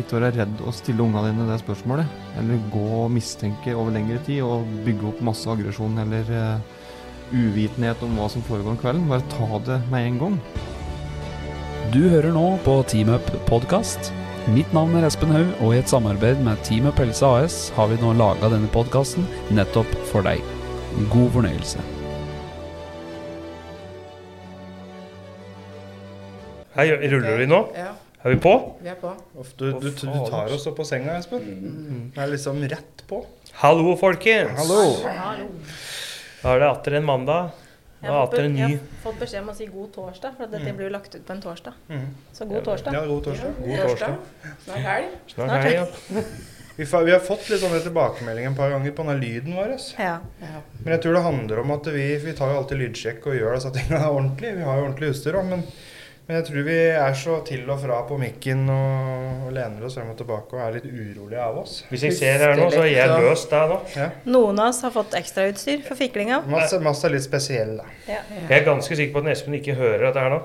Ikke 0.00 0.16
være 0.16 0.32
redd 0.38 0.60
å 0.64 0.72
stille 0.74 1.04
ungene 1.04 1.30
dine 1.30 1.48
det 1.50 1.60
spørsmålet. 1.62 2.18
Eller 2.40 2.60
gå 2.72 2.84
og 3.02 3.12
mistenke 3.12 3.74
over 3.76 3.92
lengre 3.94 4.20
tid 4.26 4.42
og 4.46 4.68
bygge 4.86 5.10
opp 5.12 5.24
masse 5.30 5.50
aggresjon 5.50 5.98
eller 6.02 6.30
uh, 6.32 6.78
uvitenhet 7.32 8.00
om 8.06 8.16
hva 8.18 8.30
som 8.32 8.44
foregår 8.46 8.74
om 8.74 8.80
kvelden. 8.80 9.08
Bare 9.10 9.26
ta 9.32 9.60
det 9.66 9.80
med 9.92 10.08
en 10.08 10.20
gang. 10.24 10.40
Du 11.90 12.00
hører 12.06 12.32
nå 12.32 12.46
på 12.64 12.80
Team 12.90 13.12
Up 13.12 13.30
podkast. 13.48 14.12
Mitt 14.48 14.70
navn 14.72 14.94
er 14.96 15.04
Espen 15.04 15.32
Haug, 15.34 15.48
og 15.60 15.74
i 15.74 15.80
et 15.82 15.90
samarbeid 15.90 16.40
med 16.46 16.60
Team 16.64 16.86
Up 16.88 17.00
Helse 17.02 17.26
AS 17.26 17.56
har 17.76 17.90
vi 17.90 17.98
nå 18.00 18.14
laga 18.16 18.48
denne 18.52 18.70
podkasten 18.72 19.26
nettopp 19.52 19.90
for 20.08 20.24
deg. 20.24 20.40
God 21.12 21.28
fornøyelse. 21.34 21.82
Hei, 26.78 26.86
ruller 27.12 27.42
vi 27.42 27.50
nå? 27.50 27.60
Ja, 27.76 27.90
Er 28.24 28.34
vi 28.34 28.36
på? 28.44 28.52
vi 28.84 28.88
er 28.92 28.98
på. 29.00 29.14
Uff, 29.40 29.54
du, 29.56 29.70
du, 29.80 29.88
du 29.90 30.18
tar 30.28 30.52
oss 30.52 30.66
opp 30.68 30.76
på 30.76 30.84
senga, 30.84 31.14
Espen. 31.16 32.10
Det 32.14 32.20
er 32.20 32.28
liksom 32.34 32.58
rett 32.68 33.04
på. 33.08 33.22
Hallo, 33.62 33.94
folkens! 34.00 34.58
Hallo! 34.60 34.82
Da 36.42 36.52
er 36.54 36.60
det 36.62 36.68
atter 36.68 36.98
en 37.00 37.06
mandag. 37.08 37.50
Jeg 38.00 38.08
har, 38.12 38.26
fått, 38.32 38.38
jeg 38.56 38.64
har 38.64 39.00
fått 39.02 39.18
beskjed 39.20 39.42
om 39.44 39.48
å 39.52 39.54
si 39.56 39.66
god 39.68 39.88
torsdag, 39.92 40.36
for 40.38 40.48
dette 40.52 40.70
blir 40.76 40.86
jo 40.88 40.92
lagt 40.94 41.16
ut 41.16 41.24
på 41.28 41.34
en 41.34 41.42
torsdag. 41.44 41.74
Mhm. 41.92 42.06
Så 42.36 42.46
god 42.48 42.62
torsdag. 42.68 42.94
Ja, 42.96 43.02
god 43.08 43.26
torsdag. 43.26 43.58
god 43.60 43.82
torsdag. 43.84 44.14
Snart 44.64 44.86
helg. 44.86 45.18
Snart 45.34 45.52
helg, 45.56 45.76
ja. 45.82 46.24
Vi, 46.80 46.86
fa- 46.88 47.02
vi 47.04 47.12
har 47.12 47.20
fått 47.20 47.50
litt 47.52 47.60
sånne 47.60 47.76
tilbakemeldinger 47.84 48.54
et 48.54 48.56
par 48.56 48.70
ganger 48.72 48.92
på 48.96 49.04
denne 49.04 49.18
lyden 49.20 49.52
vår. 49.52 49.74
Ja. 50.00 50.14
Ja. 50.40 50.60
Men 50.78 50.94
jeg 50.94 51.02
tror 51.04 51.16
det 51.18 51.22
handler 51.26 51.60
om 51.60 51.72
at 51.74 51.88
vi, 51.92 52.06
vi 52.22 52.32
tar 52.38 52.54
jo 52.54 52.60
alltid 52.62 52.80
lydsjekk 52.80 53.26
og 53.28 53.36
gjør 53.36 53.56
disse 53.58 53.72
tingene 53.74 54.06
ordentlig. 54.08 54.54
Vi 54.56 54.64
har 54.64 54.78
jo 54.80 54.86
ordentlig 54.86 55.10
utstyr 55.12 55.36
òg, 55.36 55.50
men, 55.50 55.66
men 56.30 56.36
jeg 56.38 56.44
tror 56.46 56.62
vi 56.62 56.74
er 56.94 57.14
så 57.18 57.36
til 57.42 57.70
og 57.74 57.80
fra 57.82 57.96
på 58.06 58.14
mikken 58.20 58.60
og, 58.70 59.46
og 59.48 59.54
lener 59.56 59.82
oss 59.88 59.96
frem 59.98 60.12
og 60.12 60.18
tilbake 60.20 60.54
og 60.54 60.60
er 60.62 60.76
litt 60.76 60.84
urolige 60.86 61.40
av 61.42 61.56
oss. 61.58 61.72
Hvis 61.90 62.04
jeg 62.06 62.14
ser 62.20 62.44
her 62.44 62.54
nå, 62.54 62.68
så 62.70 62.84
er 62.84 62.90
jeg 62.92 63.16
løst 63.24 63.50
det 63.50 63.62
nå. 63.72 63.78
Ja. 63.98 64.04
Noen 64.30 64.60
av 64.62 64.68
oss 64.70 64.78
har 64.86 64.92
fått 64.94 65.16
ekstrautstyr 65.18 65.82
for 65.88 65.98
fiklinga. 65.98 66.38
Masse, 66.46 66.78
masse 66.84 67.08
er 67.08 67.16
litt 67.16 67.26
spesiell, 67.26 67.72
da. 67.80 67.88
Jeg 68.06 68.60
er 68.60 68.62
ganske 68.68 69.00
sikker 69.00 69.16
på 69.16 69.24
at 69.24 69.32
Espen 69.34 69.58
ikke 69.58 69.74
hører 69.80 70.06
dette 70.06 70.22
her 70.22 70.36
nå. 70.36 70.38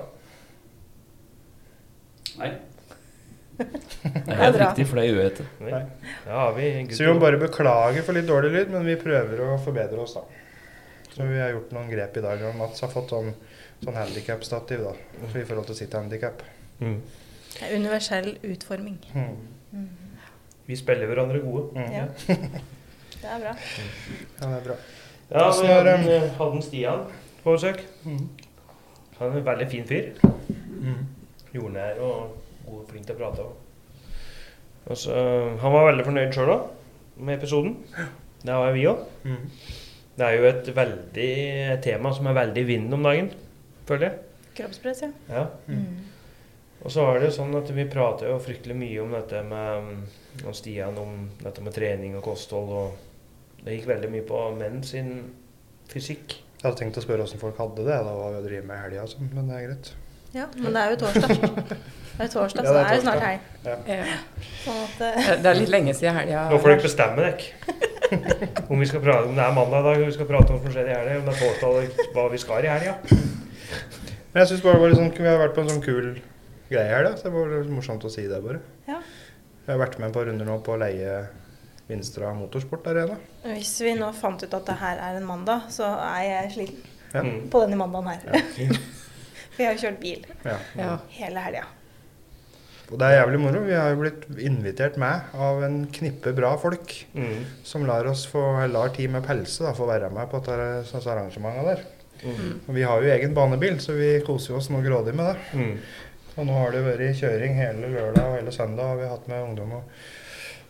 Nei. 2.42 2.50
Det 4.26 4.34
er 4.34 4.42
helt 4.42 4.58
riktig, 4.64 4.88
for 4.90 4.98
det 4.98 5.06
gjør 5.06 5.22
jeg 5.22 5.30
ikke. 6.82 6.98
Så 6.98 7.06
vi 7.06 7.12
må 7.14 7.22
bare 7.22 7.38
beklage 7.46 8.02
for 8.02 8.18
litt 8.18 8.26
dårlig 8.26 8.50
lyd, 8.58 8.74
men 8.74 8.90
vi 8.90 8.98
prøver 8.98 9.46
å 9.46 9.54
forbedre 9.62 10.02
oss, 10.02 10.18
da. 10.18 10.26
Så 11.14 11.30
vi 11.30 11.38
har 11.40 11.54
gjort 11.54 11.70
noen 11.78 11.88
grep 11.94 12.18
i 12.18 12.26
dag. 12.26 12.42
og 12.50 12.58
Mats 12.58 12.82
har 12.82 12.90
fått 12.90 13.14
sånn, 13.14 13.30
sånn 13.84 13.96
handikapstativ 13.98 14.82
da, 14.86 14.92
i 15.26 15.44
forhold 15.44 15.66
til 15.70 15.78
sitt 15.82 15.94
handikap. 15.96 16.42
Mm. 16.80 16.98
Universell 17.74 18.32
utforming. 18.44 18.98
Mm. 19.14 19.86
Vi 20.66 20.76
spiller 20.76 21.06
hverandre 21.10 21.40
gode. 21.44 21.68
Mm. 21.76 21.92
Ja. 21.92 22.06
Det 23.16 23.30
er 23.32 23.38
bra. 23.40 23.52
Ja, 23.56 24.46
det 24.46 24.56
er 24.58 24.64
bra. 24.66 24.74
Ja, 25.30 25.44
vi 25.60 25.66
hadde, 25.70 25.92
det? 26.04 26.16
en- 26.22 26.34
hadde 26.38 26.58
Stian 26.62 27.06
på 27.42 27.54
besøk. 27.56 27.80
Mm. 28.04 28.26
Han 29.18 29.30
er 29.32 29.38
en 29.40 29.46
veldig 29.46 29.66
fin 29.72 29.86
fyr. 29.88 30.10
Mm. 30.76 31.00
Jordnær 31.54 31.98
og 32.04 32.36
god, 32.66 32.82
flink 32.90 33.06
til 33.08 33.16
å 33.16 33.18
prate. 33.18 33.46
Og 34.86 35.00
så, 35.00 35.16
han 35.62 35.74
var 35.74 35.88
veldig 35.88 36.04
fornøyd 36.06 36.36
sjøl 36.36 36.52
òg 36.54 36.68
med 37.24 37.38
episoden. 37.40 37.74
Det 38.44 38.54
var 38.60 38.76
vi 38.76 38.84
òg. 38.92 39.00
Mm. 39.24 39.48
Det 40.20 40.28
er 40.28 40.36
jo 40.36 40.46
et 40.52 40.70
veldig 40.76 41.30
tema 41.88 42.12
som 42.14 42.28
er 42.30 42.36
veldig 42.38 42.62
i 42.62 42.68
vinden 42.68 42.94
om 43.00 43.08
dagen, 43.08 43.32
føler 43.88 44.08
jeg. 44.08 44.18
Kroppspress, 44.56 45.02
ja. 45.04 45.10
Ja. 45.30 45.46
Mm. 45.68 46.04
Og 46.84 46.92
så 46.92 47.02
er 47.10 47.18
det 47.20 47.30
jo 47.30 47.34
sånn 47.38 47.56
at 47.58 47.70
vi 47.74 47.84
prater 47.90 48.30
jo 48.30 48.36
fryktelig 48.42 48.76
mye 48.78 49.02
om 49.02 49.12
dette 49.16 49.40
med 49.48 50.46
om 50.46 50.54
Stian 50.54 50.96
om 51.00 51.26
dette 51.40 51.64
med 51.64 51.74
trening 51.74 52.16
og 52.18 52.24
kosthold. 52.28 52.70
og 52.70 53.60
Det 53.64 53.74
gikk 53.78 53.88
veldig 53.90 54.10
mye 54.12 54.26
på 54.28 54.42
menn 54.58 54.82
sin 54.86 55.12
fysikk. 55.90 56.36
Jeg 56.56 56.64
hadde 56.64 56.78
tenkt 56.80 56.98
å 57.00 57.04
spørre 57.04 57.24
åssen 57.26 57.40
folk 57.40 57.58
hadde 57.60 57.84
det, 57.84 57.96
da, 58.06 58.12
hva 58.16 58.30
vi 58.36 58.42
driver 58.48 58.68
med 58.70 58.76
i 58.78 58.82
helga 58.84 59.04
og 59.06 59.10
sånn, 59.12 59.30
men 59.34 59.48
det 59.50 59.56
er 59.58 59.64
greit. 59.68 59.92
ja. 60.36 60.46
Men 60.56 60.72
det 60.76 60.82
er 60.82 60.94
jo 60.94 61.00
torsdag. 61.04 61.76
Det 62.16 62.24
er 62.24 62.30
torsdag, 62.32 62.64
så 62.64 62.70
ja, 62.72 62.80
det 62.80 62.84
er 62.88 62.94
er 62.96 63.00
snart 63.02 63.24
helg. 63.26 63.40
Ja. 63.92 64.04
Sånn 64.62 64.78
at 64.86 65.42
Det 65.44 65.50
er 65.50 65.58
litt 65.58 65.68
lenge 65.68 65.92
siden 65.92 66.14
helga. 66.16 66.46
Nå 66.48 66.60
får 66.64 66.70
dere 66.72 66.84
bestemme 66.86 67.26
dere. 67.26 68.54
Om, 68.70 68.80
vi 68.80 68.86
skal 68.88 69.02
prate, 69.04 69.26
om 69.28 69.36
det 69.36 69.44
er 69.44 69.52
mandag 69.52 69.82
i 69.82 69.84
dag, 69.84 70.00
og 70.00 70.08
vi 70.08 70.14
skal 70.14 70.28
prate 70.30 70.54
om 70.54 70.62
forskjellig 70.64 70.94
i 70.94 70.96
helga, 70.96 71.18
om 71.20 71.28
det 71.28 71.34
er 71.34 71.42
torsdag, 71.42 72.08
hva 72.16 72.24
vi 72.32 72.40
skal 72.40 72.64
i 72.64 72.70
helga. 72.72 72.94
Men 74.32 74.42
jeg 74.42 74.48
syns 74.50 74.62
bare 74.64 74.74
det 74.76 74.82
var 74.82 74.92
litt 74.92 74.98
sånn, 75.00 75.12
vi 75.16 75.28
har 75.30 75.38
vært 75.40 75.54
på 75.56 75.62
en 75.64 75.70
sånn 75.72 75.82
kul 75.84 76.08
greie 76.70 76.90
her, 76.90 77.04
da, 77.06 77.14
så 77.16 77.28
det 77.28 77.32
var 77.36 77.52
litt 77.56 77.70
morsomt 77.72 78.04
å 78.04 78.10
si 78.12 78.26
det, 78.28 78.40
bare. 78.44 78.60
Ja. 78.88 78.98
Jeg 79.66 79.72
har 79.72 79.80
vært 79.86 79.98
med 79.98 80.08
et 80.10 80.14
par 80.18 80.26
runder 80.28 80.46
nå 80.46 80.58
på 80.66 80.74
å 80.74 80.80
leie 80.82 81.14
Vinstra 81.88 82.32
Motorsport 82.34 82.86
Arena. 82.90 83.16
hvis 83.46 83.76
vi 83.86 83.94
nå 83.98 84.08
fant 84.14 84.42
ut 84.42 84.54
at 84.54 84.66
det 84.66 84.76
her 84.80 84.98
er 84.98 85.16
en 85.20 85.26
mandag, 85.26 85.68
så 85.70 85.86
er 86.02 86.22
jeg 86.26 86.52
sliten 86.56 86.92
Ja. 87.14 87.22
Mm. 87.22 87.48
på 87.48 87.60
denne 87.62 87.76
mandagen 87.78 88.08
her. 88.10 88.42
For 89.56 89.62
jeg 89.62 89.66
har 89.70 89.76
jo 89.78 89.82
kjørt 89.86 90.00
bil 90.02 90.24
Ja. 90.44 90.56
Ja. 90.76 90.98
hele 91.16 91.40
helga. 91.40 91.62
Og 92.90 92.98
det 93.00 93.06
er 93.08 93.16
jævlig 93.24 93.38
moro. 93.40 93.60
Vi 93.66 93.72
har 93.74 93.88
jo 93.90 93.96
blitt 94.02 94.26
invitert 94.38 94.96
med 95.00 95.22
av 95.34 95.62
en 95.66 95.86
knippe 95.90 96.34
bra 96.36 96.52
folk 96.60 96.92
Mm. 97.14 97.44
som 97.64 97.86
lar 97.86 98.06
oss 98.06 98.26
få, 98.30 98.42
lar 98.70 98.88
Team 98.94 99.12
med 99.12 99.24
pelse 99.26 99.64
da, 99.64 99.72
få 99.72 99.86
være 99.88 100.10
med 100.12 100.28
på 100.30 100.38
dette 100.44 101.08
arrangementet 101.10 101.64
der. 101.66 101.80
Mm. 102.24 102.52
Og 102.68 102.74
vi 102.76 102.82
har 102.86 103.02
jo 103.02 103.10
egen 103.16 103.34
banebil, 103.36 103.78
så 103.82 103.96
vi 103.98 104.12
koser 104.26 104.56
oss 104.58 104.70
noe 104.72 104.84
grådig 104.84 105.14
med 105.18 105.32
det. 105.32 105.36
Mm. 105.58 105.74
Og 106.36 106.46
nå 106.48 106.52
har 106.60 106.70
det 106.74 106.84
vært 106.84 107.16
kjøring 107.20 107.54
hele 107.56 107.88
lørdag 107.92 108.24
og 108.30 108.38
hele 108.38 108.52
søndag 108.52 108.90
har 108.92 108.96
vi 109.00 109.10
hatt 109.10 109.28
med 109.30 109.42
ungdom. 109.48 109.70
Og, 109.78 109.82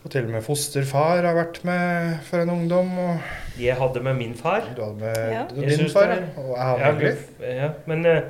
og 0.05 0.11
til 0.13 0.27
og 0.27 0.35
med 0.37 0.45
fosterfar 0.45 1.25
har 1.27 1.35
vært 1.35 1.61
med 1.67 2.19
for 2.29 2.39
en 2.43 2.53
ungdom. 2.53 2.91
Og 3.03 3.59
Jeg 3.59 3.75
hadde 3.79 4.03
med 4.05 4.15
min 4.19 4.35
far. 4.39 4.63
du 4.77 4.83
hadde 4.83 4.99
med 5.01 5.33
Ja. 5.33 5.45
Din 5.51 5.89
far, 5.91 6.13
er, 6.15 6.27
og 6.37 6.53
jeg 6.55 6.67
hadde 6.69 6.81
Ja, 6.85 6.91
med 6.91 7.01
Gryff. 7.01 7.25
ja, 7.41 7.69
men 7.85 8.05
eh, 8.05 8.21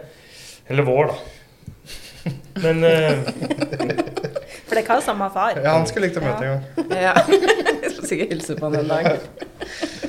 Eller 0.69 0.83
vår, 0.83 1.11
da. 1.13 1.17
Men 2.63 2.83
eh, 2.83 3.13
For 4.67 4.75
det 4.75 4.81
kan 4.87 4.97
jo 4.99 5.03
samme 5.05 5.29
far. 5.31 5.59
Ja, 5.63 5.77
han 5.77 5.85
skulle 5.87 6.07
likt 6.09 6.17
å 6.19 6.23
møte 6.25 6.43
en 6.43 6.57
gang. 6.57 6.63
Ja. 7.05 7.13
Sikkert 8.07 8.33
hilse 8.33 8.55
på 8.57 8.65
han 8.67 8.81
en 8.81 8.89
dag. 8.89 9.07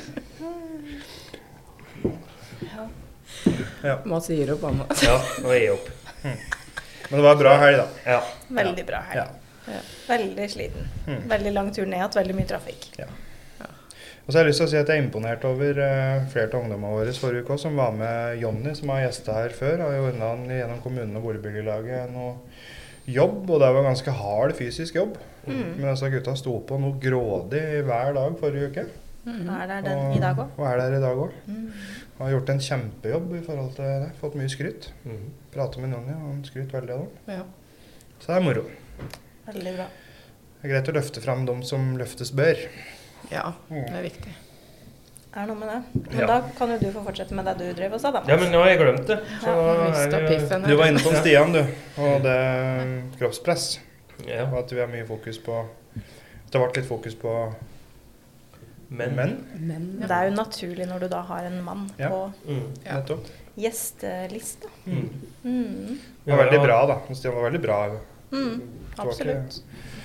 Ja. 3.83 3.99
Mats 4.09 4.29
gir 4.29 4.53
opp, 4.55 4.63
annet. 4.69 5.03
ja, 5.07 5.15
nå 5.43 5.53
gir 5.55 5.65
jeg 5.65 5.77
opp. 5.77 5.89
Men 6.23 7.17
det 7.17 7.23
var 7.25 7.31
en 7.31 7.41
bra 7.41 7.55
helg, 7.63 7.79
da. 7.79 7.87
Ja. 8.15 8.19
Veldig 8.59 8.85
bra 8.85 9.01
helg. 9.09 9.39
Ja. 9.69 9.79
Veldig 10.09 10.51
sliten. 10.51 10.93
Mm. 11.07 11.25
Veldig 11.29 11.55
lang 11.55 11.73
tur 11.73 11.85
ned 11.85 11.99
igjen, 11.99 12.15
veldig 12.21 12.37
mye 12.37 12.49
trafikk. 12.49 12.91
Og 14.29 14.33
så 14.33 14.37
har 14.37 14.45
jeg 14.45 14.51
lyst 14.51 14.61
til 14.61 14.67
å 14.67 14.69
si 14.69 14.77
at 14.77 14.89
jeg 14.91 14.99
er 14.99 15.01
imponert 15.01 15.45
over 15.49 15.79
uh, 15.81 16.25
flere 16.29 16.51
av 16.51 16.59
ungdommene 16.61 16.97
våre 16.99 17.13
forrige 17.17 17.47
uke 17.47 17.55
som 17.57 17.79
var 17.81 17.95
med 17.97 18.35
Jonny, 18.37 18.75
som 18.77 18.91
har 18.93 19.07
gjesta 19.07 19.33
her 19.39 19.55
før. 19.57 19.81
Har 19.81 19.95
jo 19.95 20.03
ordna 20.11 20.27
han 20.35 20.43
gjennom 20.53 20.83
kommunen 20.83 21.17
og 21.17 21.23
boligbyggelaget 21.25 22.11
noe 22.13 22.35
jobb, 23.09 23.49
og 23.49 23.63
det 23.63 23.71
var 23.73 23.87
ganske 23.87 24.13
hard 24.19 24.53
fysisk 24.59 24.99
jobb. 24.99 25.17
Mm. 25.47 25.63
Men 25.79 25.87
altså, 25.95 26.11
gutta 26.13 26.35
sto 26.37 26.59
på 26.61 26.77
noe 26.77 27.01
grådig 27.01 27.63
hver 27.87 28.13
dag 28.19 28.37
forrige 28.37 28.69
uke. 28.69 28.85
Er 29.29 29.65
der 29.71 29.81
den 29.87 30.13
i 30.13 30.21
dag 30.21 30.37
òg? 30.45 30.53
Og 30.59 30.69
er 30.69 30.77
der 30.83 30.99
i 30.99 31.01
dag 31.07 31.23
òg. 31.25 31.33
Mm. 31.49 31.65
Har 32.19 32.29
gjort 32.33 32.49
en 32.51 32.59
kjempejobb 32.59 33.29
i 33.37 33.41
forhold 33.45 33.71
til 33.77 33.85
det. 34.03 34.09
Fått 34.19 34.35
mye 34.35 34.49
skryt. 34.51 34.89
Mm. 35.07 35.29
Pratet 35.53 35.79
med 35.79 35.93
Nonja, 35.93 36.17
han 36.19 36.41
skryter 36.43 36.79
veldig 36.81 36.93
av 36.97 37.05
dem. 37.05 37.37
Ja. 37.39 37.45
Så 38.19 38.27
det 38.33 38.35
er 38.35 38.43
moro. 38.43 38.65
Veldig 39.47 39.73
bra. 39.77 39.85
Det 40.59 40.67
er 40.67 40.73
greit 40.73 40.91
å 40.91 40.95
løfte 40.97 41.21
fram 41.23 41.45
dem 41.47 41.63
som 41.63 41.93
løftes 41.97 42.33
bør. 42.35 42.59
ja, 43.31 43.53
det 43.69 43.85
er 43.95 44.03
viktig. 44.03 44.33
Er 45.39 45.45
noe 45.45 45.55
med 45.61 45.69
det. 45.69 46.01
Men 46.09 46.19
Ja. 46.19 46.27
da 46.27 46.37
kan 46.57 46.71
jo 46.73 46.77
du 46.81 46.91
få 46.91 47.03
fortsette 47.05 47.35
med 47.37 47.45
det 47.45 47.53
du 47.59 47.73
drev 47.77 47.93
og 47.93 48.01
sa, 48.01 48.11
da. 48.11 48.23
ja, 48.27 48.35
men 48.35 48.51
nå 48.51 48.59
har 48.63 48.69
jeg 48.73 48.79
glemt 48.79 49.07
det. 49.07 49.19
Så 49.43 49.47
Ja, 49.53 50.05
det 50.09 50.21
piffen. 50.27 50.63
Du 50.67 50.75
var 50.75 50.87
inne 50.89 50.99
på. 50.99 51.13
Stian, 51.21 51.53
du. 51.53 51.59
Og 52.01 52.23
det 52.23 52.37
kroppspress. 53.19 53.79
ja. 54.27 54.43
Og 54.51 54.57
at 54.65 54.71
vi 54.73 54.79
har 54.79 54.87
mye 54.87 55.05
fokus 55.07 55.37
på 55.37 55.65
Det 56.51 56.57
har 56.59 56.65
vært 56.67 56.77
litt 56.77 56.87
fokus 56.89 57.13
på 57.15 57.53
Men, 58.91 59.15
Men. 59.15 59.33
Men, 59.59 59.83
Det 60.01 60.11
er 60.11 60.29
jo 60.29 60.35
naturlig 60.35 60.87
når 60.89 60.99
du 61.03 61.07
da 61.11 61.21
har 61.21 61.45
en 61.45 61.59
mann 61.63 61.89
Ja. 61.97 62.09
på 62.09 62.31
Mm. 62.47 62.73
Ja. 62.85 63.01
Gjestelista. 63.59 64.67
Mm. 64.85 65.09
Mm. 65.43 65.99
Det 66.25 66.31
var 66.31 66.43
veldig 66.43 66.61
bra, 66.63 66.85
da. 66.87 67.13
Stian 67.15 67.35
var 67.35 67.43
veldig 67.49 67.61
bra 67.61 67.97
Mm, 68.31 68.59
Det 68.95 69.01
absolutt. 69.01 69.53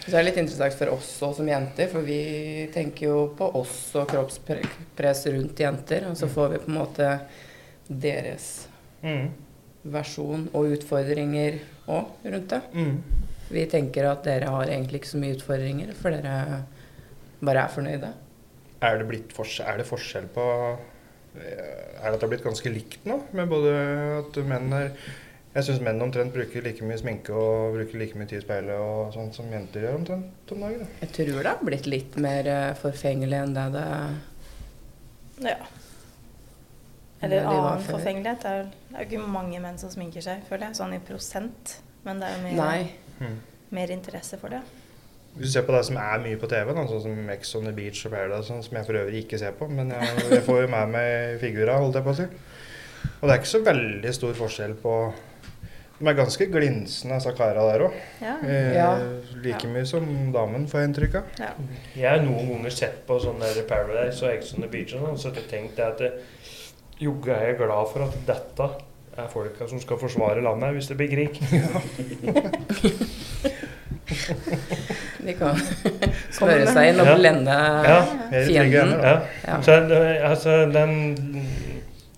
Så 0.04 0.10
det 0.10 0.14
er 0.18 0.22
litt 0.24 0.36
interessant 0.36 0.72
for 0.74 0.88
oss 0.94 1.10
også 1.22 1.36
som 1.36 1.46
jenter, 1.48 1.88
for 1.88 2.00
vi 2.00 2.70
tenker 2.72 3.06
jo 3.06 3.34
på 3.36 3.50
oss 3.54 3.94
og 3.96 4.08
kroppspress 4.08 5.26
rundt 5.32 5.56
jenter. 5.60 6.06
Og 6.08 6.16
så 6.16 6.26
får 6.28 6.48
vi 6.54 6.58
på 6.58 6.68
en 6.68 6.78
måte 6.78 7.20
deres 7.88 8.66
Mm. 9.02 9.30
versjon 9.84 10.48
og 10.54 10.64
utfordringer 10.72 11.58
òg 11.88 12.06
rundt 12.24 12.48
det. 12.48 12.62
Mm. 12.72 13.02
Vi 13.50 13.66
tenker 13.66 14.10
at 14.10 14.24
dere 14.24 14.48
har 14.48 14.64
egentlig 14.66 15.02
ikke 15.02 15.12
så 15.12 15.18
mye 15.20 15.36
utfordringer, 15.36 15.92
for 15.94 16.10
dere 16.10 16.64
bare 17.42 17.64
er 17.64 17.68
fornøyde. 17.68 18.12
Er 18.82 18.98
det, 18.98 19.06
blitt 19.08 19.32
forskjell, 19.32 19.66
er 19.68 19.76
det 19.78 19.86
forskjell 19.86 20.26
på 20.34 20.44
Er 21.34 22.10
det 22.10 22.14
at 22.14 22.20
det 22.20 22.22
har 22.22 22.28
blitt 22.32 22.44
ganske 22.44 22.70
likt 22.72 23.04
nå? 23.06 23.20
Med 23.32 23.48
både 23.48 23.70
at 24.20 24.36
menn 24.46 24.72
er 24.72 24.90
Jeg 25.54 25.64
syns 25.68 25.80
menn 25.86 26.02
omtrent 26.02 26.32
bruker 26.34 26.62
like 26.66 26.82
mye 26.82 26.98
sminke 26.98 27.30
og 27.30 27.74
bruker 27.76 27.98
like 27.98 28.14
mye 28.18 28.26
tid 28.26 28.38
i 28.40 28.44
speilet 28.44 28.74
og 28.74 29.12
sånn 29.14 29.32
som 29.32 29.46
jenter 29.52 29.84
gjør 29.86 29.94
omtrent 30.00 30.52
om 30.52 30.60
dagen. 30.66 30.80
da. 30.80 30.86
Jeg 31.00 31.12
tror 31.14 31.42
det 31.42 31.46
har 31.46 31.60
blitt 31.62 31.86
litt 31.86 32.16
mer 32.18 32.46
eh, 32.50 32.74
forfengelig 32.74 33.38
enn 33.44 33.54
det 33.54 33.66
det 33.76 33.86
Ja. 35.50 35.56
Eller 37.22 37.46
annen 37.48 37.80
forfengelighet. 37.86 38.42
Det 38.42 38.50
er, 38.50 38.58
jo- 38.58 38.70
det 38.90 38.96
er 38.98 39.04
jo 39.04 39.08
ikke 39.10 39.28
mange 39.32 39.60
menn 39.62 39.78
som 39.78 39.90
sminker 39.90 40.20
seg, 40.26 40.42
føler 40.48 40.66
jeg, 40.68 40.76
sånn 40.76 40.92
i 40.94 40.98
prosent. 40.98 41.76
Men 42.04 42.20
det 42.20 42.28
er 42.28 42.36
jo 42.36 42.42
mye 42.48 42.88
Mm. 43.20 43.38
mer 43.70 43.90
interesse 43.90 44.36
for 44.38 44.48
det. 44.50 44.60
Hvis 45.34 45.50
du 45.50 45.52
ser 45.56 45.64
på 45.66 45.74
det 45.74 45.80
som 45.88 45.96
er 45.98 46.20
mye 46.22 46.38
på 46.38 46.46
TV, 46.46 46.68
da, 46.76 46.84
sånn 46.86 47.00
som 47.02 47.30
Ex 47.34 47.48
on 47.58 47.64
the 47.66 47.72
Beach 47.74 48.04
og 48.06 48.12
Paradise, 48.14 48.46
sånn, 48.46 48.60
som 48.62 48.76
jeg 48.78 48.86
for 48.86 48.94
øvrig 49.00 49.18
ikke 49.24 49.38
ser 49.40 49.50
på, 49.58 49.66
men 49.68 49.90
jeg, 49.90 50.06
jeg 50.30 50.44
får 50.46 50.60
jo 50.62 50.68
med 50.70 50.92
meg 50.94 51.40
figura, 51.42 51.74
holdt 51.82 51.98
jeg 51.98 52.06
på 52.06 52.12
å 52.14 52.18
si. 52.20 52.26
Og 53.18 53.24
det 53.26 53.32
er 53.34 53.40
ikke 53.42 53.50
så 53.50 53.62
veldig 53.66 54.12
stor 54.14 54.34
forskjell 54.38 54.74
på 54.80 54.92
De 55.98 56.06
er 56.10 56.16
ganske 56.18 56.46
glinsende, 56.50 57.14
disse 57.18 57.32
kara 57.38 57.62
der 57.72 57.80
òg. 57.86 57.92
Ja. 58.22 58.34
Eh, 58.42 58.72
Ja. 58.74 58.88
like 59.44 59.66
mye 59.70 59.84
som 59.86 60.06
damen, 60.34 60.66
får 60.70 60.80
jeg 60.80 60.88
inntrykk 60.90 61.14
av. 61.20 61.24
ja. 61.38 61.50
Jeg 61.96 62.08
har 62.10 62.20
noen 62.24 62.48
ganger 62.50 62.70
sett 62.74 62.96
på 63.06 63.18
sånn 63.22 63.38
der 63.42 63.62
Paradise 63.70 64.24
og 64.26 64.30
Ex 64.34 64.54
on 64.54 64.60
the 64.62 64.68
Beach 64.70 64.94
og 64.94 65.00
sånn, 65.06 65.18
så 65.18 65.24
har 65.30 65.36
jeg 65.42 65.48
tenkte 65.50 65.82
at 65.86 66.00
eh, 66.00 66.10
jogge 67.00 67.30
er 67.34 67.46
jeg 67.52 67.58
glad 67.62 67.86
for 67.92 68.00
at 68.06 68.14
dette 68.26 68.66
er 69.16 69.28
folka 69.30 69.68
som 69.70 69.80
skal 69.82 69.98
forsvare 69.98 70.42
landet 70.42 70.72
hvis 70.74 70.88
det 70.90 70.96
blir 70.98 71.10
krig. 71.14 71.38
De 75.24 75.34
kan 75.38 75.56
smøre 76.36 76.66
seg 76.68 76.90
inn 76.92 77.00
og 77.00 77.06
Ja. 77.08 77.14
blende 77.18 77.54
Ja. 77.88 78.00
Fienden. 78.46 78.90
Ja. 79.02 79.14
Ja. 79.46 79.60
Så 79.62 79.78
altså, 80.30 80.58
den 80.72 80.96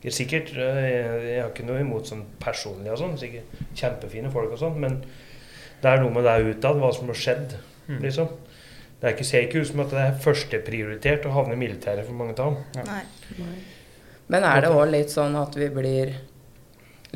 er 0.06 0.10
Sikkert 0.14 0.52
eh, 0.54 0.82
Jeg 1.26 1.40
har 1.42 1.48
ikke 1.50 1.64
noe 1.66 1.80
imot 1.82 2.06
sånn 2.06 2.20
personlig 2.38 2.92
og 2.92 2.98
sånn. 3.00 3.16
Sikkert 3.18 3.62
kjempefine 3.74 4.30
folk 4.30 4.52
og 4.54 4.58
sånn, 4.60 4.76
men 4.78 5.00
det 5.82 5.90
er 5.90 6.02
noe 6.04 6.10
med 6.14 6.22
det 6.24 6.36
utad, 6.56 6.78
hva 6.78 6.92
som 6.94 7.08
har 7.10 7.18
skjedd, 7.18 7.56
Mm. 7.88 8.00
liksom. 8.02 8.28
Det 9.00 9.06
er 9.08 9.12
ikke, 9.14 9.24
ser 9.28 9.42
ikke 9.46 9.60
ut 9.60 9.66
som 9.68 9.80
at 9.80 9.90
det 9.90 9.98
er 10.02 10.14
førsteprioritert 10.24 11.26
å 11.28 11.32
havne 11.34 11.52
i 11.54 11.56
militæret 11.60 12.06
for 12.06 12.14
mange 12.18 12.32
av 12.38 12.54
dem. 12.74 12.86
Nei. 12.86 13.02
Men 14.28 14.42
er 14.48 14.60
det 14.64 14.70
òg 14.74 14.90
litt 14.90 15.12
sånn 15.12 15.36
at 15.38 15.54
vi 15.54 15.68
blir 15.70 16.14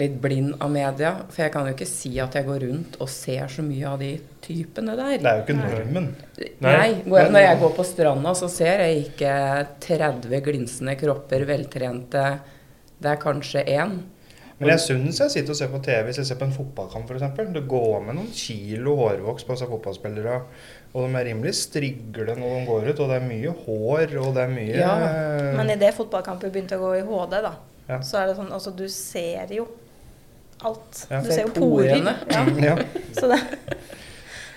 litt 0.01 0.17
blind 0.23 0.55
av 0.63 0.71
media? 0.73 1.13
For 1.31 1.45
jeg 1.45 1.53
kan 1.55 1.69
jo 1.69 1.75
ikke 1.77 1.89
si 1.89 2.13
at 2.23 2.37
jeg 2.39 2.47
går 2.49 2.65
rundt 2.67 2.97
og 3.01 3.11
ser 3.13 3.51
så 3.53 3.65
mye 3.67 3.89
av 3.91 3.99
de 4.03 4.13
typene 4.45 4.97
der. 4.99 5.17
Det 5.21 5.31
er 5.31 5.41
jo 5.41 5.47
ikke 5.47 5.59
normen. 5.61 6.09
Nei. 6.65 6.77
Nei. 6.77 6.89
Når 7.31 7.45
jeg 7.45 7.59
går 7.65 7.75
på 7.77 7.87
stranda, 7.89 8.33
så 8.39 8.49
ser 8.53 8.85
jeg 8.87 9.05
ikke 9.11 9.35
30 9.87 10.41
glinsende 10.49 10.97
kropper, 11.01 11.45
veltrente. 11.49 12.25
Det 13.01 13.13
er 13.15 13.21
kanskje 13.23 13.65
én. 13.77 14.01
Men 14.61 14.75
jeg 14.75 14.83
syns 14.85 15.17
jeg 15.23 15.33
sitter 15.33 15.55
og 15.55 15.57
ser 15.57 15.71
på 15.73 15.79
TV 15.81 16.03
hvis 16.11 16.19
jeg 16.21 16.27
ser 16.29 16.37
på 16.37 16.45
en 16.45 16.53
fotballkamp 16.53 17.09
f.eks. 17.09 17.39
Det 17.55 17.63
går 17.71 18.03
med 18.05 18.19
noen 18.19 18.29
kilo 18.37 18.93
hårvoks 18.99 19.47
på 19.49 19.57
seg 19.57 19.71
fotballspillere. 19.73 20.35
Og 20.93 21.07
de 21.07 21.17
er 21.17 21.29
rimelig 21.31 21.55
strigle 21.57 22.35
når 22.37 22.51
de 22.59 22.67
går 22.69 22.89
ut, 22.91 23.01
og 23.01 23.09
det 23.09 23.17
er 23.17 23.25
mye 23.31 23.55
hår, 23.65 24.13
og 24.21 24.35
det 24.37 24.43
er 24.45 24.53
mye 24.53 24.75
Ja, 24.83 24.95
Men 25.57 25.71
idet 25.73 25.95
fotballkamper 25.97 26.53
begynte 26.53 26.77
å 26.77 26.83
gå 26.83 26.91
i 26.99 27.05
HD, 27.07 27.37
da, 27.47 27.55
Ja. 27.89 28.01
så 28.05 28.21
er 28.21 28.27
det 28.29 28.37
sånn 28.37 28.53
Altså, 28.53 28.75
du 28.77 28.85
ser 28.93 29.55
jo 29.57 29.65
alt. 30.69 31.07
Ja. 31.11 31.23
Du 31.25 31.31
ser 31.31 31.47
jo 31.47 31.55
porer. 31.57 31.97
porene. 31.97 32.17
Ja. 32.31 32.45
ja. 32.71 32.77
Så 33.17 33.31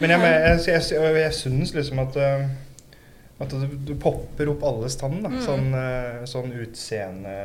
Men 0.02 0.12
jeg, 0.12 0.20
jeg, 0.20 0.60
jeg, 0.68 0.84
jeg, 0.92 1.16
jeg 1.22 1.36
syns 1.38 1.74
liksom 1.76 2.02
at 2.04 2.18
eh, 2.20 2.48
at 3.44 3.50
du, 3.50 3.68
du 3.88 3.94
popper 4.00 4.52
opp 4.54 4.64
alle 4.68 4.90
stand. 4.92 5.24
Da. 5.24 5.32
Mm. 5.34 5.40
Sånn, 5.44 5.72
eh, 5.78 6.20
sånn 6.30 6.54
utseende 6.64 7.38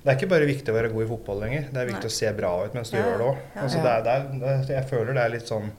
Det 0.00 0.08
er 0.08 0.16
ikke 0.16 0.30
bare 0.30 0.48
viktig 0.48 0.72
å 0.72 0.76
være 0.78 0.90
god 0.94 1.04
i 1.04 1.08
fotball 1.10 1.42
lenger. 1.44 1.66
Det 1.70 1.82
er 1.82 1.90
viktig 1.90 2.08
Nei. 2.08 2.12
å 2.12 2.18
se 2.18 2.30
bra 2.36 2.52
ut 2.64 2.76
mens 2.76 2.92
du 2.92 2.96
Ja, 2.96 3.04
gjør 3.04 3.18
det 3.20 3.26
òg. 3.28 3.42
Altså, 3.64 3.82
Ja. 3.82 3.96
det 4.06 4.14
det 4.40 4.52
det 4.68 4.76
jeg 4.78 4.88
føler 4.88 5.12
det 5.16 5.24
er 5.24 5.34
litt 5.34 5.50
sånn 5.50 5.70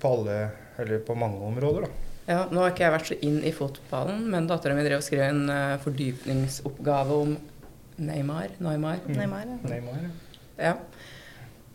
på 0.00 0.10
alle 0.18 0.38
Eller 0.78 0.98
på 1.06 1.14
mange 1.16 1.38
områder, 1.46 1.86
da. 1.86 1.88
Ja, 2.26 2.38
nå 2.50 2.62
har 2.62 2.72
ikke 2.72 2.82
jeg 2.82 2.92
vært 2.94 3.08
så 3.12 3.16
inn 3.22 3.42
i 3.44 3.52
fotballen, 3.52 4.22
men 4.32 4.46
dattera 4.48 4.74
mi 4.74 4.82
drev 4.82 4.96
og 4.98 5.04
skrev 5.04 5.26
en 5.28 5.42
uh, 5.52 5.76
fordypningsoppgave 5.84 7.18
om 7.20 7.34
Neymar. 8.00 8.56
Neymar. 8.64 9.02
Mm. 9.04 9.18
Neymar, 9.18 9.44
ja. 9.44 9.58
Neymar, 9.70 10.06
ja. 10.58 10.72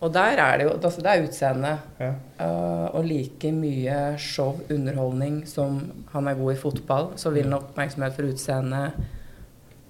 Og 0.01 0.13
der 0.15 0.37
er 0.39 0.57
det 0.57 0.65
jo 0.65 0.71
altså 0.77 1.01
Det 1.03 1.11
er 1.11 1.23
utseende. 1.27 1.71
Ja. 1.99 2.09
Uh, 2.39 2.95
og 2.95 3.03
like 3.05 3.51
mye 3.51 4.17
show, 4.17 4.53
underholdning, 4.71 5.41
som 5.47 5.81
han 6.13 6.27
er 6.27 6.35
god 6.39 6.53
i 6.53 6.59
fotball, 6.61 7.09
så 7.19 7.29
vil 7.35 7.43
han 7.49 7.57
ha 7.57 7.59
oppmerksomhet 7.59 8.15
for 8.15 8.23
utseende. 8.31 8.83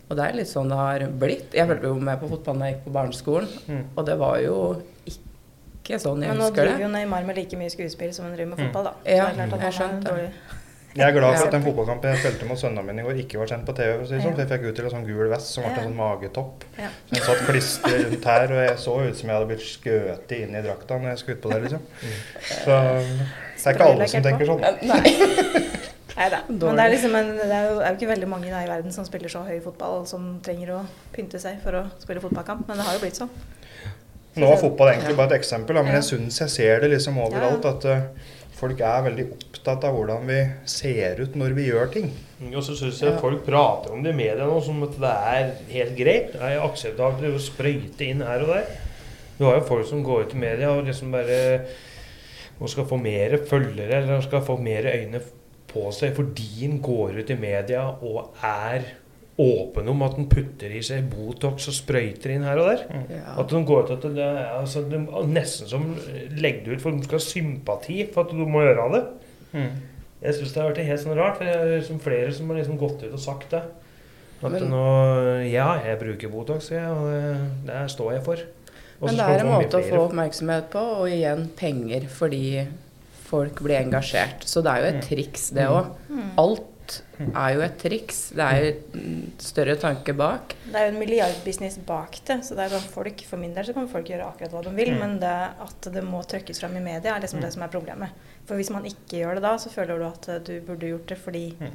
Og 0.10 0.18
det 0.18 0.26
er 0.26 0.34
litt 0.40 0.50
sånn 0.50 0.70
det 0.74 0.78
har 0.80 1.04
blitt. 1.22 1.54
Jeg 1.54 1.68
fulgte 1.70 1.92
jo 1.92 2.00
med 2.02 2.18
på 2.20 2.30
fotball 2.32 2.58
da 2.58 2.66
jeg 2.72 2.80
gikk 2.80 2.86
på 2.88 2.94
barneskolen, 2.96 3.50
Mm. 3.68 3.84
og 3.96 4.06
det 4.08 4.18
var 4.18 4.40
jo 4.42 4.56
ikke 5.06 6.00
sånn 6.02 6.22
jeg 6.26 6.30
Men 6.34 6.38
nå 6.42 6.50
driver 6.56 6.82
jo 6.82 6.88
Neymar 6.88 7.26
med 7.26 7.38
like 7.38 7.58
mye 7.58 7.70
skuespill 7.70 8.12
som 8.14 8.26
han 8.26 8.34
driver 8.36 8.50
med 8.56 8.60
Mm. 8.60 8.66
fotball, 8.66 8.84
da. 8.86 8.94
Ja, 9.06 9.30
det 9.30 9.40
er 9.40 9.48
klart 9.48 9.54
at 9.54 9.62
jeg 9.62 9.88
han 9.88 9.96
er 10.02 10.10
dårlig. 10.10 10.32
Jeg 10.98 11.06
er 11.06 11.14
glad 11.14 11.36
for 11.38 11.46
at 11.46 11.54
den 11.54 11.62
fotballkampen 11.64 12.10
jeg 12.10 12.22
spilte 12.24 12.48
mot 12.50 12.58
sønnene 12.58 12.82
mine 12.88 13.04
i 13.04 13.06
går, 13.06 13.20
ikke 13.22 13.38
var 13.42 13.50
sendt 13.52 13.68
på 13.68 13.76
TV. 13.78 13.92
For 13.92 14.06
å 14.06 14.10
si 14.10 14.22
sånn, 14.24 14.34
for 14.34 14.42
jeg 14.42 14.50
fikk 14.50 14.64
ut 14.66 14.80
til 14.80 14.88
en 14.88 14.94
sånn 14.96 15.06
gul 15.06 15.30
vest 15.30 15.52
som 15.54 15.66
ble 15.66 15.74
en 15.76 15.86
sånn 15.86 15.98
magetopp. 16.00 16.66
Ja. 16.80 16.90
Så 17.12 17.18
jeg 17.18 17.26
satt 17.28 17.44
klistret 17.46 18.00
rundt 18.08 18.30
her, 18.32 18.54
og 18.56 18.64
jeg 18.64 18.80
så 18.82 18.96
ut 19.04 19.20
som 19.20 19.30
jeg 19.30 19.38
hadde 19.38 19.50
blitt 19.52 19.68
skjøtet 19.68 20.34
inn 20.40 20.58
i 20.58 20.64
drakta 20.66 20.98
når 20.98 21.14
jeg 21.14 21.22
skulle 21.22 21.38
ut 21.38 21.44
på 21.46 21.52
det, 21.54 21.60
liksom. 21.68 21.86
Så 22.50 22.80
det 22.80 23.70
er 23.70 23.78
ikke 23.78 23.92
alle 23.92 24.10
som 24.16 24.26
tenker 24.26 24.50
sånn. 24.50 24.66
Nei. 24.90 25.14
Nei 26.20 26.28
da. 26.34 26.42
Men 26.50 26.82
det 26.82 26.84
er, 26.84 26.92
liksom 26.92 27.14
en, 27.16 27.30
det 27.38 27.54
er 27.54 27.70
jo 27.70 27.78
er 27.80 27.94
jo 27.94 28.00
ikke 28.00 28.10
veldig 28.10 28.28
mange 28.28 28.50
i 28.50 28.66
verden 28.68 28.92
som 28.92 29.06
spiller 29.08 29.32
så 29.32 29.46
høy 29.46 29.62
fotball, 29.64 30.02
som 30.10 30.34
trenger 30.44 30.74
å 30.76 30.82
pynte 31.16 31.40
seg 31.40 31.62
for 31.64 31.78
å 31.80 31.86
spille 32.02 32.24
fotballkamp. 32.24 32.66
Men 32.68 32.82
det 32.82 32.88
har 32.90 32.98
jo 32.98 33.04
blitt 33.06 33.22
sånn. 33.22 33.32
Nå 34.40 34.50
er 34.50 34.60
fotball 34.62 34.92
egentlig 34.92 35.16
bare 35.18 35.34
et 35.34 35.40
eksempel, 35.40 35.80
men 35.80 35.96
jeg 36.00 36.08
syns 36.10 36.42
jeg 36.44 36.54
ser 36.54 36.84
det 36.84 36.92
liksom 36.94 37.18
overalt. 37.24 37.66
At 37.70 37.88
eh, 37.88 38.36
folk 38.60 38.82
er 38.84 39.06
veldig 39.08 39.26
opptatt 39.36 39.86
av 39.88 39.96
hvordan 39.96 40.28
vi 40.28 40.40
ser 40.70 41.22
ut 41.24 41.38
når 41.40 41.56
vi 41.58 41.70
gjør 41.70 41.92
ting. 41.94 42.12
Og 42.50 42.62
så 42.66 42.76
syns 42.78 43.02
jeg 43.04 43.20
folk 43.22 43.46
prater 43.48 43.96
om 43.96 44.04
det 44.04 44.14
i 44.14 44.20
media 44.20 44.48
nå 44.48 44.60
som 44.64 44.84
at 44.86 44.98
det 45.00 45.16
er 45.34 45.52
helt 45.72 45.96
greit. 45.98 46.34
Det 46.36 46.44
er 46.44 46.64
akseptabelt 46.64 47.40
å 47.40 47.44
sprøyte 47.44 48.08
inn 48.08 48.24
her 48.26 48.46
og 48.46 48.54
der. 48.54 48.70
Du 49.40 49.46
har 49.48 49.60
jo 49.60 49.68
folk 49.70 49.88
som 49.88 50.04
går 50.04 50.28
ut 50.28 50.36
i 50.36 50.42
media 50.42 50.72
og 50.76 50.88
liksom 50.88 51.16
bare 51.16 51.40
og 52.60 52.68
skal 52.68 52.88
få 52.90 52.98
mer 53.00 53.38
følgere 53.48 54.02
eller 54.02 54.24
skal 54.26 54.44
få 54.44 54.58
mer 54.60 54.90
øyne 54.92 55.22
på 55.70 55.86
seg 55.96 56.16
fordi 56.18 56.66
en 56.68 56.80
går 56.84 57.22
ut 57.22 57.30
i 57.32 57.38
media 57.40 57.86
og 58.04 58.34
er 58.44 58.90
åpen 59.40 59.88
om 59.92 60.02
at 60.04 60.18
en 60.20 60.28
putter 60.32 60.74
i 60.76 60.82
seg 60.84 61.06
Botox 61.12 61.70
og 61.72 61.76
sprøyter 61.78 62.34
inn 62.36 62.44
her 62.44 62.60
og 62.60 62.70
der. 62.74 62.82
Ja. 63.14 63.36
At 63.40 63.52
de 63.54 63.62
går 63.66 63.86
ut 63.88 63.94
at 63.96 64.08
det 64.16 64.26
er 64.26 64.50
altså, 64.58 64.84
de, 64.92 65.00
nesten 65.32 65.70
som 65.72 65.86
legger 66.36 66.66
det 66.66 66.78
ut 66.78 66.84
for 66.84 66.92
at 66.92 67.00
de 67.00 67.08
skal 67.08 67.22
ha 67.22 67.26
sympati 67.26 68.00
for 68.12 68.28
at 68.28 68.36
du 68.36 68.44
må 68.44 68.66
gjøre 68.66 68.90
det. 68.98 69.04
Jeg 70.20 70.36
syns 70.36 70.52
det 70.54 70.62
har 70.62 70.72
vært 70.74 70.84
helt 70.90 71.04
sånn 71.06 71.18
rart. 71.18 71.38
For 71.40 71.48
det 71.48 71.56
er 71.56 71.78
liksom 71.78 72.02
flere 72.04 72.34
som 72.36 72.52
har 72.52 72.60
liksom 72.60 72.80
gått 72.82 73.06
ut 73.06 73.14
og 73.16 73.24
sagt 73.24 73.56
det. 73.56 73.64
At 74.40 74.52
Men- 74.52 74.70
nå 74.72 74.84
Ja, 75.52 75.80
jeg 75.84 76.00
bruker 76.00 76.30
Botox, 76.32 76.70
jeg, 76.72 76.84
og 76.88 77.08
det, 77.12 77.68
det 77.68 77.92
står 77.92 78.14
jeg 78.14 78.24
for. 78.24 78.36
Også 79.00 79.16
Men 79.16 79.16
det 79.16 79.26
er 79.26 79.46
en 79.46 79.54
måte 79.54 79.80
å 79.80 79.88
få 79.88 80.00
oppmerksomhet 80.10 80.70
på, 80.74 80.80
og 81.00 81.08
igjen 81.08 81.48
penger 81.56 82.08
fordi 82.12 82.68
folk 83.30 83.62
blir 83.64 83.80
engasjert. 83.80 84.44
Så 84.44 84.64
det 84.64 84.72
er 84.74 84.80
jo 84.84 84.98
et 84.98 85.08
triks, 85.08 85.50
det 85.56 85.68
òg. 85.72 85.94
Alt 86.38 86.66
er 87.20 87.54
jo 87.56 87.62
et 87.66 87.78
triks. 87.82 88.20
Det 88.36 88.46
er 88.46 88.64
jo 88.64 89.02
større 89.44 89.76
tanke 89.82 90.14
bak. 90.18 90.56
Det 90.66 90.76
er 90.76 90.88
jo 90.88 90.94
en 90.94 91.00
milliardbusiness 91.02 91.78
bak 91.88 92.20
det. 92.28 92.40
så 92.48 92.56
det 92.58 92.66
er 92.66 92.76
sånn 92.78 92.90
folk, 92.94 93.22
For 93.30 93.38
min 93.42 93.54
del 93.54 93.66
så 93.66 93.74
kan 93.74 93.88
folk 93.92 94.08
gjøre 94.12 94.28
akkurat 94.28 94.52
hva 94.52 94.64
de 94.64 94.76
vil, 94.76 94.94
Mm. 94.94 95.00
men 95.00 95.20
det 95.20 95.36
at 95.68 95.90
det 95.94 96.04
må 96.04 96.22
trøkkes 96.26 96.60
fram 96.60 96.78
i 96.78 96.80
media, 96.80 97.16
er 97.16 97.22
liksom 97.22 97.40
Mm. 97.40 97.46
det 97.46 97.54
som 97.54 97.64
er 97.64 97.68
problemet. 97.68 98.10
For 98.46 98.56
hvis 98.56 98.70
man 98.72 98.84
ikke 98.86 99.20
gjør 99.24 99.36
det 99.36 99.42
da, 99.44 99.56
så 99.58 99.70
føler 99.70 99.98
du 100.00 100.06
at 100.06 100.44
du 100.46 100.60
burde 100.62 100.88
gjort 100.90 101.08
det 101.08 101.18
fordi 101.18 101.54
Mm. 101.60 101.72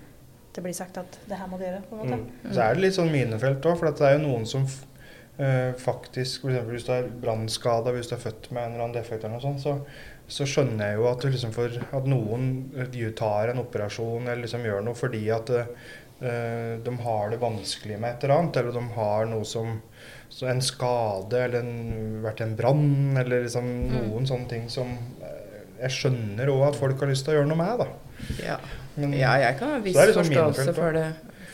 det 0.55 0.63
blir 0.65 0.73
sagt 0.75 0.99
at 0.99 1.19
det 1.29 1.37
her 1.39 1.47
må 1.47 1.59
du 1.59 1.65
gjøre. 1.65 1.83
på 1.91 2.01
en 2.01 2.09
måte. 2.11 2.19
Mm. 2.45 2.53
Så 2.55 2.61
er 2.71 2.75
det 2.75 2.83
litt 2.83 2.95
sånn 2.95 3.11
minefelt 3.13 3.61
òg, 3.63 3.79
for 3.79 3.91
det 3.91 4.01
er 4.01 4.19
jo 4.19 4.27
noen 4.29 4.47
som 4.47 4.67
eh, 5.37 5.73
faktisk 5.73 6.43
For 6.43 6.51
eksempel 6.51 6.75
hvis 6.77 6.85
du 6.87 6.93
er 6.93 7.09
brannskada, 7.09 7.91
hvis 7.93 8.09
du 8.09 8.15
er 8.15 8.21
født 8.21 8.53
med 8.53 8.63
en 8.67 8.73
eller 8.75 8.85
annen 8.85 8.95
defekt 9.03 9.25
eller 9.25 9.31
noe 9.35 9.41
sånt, 9.41 9.61
så, 9.61 9.81
så 10.27 10.47
skjønner 10.49 10.93
jeg 10.93 11.01
jo 11.01 11.09
at, 11.11 11.27
liksom 11.35 11.53
for, 11.55 11.75
at 11.99 12.09
noen 12.09 12.47
eh, 12.81 13.11
tar 13.17 13.53
en 13.53 13.61
operasjon 13.61 14.25
eller 14.25 14.45
liksom 14.47 14.65
gjør 14.65 14.87
noe 14.87 14.97
fordi 14.97 15.23
at 15.35 15.51
uh, 15.53 15.67
de 16.81 16.95
har 17.05 17.33
det 17.33 17.41
vanskelig 17.43 17.99
med 18.01 18.15
et 18.15 18.25
eller 18.25 18.39
annet, 18.39 18.61
eller 18.61 18.77
de 18.79 18.85
har 18.97 19.27
noe 19.29 19.45
som 19.49 19.77
så 20.33 20.49
en 20.51 20.63
skade 20.65 21.43
eller 21.45 21.61
en, 21.61 22.23
vært 22.25 22.41
en 22.43 22.55
brann, 22.59 23.19
eller 23.21 23.45
liksom 23.45 23.69
noen 23.93 24.25
sånne 24.27 24.49
ting 24.51 24.65
som 24.73 24.97
jeg 25.85 25.93
skjønner 25.95 26.51
òg 26.51 26.65
at 26.71 26.79
folk 26.79 27.03
har 27.03 27.11
lyst 27.11 27.27
til 27.27 27.35
å 27.35 27.39
gjøre 27.39 27.51
noe 27.51 27.61
med, 27.61 27.85
da. 27.85 27.87
Ja. 28.43 28.59
Men, 28.95 29.15
ja, 29.19 29.35
jeg 29.43 29.59
kan 29.59 29.75
ha 29.75 29.79
viss 29.83 29.99
liksom 29.99 30.29
forståelse 30.29 30.75
for 30.77 30.97
det, 30.97 31.07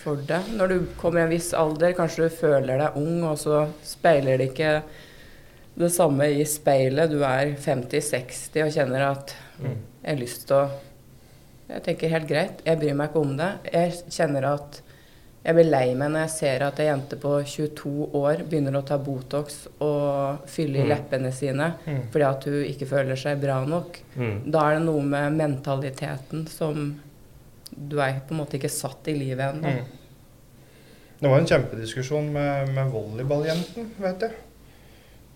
for 0.02 0.24
det. 0.28 0.40
Når 0.56 0.72
du 0.72 0.90
kommer 1.00 1.22
i 1.22 1.26
en 1.26 1.32
viss 1.32 1.52
alder, 1.56 1.94
kanskje 1.96 2.28
du 2.28 2.36
føler 2.40 2.82
deg 2.82 2.98
ung, 3.00 3.22
og 3.24 3.38
så 3.40 3.62
speiler 3.86 4.40
det 4.40 4.50
ikke 4.52 4.74
det 5.80 5.92
samme 5.94 6.26
i 6.30 6.44
speilet. 6.48 7.10
Du 7.10 7.20
er 7.24 7.54
50-60 7.56 8.64
og 8.66 8.72
kjenner 8.74 9.06
at 9.10 9.34
Mm. 9.60 9.76
jeg 10.04 10.14
har 10.16 10.20
lyst 10.22 10.46
til 10.48 10.56
å 10.56 10.70
Jeg 11.70 11.82
tenker 11.84 12.08
helt 12.10 12.26
greit, 12.26 12.62
jeg 12.66 12.78
bryr 12.80 12.94
meg 12.98 13.10
ikke 13.10 13.20
om 13.20 13.36
det. 13.36 13.50
Jeg 13.72 13.92
kjenner 14.10 14.44
at 14.54 14.80
jeg 15.44 15.54
blir 15.54 15.68
lei 15.70 15.94
meg 15.94 16.10
når 16.10 16.20
jeg 16.26 16.30
ser 16.30 16.62
at 16.66 16.80
ei 16.80 16.86
jente 16.88 17.16
på 17.16 17.30
22 17.46 18.08
år 18.12 18.42
begynner 18.42 18.72
å 18.74 18.84
ta 18.84 18.98
Botox 18.98 19.68
og 19.80 20.40
fylle 20.50 20.78
i 20.80 20.82
Mm. 20.82 20.88
leppene 20.88 21.32
sine 21.32 21.74
Mm. 21.86 22.10
fordi 22.10 22.24
at 22.28 22.44
hun 22.44 22.64
ikke 22.64 22.86
føler 22.88 23.14
seg 23.16 23.40
bra 23.40 23.64
nok. 23.64 24.00
Mm. 24.16 24.50
Da 24.50 24.58
er 24.70 24.78
det 24.78 24.84
noe 24.86 25.02
med 25.02 25.32
mentaliteten 25.32 26.48
som 26.48 27.00
Du 27.88 28.00
er 28.00 28.20
på 28.26 28.32
en 28.32 28.38
måte 28.38 28.58
ikke 28.58 28.68
satt 28.68 29.06
i 29.06 29.12
livet 29.14 29.54
ennå. 29.54 29.68
Mm. 29.78 29.84
Det 31.20 31.30
var 31.30 31.38
en 31.38 31.46
kjempediskusjon 31.46 32.32
med, 32.32 32.68
med 32.74 32.90
volleyballjenten, 32.92 33.90
vet 34.00 34.20
jeg. 34.20 34.32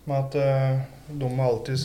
Med 0.05 0.17
at 0.17 0.35
eh, 0.35 0.79
de 1.09 1.29
alltid 1.41 1.79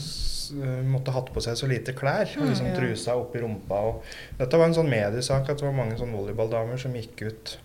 eh, 0.60 0.82
måtte 0.84 1.12
hatt 1.14 1.30
på 1.32 1.40
seg 1.44 1.56
så 1.56 1.68
lite 1.70 1.92
klær. 1.96 2.28
og 2.36 2.46
liksom 2.50 2.66
Mm, 2.66 2.74
ja. 2.74 2.76
Trusa 2.80 3.14
opp 3.16 3.34
i 3.36 3.40
rumpa. 3.40 3.80
Og 3.88 4.02
dette 4.38 4.58
var 4.58 4.66
en 4.66 4.74
sånn 4.76 4.90
mediesak 4.90 5.48
at 5.48 5.56
det 5.58 5.64
var 5.64 5.72
mange 5.72 5.96
sånn 5.98 6.12
volleyballdamer 6.12 6.76
som 6.78 6.92
gikk 6.92 7.22
ut 7.30 7.58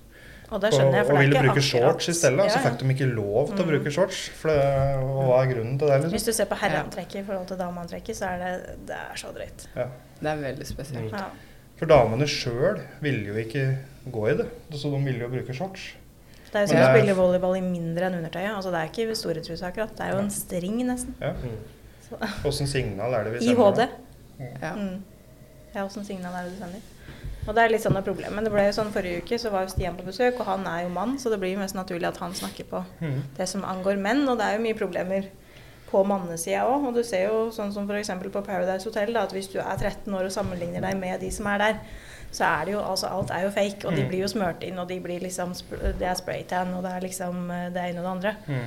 Og 0.51 0.61
det 0.61 0.69
og, 0.73 0.79
jeg, 0.79 0.79
for 0.79 0.85
og 0.85 0.91
det 0.93 0.99
er 0.99 1.19
ville 1.19 1.33
ikke 1.33 1.41
bruke 1.41 1.57
akkurat- 1.57 1.71
shorts 1.71 2.07
i 2.09 2.13
stedet. 2.13 2.37
Ja, 2.37 2.43
så 2.45 2.55
Ja, 2.55 2.61
Så 2.61 2.69
fikk 2.69 2.77
de 2.79 2.93
ikke 2.93 3.15
lov 3.15 3.47
til 3.55 3.57
å 3.57 3.65
Mm. 3.65 3.71
bruke 3.73 3.91
shorts. 3.91 4.29
For 4.29 4.47
det, 4.49 4.95
og 5.01 5.23
hva 5.25 5.41
er 5.43 5.53
grunnen 5.53 5.79
til 5.79 5.87
det? 5.87 6.01
Hvis 6.03 6.11
liksom? 6.13 6.25
du 6.25 6.33
ser 6.33 6.45
på 6.45 6.55
herreantrekket 6.61 7.15
i 7.15 7.23
forhold 7.23 7.47
til 7.47 7.57
dameantrekket, 7.57 8.15
så 8.15 8.25
er 8.29 8.37
det, 8.37 8.85
det 8.85 8.95
er 8.95 9.15
så 9.15 9.33
drøyt. 9.33 9.67
Ja. 9.75 9.87
Det 10.21 10.27
er 10.31 10.37
veldig 10.53 10.65
spesielt. 10.67 11.11
Ja. 11.11 11.25
For 11.77 11.85
damene 11.87 12.23
sjøl 12.27 12.79
ville 13.01 13.25
jo 13.25 13.33
ikke 13.33 13.77
gå 14.11 14.29
i 14.31 14.35
det. 14.37 14.47
Så 14.71 14.91
de 14.91 15.03
ville 15.03 15.19
jo 15.19 15.27
bruke 15.27 15.53
shorts. 15.53 15.93
Det 16.55 16.61
er 16.61 16.67
jo 16.69 16.71
som 16.71 16.77
å 16.79 16.87
er- 16.87 16.95
spille 16.95 17.15
volleyball 17.17 17.57
i 17.59 17.61
mindre 17.65 18.07
enn 18.07 18.13
undertøyet. 18.21 18.53
Altså, 18.55 18.71
det 18.71 18.79
er 18.79 18.91
ikke 18.93 19.15
store 19.19 19.41
truser 19.43 19.67
akkurat. 19.67 19.91
Det 19.97 20.05
er 20.05 20.13
jo 20.15 20.19
en 20.23 20.29
string, 20.31 20.77
nesten. 20.87 21.13
Ja. 21.19 21.33
Åssen 22.47 22.67
signal 22.69 23.13
er 23.17 23.25
det 23.25 23.33
vi 23.33 23.45
I 23.47 23.51
I 23.51 23.55
da? 23.55 23.65
HD. 23.65 23.87
Ja. 24.61 24.73
Mm. 24.77 25.01
Ja, 25.75 25.87
signal 25.89 26.33
er 26.39 26.43
det 26.47 26.53
du 26.55 26.59
sender? 26.61 26.91
Og 27.47 27.53
det 27.53 27.61
er 27.65 27.69
litt 27.73 27.83
sånn 27.83 27.97
et 27.99 28.05
problem. 28.05 28.33
Men 28.37 28.45
det 28.47 28.51
ble 28.53 28.63
jo 28.65 28.73
sånn 28.73 28.91
forrige 28.93 29.21
uke, 29.21 29.37
så 29.41 29.51
var 29.53 29.65
jo 29.65 29.73
Stian 29.73 29.97
på 29.97 30.05
besøk, 30.07 30.39
og 30.39 30.45
han 30.47 30.63
er 30.65 30.83
jo 30.85 30.89
mann, 30.95 31.17
så 31.19 31.29
det 31.29 31.39
blir 31.41 31.51
jo 31.53 31.59
mest 31.59 31.75
naturlig 31.75 32.07
at 32.07 32.17
han 32.17 32.31
snakker 32.33 32.65
på 32.71 32.83
Mm. 33.01 33.19
det 33.37 33.47
som 33.49 33.61
angår 33.63 33.99
menn. 34.01 34.23
Og 34.29 34.37
det 34.39 34.45
er 34.47 34.57
jo 34.57 34.63
mye 34.63 34.77
problemer 34.79 35.27
på 35.91 36.05
mannesida 36.05 36.63
òg. 36.65 36.87
Og 36.87 36.93
du 36.95 37.03
ser 37.03 37.27
jo 37.27 37.51
sånn 37.51 37.73
som 37.73 37.85
f.eks. 37.89 38.09
på 38.31 38.41
Paradise 38.45 38.83
Hotel, 38.85 39.13
da, 39.13 39.23
at 39.23 39.31
hvis 39.33 39.51
du 39.51 39.59
er 39.59 39.77
13 39.77 40.13
år 40.13 40.25
og 40.25 40.31
sammenligner 40.31 40.81
deg 40.81 40.97
med 40.97 41.19
de 41.19 41.29
som 41.31 41.45
er 41.47 41.57
der, 41.57 41.75
så 42.35 42.43
er 42.49 42.65
det 42.67 42.73
jo 42.75 42.81
altså 42.83 43.07
Alt 43.15 43.31
er 43.31 43.45
jo 43.45 43.51
fake, 43.55 43.85
og 43.87 43.95
de 43.95 44.03
Mm. 44.03 44.09
blir 44.11 44.19
jo 44.25 44.27
smurt 44.33 44.63
inn, 44.67 44.79
og 44.81 44.87
de 44.89 44.99
blir 44.99 45.21
liksom 45.23 45.53
Det 45.99 46.03
er 46.09 46.15
spraytan, 46.19 46.73
og 46.75 46.83
det 46.83 46.91
er 46.91 47.01
liksom 47.07 47.45
eh, 47.51 47.69
det 47.71 47.85
ene 47.89 48.01
og 48.01 48.05
det 48.05 48.11
andre. 48.15 48.35
Mm. 48.47 48.65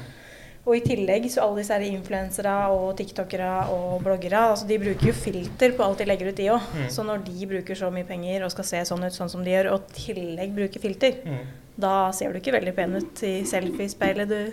Og 0.69 0.75
i 0.77 0.81
tillegg 0.85 1.25
så 1.33 1.41
alle 1.47 1.63
disse 1.63 1.77
influensere 1.87 2.55
og 2.75 2.97
tiktokere 2.99 3.71
og 3.73 4.03
bloggere, 4.05 4.41
altså 4.53 4.67
de 4.69 4.77
bruker 4.83 5.07
jo 5.07 5.15
filter 5.17 5.73
på 5.73 5.83
alt 5.85 5.99
de 6.03 6.05
legger 6.05 6.29
ut, 6.29 6.37
de 6.37 6.49
òg. 6.53 6.61
Mm. 6.77 6.89
Så 6.93 7.05
når 7.07 7.23
de 7.25 7.47
bruker 7.47 7.75
så 7.79 7.89
mye 7.93 8.05
penger 8.05 8.45
og 8.45 8.51
skal 8.53 8.65
se 8.65 8.83
sånn 8.85 9.05
ut 9.07 9.13
sånn 9.17 9.31
som 9.33 9.45
de 9.45 9.51
gjør, 9.55 9.71
og 9.73 9.81
i 9.89 10.01
tillegg 10.13 10.53
bruker 10.55 10.81
filter, 10.81 11.15
Mm. 11.25 11.47
da 11.79 12.11
ser 12.13 12.33
du 12.35 12.39
ikke 12.41 12.53
veldig 12.53 12.75
pen 12.77 12.97
ut 12.97 13.23
i 13.23 13.45
selfiespeilet 13.49 14.29
du 14.29 14.53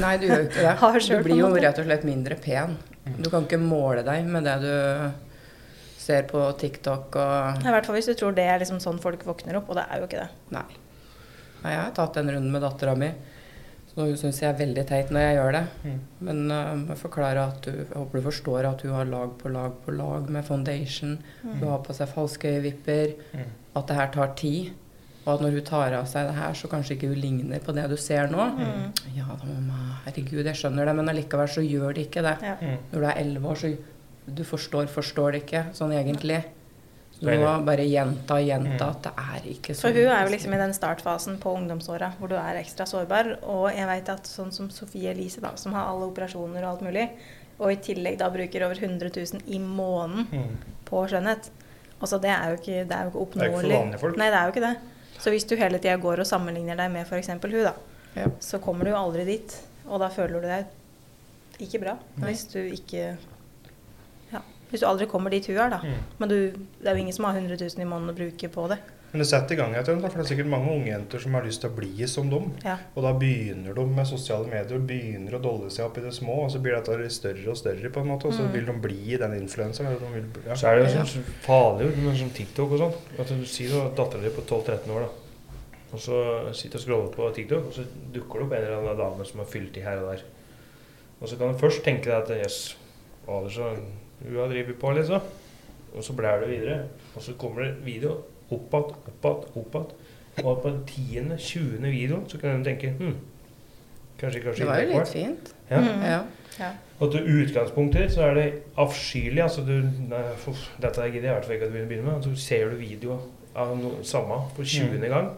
Nei, 0.00 0.16
du 0.16 0.26
gjør 0.26 0.46
ikke 0.48 0.62
det. 0.64 0.76
Har 0.80 0.98
Du 0.98 1.22
blir 1.22 1.36
jo 1.38 1.54
rett 1.54 1.78
og 1.78 1.84
slett 1.84 2.04
mindre 2.08 2.34
pen. 2.40 2.78
Du 3.20 3.28
kan 3.30 3.44
ikke 3.44 3.58
måle 3.60 4.02
deg 4.02 4.24
med 4.24 4.44
det 4.44 4.54
du 4.62 5.12
ser 6.04 6.26
på 6.28 6.40
TikTok 6.60 7.16
og 7.20 7.64
I 7.64 7.74
hvert 7.74 7.86
fall 7.88 7.96
hvis 7.98 8.10
du 8.10 8.16
tror 8.18 8.34
det 8.36 8.44
er 8.48 8.60
liksom 8.62 8.80
sånn 8.82 9.00
folk 9.02 9.24
våkner 9.26 9.60
opp, 9.60 9.70
og 9.72 9.78
det 9.80 9.86
er 9.88 10.02
jo 10.02 10.08
ikke 10.08 10.20
det. 10.20 10.28
Nei. 10.54 10.66
Nei, 11.64 11.72
jeg 11.72 11.80
har 11.80 11.94
tatt 11.96 12.20
en 12.20 12.28
runde 12.28 12.52
med 12.52 12.60
dattera 12.60 12.92
mi, 12.98 13.08
så 13.88 14.04
hun 14.04 14.16
syns 14.20 14.42
jeg 14.42 14.50
er 14.50 14.58
veldig 14.58 14.84
teit 14.90 15.12
når 15.14 15.22
jeg 15.24 15.36
gjør 15.38 15.56
det. 15.56 15.64
Mm. 15.84 15.98
Men 16.28 16.40
uh, 16.52 16.86
jeg 16.92 17.00
forklarer 17.00 17.40
at 17.44 17.60
du, 17.64 17.72
jeg 17.72 17.90
håper 17.94 18.20
du 18.20 18.26
forstår 18.28 18.68
at 18.68 18.84
hun 18.84 18.96
har 18.98 19.08
lag 19.08 19.36
på 19.40 19.52
lag 19.54 19.76
på 19.84 19.94
lag 19.96 20.30
med 20.34 20.44
foundation. 20.44 21.14
Mm. 21.42 21.52
Hun 21.60 21.68
har 21.70 21.84
på 21.86 21.96
seg 21.96 22.10
falske 22.10 22.56
øyevipper. 22.56 23.14
Mm. 23.32 23.52
At 23.78 23.86
det 23.88 23.98
her 23.98 24.10
tar 24.14 24.34
tid. 24.38 24.74
Og 25.24 25.30
at 25.32 25.40
når 25.40 25.56
hun 25.56 25.64
tar 25.64 25.94
av 25.96 26.08
seg 26.10 26.26
det 26.28 26.34
her, 26.36 26.56
så 26.58 26.68
kanskje 26.68 26.98
ikke 26.98 27.08
hun 27.14 27.20
ligner 27.22 27.62
på 27.64 27.72
det 27.72 27.86
du 27.88 27.96
ser 27.96 28.28
nå. 28.28 28.44
Mm. 28.58 29.14
Ja 29.16 29.24
da, 29.30 29.48
mamma. 29.48 30.00
Herregud, 30.04 30.42
jeg 30.44 30.58
skjønner 30.60 30.90
det, 30.90 30.96
men 30.98 31.08
allikevel 31.14 31.48
så 31.48 31.64
gjør 31.64 31.96
det 31.96 32.08
ikke 32.10 32.24
det. 32.26 32.34
Ja. 32.44 32.58
Mm. 32.60 32.82
Når 32.90 32.98
du 32.98 33.06
er 33.08 33.20
elleve 33.22 33.54
år, 33.54 33.62
så 33.62 33.72
du 34.26 34.42
forstår, 34.44 34.86
forstår 34.88 35.32
det 35.32 35.42
ikke 35.46 35.64
sånn 35.76 35.92
egentlig. 35.92 36.42
Så 37.14 37.30
du 37.30 37.38
må 37.38 37.64
bare 37.64 37.84
gjenta 37.86 38.34
og 38.40 38.46
gjenta 38.46 38.84
Mm. 38.84 38.90
at 38.90 39.02
det 39.02 39.12
er 39.16 39.40
ikke 39.52 39.74
sånn. 39.74 39.80
For 39.80 39.92
hun 39.92 40.08
er 40.10 40.24
jo 40.26 40.32
liksom 40.34 40.54
i 40.54 40.56
den 40.58 40.72
startfasen 40.74 41.38
på 41.38 41.52
ungdomsåra 41.56 42.12
hvor 42.18 42.28
du 42.28 42.34
er 42.34 42.58
ekstra 42.58 42.84
sårbar. 42.86 43.38
Og 43.44 43.70
jeg 43.72 43.86
vet 43.86 44.08
at 44.08 44.24
sånn 44.26 44.52
som 44.52 44.68
Sofie 44.70 45.10
Elise, 45.10 45.40
da, 45.40 45.54
som 45.56 45.72
har 45.72 45.86
alle 45.88 46.08
operasjoner 46.10 46.62
og 46.64 46.70
alt 46.72 46.82
mulig, 46.82 47.08
og 47.60 47.70
i 47.70 47.76
tillegg 47.76 48.18
da 48.18 48.28
bruker 48.30 48.64
over 48.66 48.74
100 48.74 49.10
000 49.14 49.42
i 49.46 49.58
måneden 49.58 50.26
Mm. 50.32 50.56
på 50.84 51.06
skjønnhet 51.08 51.50
Altså 52.02 52.20
det 52.20 52.28
er 52.30 52.50
jo 52.50 52.56
ikke, 52.56 52.88
det 52.88 52.92
er 52.92 53.04
jo 53.04 53.10
ikke 53.24 53.38
Det 53.38 53.42
er 53.42 53.48
ikke 53.48 53.60
for 53.60 53.68
vanlige 53.70 53.98
folk. 54.00 54.16
Nei, 54.18 54.26
det 54.30 54.34
er 54.36 54.44
jo 54.44 54.52
ikke 54.52 54.66
det. 54.66 54.76
Så 55.22 55.30
hvis 55.30 55.44
du 55.48 55.56
hele 55.56 55.78
tida 55.78 55.96
går 55.96 56.18
og 56.20 56.26
sammenligner 56.26 56.76
deg 56.76 56.90
med 56.92 57.06
f.eks. 57.06 57.28
hun, 57.28 57.38
da, 57.64 57.72
Ja. 58.16 58.26
så 58.40 58.58
kommer 58.60 58.84
du 58.84 58.90
jo 58.90 58.96
aldri 58.96 59.24
dit. 59.24 59.60
Og 59.88 60.00
da 60.00 60.08
føler 60.08 60.40
du 60.42 60.46
deg 60.48 60.66
ikke 61.60 61.80
bra. 61.80 61.96
Nei. 62.18 62.32
Hvis 62.32 62.44
du 62.52 62.58
ikke. 62.58 63.16
Hvis 64.74 64.82
du 64.82 64.88
aldri 64.90 65.06
kommer 65.06 65.30
dit 65.30 65.46
hun 65.46 65.56
er, 65.62 65.70
da. 65.70 65.78
Mm. 65.86 66.02
Men 66.18 66.28
du, 66.34 66.36
det 66.82 66.90
er 66.90 66.96
jo 66.98 67.04
ingen 67.06 67.14
som 67.14 67.28
har 67.28 67.38
100 67.38 67.54
000 67.62 67.78
i 67.84 67.86
måneden 67.86 68.10
å 68.10 68.18
bruke 68.18 68.48
på 68.50 68.66
det. 68.72 68.80
Men 69.14 69.20
det 69.22 69.28
setter 69.30 69.54
i 69.54 69.56
gang 69.60 69.70
et 69.78 69.86
eller 69.86 70.00
annet, 70.00 70.10
for 70.10 70.18
det 70.18 70.24
er 70.24 70.30
sikkert 70.32 70.48
mange 70.50 70.72
unge 70.74 70.88
jenter 70.90 71.20
som 71.22 71.36
har 71.38 71.44
lyst 71.46 71.60
til 71.62 71.70
å 71.70 71.74
bli 71.76 72.06
som 72.10 72.26
dem. 72.32 72.48
Ja. 72.66 72.72
Og 72.98 73.04
da 73.06 73.12
begynner 73.14 73.76
de 73.76 73.84
med 73.86 74.08
sosiale 74.10 74.48
medier, 74.50 74.80
begynner 74.82 75.36
å 75.38 75.40
dolle 75.44 75.68
seg 75.70 75.84
opp 75.86 76.00
i 76.00 76.02
det 76.02 76.10
små, 76.16 76.40
og 76.42 76.50
så 76.50 76.58
blir 76.64 76.74
dette 76.74 77.06
større 77.14 77.46
og 77.52 77.60
større, 77.60 77.92
på 77.94 78.02
en 78.02 78.10
måte, 78.10 78.26
og 78.26 78.34
så 78.34 78.42
Mm. 78.42 78.50
vil 78.56 78.66
de 78.66 78.74
bli 78.88 79.16
den 79.22 79.36
influenseren. 79.38 79.94
de 79.94 80.48
Ja. 80.48 80.54
Så 80.58 80.66
er 80.66 80.80
det 80.82 80.90
jo 80.90 81.04
sånn 81.06 81.24
farlig 81.46 81.92
med 81.96 82.16
sånn 82.18 82.34
TikTok 82.34 82.72
og 82.74 82.78
sånn. 82.82 82.94
At 83.20 83.28
du 83.28 83.44
sier 83.46 83.86
at 83.86 83.94
dattera 83.94 84.20
di 84.26 84.30
på 84.34 84.42
12-13 84.42 84.90
år, 84.90 85.06
da. 85.06 85.08
Og 85.92 86.00
så 86.00 86.52
sitter 86.52 86.78
og 86.78 86.82
scroller 86.82 87.12
på 87.14 87.30
TikTok, 87.36 87.66
og 87.68 87.72
så 87.72 87.84
dukker 88.12 88.40
det 88.40 88.46
opp 88.48 88.52
en 88.58 88.64
eller 88.64 88.78
annen 88.82 88.98
dame 88.98 89.24
som 89.24 89.38
har 89.38 89.46
fylt 89.46 89.76
i 89.78 89.80
her 89.86 90.02
og 90.02 90.10
der. 90.16 90.22
Og 91.22 91.28
så 91.28 91.38
kan 91.38 91.52
du 91.52 91.58
først 91.62 91.84
tenke 91.84 92.10
deg 92.10 92.18
at 92.18 92.42
jøss, 92.42 92.74
hva 93.28 93.38
er 93.38 93.44
det 93.46 93.52
så 93.54 93.76
hun 94.24 94.36
har 94.40 94.48
drevet 94.52 94.78
på, 94.80 94.90
liksom? 94.96 95.20
Og 95.94 96.04
så 96.04 96.12
blær 96.16 96.40
du 96.42 96.46
videre. 96.50 96.80
Og 97.14 97.22
så 97.22 97.34
kommer 97.38 97.62
det 97.62 97.74
video 97.86 98.16
opp 98.50 98.72
igjen, 98.74 98.96
opp 99.06 99.24
igjen, 99.24 99.44
opp 99.60 99.74
igjen. 99.74 99.92
Og 100.44 100.62
på 100.62 100.68
den 100.70 100.80
tiende, 100.88 101.36
tjuende 101.38 101.90
videoen 101.94 102.24
så 102.28 102.38
kan 102.42 102.58
du 102.58 102.66
tenke 102.66 102.90
hm, 102.98 103.12
kanskje, 104.18 104.40
kanskje 104.42 104.64
Det 104.64 104.66
var 104.66 104.80
jo 104.82 104.88
litt 104.98 105.12
fint. 105.12 105.54
Ja. 105.70 105.78
Mm. 105.80 106.02
Ja. 106.02 106.18
Ja. 106.58 106.70
Og 107.02 107.10
til 107.12 107.26
utgangspunktet 107.26 108.12
så 108.14 108.22
er 108.28 108.34
det 108.38 108.48
avskyelig. 108.78 109.42
altså 109.42 109.62
du, 109.66 109.72
nei, 110.08 110.22
uff, 110.48 110.68
Dette 110.82 111.06
gidder 111.10 111.28
jeg 111.28 111.30
i 111.30 111.34
hvert 111.34 111.46
fall 111.48 111.54
ikke 111.56 111.66
at 111.70 111.72
begynne 111.72 112.04
med. 112.10 112.22
Så 112.26 112.34
ser 112.42 112.68
du 112.70 112.76
video 112.76 113.18
av 113.54 113.76
noe 113.78 114.02
samme 114.06 114.40
for 114.56 114.66
20. 114.66 114.98
gang, 115.08 115.30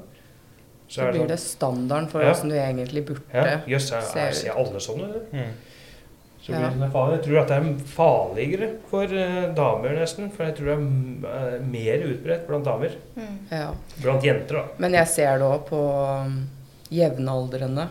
Så 0.89 1.11
blir 1.11 1.27
det 1.27 1.39
standarden 1.43 2.09
for 2.09 2.23
Ja. 2.23 2.31
åssen 2.31 2.49
du 2.49 2.55
egentlig 2.55 3.05
burde 3.07 3.21
Ja, 3.35 3.61
Yes, 3.69 3.91
er, 3.91 3.97
jeg, 4.15 4.23
er, 4.23 4.29
ut. 4.29 4.35
ser 4.37 4.53
alle 4.53 4.81
sånn 4.81 5.01
ut? 5.03 5.33
Mm. 5.33 5.53
Så 6.47 6.53
Ja. 6.55 6.69
Jeg 6.71 7.23
tror 7.25 7.39
at 7.41 7.49
det 7.51 7.57
er 7.57 7.79
farligere 7.91 8.69
for 8.87 9.03
eh, 9.11 9.49
damer, 9.57 9.97
nesten. 9.99 10.29
For 10.31 10.47
jeg 10.47 10.55
tror 10.61 10.69
det 10.71 10.77
er 11.27 11.57
eh, 11.57 11.65
mer 11.67 12.05
utbredt 12.07 12.47
blant 12.47 12.65
damer. 12.69 12.95
Mm. 13.17 13.39
Ja. 13.51 13.73
Blant 14.03 14.23
jenter, 14.29 14.61
da. 14.61 14.65
Men 14.79 14.95
jeg 14.95 15.09
ser 15.11 15.41
det 15.43 15.49
òg 15.49 15.65
på 15.73 15.81
um, 16.23 16.37
jevnaldrende. 16.95 17.89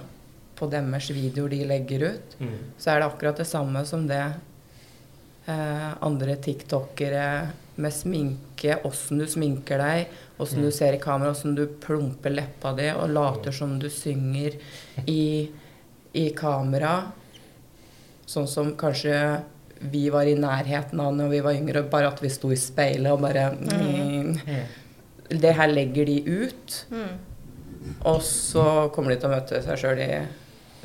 På 0.56 0.70
deres 0.72 1.10
videoer 1.12 1.52
de 1.52 1.66
legger 1.68 2.06
ut. 2.14 2.38
Mm. 2.40 2.54
Så 2.80 2.94
er 2.94 3.02
det 3.02 3.10
akkurat 3.10 3.42
det 3.44 3.48
samme 3.50 3.82
som 3.86 4.08
det 4.08 4.22
eh, 5.48 5.92
andre 6.00 6.36
tiktokere 6.40 7.48
med 7.76 7.92
sminke, 7.92 8.78
åssen 8.88 9.20
du 9.20 9.26
sminker 9.28 9.78
deg, 9.84 10.08
åssen 10.40 10.60
Mm. 10.62 10.66
du 10.66 10.72
ser 10.72 10.94
i 10.96 10.98
kamera, 11.00 11.32
åssen 11.36 11.56
du 11.56 11.66
plumper 11.68 12.32
leppa 12.32 12.72
di 12.74 12.88
og 12.96 13.10
later 13.10 13.52
som 13.52 13.78
du 13.80 13.90
synger 13.90 14.56
i, 15.06 15.50
i 16.14 16.30
kamera. 16.30 17.12
Sånn 18.30 18.48
som 18.50 18.72
kanskje 18.80 19.18
vi 19.92 20.08
var 20.10 20.26
i 20.26 20.38
nærheten 20.40 21.00
av 21.04 21.14
når 21.16 21.30
vi 21.34 21.44
var 21.46 21.58
yngre, 21.58 21.84
bare 21.92 22.10
at 22.10 22.22
vi 22.24 22.32
sto 22.34 22.52
i 22.54 22.60
speilet 22.60 23.12
og 23.12 23.22
bare 23.26 23.50
mm. 23.54 24.40
Mm. 24.46 25.38
Det 25.42 25.54
her 25.58 25.72
legger 25.72 26.08
de 26.10 26.18
ut. 26.26 26.80
Mm. 26.94 27.14
Og 28.10 28.22
så 28.26 28.66
kommer 28.96 29.14
de 29.14 29.20
til 29.22 29.30
å 29.30 29.36
møte 29.36 29.62
seg 29.66 29.82
sjøl 29.82 30.02
i 30.02 30.10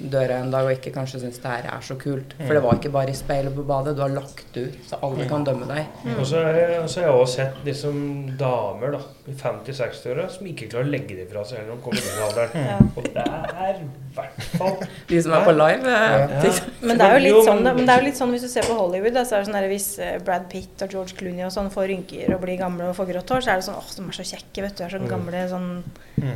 døra 0.00 0.38
en 0.40 0.50
dag 0.50 0.64
og 0.64 0.72
ikke 0.72 0.92
kanskje 0.94 1.20
syns 1.20 1.38
det 1.42 1.50
her 1.50 1.66
er 1.74 1.80
så 1.84 1.96
kult. 2.00 2.32
For 2.40 2.54
det 2.56 2.62
var 2.64 2.78
ikke 2.78 2.92
bare 2.94 3.10
i 3.12 3.16
speilet 3.18 3.54
på 3.54 3.64
badet, 3.68 3.96
du 3.96 4.02
har 4.02 4.08
lagt 4.14 4.56
ut, 4.56 4.78
så 4.88 4.96
alle 5.04 5.26
kan 5.28 5.44
dømme 5.44 5.66
deg. 5.68 5.86
Så 6.24 6.40
jeg, 6.40 6.78
og 6.80 6.88
så 6.88 7.00
har 7.02 7.08
jeg 7.10 7.16
også 7.20 7.34
sett 7.36 7.60
liksom 7.66 7.96
damer 8.40 8.96
da, 8.96 9.00
i 9.28 9.34
50-60-åra 9.36 10.28
som 10.32 10.46
ikke 10.50 10.68
klarer 10.72 10.88
å 10.88 10.92
legge 10.94 11.16
det 11.18 11.26
fra 11.30 11.44
seg 11.46 11.60
heller 11.60 11.74
når 11.74 11.80
de 11.80 11.84
kommer 11.84 12.00
i 12.00 12.24
alderen. 12.26 12.66
Ja. 12.70 12.78
Og 12.96 13.04
det 13.10 13.24
er 13.26 13.80
i 13.80 14.14
hvert 14.16 14.46
fall 14.58 14.80
De 15.10 15.20
som 15.22 15.34
er 15.36 15.44
på 15.46 15.52
live. 15.54 15.92
Ja. 15.92 16.16
Ja. 16.40 16.54
Men 16.80 16.98
det 16.98 17.06
er 17.06 17.14
jo 17.16 17.22
litt 17.26 17.46
sånn, 17.46 17.62
men- 17.62 17.76
men 17.76 17.86
det 17.86 17.94
er 17.94 18.00
jo 18.02 18.06
litt 18.08 18.18
sånn 18.18 18.32
hvis 18.34 18.42
du 18.46 18.48
ser 18.50 18.66
på 18.66 18.74
Hollywood, 18.78 19.14
da, 19.14 19.22
så 19.24 19.36
er 19.36 19.44
det 19.44 19.50
sånn 19.50 19.58
der, 19.60 19.68
hvis 19.70 19.88
eh, 20.02 20.18
Brad 20.26 20.48
Pitt 20.50 20.82
og 20.82 20.90
George 20.96 21.14
Clooney 21.20 21.44
og 21.46 21.52
sånn 21.54 21.70
får 21.70 21.86
rynker 21.92 22.34
og 22.34 22.40
blir 22.42 22.58
gamle 22.58 22.88
og 22.90 22.96
får 22.98 23.10
grått 23.12 23.30
hår, 23.36 23.44
så 23.46 23.52
er 23.54 23.60
det 23.60 23.68
sånn 23.68 23.78
åh, 23.78 23.90
de 23.96 24.06
er 24.08 24.18
så 24.18 24.26
kjekke, 24.32 24.62
vet 24.66 24.74
du. 24.76 24.82
De 24.82 24.88
er 24.88 24.94
sånn 24.96 25.06
Mm. 25.06 25.12
gamle 25.14 25.48
sånn 25.48 25.70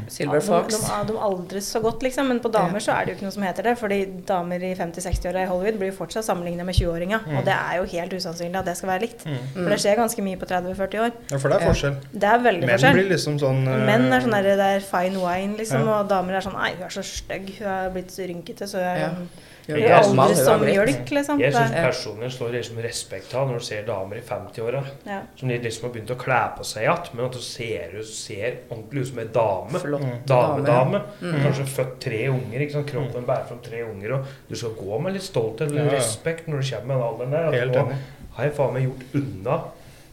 Silver 0.09 0.41
de, 0.41 0.77
de, 0.77 1.07
de 1.13 1.17
aldres 1.21 1.67
så 1.75 1.81
godt, 1.85 2.01
liksom. 2.03 2.29
Men 2.29 2.41
på 2.41 2.49
damer 2.51 2.81
så 2.81 2.93
er 2.97 3.05
det 3.05 3.13
jo 3.13 3.17
ikke 3.19 3.27
noe 3.27 3.33
som 3.35 3.43
heter 3.43 3.54
det. 3.63 3.79
Fordi 3.79 3.99
damer 4.27 4.57
i 4.63 4.75
50-60-åra 4.75 5.43
i 5.45 5.47
Hollywood 5.47 5.79
blir 5.79 5.93
fortsatt 5.93 6.25
sammenligna 6.25 6.65
med 6.65 6.75
20-åringa. 6.75 7.21
Og 7.39 7.45
det 7.45 7.55
er 7.55 7.77
jo 7.79 7.85
helt 7.85 8.13
usannsynlig 8.13 8.59
at 8.59 8.65
det 8.67 8.77
skal 8.77 8.89
være 8.89 9.01
likt. 9.07 9.23
For 9.55 9.69
det 9.71 9.79
skjer 9.81 9.97
ganske 9.97 10.23
mye 10.23 10.37
på 10.37 10.47
30-40 10.51 11.01
år. 11.05 11.11
Ja, 11.31 11.37
for 11.39 11.49
det 11.49 11.57
er 11.57 11.61
Ja. 11.61 11.71
forskjell. 11.73 11.97
Det 12.13 12.25
er 12.25 12.39
veldig 12.39 12.67
Menn 12.67 12.71
forskjell. 12.79 12.93
blir 12.95 13.09
liksom 13.15 13.39
sånn 13.39 13.67
uh, 13.69 13.87
Menn 13.87 14.13
er 14.13 14.21
sånn 14.21 14.31
der, 14.33 14.43
det 14.43 14.69
er 14.77 14.81
fine 14.81 15.17
wine, 15.23 15.57
liksom. 15.57 15.87
Ja. 15.87 16.01
Og 16.01 16.09
damer 16.09 16.35
er 16.35 16.41
sånn 16.41 16.59
Nei, 16.59 16.73
hun 16.75 16.85
er 16.85 16.89
så 16.91 17.03
stygg. 17.05 17.59
Hun 17.59 17.69
er 17.69 17.91
blitt 17.91 18.11
så 18.11 18.27
rynkete, 18.27 18.67
så 18.67 18.79
hun 18.83 19.01
Ja. 19.01 19.09
hun 19.15 19.29
Jeg 19.67 19.91
aldres 19.91 20.39
hun 20.39 20.45
som 20.45 20.61
mjølk, 20.61 21.11
liksom. 21.17 21.39
Jeg 21.41 21.53
Det 21.53 21.61
syns 21.61 21.73
er- 21.73 21.87
personlig 21.89 22.31
står 22.33 22.51
liksom 22.53 22.81
respekt 22.85 23.35
av 23.35 23.49
når 23.49 23.59
du 23.59 23.65
ser 23.65 23.83
damer 23.87 24.17
i 24.17 24.21
50-åra 24.21 24.83
ja. 25.07 25.21
som 25.37 25.49
de 25.49 25.59
liksom 25.59 25.89
har 25.89 25.95
begynt 25.95 26.11
å 26.13 26.19
kle 26.21 26.41
på 26.59 26.65
seg 26.69 26.83
igjen, 26.83 27.09
men 27.15 27.25
at 27.25 27.33
du 27.33 27.39
ser, 27.41 28.03
ser 28.05 28.59
ordentlig 28.71 29.01
ut 29.01 29.09
som 29.09 29.19
ei 29.19 29.25
dame. 29.39 29.81
Flotte 29.81 30.19
Dame-dame. 30.27 31.03
Mm. 31.23 31.39
Kanskje 31.47 31.67
født 31.67 31.99
tre 32.01 32.29
unger. 32.29 32.61
ikke 32.61 32.73
sant? 32.73 32.91
Kroppen 32.93 33.25
bærer 33.25 33.47
fram 33.49 33.63
tre 33.65 33.83
unger. 33.89 34.13
Og 34.19 34.27
du 34.51 34.55
skal 34.57 34.71
gå 34.71 35.01
med 35.01 35.13
litt 35.15 35.23
stolthet 35.23 35.71
og 35.71 35.77
Ja, 35.81 35.89
respekt 35.97 36.47
når 36.47 36.61
du 36.61 36.71
kommer 36.71 36.87
med 36.87 36.97
den 36.97 37.09
alderen 37.09 37.31
der. 37.31 37.47
At 37.49 37.55
Helt 37.55 37.73
nå 37.73 37.97
har 38.37 38.45
jeg 38.45 38.55
faen 38.55 38.73
meg 38.75 38.83
gjort 38.89 39.15
unna. 39.15 39.61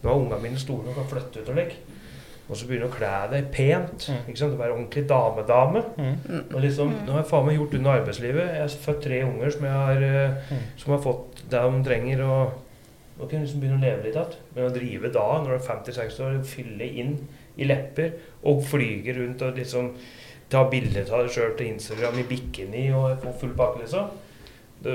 Nå 0.03 0.09
er 0.09 0.15
ungene 0.15 0.41
mine 0.41 0.57
store 0.57 0.87
og 0.89 0.95
kan 0.95 1.07
flytte 1.11 1.41
ut 1.43 1.49
og 1.49 1.55
legge. 1.55 1.75
Og 2.51 2.57
så 2.59 2.67
begynner 2.67 2.89
du 2.89 2.91
å 2.91 2.97
kle 2.97 3.11
deg 3.31 3.45
pent. 3.55 4.09
Mm. 4.11 4.25
ikke 4.27 4.37
sant? 4.41 4.57
Være 4.59 4.73
ordentlig 4.75 5.05
damedame. 5.07 5.83
Mm. 5.95 6.41
Og 6.53 6.57
liksom, 6.65 6.89
Nå 7.05 7.13
har 7.15 7.21
jeg 7.23 7.29
faen 7.31 7.45
meg 7.47 7.55
gjort 7.55 7.77
unna 7.79 7.93
arbeidslivet. 8.01 8.49
Jeg 8.57 8.65
har 8.65 8.73
født 8.85 8.99
tre 9.05 9.21
unger 9.23 9.53
som, 9.55 9.63
jeg 9.69 9.71
har, 9.71 10.03
eh, 10.03 10.35
Mm. 10.51 10.65
som 10.77 10.91
har 10.93 10.99
fått 11.05 11.43
det 11.49 11.61
de 11.61 11.83
trenger. 11.87 12.21
og 12.27 12.51
og 13.21 13.29
kan 13.29 13.41
liksom 13.43 13.59
begynne 13.61 13.77
å 13.77 13.81
leve 13.85 14.03
litt 14.03 14.15
igjen. 14.15 14.35
Men 14.55 14.65
å 14.65 14.73
drive 14.73 15.11
da, 15.13 15.25
når 15.43 15.45
du 15.45 15.53
er 15.53 15.67
50-60 15.67 16.23
år, 16.25 16.43
fylle 16.43 16.87
inn 16.97 17.27
i 17.57 17.63
lepper 17.65 18.13
og 18.43 18.63
flyge 18.65 19.13
rundt 19.15 19.41
og 19.45 19.55
liksom 19.59 19.91
ta 20.49 20.63
bilder 20.69 21.05
av 21.13 21.27
deg 21.27 21.29
sjøl 21.35 21.55
til 21.57 21.67
Instagram 21.67 22.17
i 22.17 22.23
bikini 22.23 22.91
og 22.95 23.21
få 23.21 23.33
full 23.39 23.53
pakke, 23.53 23.83
liksom 23.83 24.07
du, 24.81 24.89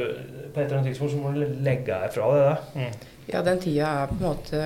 På 0.52 0.60
et 0.60 0.64
eller 0.66 0.78
annet 0.80 0.88
tidspunkt 0.90 1.12
så 1.12 1.20
må 1.22 1.32
du 1.34 1.44
legge 1.62 1.86
deg 1.86 2.10
fra 2.10 2.32
deg 2.34 2.58
Mm. 2.74 2.92
Ja, 3.28 3.42
den 3.42 3.60
tida 3.60 3.86
er 4.02 4.06
på 4.08 4.18
en 4.18 4.26
måte 4.26 4.64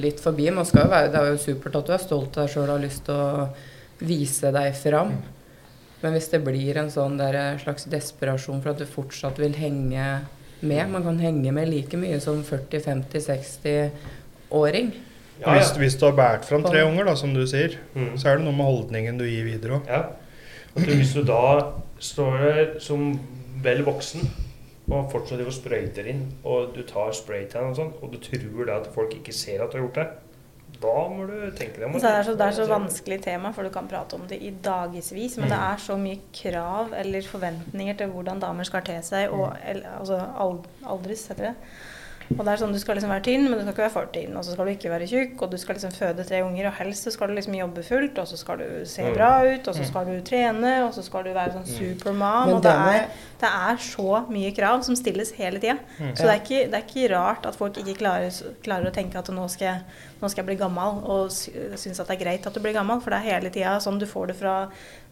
litt 0.00 0.20
forbi. 0.22 0.50
Man 0.54 0.64
skal 0.68 0.84
jo 0.86 0.90
være, 0.92 1.10
det 1.12 1.18
er 1.20 1.26
jo 1.32 1.38
supert 1.40 1.76
at 1.80 1.86
du 1.86 1.92
er 1.94 1.98
stolt 2.02 2.36
av 2.38 2.42
deg 2.46 2.52
sjøl 2.54 2.68
og 2.68 2.74
har 2.76 2.84
lyst 2.84 3.02
til 3.06 3.14
å 3.14 3.16
vise 4.00 4.48
deg 4.54 4.74
fram. 4.80 5.10
Men 6.02 6.12
hvis 6.16 6.30
det 6.32 6.40
blir 6.46 6.76
en 6.80 6.90
sånn 6.92 7.18
der 7.20 7.58
slags 7.60 7.84
desperasjon 7.92 8.62
for 8.64 8.70
at 8.72 8.78
du 8.80 8.86
fortsatt 8.88 9.36
vil 9.42 9.54
henge 9.60 10.06
med 10.62 10.88
Man 10.92 11.02
kan 11.04 11.18
henge 11.20 11.52
med 11.56 11.68
like 11.72 11.96
mye 11.96 12.20
som 12.20 12.42
40-50-60-åring. 12.44 14.90
Ja, 15.40 15.54
Hvis, 15.56 15.70
ja. 15.72 15.78
hvis 15.80 15.94
du 15.96 16.04
har 16.04 16.12
båret 16.18 16.44
fram 16.44 16.62
tre 16.66 16.82
unger, 16.84 17.04
da, 17.08 17.14
som 17.16 17.32
du 17.34 17.46
sier, 17.48 17.78
Mm. 17.94 18.16
så 18.18 18.28
er 18.28 18.36
det 18.36 18.44
noe 18.44 18.52
med 18.56 18.66
holdningen 18.66 19.18
du 19.18 19.24
gir 19.24 19.44
videre 19.44 19.72
òg. 19.78 19.82
Ja. 19.88 20.02
Hvis 20.76 21.14
du 21.14 21.22
da 21.24 21.72
står 21.98 22.38
der 22.44 22.78
som 22.80 23.18
vel 23.62 23.82
voksen 23.84 24.20
og 24.90 25.12
fortsatt 25.12 25.38
driver 25.38 25.52
og 25.52 25.56
sprøyter 25.56 26.10
inn, 26.10 26.24
og 26.42 26.74
du 26.74 26.82
tar 26.86 27.14
spraytan 27.14 27.70
og 27.70 27.78
sånn, 27.78 27.94
og 28.02 28.10
du 28.12 28.18
tror 28.22 28.66
da 28.66 28.80
at 28.80 28.90
folk 28.94 29.14
ikke 29.16 29.34
ser 29.36 29.62
at 29.62 29.70
du 29.70 29.78
har 29.78 29.86
gjort 29.86 30.00
det, 30.00 30.08
da 30.80 30.94
må 31.12 31.26
du 31.28 31.34
tenke 31.56 31.76
deg 31.76 31.86
om. 31.88 31.96
Det, 31.98 32.08
er 32.08 32.24
så, 32.24 32.34
det 32.38 32.46
er 32.46 32.56
så 32.56 32.64
vanskelig 32.70 33.18
tema, 33.26 33.50
for 33.52 33.66
du 33.66 33.72
kan 33.74 33.88
prate 33.90 34.16
om 34.16 34.24
det 34.30 34.38
i 34.40 34.52
dagevis. 34.64 35.36
Men 35.36 35.52
det 35.52 35.58
er 35.58 35.82
så 35.82 35.96
mye 36.00 36.20
krav 36.32 36.94
eller 36.96 37.26
forventninger 37.26 37.98
til 38.00 38.12
hvordan 38.14 38.40
damer 38.40 38.68
skal 38.68 38.84
te 38.86 38.96
seg, 39.04 39.34
og 39.34 39.50
el, 39.60 39.82
altså 39.98 40.20
ald, 40.40 40.62
aldres, 40.88 41.26
heter 41.32 41.50
det. 41.50 41.54
Og 42.38 42.44
det 42.46 42.52
er 42.52 42.60
sånn, 42.60 42.72
Du 42.72 42.78
skal 42.78 42.94
liksom 42.94 43.10
være 43.10 43.24
tynn, 43.26 43.44
men 43.50 43.58
du 43.58 43.62
skal 43.64 43.72
ikke 43.74 43.82
være 43.82 43.92
for 43.96 44.06
tynn. 44.14 44.36
Og 44.38 44.44
så 44.46 44.52
skal 44.54 44.64
du 44.68 44.70
ikke 44.70 44.90
være 44.92 45.06
tjukk, 45.10 45.42
og 45.42 45.50
du 45.50 45.56
skal 45.58 45.74
liksom 45.74 45.90
føde 45.96 46.24
tre 46.28 46.42
unger. 46.46 46.68
Og 46.70 46.72
helst 46.78 47.04
så 47.08 47.10
skal 47.12 47.28
du 47.28 47.34
liksom 47.34 47.56
jobbe 47.58 47.82
fullt, 47.82 48.18
og 48.22 48.28
så 48.30 48.36
skal 48.38 48.58
du 48.62 48.68
se 48.86 49.02
Mm. 49.02 49.14
bra 49.16 49.30
ut, 49.44 49.68
og 49.68 49.74
så 49.74 49.84
skal 49.88 50.04
du 50.06 50.20
trene, 50.22 50.84
og 50.86 50.94
så 50.94 51.02
skal 51.02 51.24
du 51.24 51.32
være 51.34 51.52
sånn 51.56 51.66
supermom. 51.66 52.54
Og 52.54 52.62
det 52.62 52.70
er, 52.70 53.08
det 53.40 53.48
er 53.50 53.76
så 53.82 54.26
mye 54.30 54.52
krav 54.54 54.84
som 54.84 54.94
stilles 54.96 55.32
hele 55.32 55.58
tida. 55.58 55.78
Mm. 55.98 56.14
Så 56.16 56.22
det 56.22 56.30
er, 56.30 56.40
ikke, 56.40 56.70
det 56.70 56.74
er 56.74 56.86
ikke 56.86 57.14
rart 57.16 57.46
at 57.46 57.56
folk 57.56 57.76
ikke 57.82 57.98
klarer, 57.98 58.30
klarer 58.62 58.86
å 58.86 58.94
tenke 58.94 59.18
at 59.18 59.26
nå 59.34 59.48
skal, 59.50 59.66
jeg, 59.66 59.82
nå 60.20 60.28
skal 60.28 60.42
jeg 60.42 60.48
bli 60.50 60.56
gammel, 60.60 60.98
og 61.08 61.30
syns 61.32 61.80
synes 61.84 62.00
at 62.02 62.10
det 62.10 62.18
er 62.18 62.24
greit 62.24 62.46
at 62.46 62.56
du 62.56 62.60
blir 62.60 62.74
gammel. 62.76 63.00
For 63.00 63.10
det 63.14 63.20
er 63.20 63.34
hele 63.36 63.52
tida 63.54 63.78
sånn 63.80 64.00
du 64.00 64.06
får 64.08 64.32
det 64.32 64.36
fra 64.40 64.56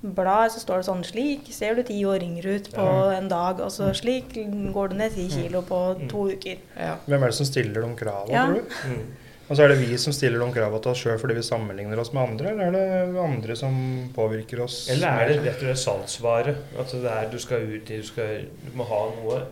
blad, 0.02 0.52
så 0.52 0.60
står 0.62 0.82
det 0.82 0.88
sånn 0.90 1.04
Slik 1.08 1.48
ser 1.54 1.78
du 1.78 1.82
ti 1.88 1.96
år 2.04 2.22
yngre 2.26 2.58
ut 2.58 2.68
på 2.74 2.84
Ja. 2.84 3.16
en 3.18 3.28
dag, 3.28 3.60
og 3.64 3.70
så 3.72 3.92
slik 3.96 4.34
går 4.74 4.90
du 4.90 4.96
ned 4.96 5.14
ti 5.14 5.28
kilo 5.32 5.62
på 5.62 6.08
to 6.08 6.28
uker. 6.34 6.58
Ja. 6.76 6.96
Hvem 7.06 7.22
er 7.22 7.32
det 7.32 7.34
som 7.40 7.46
stiller 7.46 7.80
de 7.82 7.94
kravene, 7.96 8.32
Ja. 8.32 8.46
tror 8.46 8.54
du? 8.54 8.92
Mm. 8.92 9.06
Og 9.48 9.56
så 9.56 9.64
er 9.64 9.68
det 9.68 9.78
vi 9.80 9.96
som 9.96 10.12
stiller 10.12 10.38
de 10.44 10.52
kravene 10.52 10.82
til 10.82 10.90
oss 10.92 10.98
sjøl 11.02 11.18
fordi 11.18 11.34
vi 11.38 11.42
sammenligner 11.46 11.98
oss 11.98 12.12
med 12.12 12.28
andre, 12.28 12.50
eller 12.52 12.78
er 12.78 13.06
det 13.14 13.22
andre 13.22 13.56
som 13.56 14.10
påvirker 14.14 14.60
oss? 14.60 14.90
Eller 14.92 15.08
er 15.08 15.28
det 15.28 15.38
rett 15.46 15.62
og 15.62 15.68
slett 15.70 15.84
salgsvare? 15.86 16.54
At 16.78 16.92
det 16.92 17.12
er, 17.14 17.30
du 17.32 17.38
skal 17.38 17.64
ut 17.64 17.90
i 17.90 17.96
du, 17.96 18.02
skal, 18.02 18.44
du 18.66 18.76
må 18.76 18.84
ha 18.84 19.06
noe 19.22 19.46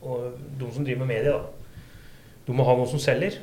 Og 0.00 0.38
de 0.60 0.66
som 0.72 0.84
driver 0.84 1.02
med 1.04 1.08
media, 1.16 1.32
da. 1.32 1.40
Du 2.46 2.52
må 2.52 2.62
ha 2.64 2.76
noe 2.78 2.86
som 2.86 3.00
selger. 3.02 3.34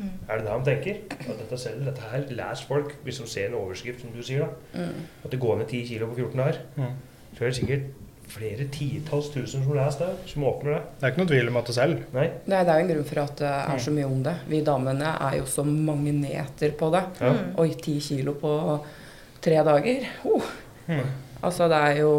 Mm. 0.00 0.10
Er 0.26 0.40
det 0.40 0.46
det 0.46 0.56
de 0.56 0.70
tenker? 0.70 1.00
At 1.20 1.40
dette 1.44 1.58
selger? 1.60 1.86
Dette 1.90 2.10
her 2.10 2.26
leser 2.30 2.68
folk 2.68 2.94
hvis 3.04 3.20
de 3.20 3.26
ser 3.30 3.50
en 3.50 3.58
overskrift, 3.60 4.00
som 4.00 4.12
du 4.16 4.22
sier. 4.24 4.46
da. 4.46 4.84
Mm. 4.84 5.08
At 5.24 5.34
det 5.34 5.40
går 5.40 5.58
ned 5.60 5.68
10 5.68 5.86
kilo 5.92 6.08
på 6.10 6.22
14 6.22 6.40
dager. 6.40 6.62
Mm. 6.76 6.94
Så 7.36 7.44
er 7.44 7.52
det 7.52 7.56
sikkert 7.60 7.90
flere 8.30 8.66
titalls 8.70 9.30
tusen 9.34 9.64
som 9.64 9.74
leser 9.74 10.06
det, 10.06 10.30
som 10.30 10.44
åpner 10.46 10.76
det. 10.76 10.82
Det 11.00 11.06
er 11.06 11.12
ikke 11.12 11.22
noe 11.24 11.30
tvil 11.32 11.50
om 11.50 11.58
at 11.60 11.70
det 11.70 11.76
selger. 11.76 12.02
Nei. 12.14 12.26
Nei, 12.50 12.60
det 12.66 12.72
er 12.72 12.78
jo 12.78 12.84
en 12.86 12.92
grunn 12.92 13.08
for 13.08 13.22
at 13.24 13.40
det 13.42 13.50
er 13.50 13.82
så 13.86 13.94
mye 13.94 14.10
om 14.10 14.20
det. 14.26 14.36
Vi 14.50 14.60
damene 14.66 15.14
er 15.28 15.38
jo 15.40 15.48
så 15.50 15.64
magneter 15.66 16.76
på 16.78 16.90
det. 16.94 17.02
Ja. 17.20 17.32
Mm. 17.34 17.50
Oi, 17.64 17.68
ti 17.82 17.96
kilo 18.04 18.36
på 18.40 18.52
tre 19.42 19.64
dager. 19.66 20.06
Oh. 20.30 20.52
Mm. 20.90 21.10
Altså, 21.42 21.68
det 21.72 21.76
er 21.80 21.94
jo 22.02 22.10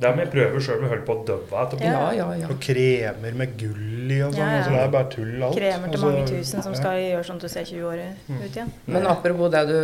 Det 0.00 0.08
er 0.08 0.16
jeg 0.24 0.30
prøver 0.32 0.60
sjøl 0.66 0.80
jeg 0.82 0.88
holder 0.90 1.04
på 1.06 1.14
å 1.14 1.24
dø 1.28 1.34
etterpå. 1.62 1.84
Ja, 1.86 2.00
ja, 2.16 2.26
ja. 2.40 2.48
Og 2.50 2.58
kremer 2.60 3.36
med 3.38 3.52
gull 3.60 4.10
i 4.10 4.20
og 4.26 4.32
sånn. 4.34 4.40
Ja, 4.40 4.48
ja. 4.50 4.56
Altså, 4.58 4.72
det 4.74 4.80
er 4.82 4.90
bare 4.96 5.10
tull 5.12 5.44
alt. 5.46 5.58
Kremer 5.60 5.86
til 5.92 5.94
Altså, 6.00 6.10
mange 6.10 6.26
tusen 6.32 6.62
som 6.66 6.74
ja. 6.74 6.80
skal 6.80 6.98
gjøre 7.04 7.28
sånn 7.28 7.38
at 7.38 7.46
du 7.46 7.48
ser 7.52 7.64
20 7.70 7.86
år 7.92 8.02
Mm. 8.26 8.40
ut 8.42 8.50
igjen. 8.56 8.72
Men 8.86 9.06
apropos 9.06 9.50
det 9.54 9.62
du 9.70 9.78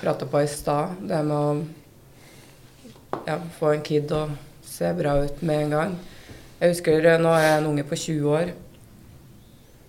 prata 0.00 0.26
på 0.26 0.42
i 0.42 0.46
stad, 0.50 0.96
det 1.06 1.22
med 1.22 1.30
å 1.30 1.64
ja, 3.26 3.38
få 3.60 3.72
en 3.76 3.82
kid 3.86 4.10
og 4.12 4.30
se 4.66 4.92
bra 4.98 5.16
ut 5.22 5.42
med 5.42 5.62
en 5.64 5.70
gang. 5.70 5.96
Jeg 6.60 6.72
husker 6.74 7.00
nå 7.22 7.30
er 7.36 7.42
jeg 7.46 7.58
en 7.60 7.66
unge 7.70 7.84
på 7.84 7.96
20 7.96 8.28
år, 8.32 8.50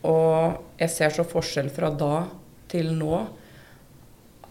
og 0.04 0.62
jeg 0.80 0.90
ser 0.94 1.10
så 1.16 1.26
forskjell 1.28 1.70
fra 1.74 1.90
da 1.90 2.28
til 2.70 2.94
nå. 2.94 3.26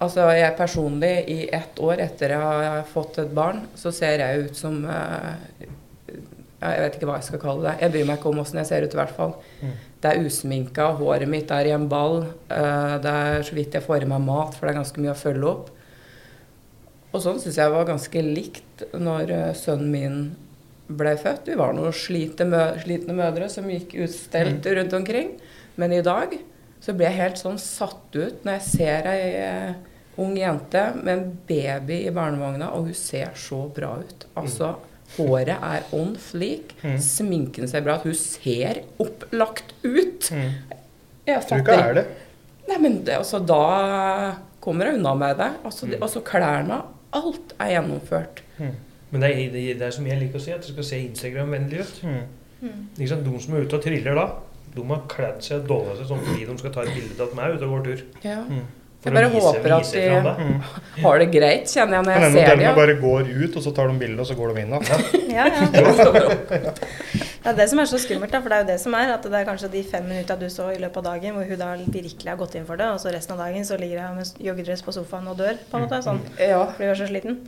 Altså 0.02 0.26
jeg 0.36 0.56
personlig, 0.58 1.12
i 1.32 1.38
ett 1.56 1.78
år 1.80 2.02
etter 2.04 2.34
jeg 2.34 2.40
har 2.44 2.82
fått 2.90 3.20
et 3.22 3.30
barn, 3.36 3.62
så 3.78 3.92
ser 3.94 4.20
jeg 4.20 4.44
ut 4.44 4.58
som 4.58 4.82
eh, 4.84 5.68
Jeg 6.60 6.82
vet 6.82 6.98
ikke 6.98 7.08
hva 7.08 7.16
jeg 7.20 7.28
skal 7.30 7.40
kalle 7.40 7.64
det. 7.64 7.76
Jeg 7.80 7.94
bryr 7.94 8.08
meg 8.08 8.18
ikke 8.18 8.32
om 8.32 8.42
åssen 8.42 8.60
jeg 8.60 8.68
ser 8.68 8.84
ut, 8.84 8.92
i 8.92 9.00
hvert 9.00 9.14
fall. 9.16 9.32
Mm. 9.62 9.72
Det 10.02 10.10
er 10.10 10.26
usminka, 10.28 10.90
håret 10.98 11.30
mitt 11.30 11.52
er 11.52 11.70
i 11.70 11.72
en 11.76 11.88
ball. 11.88 12.26
eh, 12.52 12.96
det 13.04 13.14
er 13.22 13.46
så 13.48 13.56
vidt 13.56 13.76
jeg 13.76 13.86
får 13.86 14.04
i 14.04 14.10
meg 14.10 14.24
mat, 14.24 14.56
for 14.56 14.66
det 14.66 14.74
er 14.74 14.80
ganske 14.82 15.04
mye 15.04 15.14
å 15.14 15.20
følge 15.20 15.52
opp. 15.52 15.70
Og 17.14 17.22
sånn 17.24 17.40
syns 17.40 17.56
jeg 17.56 17.72
var 17.72 17.88
ganske 17.88 18.24
likt 18.26 18.84
når 18.92 19.32
eh, 19.32 19.54
sønnen 19.56 19.92
min 19.94 20.18
ble 20.86 21.14
født. 21.18 21.48
Vi 21.48 21.56
var 21.58 21.72
noen 21.74 21.94
slitne 21.96 23.16
mødre 23.16 23.48
som 23.50 23.66
gikk 23.70 23.96
utstelt 24.04 24.68
rundt 24.76 24.98
omkring. 24.98 25.32
Men 25.80 25.96
i 25.96 26.04
dag 26.04 26.36
så 26.86 26.94
blir 26.94 27.08
jeg 27.10 27.18
helt 27.18 27.40
sånn 27.40 27.56
satt 27.58 28.14
ut 28.14 28.44
når 28.46 28.60
jeg 28.60 28.64
ser 28.70 29.08
ei 29.10 29.22
eh, 29.42 29.72
ung 30.22 30.36
jente 30.38 30.82
med 31.00 31.10
en 31.12 31.32
baby 31.48 31.96
i 32.06 32.12
barnevogna, 32.14 32.68
og 32.76 32.86
hun 32.86 32.94
ser 32.96 33.32
så 33.36 33.64
bra 33.74 33.96
ut. 34.00 34.26
Altså, 34.38 34.70
håret 35.16 35.58
er 35.58 35.82
on 35.98 36.14
fleak. 36.20 36.76
Mm. 36.84 36.94
Sminken 37.02 37.68
ser 37.68 37.82
bra 37.84 37.98
ut. 37.98 38.06
Hun 38.06 38.14
ser 38.16 38.84
opplagt 39.02 39.74
ut. 39.82 40.30
Mm. 40.30 40.54
Jeg 41.26 41.42
fatter 41.42 41.64
ikke 41.64 41.76
er 41.90 41.98
det. 41.98 42.06
Nei, 42.70 42.78
men 42.82 43.00
det, 43.06 43.18
altså, 43.18 43.42
da 43.42 43.60
kommer 44.62 44.88
jeg 44.88 45.00
unna 45.00 45.12
med 45.18 45.36
det. 45.42 45.50
Altså, 45.66 45.86
Mm. 45.90 45.98
altså 46.02 46.22
klærne 46.26 46.82
Alt 47.16 47.52
er 47.62 47.70
gjennomført. 47.70 48.40
Men 49.10 49.22
det 49.22 49.28
er, 49.30 49.52
det, 49.52 49.82
er 49.82 49.90
som 49.94 50.06
jeg 50.06 50.18
liker 50.20 50.36
å 50.36 50.42
si, 50.42 50.50
at 50.52 50.60
det 50.64 50.72
skal 50.74 50.84
se 50.84 50.98
Instagram-vennlig 51.06 51.78
ut. 51.80 52.00
Mm. 52.02 52.24
Mm. 52.60 52.80
Ikke 52.98 53.08
sant? 53.08 53.24
De 53.24 53.40
som 53.40 53.54
er 53.54 53.64
ute 53.64 53.78
og 53.78 53.84
triller 53.84 54.18
da, 54.18 54.24
de 54.76 54.88
har 54.90 55.04
kledd 55.10 55.44
seg 55.44 55.68
dårligere 55.68 56.08
sånn 56.08 56.24
fordi 56.26 56.48
de 56.48 56.58
skal 56.60 56.74
ta 56.74 56.84
et 56.84 56.96
bilde 56.96 57.22
av 57.24 57.38
meg 57.38 57.56
ute 57.56 57.68
og 57.68 57.76
går 57.76 57.86
tur. 57.86 58.04
Ja. 58.26 58.40
Mm. 58.44 58.66
Jeg 59.06 59.14
bare 59.14 59.28
håper 59.30 59.72
at 59.76 59.90
de. 59.92 60.02
Mm. 60.10 60.54
har 61.04 61.20
det 61.22 61.26
greit, 61.30 61.70
kjenner 61.70 61.98
jeg 61.98 62.06
når 62.06 62.16
jeg 62.16 62.32
ser 62.34 62.48
dem. 62.50 62.62
De 62.64 62.72
bare 62.74 62.96
går 62.98 63.28
ut, 63.30 63.58
og 63.58 63.62
så 63.62 63.72
tar 63.76 63.92
de 63.92 64.00
bilde, 64.00 64.18
og 64.22 64.26
så 64.26 64.34
går 64.38 64.54
de 64.54 64.64
inn 64.64 64.72
igjen. 64.74 65.04
Ja, 65.30 65.44
ja. 65.46 65.68
Det 65.70 67.52
er 67.52 67.56
det 67.60 67.68
som 67.70 67.82
er 67.82 67.90
så 67.92 68.00
skummelt, 68.02 68.32
da, 68.34 68.40
for 68.42 68.50
det 68.50 68.58
er 68.58 68.64
jo 68.64 68.68
det 68.72 68.78
som 68.82 68.96
er. 68.98 69.12
At 69.14 69.28
det 69.28 69.38
er 69.38 69.46
kanskje 69.46 69.70
de 69.76 69.84
fem 69.86 70.08
minutta 70.10 70.38
du 70.40 70.48
så 70.50 70.72
i 70.74 70.80
løpet 70.82 70.98
av 71.04 71.06
dagen 71.12 71.38
hvor 71.38 71.46
hun 71.46 71.62
da 71.62 71.70
virkelig 71.78 72.32
har 72.32 72.40
gått 72.40 72.58
inn 72.58 72.66
for 72.66 72.80
det, 72.80 72.90
og 72.96 72.98
så 73.02 73.14
resten 73.14 73.36
av 73.36 73.44
dagen 73.46 73.68
så 73.68 73.78
ligger 73.78 74.08
hun 74.08 74.18
med 74.18 74.42
joggedress 74.48 74.82
på 74.82 74.96
sofaen 74.96 75.30
og 75.30 75.38
dør, 75.38 75.60
på 75.70 75.78
en 75.78 75.86
måte. 75.86 76.02
Sånn. 76.08 76.22
Ja. 76.42 76.64
Er 76.82 76.98
så 76.98 77.06
sliten. 77.12 77.44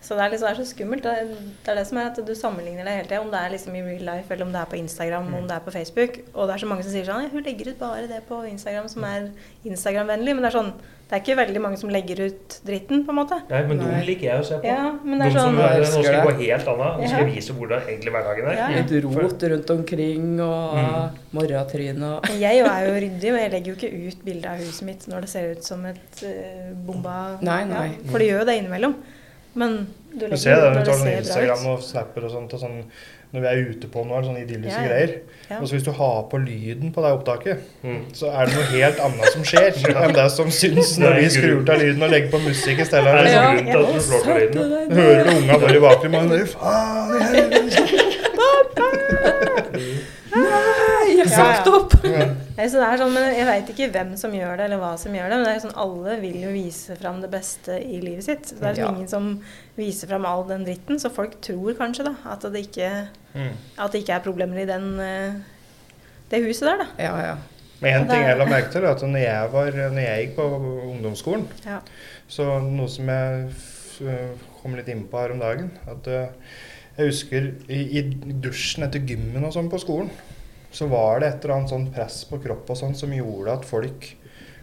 Så 0.00 0.16
det 0.16 0.22
er, 0.24 0.30
liksom, 0.32 0.46
det 0.48 0.52
er 0.56 0.64
så 0.64 0.70
skummelt. 0.70 1.02
Det 1.04 1.10
er, 1.12 1.26
det 1.64 1.68
er 1.68 1.76
det 1.76 1.86
som 1.86 1.98
er 2.00 2.06
at 2.08 2.16
du 2.24 2.30
sammenligner 2.34 2.86
deg 2.88 2.94
hele 3.02 3.08
tida. 3.10 3.18
Om 3.20 3.30
det 3.34 3.40
er 3.44 3.50
liksom 3.52 3.74
i 3.76 3.82
real 3.84 4.06
life, 4.08 4.32
eller 4.32 4.46
om 4.46 4.52
det 4.54 4.60
er 4.62 4.70
på 4.70 4.78
Instagram, 4.80 5.26
om 5.36 5.44
det 5.50 5.56
er 5.58 5.64
på 5.66 5.74
Facebook. 5.74 6.14
Og 6.32 6.46
det 6.48 6.54
er 6.54 6.62
så 6.62 6.68
mange 6.70 6.86
som 6.86 6.94
sier 6.94 7.04
sånn 7.04 7.26
Hun 7.34 7.44
legger 7.44 7.68
ut 7.74 7.78
bare 7.82 8.06
det 8.08 8.22
på 8.28 8.38
Instagram 8.48 8.88
som 8.88 9.04
er 9.04 9.26
Instagram-vennlig. 9.68 10.32
Men 10.38 10.42
det 10.46 10.48
er 10.50 10.56
sånn 10.56 10.72
Det 11.10 11.16
er 11.18 11.22
ikke 11.24 11.34
veldig 11.40 11.60
mange 11.64 11.78
som 11.80 11.90
legger 11.90 12.20
ut 12.28 12.56
dritten, 12.62 13.00
på 13.04 13.10
en 13.10 13.16
måte. 13.18 13.36
Nei, 13.50 13.60
men 13.66 13.80
noen 13.82 14.04
liker 14.06 14.28
jeg 14.28 14.40
å 14.40 14.44
se 14.46 14.58
på. 14.62 14.68
Ja, 14.70 14.92
men 15.02 15.18
det 15.18 15.26
de 15.32 15.34
sånn, 15.34 15.48
som 15.48 15.56
sånn 15.58 15.66
er, 15.66 15.80
nå 15.82 15.88
skal 15.90 16.06
jeg 16.14 16.26
gå 16.28 16.34
helt 16.38 16.68
annet. 16.70 17.00
Nå 17.00 17.08
skal 17.10 17.24
jeg 17.24 17.30
vise 17.34 17.56
hvordan 17.58 17.88
egentlig 17.90 18.12
hverdagen 18.14 18.50
er. 18.52 18.58
Ja. 18.60 18.68
Litt 18.76 18.92
rot 19.08 19.46
rundt 19.52 19.72
omkring 19.74 20.28
og 20.44 20.76
Mm. 20.80 21.16
morgentryn 21.34 22.02
og 22.06 22.28
Jeg 22.38 22.60
er 22.62 22.86
jo 22.86 22.94
ryddig, 23.02 23.32
men 23.34 23.42
jeg 23.42 23.52
legger 23.56 23.72
jo 23.72 23.76
ikke 23.80 23.92
ut 24.06 24.24
bilde 24.24 24.52
av 24.54 24.62
huset 24.62 24.82
mitt 24.86 25.08
når 25.10 25.26
det 25.26 25.30
ser 25.34 25.50
ut 25.50 25.64
som 25.66 25.84
et 25.90 26.22
uh, 26.22 26.70
bomba 26.86 27.16
Nei, 27.42 27.64
nei. 27.64 27.88
Ja, 27.90 28.10
for 28.12 28.18
det 28.22 28.28
gjør 28.30 28.38
jo 28.44 28.46
det 28.52 28.56
innimellom. 28.62 28.94
Men 29.54 29.86
du 30.14 30.26
Du 30.28 30.36
ser 30.36 30.54
det 30.60 30.70
du 30.74 30.84
tar 30.84 30.98
sånn 30.98 31.08
Instagram 31.18 31.66
og 31.72 31.80
snapper 31.82 32.24
og 32.24 32.30
sånt. 32.30 32.52
Og 32.54 32.60
sånn, 32.60 32.84
når 33.32 33.40
vi 33.40 33.46
er 33.46 33.60
ute 33.70 33.86
på 33.90 34.02
noe, 34.06 34.18
er 34.18 34.22
sånne 34.26 34.42
idylliske 34.44 34.74
Ja, 34.74 34.82
ja. 34.82 34.88
greier. 34.88 35.12
Ja. 35.50 35.58
Og 35.60 35.68
så 35.68 35.74
hvis 35.76 35.84
du 35.86 35.90
har 35.92 36.22
på 36.30 36.38
lyden 36.42 36.92
på 36.94 37.02
det 37.02 37.10
opptaket, 37.14 37.58
Mm. 37.84 38.04
så 38.14 38.26
er 38.30 38.46
det 38.46 38.54
noe 38.54 38.64
helt 38.74 38.98
annet 39.00 39.28
som 39.32 39.42
skjer 39.44 39.70
enn 40.04 40.14
det 40.14 40.30
som 40.30 40.50
syns 40.50 40.98
når 40.98 41.14
vi 41.20 41.28
skrur 41.30 41.70
av 41.70 41.78
lyden 41.80 42.02
og 42.02 42.10
legger 42.10 42.30
på 42.30 42.38
musikk 42.46 42.78
i 42.80 42.84
stedet. 42.84 43.06
Er 43.06 43.16
det 43.16 43.24
Liksom. 43.24 43.42
sånn 43.42 43.56
grunn 43.56 43.70
til 43.70 43.80
at 43.80 43.94
du 43.94 44.00
slår 44.00 44.22
på 44.26 44.32
lyden? 44.38 44.60
Hører 44.98 45.24
du 45.24 45.30
unga 45.36 45.58
bare 45.58 45.76
i 45.76 45.84
bakgrunnen 45.86 46.18
og 46.20 46.48
faen 46.54 47.24
i 47.24 47.30
helvete. 47.30 48.10
Nei, 50.30 51.16
jeg 51.16 51.18
Ja, 51.18 51.24
sagt 51.28 51.66
ja. 51.66 51.72
opp! 51.72 51.92
Nei, 52.60 52.66
så 52.68 52.76
det 52.76 52.88
er 52.92 52.98
sånn, 53.00 53.14
men 53.16 53.30
Jeg 53.32 53.46
veit 53.48 53.70
ikke 53.72 53.86
hvem 53.94 54.10
som 54.20 54.34
gjør 54.36 54.58
det, 54.60 54.64
eller 54.68 54.80
hva 54.82 54.90
som 55.00 55.14
gjør 55.16 55.30
det. 55.32 55.36
Men 55.40 55.46
det 55.48 55.52
er 55.54 55.62
sånn, 55.62 55.76
alle 55.80 56.16
vil 56.20 56.34
jo 56.42 56.50
vise 56.52 56.96
fram 57.00 57.22
det 57.22 57.30
beste 57.32 57.78
i 57.80 58.00
livet 58.04 58.26
sitt. 58.26 58.50
Så 58.50 58.58
det 58.60 58.74
er 58.74 58.80
Ja. 58.82 58.88
ingen 58.92 59.08
som 59.08 59.40
viser 59.78 60.08
fram 60.10 60.26
all 60.28 60.44
den 60.44 60.66
dritten. 60.66 60.98
Så 61.00 61.08
folk 61.10 61.40
tror 61.40 61.72
kanskje 61.78 62.04
da 62.04 62.14
at 62.30 62.40
det 62.52 62.66
ikke, 62.68 63.08
Mm. 63.34 63.54
at 63.78 63.92
det 63.92 64.04
ikke 64.04 64.14
er 64.16 64.20
problemer 64.20 64.58
i 64.60 64.66
den, 64.66 65.00
eh, 65.00 65.32
det 66.28 66.42
huset 66.44 66.68
der, 66.68 66.76
da. 66.84 66.86
Ja, 66.98 67.16
ja. 67.22 67.36
Men 67.80 68.02
en 68.02 68.08
ting 68.08 68.26
jeg 68.26 68.36
la 68.36 68.44
merke 68.44 68.70
til, 68.72 68.84
er 68.84 68.90
at 68.90 69.00
når 69.00 69.22
jeg, 69.24 69.52
var, 69.52 69.70
når 69.70 70.02
jeg 70.04 70.26
gikk 70.26 70.36
på 70.36 70.92
ungdomsskolen, 70.92 71.46
Ja. 71.64 71.80
så 72.28 72.60
noe 72.60 72.88
som 72.88 73.06
jeg 73.06 73.54
kom 74.62 74.74
litt 74.76 74.88
inn 74.88 75.04
på 75.08 75.18
her 75.18 75.32
om 75.32 75.38
dagen 75.40 75.70
at 75.88 76.06
eh, 76.08 76.28
Jeg 76.98 77.06
husker 77.06 77.52
i, 77.70 77.98
i 77.98 78.02
dusjen 78.42 78.82
etter 78.84 79.00
gymmen 79.00 79.42
og 79.44 79.52
sånn 79.54 79.70
på 79.70 79.80
skolen, 79.80 80.10
så 80.70 80.86
var 80.90 81.20
det 81.20 81.28
et 81.28 81.44
eller 81.44 81.56
annet 81.58 81.72
sånn 81.72 81.90
press 81.94 82.22
på 82.30 82.38
kropp 82.42 82.70
og 82.70 82.78
sånn 82.78 82.96
som 82.98 83.12
gjorde 83.14 83.58
at 83.58 83.68
folk 83.68 84.14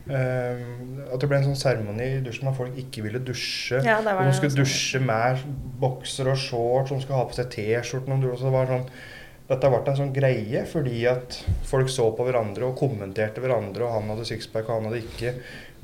Uh, 0.08 1.12
At 1.12 1.20
det 1.20 1.28
ble 1.28 1.36
en 1.41 1.50
sånn 1.50 1.60
seremoni 1.60 2.06
i 2.15 2.24
dusjen 2.24 2.48
hvor 2.48 2.62
folk 2.62 2.78
ikke 2.80 3.04
ville 3.04 3.20
dusje. 3.20 3.82
Ja, 3.84 3.98
det 4.04 4.13
de 4.15 4.36
skulle 4.38 4.62
dusje 4.62 5.02
med 5.04 5.41
bokser 5.82 6.30
og 6.32 6.39
shorts, 6.39 6.93
de 6.93 7.02
skulle 7.04 7.20
ha 7.20 7.28
på 7.28 7.36
seg 7.36 7.50
T-skjorten. 7.52 8.24
det 8.24 8.38
sånn, 8.39 8.86
Dette 9.48 9.72
ble 9.72 9.82
en 9.84 10.00
sånn 10.00 10.13
greie 10.15 10.63
fordi 10.67 11.02
at 11.12 11.41
folk 11.67 11.91
så 11.91 12.10
på 12.15 12.24
hverandre 12.28 12.67
og 12.67 12.80
kommenterte 12.80 13.43
hverandre, 13.43 13.84
og 13.84 13.98
han 13.98 14.10
hadde 14.13 14.28
sixpack, 14.28 14.67
og 14.67 14.80
han 14.80 14.89
hadde 14.89 15.04
ikke. 15.04 15.36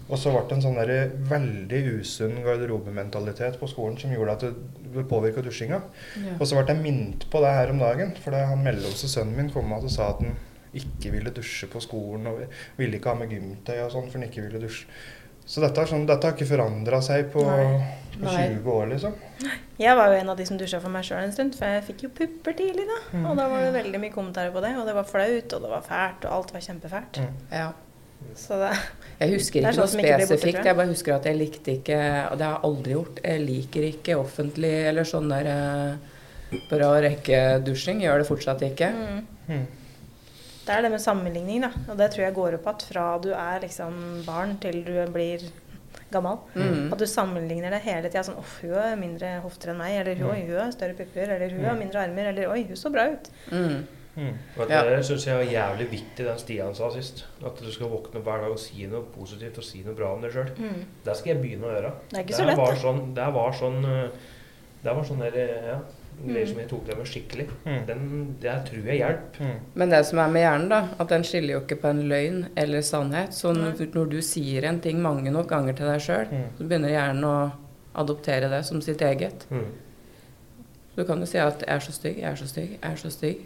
Og 0.09 0.19
så 0.19 0.33
ble 0.33 0.43
det 0.49 0.57
en 0.57 0.63
sånn 0.65 0.77
der 0.77 1.13
veldig 1.29 1.81
usunn 1.99 2.41
garderobementalitet 2.43 3.55
på 3.59 3.69
skolen 3.71 3.95
som 4.01 4.11
gjorde 4.11 4.35
at 4.35 4.45
det, 4.45 5.05
påvirka 5.09 5.41
dusjinga. 5.41 5.79
ja. 6.19 6.35
Og 6.37 6.45
så 6.45 6.57
ble 6.57 6.67
jeg 6.69 6.83
minnet 6.83 7.27
på 7.31 7.41
det 7.41 7.53
her 7.55 7.71
om 7.73 7.79
dagen, 7.81 8.11
for 8.21 8.35
det 8.35 8.43
han 8.49 8.63
mellomste 8.65 9.09
sønnen 9.09 9.37
min 9.39 9.51
kom 9.53 9.71
og 9.73 9.89
sa 9.91 10.11
at 10.11 10.21
han 10.21 10.35
ikke 10.73 11.11
ville 11.13 11.33
dusje 11.33 11.69
på 11.69 11.81
skolen, 11.81 12.27
og 12.27 12.43
ville 12.77 12.97
ikke 12.97 13.13
ha 13.13 13.19
med 13.19 13.31
gymtøy 13.33 13.77
og 13.83 13.91
sånn, 13.93 14.09
for 14.09 14.19
han 14.19 14.27
ikke 14.29 14.47
ville 14.47 14.61
dusje. 14.61 14.89
Så 15.45 15.59
dette, 15.59 15.81
er 15.81 15.89
sånn, 15.91 16.05
dette 16.07 16.23
har 16.23 16.37
ikke 16.37 16.47
forandra 16.47 17.01
seg 17.03 17.25
på, 17.33 17.43
Nei. 17.43 17.79
på 18.15 18.23
Nei. 18.23 18.43
20 18.55 18.69
år, 18.71 18.85
liksom. 18.93 19.15
Jeg 19.81 19.97
var 19.99 20.13
jo 20.13 20.19
en 20.21 20.31
av 20.31 20.37
de 20.39 20.45
som 20.47 20.59
dusja 20.59 20.79
for 20.79 20.93
meg 20.93 21.03
sjøl 21.03 21.25
en 21.25 21.33
stund, 21.35 21.57
for 21.59 21.67
jeg 21.67 21.83
fikk 21.89 22.05
jo 22.05 22.11
pupper 22.15 22.55
tidlig, 22.61 22.85
da. 22.87 22.99
Og 23.25 23.33
da 23.39 23.49
var 23.51 23.65
det 23.65 23.73
veldig 23.75 23.99
mye 24.05 24.13
kommentarer 24.13 24.53
på 24.55 24.63
det, 24.63 24.71
og 24.79 24.87
det 24.87 24.95
var 24.95 25.09
flaut, 25.09 25.57
og 25.57 25.65
det 25.65 25.73
var 25.73 25.83
fælt, 25.83 26.29
og 26.29 26.37
alt 26.37 26.53
var 26.55 26.63
kjempefælt. 26.69 27.19
Mm. 27.19 27.41
ja. 27.59 27.67
Så 28.35 28.57
det 28.61 28.71
Jeg 29.19 29.33
husker 29.35 29.61
Det 29.61 29.67
er 29.67 29.71
ikke 29.71 29.81
noe 29.81 29.91
sånn 29.91 30.01
borte, 30.01 30.25
spesifikt. 30.27 30.65
jeg. 30.65 30.75
Bare 30.79 30.91
husker 30.91 31.15
at 31.15 31.25
jeg 31.29 31.37
likte 31.39 31.77
ikke 31.77 31.99
Og 32.31 32.37
det 32.39 32.47
har 32.47 32.57
jeg 32.57 32.63
aldri 32.69 32.97
gjort. 32.97 33.21
Jeg 33.23 33.45
liker 33.45 33.87
ikke 33.91 34.17
offentlig 34.19 34.73
eller 34.89 35.07
sånn 35.07 35.29
der 35.31 35.49
eh, 35.53 36.11
rekke-dusjing. 37.07 38.03
Gjør 38.03 38.23
det 38.23 38.27
fortsatt 38.29 38.67
ikke. 38.71 38.91
mm. 38.91 39.23
Mm. 39.47 39.65
Det 40.63 40.71
er 40.71 40.85
det 40.85 40.93
med 40.93 41.01
sammenligning, 41.03 41.59
da. 41.65 41.71
Og 41.91 41.97
det 41.99 42.05
tror 42.13 42.23
jeg 42.23 42.35
går 42.37 42.55
opp 42.55 42.67
igjen 42.69 42.85
fra 42.87 43.07
du 43.19 43.33
er 43.35 43.59
liksom 43.65 44.23
barn 44.23 44.53
til 44.63 44.77
du 44.87 44.93
blir 45.11 45.41
gammel. 46.13 46.37
Mm. 46.55 46.93
At 46.93 47.01
du 47.01 47.05
sammenligner 47.09 47.73
det 47.73 47.81
hele 47.83 48.07
tida. 48.07 48.23
Sånn, 48.23 48.37
Uff, 48.39 48.61
hun 48.63 48.77
har 48.77 48.95
mindre 48.99 49.33
hofter 49.43 49.73
enn 49.73 49.81
meg. 49.81 49.97
Eller 49.99 50.23
oi, 50.23 50.37
hun 50.47 50.55
har 50.61 50.71
større 50.71 50.95
pupper. 50.95 51.33
Eller 51.35 51.51
hun 51.51 51.65
har 51.67 51.75
mindre 51.79 52.05
armer. 52.05 52.29
Eller 52.31 52.47
oi, 52.53 52.61
hun 52.69 52.79
så 52.79 52.91
bra 52.93 53.09
ut. 53.11 53.27
Mm. 53.51 53.83
Mm. 54.15 54.33
Og 54.59 54.69
Ja. 54.69 54.83
Det 54.83 55.05
syns 55.05 55.25
jeg 55.25 55.35
var 55.35 55.43
jævlig 55.53 55.89
viktig, 55.91 56.25
den 56.25 56.37
Stian 56.37 56.75
sa 56.75 56.89
sist. 56.91 57.25
At 57.45 57.57
du 57.59 57.71
skal 57.71 57.87
våkne 57.89 58.19
opp 58.19 58.23
hver 58.27 58.41
dag 58.41 58.51
og 58.51 58.59
si 58.59 58.85
noe 58.85 59.01
positivt 59.15 59.57
og 59.57 59.63
si 59.63 59.81
noe 59.83 59.95
bra 59.95 60.13
om 60.13 60.21
deg 60.21 60.31
sjøl. 60.31 60.49
Mm. 60.57 60.85
Det 61.05 61.15
skal 61.17 61.33
jeg 61.33 61.41
begynne 61.41 61.65
å 61.65 61.73
gjøre. 61.73 61.91
Det 62.11 62.19
er 62.19 62.23
ikke 62.23 62.35
så 62.37 62.45
lett, 62.45 62.57
var 62.57 62.75
sånn, 62.75 63.13
det 63.15 63.33
var 63.33 63.51
sånn 63.53 63.85
eh, 63.85 64.09
Det 64.83 64.91
var 64.95 65.03
sånn 65.03 65.19
der, 65.19 65.35
eh, 65.39 65.67
ja, 65.67 65.79
greier 66.27 66.45
Mm. 66.45 66.47
som 66.49 66.57
jeg 66.59 66.67
tok 66.69 66.85
det 66.85 66.97
med 66.97 67.05
skikkelig. 67.07 67.47
Mm. 67.65 67.85
Den, 67.87 68.35
det 68.41 68.65
tror 68.65 68.83
jeg 68.85 68.99
hjelper. 68.99 69.39
Mm. 69.39 69.59
Men 69.75 69.89
det 69.89 70.05
som 70.05 70.19
er 70.19 70.27
med 70.27 70.41
hjernen, 70.43 70.69
da, 70.69 70.87
at 70.99 71.07
den 71.09 71.23
skiller 71.23 71.53
jo 71.53 71.59
ikke 71.61 71.79
på 71.81 71.87
en 71.89 72.01
løgn 72.09 72.45
eller 72.57 72.81
sannhet. 72.81 73.33
Så 73.33 73.53
når, 73.55 74.09
du 74.09 74.21
sier 74.21 74.65
en 74.65 74.79
ting 74.81 75.01
mange 75.01 75.31
nok 75.31 75.47
ganger 75.47 75.73
til 75.73 75.85
deg 75.87 76.01
sjøl, 76.01 76.27
Mm. 76.29 76.49
så 76.57 76.67
begynner 76.67 76.89
hjernen 76.89 77.23
å 77.23 77.51
adoptere 77.95 78.49
det 78.49 78.65
som 78.65 78.81
sitt 78.81 78.99
eget. 79.01 79.47
Mm. 79.49 79.65
Du 80.95 81.03
kan 81.05 81.19
jo 81.19 81.25
si 81.25 81.37
at 81.39 81.59
'jeg 81.65 81.69
er 81.75 81.79
så 81.79 81.91
stygg, 81.91 82.17
jeg 82.17 82.31
er 82.31 82.35
så 82.35 82.47
stygg, 82.47 82.69
jeg 82.81 82.91
er 82.91 82.95
så 82.95 83.07
stygg'. 83.09 83.45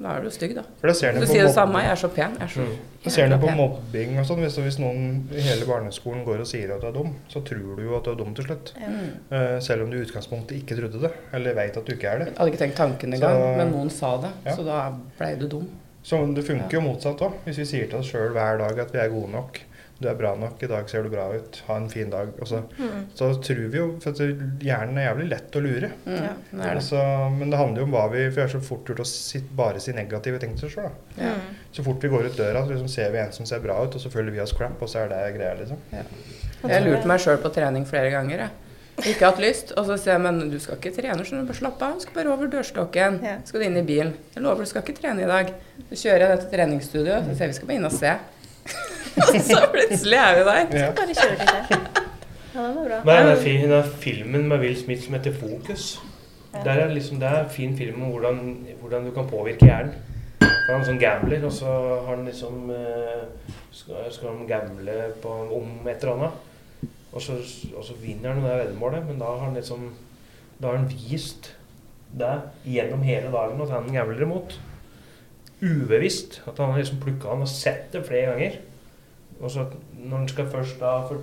Da 0.00 0.16
er 0.16 0.24
du 0.24 0.30
stygg, 0.32 0.54
da. 0.56 0.62
For 0.80 0.90
det 0.90 0.96
ser 0.98 1.12
Du 1.12 1.26
sier 1.26 1.44
det 1.46 1.54
samme. 1.54 1.80
'Jeg 1.80 1.90
er 1.90 2.00
så 2.00 2.08
pen', 2.08 2.36
jeg 2.38 2.42
er 2.42 2.48
så 2.48 2.60
Mm. 2.60 2.76
Det 3.04 3.12
ser 3.12 3.28
du 3.28 3.36
på 3.38 3.46
pen. 3.46 3.56
mobbing 3.56 4.18
og 4.18 4.26
sånn. 4.26 4.40
Hvis, 4.44 4.56
hvis 4.58 4.78
noen 4.78 5.28
i 5.32 5.40
hele 5.40 5.64
barneskolen 5.64 6.24
går 6.24 6.40
og 6.40 6.46
sier 6.46 6.74
at 6.74 6.80
du 6.82 6.86
er 6.86 6.92
dum, 6.92 7.14
så 7.28 7.40
tror 7.40 7.76
du 7.76 7.82
jo 7.82 7.96
at 7.96 8.04
du 8.04 8.10
er 8.10 8.16
dum 8.16 8.34
til 8.34 8.44
slutt. 8.44 8.74
Mm. 8.76 9.12
Uh, 9.32 9.60
selv 9.60 9.82
om 9.82 9.90
du 9.90 9.96
i 9.96 10.04
utgangspunktet 10.04 10.56
ikke 10.60 10.76
trodde 10.76 11.00
det, 11.00 11.12
eller 11.32 11.54
veit 11.54 11.76
at 11.76 11.86
du 11.86 11.92
ikke 11.94 12.08
er 12.08 12.18
det. 12.18 12.26
Jeg 12.26 12.36
hadde 12.36 12.52
ikke 12.52 12.64
tenkt 12.64 12.76
tanken 12.76 13.14
engang, 13.14 13.56
men 13.56 13.72
noen 13.72 13.90
sa 13.90 14.16
det. 14.20 14.32
Ja. 14.44 14.56
Så 14.56 14.64
da 14.64 14.92
blei 15.18 15.34
du 15.38 15.48
dum. 15.48 15.68
Så 16.02 16.16
det 16.34 16.44
funker 16.44 16.70
jo 16.78 16.80
motsatt 16.80 17.20
òg. 17.20 17.32
Hvis 17.44 17.58
vi 17.58 17.64
sier 17.64 17.86
til 17.88 17.98
oss 17.98 18.10
sjøl 18.10 18.32
hver 18.32 18.58
dag 18.58 18.78
at 18.78 18.92
vi 18.92 18.98
er 18.98 19.08
gode 19.08 19.32
nok, 19.32 19.60
du 20.00 20.08
er 20.08 20.14
bra 20.16 20.30
nok, 20.34 20.62
i 20.64 20.66
dag 20.70 20.88
ser 20.88 21.02
du 21.04 21.10
bra 21.12 21.26
ut, 21.34 21.58
ha 21.66 21.76
en 21.76 21.88
fin 21.92 22.08
dag. 22.10 22.28
Og 22.40 22.48
så, 22.48 22.62
Mm. 22.78 23.06
så 23.14 23.28
tror 23.44 23.68
vi 23.70 23.78
jo 23.78 23.98
For 24.00 24.10
at 24.10 24.18
hjernen 24.64 24.96
er 24.98 25.10
jævlig 25.14 25.28
lett 25.28 25.52
å 25.52 25.60
lure. 25.62 25.90
Mm. 26.06 26.14
Ja. 26.16 26.32
Det 26.50 26.58
det. 26.62 26.70
Altså, 26.76 27.02
men 27.36 27.50
det 27.50 27.58
handler 27.60 27.82
jo 27.82 27.84
om 27.84 27.92
hva 27.92 28.06
vi 28.10 28.30
For 28.30 28.40
jeg 28.40 28.48
er 28.48 28.54
så 28.58 28.62
fort 28.64 28.84
gjort 28.88 29.00
å 29.04 29.06
si, 29.06 29.40
bare 29.56 29.80
si 29.80 29.92
negative 29.92 30.38
ting 30.40 30.56
til 30.56 30.66
oss 30.70 30.74
sjøl. 30.74 30.90
Ja. 31.18 31.34
Så 31.72 31.84
fort 31.84 32.00
vi 32.02 32.08
går 32.08 32.26
ut 32.30 32.36
døra, 32.36 32.64
så 32.64 32.72
liksom 32.72 32.88
ser 32.88 33.10
vi 33.12 33.18
en 33.18 33.32
som 33.32 33.46
ser 33.46 33.60
bra 33.60 33.76
ut, 33.84 33.94
og 33.94 34.00
så 34.00 34.10
føler 34.10 34.30
vi 34.32 34.40
oss 34.40 34.52
crap, 34.52 34.80
og 34.82 34.88
så 34.88 35.04
er 35.04 35.08
det 35.08 35.36
greia, 35.38 35.54
liksom. 35.60 35.76
Ja. 35.92 36.02
Jeg 36.66 36.82
har 36.82 36.90
lurt 36.90 37.06
meg 37.06 37.20
sjøl 37.20 37.38
på 37.40 37.52
trening 37.54 37.86
flere 37.86 38.10
ganger. 38.10 38.38
Jeg. 38.38 38.50
Ikke 39.14 39.24
hatt 39.30 39.38
lyst. 39.40 39.70
Og 39.80 39.86
så 39.86 39.96
sier 39.96 40.12
jeg 40.18 40.20
men 40.20 40.50
du 40.50 40.58
skal 40.60 40.76
ikke 40.76 40.92
trene, 40.92 41.24
så 41.24 41.38
du. 41.38 41.46
Bare 41.48 41.56
slapp 41.56 41.80
av. 41.82 41.94
Du 41.94 42.00
skal 42.04 42.14
bare 42.18 42.32
over 42.34 42.50
dørstokken. 42.52 43.22
Ja. 43.24 43.38
Skal 43.48 43.60
du 43.60 43.66
inn 43.66 43.76
i 43.80 43.82
bilen. 43.86 44.12
Jeg 44.34 44.42
lover 44.44 44.60
du 44.60 44.68
skal 44.68 44.82
ikke 44.82 44.96
trene 45.00 45.22
i 45.24 45.30
dag. 45.30 45.54
Så 45.88 45.96
kjører 46.02 46.20
jeg 46.26 46.28
det 46.34 46.40
til 46.42 46.50
treningsstudioet. 46.58 47.24
Så 47.30 47.36
sier 47.36 47.46
jeg 47.46 47.54
vi 47.54 47.58
skal 47.60 47.68
bare 47.70 47.76
inn 47.80 47.88
og 47.88 47.92
se. 47.96 48.12
Og 49.20 49.40
så 49.46 49.60
plutselig 49.72 50.18
er 50.18 50.38
vi 50.38 50.44
der. 50.50 50.78
Ja. 50.80 50.90
Bare 50.96 51.14
kjøre 51.16 51.36
litt 51.38 51.50
her. 51.50 51.66
Ja, 52.54 52.62
det 52.66 52.76
var 52.76 52.86
bra. 52.88 53.00
Nei, 53.06 53.18
den, 53.30 53.36
fi- 53.44 53.68
den 53.70 53.90
filmen 54.02 54.48
med 54.50 54.58
Will 54.64 54.76
Smith 54.78 55.04
som 55.04 55.14
heter 55.14 55.32
'Fokus'. 55.38 55.88
Ja. 56.54 56.62
Der 56.64 56.80
er 56.84 56.94
liksom, 56.94 57.20
det 57.20 57.28
er 57.28 57.44
en 57.44 57.50
fin 57.50 57.76
film 57.78 58.02
om 58.02 58.10
hvordan, 58.10 58.40
hvordan 58.80 59.04
du 59.06 59.10
kan 59.14 59.28
påvirke 59.30 59.66
hjernen. 59.66 59.92
For 60.40 60.72
Han 60.72 60.74
er 60.74 60.80
en 60.80 60.86
sånn 60.88 60.98
gambler, 61.02 61.44
og 61.46 61.52
så 61.52 61.66
har 62.06 62.16
han 62.16 62.24
liksom 62.26 62.70
eh, 62.74 63.22
skal, 63.72 64.08
skal 64.10 64.28
han 64.34 64.46
gamble 64.48 64.96
på, 65.22 65.28
om 65.56 65.86
et 65.88 66.02
eller 66.02 66.14
annet. 66.16 66.88
Og 67.12 67.22
så, 67.22 67.32
og 67.76 67.84
så 67.84 67.94
vinner 68.02 68.32
han 68.34 68.42
det 68.44 68.50
veddemålet, 68.64 69.06
men 69.06 69.18
da 69.18 69.24
har 69.30 69.44
han 69.46 69.54
liksom 69.54 69.88
Da 70.62 70.66
har 70.68 70.76
han 70.76 70.90
vist 70.90 71.54
det 72.18 72.34
gjennom 72.66 73.02
hele 73.06 73.30
dagen 73.32 73.60
at 73.62 73.70
han 73.70 73.86
gambler 73.94 74.22
imot. 74.26 74.58
Ubevisst. 75.62 76.42
At 76.48 76.58
han 76.58 76.70
har 76.72 76.78
liksom 76.82 77.00
plukka 77.02 77.28
han 77.32 77.42
og 77.46 77.48
sett 77.48 77.92
det 77.92 78.02
flere 78.08 78.32
ganger. 78.34 78.58
Og 79.40 79.50
så 79.50 79.64
når 79.96 80.16
en 80.18 80.28
skal 80.28 80.46
først 80.52 80.80
da 80.80 81.00
for, 81.08 81.20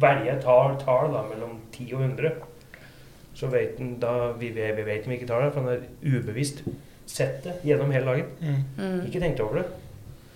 velge 0.00 0.30
et 0.36 0.42
tall, 0.44 0.76
tall 0.84 1.12
da, 1.12 1.22
mellom 1.34 1.58
10 1.72 1.92
og 1.94 2.00
100, 2.02 2.30
så 3.34 3.46
vet 3.52 3.80
en 3.80 3.96
da 4.00 4.32
Vi, 4.38 4.48
vi 4.54 4.70
vi 4.76 4.82
vet 4.86 5.04
tar 5.04 5.26
tall 5.26 5.42
det 5.42 5.46
er, 5.48 5.50
for 5.50 5.60
en 5.60 5.66
har 5.68 6.20
ubevisst 6.20 6.62
sett 7.06 7.44
det 7.44 7.52
gjennom 7.64 7.90
hele 7.92 8.06
dagen. 8.06 8.24
Mm. 8.40 8.62
Mm. 8.78 9.02
Ikke 9.06 9.20
tenkt 9.20 9.40
over 9.40 9.54
det. 9.62 9.66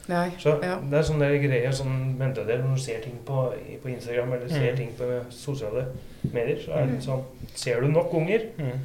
Nei. 0.09 0.31
Så 0.39 0.57
Ja. 0.63 0.77
det 0.91 0.99
er 0.99 1.03
sånne 1.03 1.29
greier, 1.39 1.71
sånn 1.73 2.17
mentaldel 2.19 2.63
når 2.65 2.75
du 2.75 2.81
ser 2.83 3.01
ting 3.01 3.19
på, 3.27 3.53
på 3.83 3.89
Instagram 3.89 4.33
eller 4.33 4.49
ser 4.49 4.71
Mm. 4.73 4.77
ting 4.77 4.91
på 4.99 5.05
sosiale 5.31 5.85
medier, 6.33 6.59
så 6.65 6.73
er 6.73 6.87
det 6.87 7.03
sånn 7.03 7.23
Ser 7.55 7.81
du 7.81 7.89
nok 7.89 8.13
unger, 8.15 8.41
Mm. 8.59 8.79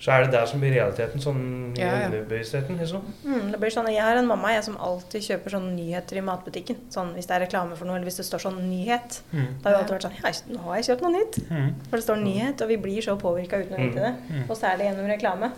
Så 0.00 0.12
er 0.12 0.24
det 0.24 0.30
det 0.32 0.48
som 0.48 0.60
blir 0.62 0.72
realiteten, 0.72 1.20
sånn 1.20 1.76
i 1.76 1.80
Ja, 1.80 1.86
ja. 2.00 2.06
underbevisstheten, 2.08 2.78
liksom. 2.80 3.02
Mm, 3.24 3.50
det 3.52 3.60
blir 3.60 3.70
sånn, 3.70 3.86
Jeg 3.92 4.00
har 4.02 4.16
en 4.16 4.26
mamma 4.26 4.48
jeg 4.54 4.64
som 4.64 4.76
alltid 4.78 5.22
kjøper 5.22 5.50
sånne 5.50 5.74
nyheter 5.76 6.16
i 6.16 6.20
matbutikken. 6.24 6.76
Sånn 6.90 7.12
Hvis 7.14 7.26
det 7.26 7.36
er 7.36 7.44
reklame 7.46 7.76
for 7.76 7.84
noe, 7.84 7.96
eller 7.96 8.06
hvis 8.08 8.16
det 8.16 8.24
står 8.26 8.38
sånn 8.46 8.58
'nyhet'. 8.70 9.20
Mm. 9.32 9.60
Da 9.62 9.70
har 9.70 9.76
vi 9.76 9.82
alltid 9.82 9.96
vært 9.96 10.06
sånn 10.08 10.24
ja, 10.24 10.54
Nå 10.54 10.58
har 10.64 10.76
jeg 10.76 10.84
kjøpt 10.88 11.02
noe 11.02 11.12
nytt. 11.12 11.50
Mm. 11.50 11.74
For 11.90 11.96
det 11.96 12.04
står 12.04 12.16
'nyhet', 12.16 12.62
og 12.62 12.68
vi 12.68 12.76
blir 12.76 13.00
så 13.02 13.16
påvirka 13.20 13.60
uten 13.60 13.76
å 13.76 13.80
vite 13.88 14.00
det. 14.00 14.14
Mm. 14.30 14.50
Og 14.50 14.56
særlig 14.56 14.84
gjennom 14.88 15.06
reklame. 15.06 15.52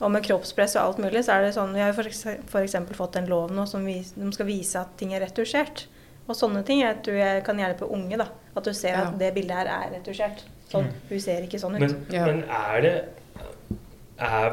Og 0.00 0.10
med 0.10 0.22
kroppspress 0.24 0.76
og 0.76 0.82
alt 0.82 0.98
mulig, 0.98 1.24
så 1.24 1.32
er 1.38 1.42
det 1.46 1.54
sånn 1.54 1.72
Vi 1.72 1.80
har 1.80 1.92
jo 1.92 2.02
f.eks. 2.02 2.74
fått 2.92 3.16
en 3.16 3.26
lov 3.26 3.50
nå 3.50 3.66
som 3.68 3.84
vis, 3.84 4.10
de 4.12 4.32
skal 4.32 4.46
vise 4.46 4.76
at 4.76 4.96
ting 4.98 5.14
er 5.14 5.20
retusjert. 5.20 5.86
Og 6.28 6.34
sånne 6.34 6.64
ting 6.66 6.80
jeg 6.80 7.02
tror 7.04 7.14
jeg 7.16 7.44
kan 7.44 7.56
hjelpe 7.56 7.88
unge. 7.90 8.16
da 8.18 8.26
At 8.56 8.64
du 8.64 8.72
ser 8.74 8.88
Ja. 8.94 9.08
at 9.08 9.18
det 9.18 9.34
bildet 9.34 9.56
her 9.56 9.66
er 9.66 9.90
retusjert. 10.00 10.42
Sånn, 10.70 10.84
Mm. 10.86 10.92
Hun 11.08 11.20
ser 11.20 11.40
ikke 11.42 11.60
sånn 11.60 11.74
ut. 11.76 11.80
Men, 11.80 12.06
Ja. 12.10 12.26
men 12.26 12.42
er 12.44 12.80
det 12.80 12.92
er 12.92 13.04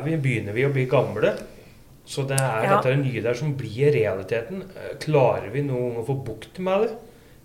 vi, 0.04 0.18
Begynner 0.18 0.54
vi 0.54 0.66
å 0.68 0.74
bli 0.74 0.86
gamle? 0.92 1.34
Så 2.06 2.26
det 2.28 2.36
er 2.40 2.64
Ja. 2.66 2.82
dette 2.82 2.98
nye 3.00 3.22
der 3.24 3.34
som 3.34 3.54
blir 3.56 3.92
realiteten. 3.96 4.64
Klarer 5.00 5.50
vi 5.54 5.62
noen 5.62 5.94
gang 5.94 6.04
å 6.04 6.06
få 6.08 6.18
bukt 6.26 6.60
med 6.60 6.82
det? 6.82 6.90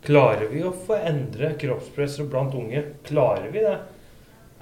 Klarer 0.05 0.49
vi 0.51 0.63
å 0.63 0.73
få 0.75 0.97
endre 1.07 1.53
kroppspresset 1.59 2.29
blant 2.31 2.55
unge? 2.55 2.83
Klarer 3.05 3.51
vi 3.53 3.61
det? 3.61 3.79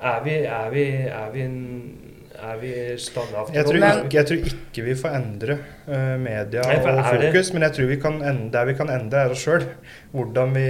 Er 0.03 0.21
vi, 0.25 0.31
er 0.45 0.71
vi, 0.71 0.85
er 1.09 1.31
vi, 1.33 1.41
en- 1.41 1.99
er 2.43 2.57
vi 2.61 2.73
standhaftige? 3.01 3.55
Jeg 3.55 4.13
jeg 4.13 4.27
tror 4.27 4.39
ikke 4.51 4.85
vi 4.85 4.95
får 4.95 5.15
endre 5.17 5.59
uh, 5.89 6.19
media 6.21 6.61
Nei, 6.61 6.77
og 6.77 6.87
er 6.89 7.19
det- 7.19 7.33
fokus, 7.33 7.53
men 7.55 7.63
jeg 7.63 7.73
tror 7.73 7.87
vi 7.89 7.97
kan 7.97 8.21
endre, 8.23 8.51
der 8.53 8.65
vi 8.67 8.75
kan 8.75 8.89
endre, 8.91 9.17
er 9.25 9.31
oss 9.31 9.45
sjøl. 9.47 9.65
Hvordan 10.13 10.53
vi 10.53 10.69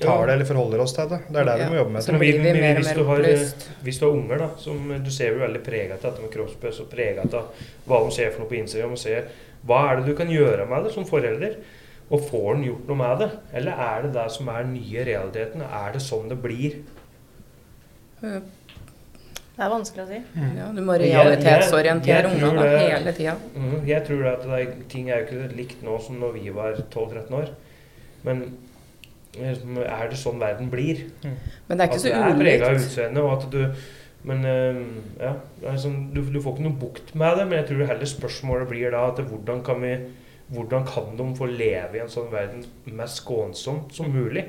tar 0.00 0.26
det 0.26 0.34
eller 0.34 0.44
forholder 0.48 0.80
oss 0.80 0.92
til 0.96 1.08
det. 1.08 1.18
Det 1.28 1.36
er 1.40 1.44
der 1.44 1.58
Ja. 1.58 1.64
vi 1.68 1.70
må 1.74 1.76
jobbe 1.80 1.92
med. 1.92 2.02
Så 2.02 2.12
blir 2.18 2.32
vi 2.32 2.38
mer 2.38 2.54
og 2.54 2.76
Hvis 2.80 2.86
mer 2.86 2.94
du 2.94 3.04
har- 3.04 3.18
opplyst. 3.20 3.68
Hvis 3.84 3.98
du 4.00 4.04
har 4.06 4.12
unger, 4.16 4.38
da, 4.38 4.48
som 4.56 5.02
du 5.04 5.10
ser 5.10 5.32
jo 5.32 5.38
veldig 5.46 5.62
prega 5.64 5.92
av 5.94 6.00
dette 6.02 6.20
med 6.22 6.30
kroppspress, 6.30 6.80
og 6.80 6.90
prega 6.90 7.20
av 7.22 7.48
hva 7.88 8.04
de 8.04 8.10
ser 8.14 8.30
for 8.30 8.40
noe 8.40 8.48
på 8.48 8.58
Instagram, 8.62 8.92
og 8.92 8.98
ser 8.98 9.24
hva 9.66 9.90
er 9.92 9.96
det 9.96 10.06
du 10.06 10.14
kan 10.14 10.28
gjøre 10.28 10.68
med 10.68 10.84
det 10.84 10.92
som 10.92 11.04
forelder? 11.04 11.56
Og 12.10 12.20
får 12.28 12.56
en 12.56 12.64
gjort 12.64 12.88
noe 12.88 12.96
med 12.96 13.18
det? 13.20 13.30
Eller 13.54 13.72
er 13.72 14.02
det 14.02 14.12
det 14.14 14.30
som 14.32 14.48
er 14.48 14.62
den 14.64 14.72
nye 14.74 15.04
realiteten? 15.04 15.62
Er 15.62 15.92
det 15.92 16.02
sånn 16.02 16.28
det 16.28 16.42
blir? 16.42 16.82
Ja, 18.22 18.40
Det 19.56 19.66
er 19.66 19.70
vanskelig 19.70 20.04
å 20.04 20.08
si. 20.08 20.22
du 20.74 20.80
må 20.82 20.98
Jeg- 20.98 21.10
jeg- 21.10 21.26
realitetsorientere 21.26 22.30
ungene 22.32 22.78
hele 22.78 23.12
tida. 23.12 23.36
Mm, 23.54 23.86
Jeg 23.86 24.06
tror 24.06 24.26
at 24.32 24.42
det 24.42 24.68
er, 24.68 24.74
ting 24.88 25.10
er 25.10 25.20
jo 25.20 25.26
ikke 25.26 25.56
likt 25.56 25.82
nå 25.82 26.00
som 26.02 26.18
når 26.20 26.32
vi 26.32 26.48
var 26.50 26.72
12-13 26.90 27.30
år. 27.30 27.48
Men 28.24 28.56
er 29.38 30.10
det 30.10 30.18
sånn 30.18 30.40
verden 30.42 30.70
blir? 30.72 31.04
Men 31.22 31.78
det 31.78 31.84
er 31.84 31.88
ikke 31.88 31.98
at 32.00 32.02
så 32.02 32.10
du 32.10 32.16
er 32.18 32.38
prega 32.38 32.66
av 32.66 32.74
ulikt. 32.74 32.86
utseendet, 32.88 33.22
og 33.22 33.32
at 33.36 33.50
du 33.52 33.98
Men 34.20 34.44
øhm, 34.44 34.88
ja, 35.16 35.30
det 35.62 35.78
sånn, 35.80 36.10
du, 36.12 36.18
du 36.20 36.42
får 36.44 36.58
ikke 36.58 36.64
noe 36.66 36.76
bukt 36.76 37.14
med 37.16 37.38
det, 37.38 37.46
men 37.48 37.56
jeg 37.56 37.70
tror 37.70 37.86
heller 37.88 38.08
spørsmålet 38.10 38.68
blir 38.68 38.92
da 38.92 39.06
at 39.08 39.22
hvordan 39.24 39.62
kan 39.64 39.80
vi 39.80 39.94
hvordan 40.50 40.84
kan 40.84 41.16
de 41.16 41.36
få 41.38 41.46
leve 41.46 41.96
i 41.96 42.02
en 42.02 42.10
sånn 42.10 42.28
verden 42.32 42.64
mest 42.98 43.22
skånsomt 43.22 43.94
som 43.94 44.10
mulig? 44.12 44.42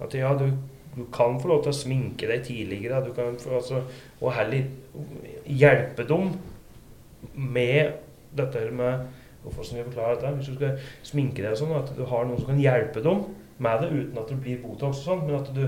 At 0.00 0.14
ja, 0.16 0.30
du, 0.38 0.46
du 0.94 1.02
kan 1.12 1.40
få 1.42 1.50
lov 1.50 1.64
til 1.64 1.74
å 1.74 1.80
sminke 1.80 2.30
deg 2.30 2.44
tidligere, 2.46 3.02
du 3.04 3.10
kan 3.16 3.36
få, 3.40 3.58
altså, 3.58 3.82
og 4.20 4.32
heller 4.38 4.70
hjelpe 5.44 6.06
dem 6.08 6.32
med 7.34 7.98
dette 8.36 8.68
med 8.72 9.08
Hvorfor 9.40 9.64
skal 9.64 9.78
jeg 9.78 9.86
forklare 9.86 10.16
dette? 10.18 10.30
Hvis 10.36 10.48
du 10.50 10.56
skal 10.58 10.88
sminke 11.08 11.40
deg 11.40 11.54
sånn, 11.56 11.70
at 11.72 11.94
du 11.96 12.02
har 12.04 12.26
noen 12.28 12.36
som 12.42 12.50
kan 12.50 12.58
hjelpe 12.60 13.00
dem 13.00 13.22
med 13.60 13.84
det 13.84 13.90
uten 13.92 14.20
at 14.20 14.32
det 14.32 14.40
blir 14.40 14.60
Botox 14.62 15.02
og 15.02 15.06
sånn, 15.06 15.22
men 15.26 15.38
at 15.40 15.50
du, 15.54 15.64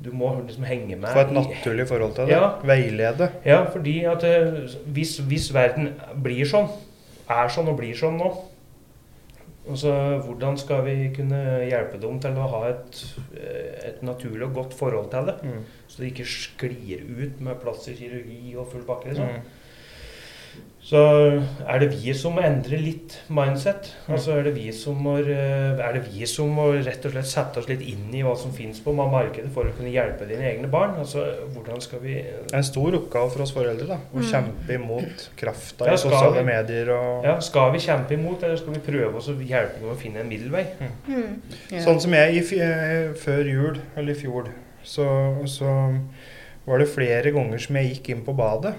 du 0.00 0.10
må 0.16 0.32
liksom 0.42 0.66
henge 0.68 0.96
med. 0.96 1.10
Få 1.12 1.24
et 1.26 1.34
naturlig 1.36 1.88
forhold 1.88 2.14
til 2.18 2.28
det. 2.28 2.36
Ja. 2.36 2.52
Veilede. 2.66 3.30
Ja, 3.46 3.64
fordi 3.72 3.96
at 4.10 4.24
eh, 4.28 4.62
hvis, 4.92 5.18
hvis 5.30 5.50
verden 5.56 5.94
blir 6.24 6.48
sånn, 6.48 6.70
er 7.30 7.52
sånn 7.52 7.70
og 7.70 7.78
blir 7.78 7.96
sånn 7.96 8.18
nå, 8.20 8.30
altså, 9.68 9.92
hvordan 10.26 10.58
skal 10.60 10.84
vi 10.88 10.96
kunne 11.14 11.40
hjelpe 11.68 12.00
dem 12.02 12.18
til 12.22 12.38
å 12.40 12.48
ha 12.54 12.62
et, 12.72 13.04
eh, 13.36 13.88
et 13.92 14.02
naturlig 14.06 14.48
og 14.48 14.58
godt 14.60 14.76
forhold 14.76 15.10
til 15.14 15.30
det? 15.30 15.38
Mm. 15.44 15.64
Så 15.86 16.02
det 16.02 16.12
ikke 16.12 16.28
sklir 16.34 17.06
ut 17.08 17.40
med 17.40 17.60
plastisk 17.62 18.02
kirurgi 18.02 18.54
og 18.56 18.68
full 18.72 18.86
pakke. 18.88 19.12
Liksom. 19.12 19.28
Mm. 19.40 19.56
Så 20.90 20.96
er 21.68 21.78
det 21.82 21.90
vi 21.92 22.10
som 22.16 22.32
må 22.34 22.40
endre 22.42 22.78
litt 22.80 23.12
mindset. 23.30 23.90
Altså 24.10 24.32
er 24.38 24.46
det 24.48 24.54
vi 24.56 24.72
som 24.74 24.96
må, 25.04 25.18
eh, 25.20 25.76
er 25.78 25.92
det 25.92 26.00
vi 26.08 26.24
som 26.26 26.48
må 26.56 26.64
rett 26.82 27.04
og 27.06 27.12
slett 27.12 27.28
sette 27.28 27.60
oss 27.60 27.68
litt 27.68 27.82
inn 27.84 28.08
i 28.16 28.22
hva 28.24 28.32
som 28.36 28.50
finnes 28.50 28.80
på 28.82 28.94
markedet 28.96 29.52
for 29.54 29.68
å 29.68 29.74
kunne 29.76 29.92
hjelpe 29.92 30.26
dine 30.26 30.48
egne 30.48 30.70
barn. 30.72 30.96
Altså 30.98 31.22
hvordan 31.52 31.80
skal 31.84 32.00
vi 32.00 32.14
Det 32.24 32.50
er 32.54 32.56
en 32.62 32.64
stor 32.66 32.96
oppgave 32.96 33.30
for 33.30 33.42
oss 33.44 33.52
foreldre 33.52 33.86
da, 33.86 33.98
å 34.00 34.18
Mm. 34.18 34.26
kjempe 34.32 34.74
imot 34.80 35.28
krafta 35.36 35.86
Ja, 35.86 35.92
i 35.92 35.96
sosiale 35.98 36.38
vi? 36.40 36.44
medier. 36.48 36.90
og 36.96 37.24
Ja, 37.24 37.38
Skal 37.40 37.70
vi 37.72 37.78
kjempe 37.78 38.10
imot, 38.18 38.42
eller 38.42 38.56
skal 38.56 38.72
vi 38.74 38.80
prøve 38.80 39.14
oss 39.16 39.28
å 39.28 39.36
hjelpe 39.38 39.78
dem 39.80 39.90
å 39.94 39.96
finne 39.96 40.20
en 40.20 40.28
middelvei? 40.28 40.66
Mm. 41.06 41.40
Ja. 41.70 41.78
Sånn 41.84 42.00
som 42.00 42.10
jeg 42.10 42.38
eh, 42.58 43.12
før 43.14 43.44
jul, 43.44 43.78
eller 43.96 44.12
i 44.12 44.16
fjor, 44.16 44.48
så, 44.82 45.36
så 45.46 46.00
var 46.66 46.78
det 46.78 46.88
flere 46.88 47.30
ganger 47.30 47.58
som 47.58 47.76
jeg 47.76 47.92
gikk 47.94 48.08
inn 48.16 48.24
på 48.24 48.34
badet. 48.34 48.74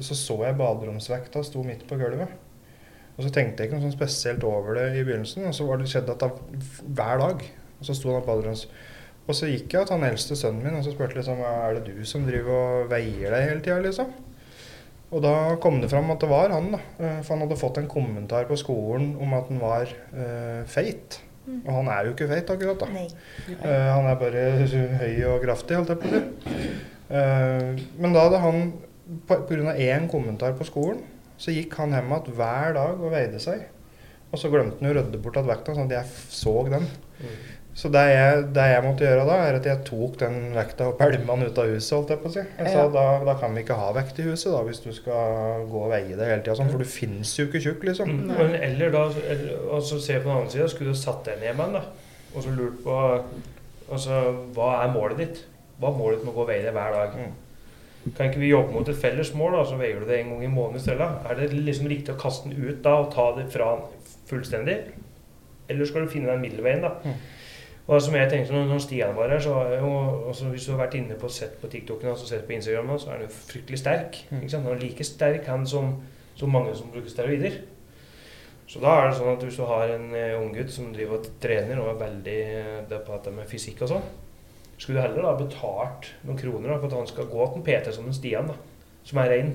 Så 0.00 0.16
så 0.18 0.38
jeg 0.42 0.58
baderomsvekta 0.58 1.44
sto 1.46 1.62
midt 1.66 1.84
på 1.88 1.98
gulvet. 2.00 2.32
Og 3.14 3.22
så 3.22 3.30
tenkte 3.30 3.62
jeg 3.62 3.70
ikke 3.70 3.78
noe 3.78 3.86
sånn 3.86 3.94
spesielt 3.94 4.44
over 4.48 4.74
det 4.78 4.88
i 4.98 5.04
begynnelsen. 5.06 5.46
Og 5.46 5.54
så 5.54 5.68
var 5.68 5.78
det 5.78 5.90
skjedd 5.92 6.10
at 6.10 6.24
da, 6.24 6.30
hver 6.98 7.22
dag. 7.22 7.44
Og 7.78 7.86
så 7.86 7.96
sto 7.96 8.12
han 8.14 8.24
på 8.24 8.32
baderoms... 8.32 8.66
Og 9.24 9.32
så 9.32 9.48
gikk 9.48 9.72
jeg 9.72 9.86
til 9.88 9.94
han 9.94 10.04
eldste 10.04 10.36
sønnen 10.36 10.66
min 10.66 10.74
og 10.76 10.82
så 10.84 10.90
spurte 10.92 11.16
liksom, 11.16 11.38
er 11.48 11.78
det 11.78 11.94
du 11.94 12.02
som 12.04 12.26
driver 12.26 12.58
og 12.58 12.90
veier 12.90 13.32
deg 13.32 13.46
hele 13.46 13.62
tida. 13.64 13.78
Liksom? 13.80 14.10
Og 15.14 15.22
da 15.24 15.34
kom 15.62 15.78
det 15.80 15.88
fram 15.92 16.10
at 16.12 16.20
det 16.20 16.28
var 16.28 16.52
han. 16.52 16.72
da. 16.74 16.80
Eh, 16.98 17.20
For 17.22 17.34
han 17.34 17.44
hadde 17.46 17.60
fått 17.60 17.78
en 17.80 17.88
kommentar 17.88 18.48
på 18.50 18.58
skolen 18.60 19.14
om 19.16 19.32
at 19.38 19.48
han 19.48 19.62
var 19.62 19.94
uh, 20.12 20.60
feit. 20.68 21.20
Og 21.44 21.70
han 21.76 21.88
er 21.92 22.06
jo 22.06 22.14
ikke 22.14 22.28
feit 22.30 22.50
akkurat, 22.50 22.80
da. 22.80 23.04
Eh, 23.52 23.88
han 23.92 24.08
er 24.08 24.20
bare 24.20 24.44
høy 25.02 25.24
og 25.28 25.42
kraftig, 25.44 25.76
holdt 25.76 25.92
jeg 25.92 26.00
på 26.00 26.08
å 26.08 26.14
si. 26.14 26.68
Uh, 27.04 27.82
men 28.00 28.14
da 28.16 28.26
hadde 28.26 28.40
han, 28.40 28.62
pga. 29.28 29.74
én 29.76 30.08
kommentar 30.10 30.56
på 30.58 30.66
skolen, 30.68 31.02
så 31.36 31.50
gikk 31.54 31.74
han 31.80 31.92
hjem 31.92 32.12
igjen 32.12 32.36
hver 32.36 32.76
dag 32.76 33.00
og 33.00 33.10
veide 33.12 33.40
seg. 33.42 33.66
Og 34.32 34.38
så 34.40 34.50
glemte 34.50 34.80
han 34.80 34.90
å 34.90 34.94
rydde 34.96 35.20
bort 35.22 35.36
igjen 35.36 35.50
vekta, 35.50 35.74
sånn 35.74 35.90
at 35.90 35.98
jeg 35.98 36.06
så 36.34 36.54
den. 36.70 36.88
Så 37.74 37.88
det 37.90 38.04
jeg, 38.06 38.42
det 38.54 38.64
jeg 38.70 38.82
måtte 38.84 39.02
gjøre 39.02 39.22
da, 39.26 39.36
er 39.48 39.56
at 39.58 39.64
jeg 39.66 39.82
tok 39.86 40.18
den 40.20 40.52
vekta 40.54 40.92
og 40.92 40.98
pælma 40.98 41.34
den 41.34 41.48
ut 41.50 41.56
av 41.58 41.70
huset. 41.72 41.96
holdt 41.96 42.12
Jeg 42.12 42.20
på 42.22 42.30
å 42.30 42.34
si. 42.36 42.42
Jeg 42.44 42.70
sa 42.70 42.84
Ja. 42.84 42.90
da, 42.94 43.06
da 43.26 43.34
kan 43.40 43.54
vi 43.54 43.64
ikke 43.64 43.78
ha 43.78 43.88
vekt 43.96 44.20
i 44.22 44.26
huset 44.28 44.52
da, 44.54 44.60
hvis 44.62 44.82
du 44.84 44.92
skal 44.94 45.66
gå 45.70 45.80
og 45.82 45.90
veie 45.90 46.14
deg 46.14 46.22
hele 46.22 46.42
tida, 46.42 46.54
sånn, 46.54 46.70
for 46.70 46.78
du 46.78 46.86
finnes 46.86 47.32
jo 47.34 47.48
ikke 47.48 47.62
tjukk, 47.64 47.82
liksom. 47.90 48.10
Mm. 48.10 48.30
Men 48.30 48.54
eller 48.62 48.94
da 48.94 49.02
og 49.08 49.82
så 49.82 49.98
Se 49.98 50.20
på 50.20 50.28
den 50.28 50.36
andre 50.36 50.50
sida, 50.54 50.68
skulle 50.70 50.94
du 50.94 50.98
satt 50.98 51.24
deg 51.26 51.42
ned 51.42 51.56
med 51.58 51.74
den, 51.74 51.80
da, 51.80 51.82
og 52.34 52.46
så 52.46 52.54
lurt 52.54 52.78
på 52.84 52.94
altså, 53.90 54.20
Hva 54.54 54.70
er 54.84 54.94
målet 54.94 55.18
ditt? 55.18 55.42
Hva 55.80 55.90
er 55.90 55.98
målet 55.98 56.20
ditt 56.20 56.28
med 56.28 56.34
å 56.34 56.36
gå 56.38 56.44
og 56.46 56.52
veie 56.52 56.62
deg 56.62 56.78
hver 56.78 56.94
dag? 56.94 57.18
Kan 58.12 58.28
ikke 58.28 58.42
vi 58.42 58.50
jobbe 58.50 58.74
mot 58.74 58.88
et 58.88 58.98
felles 59.00 59.30
mål, 59.34 59.56
da, 59.56 59.62
så 59.68 59.78
veier 59.80 60.00
du 60.00 60.08
det 60.08 60.18
en 60.20 60.34
gang 60.34 60.44
i 60.44 60.52
måneden 60.52 60.80
i 60.80 60.84
stedet? 60.84 61.06
Er 61.24 61.38
det 61.38 61.52
liksom 61.56 61.88
riktig 61.88 62.12
å 62.12 62.20
kaste 62.20 62.50
den 62.50 62.60
ut 62.60 62.82
da 62.84 62.98
og 63.00 63.12
ta 63.14 63.30
det 63.38 63.46
fra 63.52 63.70
den 63.78 64.10
fullstendig? 64.28 64.76
Eller 65.72 65.88
skal 65.88 66.04
du 66.04 66.12
finne 66.12 66.28
den 66.28 66.44
middelveien, 66.44 66.84
da? 66.84 66.92
Mm. 67.04 67.22
Og 67.84 68.00
som 68.00 68.14
jeg 68.16 68.30
tenkte 68.32 68.54
når 68.54 68.68
når 68.70 68.80
Stian 68.80 69.16
var 69.16 69.32
her, 69.32 69.40
så 69.44 69.54
er 69.60 69.78
jo 69.80 69.92
også, 70.30 70.48
Hvis 70.52 70.66
du 70.66 70.72
har 70.72 70.86
vært 70.86 70.96
inne 70.96 71.16
på 71.20 71.28
sett 71.28 71.58
på 71.60 71.68
TikToken 71.68 72.08
og 72.08 72.18
sett 72.18 72.46
på 72.46 72.56
Instagram, 72.56 72.98
så 72.98 73.10
er 73.10 73.18
han 73.18 73.26
jo 73.26 73.36
fryktelig 73.36 73.78
sterk. 73.78 74.20
Mm. 74.30 74.48
Han 74.52 74.72
er 74.72 74.80
like 74.80 75.04
sterk 75.04 75.46
han 75.46 75.66
som, 75.66 75.94
som 76.36 76.52
mange 76.52 76.74
som 76.76 76.92
bruker 76.92 77.10
steroider. 77.10 77.60
Så 78.66 78.80
da 78.80 78.94
er 78.96 79.10
det 79.10 79.16
sånn 79.18 79.34
at 79.34 79.42
hvis 79.44 79.58
du 79.60 79.66
har 79.68 79.90
en 79.92 80.06
uh, 80.14 80.40
unggutt 80.40 80.72
som 80.72 80.92
driver 80.92 81.18
og 81.18 81.26
trener 81.40 81.80
og 81.82 81.90
er 81.90 81.98
veldig 82.00 82.38
eh, 82.40 82.78
det 82.88 83.00
på 83.04 83.12
dette 83.12 83.32
med 83.34 83.50
fysikk 83.50 83.82
og 83.84 83.90
sånn, 83.92 84.06
skulle 84.78 85.00
du 85.00 85.06
heller 85.06 85.22
da 85.22 85.34
betalt 85.44 86.10
noen 86.24 86.38
kroner 86.38 86.68
da, 86.74 86.78
for 86.78 86.86
at 86.90 86.98
han 86.98 87.06
skal 87.06 87.24
gå 87.30 87.46
til 87.52 87.60
en 87.60 87.66
PT 87.68 87.92
som 87.94 88.06
en 88.06 88.12
Stian, 88.16 88.46
da, 88.50 88.54
som 89.04 89.18
er 89.18 89.28
rein, 89.30 89.52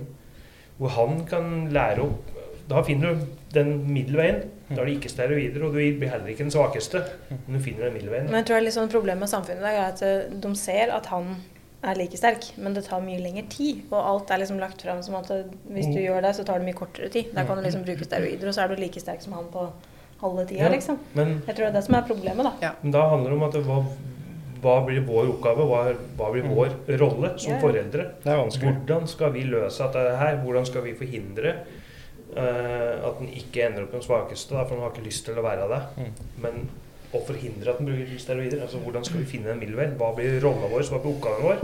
hvor 0.79 0.89
han 0.95 1.25
kan 1.27 1.69
lære 1.75 1.99
opp 2.05 2.35
Da 2.69 2.83
finner 2.85 3.15
du 3.15 3.21
den 3.51 3.71
middelveien. 3.89 4.43
Da 4.69 4.81
er 4.83 4.85
det 4.85 4.99
ikke 4.99 5.09
steroider, 5.09 5.63
og 5.65 5.71
du 5.73 5.79
blir 5.97 6.07
heller 6.11 6.27
ikke 6.29 6.43
den 6.45 6.51
svakeste, 6.53 6.99
men 7.47 7.55
du 7.57 7.63
finner 7.65 7.87
den 7.87 7.95
middelveien. 7.95 8.25
Men 8.29 8.35
jeg 8.43 8.45
tror 8.45 8.59
det 8.59 8.65
litt 8.67 8.75
sånn 8.75 8.91
problemet 8.93 9.23
med 9.25 9.29
samfunnet 9.31 9.57
i 9.57 9.65
dag 9.65 9.77
er 9.79 9.87
at 9.87 10.03
eh, 10.05 10.35
de 10.43 10.51
ser 10.55 10.91
at 10.93 11.07
han 11.09 11.31
er 11.81 11.95
like 11.97 12.13
sterk, 12.19 12.45
men 12.61 12.75
det 12.77 12.83
tar 12.85 13.01
mye 13.01 13.17
lengre 13.23 13.47
tid. 13.49 13.79
Og 13.89 13.97
alt 13.97 14.29
er 14.35 14.43
liksom 14.43 14.59
lagt 14.61 14.81
fram 14.85 15.01
som 15.01 15.15
at 15.17 15.31
eh, 15.33 15.47
hvis 15.73 15.89
du 15.89 15.97
Mm. 15.97 16.03
gjør 16.05 16.21
det, 16.27 16.35
så 16.37 16.45
tar 16.45 16.59
det 16.61 16.67
mye 16.69 16.77
kortere 16.77 17.09
tid. 17.09 17.33
Da 17.33 17.43
kan 17.49 17.57
du 17.57 17.63
liksom 17.65 17.83
bruke 17.89 18.05
steroider, 18.05 18.47
og 18.47 18.53
så 18.53 18.61
er 18.61 18.67
du 18.67 18.75
like 18.83 18.99
sterk 19.01 19.21
som 19.25 19.33
han 19.33 19.49
på 19.49 19.65
halve 20.21 20.45
tida, 20.45 20.63
Ja. 20.63 20.69
liksom. 20.69 20.99
Men 21.15 21.41
Jeg 21.47 21.55
tror 21.55 21.65
det 21.65 21.69
er 21.73 21.77
det 21.79 21.83
som 21.89 21.95
er 21.95 22.05
problemet, 22.05 22.43
da. 22.61 22.73
Men 22.83 22.91
da 22.91 23.09
handler 23.09 23.29
det 23.33 23.37
om 23.39 23.43
at 23.49 23.53
det, 23.53 23.63
hva, 23.65 23.81
hva 24.63 24.79
blir 24.85 25.03
vår 25.07 25.33
oppgave? 25.33 25.65
Hva, 25.69 25.81
hva 26.19 26.31
blir 26.33 26.47
vår 26.49 26.73
rolle 26.99 27.33
som 27.37 27.55
yeah. 27.55 27.61
foreldre? 27.63 28.07
Er. 28.25 28.41
Hvordan 28.59 29.07
skal 29.07 29.33
vi 29.35 29.45
løse 29.47 29.85
dette 29.85 30.17
her? 30.19 30.39
Hvordan 30.43 30.67
skal 30.67 30.85
vi 30.87 30.95
forhindre 30.99 31.55
uh, 32.37 33.07
at 33.07 33.19
den 33.19 33.31
ikke 33.33 33.65
ender 33.67 33.85
opp 33.85 33.93
med 33.93 33.99
den 34.01 34.07
svakeste, 34.07 34.55
da, 34.55 34.65
for 34.65 34.75
den 34.75 34.85
har 34.85 34.93
ikke 34.93 35.07
lyst 35.07 35.25
til 35.27 35.39
å 35.39 35.45
være 35.45 35.69
det. 35.71 35.81
Mm. 35.97 36.25
Men 36.45 36.59
å 37.09 37.21
forhindre 37.25 37.73
at 37.73 37.79
den 37.81 37.89
bruker 37.89 38.21
steroider, 38.21 38.63
altså 38.65 38.81
hvordan 38.83 39.05
skal 39.07 39.23
vi 39.23 39.29
finne 39.29 39.49
den 39.51 39.61
middelvei? 39.63 39.89
Hva 39.97 40.11
blir 40.17 40.37
rolla 40.43 40.69
vår? 40.69 40.85
Hva 40.91 41.01
blir 41.01 41.15
oppgaven 41.15 41.47
vår? 41.47 41.63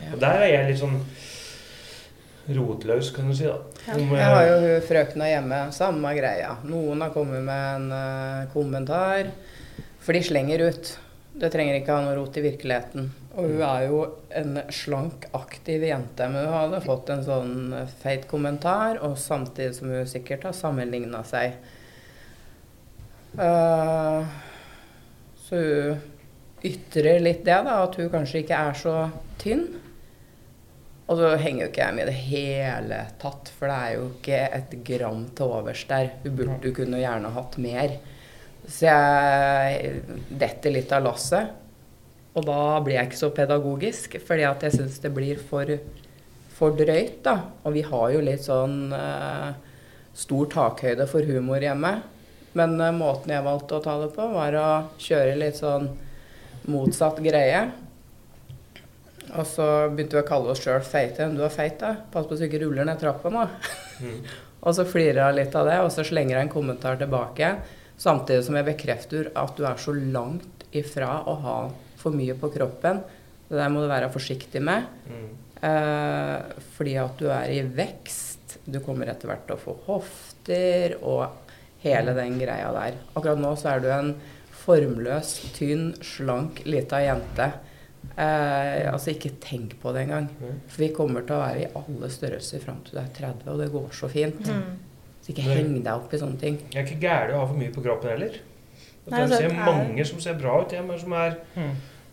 Yeah. 0.00 0.14
Og 0.14 0.24
der 0.24 0.46
er 0.46 0.50
jeg 0.54 0.70
litt 0.70 0.80
sånn 0.80 0.98
rotløs, 2.50 3.12
kan 3.14 3.30
du 3.30 3.36
si. 3.36 3.46
da. 3.46 3.60
Ja. 3.86 3.94
Om, 3.94 4.16
Jeg 4.16 4.32
har 4.34 4.48
eh, 4.48 4.64
jo 4.64 4.80
frøkna 4.88 5.28
hjemme, 5.30 5.60
samme 5.76 6.14
greia. 6.16 6.56
Noen 6.66 7.04
har 7.04 7.14
kommet 7.14 7.44
med 7.46 7.76
en 7.76 7.94
uh, 7.94 8.48
kommentar, 8.54 9.30
for 10.02 10.16
de 10.16 10.24
slenger 10.26 10.66
ut. 10.70 10.90
Det 11.40 11.48
trenger 11.52 11.78
ikke 11.78 11.94
ha 11.96 12.04
noe 12.04 12.16
rot 12.18 12.36
i 12.36 12.44
virkeligheten. 12.44 13.08
Og 13.38 13.46
hun 13.46 13.62
er 13.64 13.84
jo 13.86 14.00
en 14.36 14.58
slank, 14.74 15.28
aktiv 15.36 15.84
jente, 15.86 16.26
men 16.28 16.44
hun 16.44 16.56
hadde 16.56 16.82
fått 16.84 17.12
en 17.14 17.22
sånn 17.24 17.54
eh, 17.78 17.92
feit 18.02 18.26
kommentar, 18.28 18.98
og 19.06 19.16
samtidig 19.20 19.76
som 19.78 19.92
hun 19.94 20.08
sikkert 20.10 20.48
har 20.48 20.56
sammenligna 20.56 21.22
seg. 21.24 21.56
Uh, 23.38 24.26
så 25.46 25.60
hun 25.60 26.00
ytrer 26.66 27.22
litt 27.22 27.44
det, 27.46 27.60
da, 27.64 27.78
at 27.86 27.96
hun 27.96 28.10
kanskje 28.12 28.42
ikke 28.42 28.58
er 28.68 28.76
så 28.76 28.96
tynn. 29.40 29.68
Og 31.10 31.18
så 31.18 31.32
henger 31.42 31.64
jo 31.64 31.70
ikke 31.72 31.86
jeg 31.86 31.96
med 31.96 32.04
i 32.04 32.10
det 32.10 32.20
hele 32.28 32.98
tatt, 33.22 33.48
for 33.56 33.70
det 33.70 33.78
er 33.78 33.94
jo 33.96 34.08
ikke 34.12 34.42
et 34.60 34.74
gram 34.86 35.24
til 35.34 35.54
overs 35.58 35.82
der. 35.90 36.12
Hun 36.22 36.36
burde 36.38 36.68
jo 36.68 36.76
kunne 36.76 37.00
gjerne 37.00 37.32
hatt 37.34 37.56
mer. 37.62 37.96
Så 38.66 38.86
jeg 38.86 40.02
detter 40.40 40.74
litt 40.74 40.92
av 40.92 41.06
lasset. 41.06 41.56
Og 42.38 42.46
da 42.46 42.78
blir 42.84 42.96
jeg 42.96 43.10
ikke 43.10 43.18
så 43.24 43.32
pedagogisk, 43.34 44.14
fordi 44.26 44.46
at 44.46 44.62
jeg 44.66 44.76
syns 44.76 45.00
det 45.02 45.10
blir 45.14 45.40
for, 45.42 45.72
for 46.54 46.76
drøyt, 46.78 47.18
da. 47.26 47.36
Og 47.64 47.74
vi 47.74 47.82
har 47.86 48.06
jo 48.14 48.22
litt 48.22 48.46
sånn 48.46 48.94
uh, 48.94 49.50
stor 50.14 50.50
takhøyde 50.52 51.08
for 51.10 51.26
humor 51.26 51.62
hjemme. 51.64 51.96
Men 52.58 52.76
uh, 52.78 52.92
måten 52.94 53.34
jeg 53.34 53.46
valgte 53.46 53.80
å 53.80 53.84
ta 53.84 53.96
det 54.04 54.12
på, 54.14 54.28
var 54.36 54.58
å 54.60 54.68
kjøre 55.02 55.38
litt 55.40 55.58
sånn 55.58 55.90
motsatt 56.70 57.18
greie. 57.24 57.64
Og 59.30 59.46
så 59.46 59.66
begynte 59.90 60.18
vi 60.18 60.22
å 60.22 60.28
kalle 60.28 60.54
oss 60.54 60.62
sjøl 60.62 60.82
feite. 60.86 61.28
Du 61.34 61.42
er 61.46 61.54
feit, 61.54 61.78
da. 61.82 61.96
Pass 62.12 62.26
på 62.26 62.36
så 62.36 62.44
du 62.44 62.48
ikke 62.50 62.62
ruller 62.64 62.86
ned 62.86 63.02
trappa 63.02 63.32
nå. 63.32 63.48
mm. 64.04 64.22
Og 64.60 64.74
så 64.76 64.84
flirer 64.84 65.24
hun 65.24 65.38
litt 65.38 65.54
av 65.56 65.64
det, 65.64 65.78
og 65.80 65.86
så 65.88 66.02
slenger 66.04 66.34
jeg 66.34 66.44
en 66.44 66.50
kommentar 66.52 66.98
tilbake. 67.00 67.54
Samtidig 68.00 68.46
som 68.46 68.56
jeg 68.56 68.68
bekrefter 68.70 69.30
at 69.36 69.56
du 69.58 69.66
er 69.68 69.80
så 69.80 69.92
langt 69.92 70.64
ifra 70.76 71.18
å 71.28 71.36
ha 71.44 71.58
for 72.00 72.16
mye 72.16 72.36
på 72.38 72.48
kroppen. 72.54 73.02
Det 73.50 73.58
der 73.58 73.70
må 73.72 73.82
du 73.82 73.90
være 73.90 74.10
forsiktig 74.14 74.62
med. 74.64 74.86
Mm. 75.10 75.30
Eh, 75.68 76.58
fordi 76.76 76.96
at 77.02 77.20
du 77.20 77.28
er 77.28 77.52
i 77.52 77.62
vekst. 77.62 78.58
Du 78.64 78.80
kommer 78.84 79.10
etter 79.10 79.30
hvert 79.30 79.46
til 79.48 79.56
å 79.56 79.60
få 79.60 79.76
hofter 79.88 80.96
og 81.00 81.50
hele 81.84 82.14
den 82.16 82.38
greia 82.40 82.70
der. 82.76 83.00
Akkurat 83.12 83.40
nå 83.40 83.52
så 83.58 83.74
er 83.74 83.82
du 83.84 83.90
en 83.92 84.14
formløs, 84.60 85.34
tynn, 85.56 85.90
slank 86.04 86.62
lita 86.68 87.00
jente. 87.04 87.50
Eh, 88.16 88.86
altså 88.88 89.12
ikke 89.12 89.36
tenk 89.42 89.76
på 89.82 89.92
det 89.92 90.06
engang. 90.06 90.28
Mm. 90.40 90.60
For 90.68 90.84
vi 90.84 90.92
kommer 90.96 91.26
til 91.26 91.36
å 91.36 91.42
være 91.42 91.64
i 91.66 91.72
alle 91.82 92.10
størrelser 92.12 92.64
fram 92.64 92.80
til 92.86 92.96
du 92.96 93.02
er 93.02 93.12
30, 93.16 93.50
og 93.52 93.60
det 93.60 93.72
går 93.74 93.90
så 93.96 94.08
fint. 94.12 94.40
Mm. 94.48 94.89
Så 95.30 95.36
ikke 95.36 95.56
heng 95.56 95.82
deg 95.82 95.92
opp 95.94 96.12
i 96.14 96.18
sånne 96.18 96.38
ting. 96.40 96.58
Jeg 96.72 96.82
er 96.82 96.86
ikke 96.88 97.00
gæren 97.00 97.34
å 97.34 97.40
ha 97.40 97.46
for 97.46 97.54
mye 97.54 97.72
på 97.74 97.82
kroppen 97.84 98.10
heller. 98.10 98.34
Og 99.06 99.12
Nei, 99.12 99.20
altså, 99.22 99.36
ser 99.36 99.48
det 99.48 99.56
er- 99.56 99.64
mange 99.66 100.04
som 100.06 100.20
ser 100.20 100.34
bra 100.34 100.60
ut, 100.60 100.72
men 100.86 100.98
som 100.98 101.12
er, 101.12 101.36
Mm. 101.56 101.70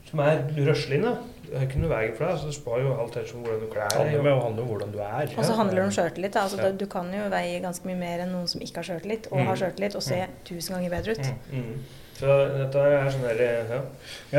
som 0.09 0.19
er 0.19 0.37
røsline. 0.55 1.17
Det 1.47 1.55
er 1.55 1.65
ikke 1.67 1.79
noe 1.79 1.89
vei 1.89 2.11
for 2.11 2.25
deg. 2.25 2.33
Altså, 2.33 2.45
det 2.47 2.55
spar 2.55 2.79
jo 2.81 2.93
alt 2.99 3.15
etter 3.15 3.33
hvordan 3.33 3.59
du 3.59 3.67
Det 3.67 3.77
handler, 3.77 4.11
deg. 4.11 4.23
Det 4.23 4.43
handler 4.43 4.61
om 4.63 4.67
hvordan 4.67 4.91
du 4.91 4.97
er. 4.99 5.37
Og 5.37 5.45
så 5.45 5.53
handler 5.55 5.75
det 5.75 5.83
om 5.83 5.91
sjøltillit. 5.91 6.35
Altså, 6.35 6.57
Ja. 6.57 6.71
Du 6.71 6.85
kan 6.87 7.05
jo 7.13 7.29
veie 7.29 7.61
ganske 7.61 7.85
mye 7.85 7.95
mer 7.97 8.19
enn 8.19 8.31
noen 8.31 8.47
som 8.47 8.59
ikke 8.61 8.75
har 8.75 8.83
sjøltillit, 8.83 9.27
og 9.31 9.37
Mm. 9.39 9.45
har 9.45 9.55
sjøltillit, 9.55 9.95
og 9.95 10.03
se 10.03 10.25
tusen 10.45 10.75
ganger 10.75 10.89
bedre 10.89 11.11
ut. 11.11 11.33
Mm. 11.53 11.79
Så 12.17 12.25
dette 12.57 12.81
er 12.81 13.09
sånn 13.13 13.25
der, 13.27 13.41
ja. 13.69 13.79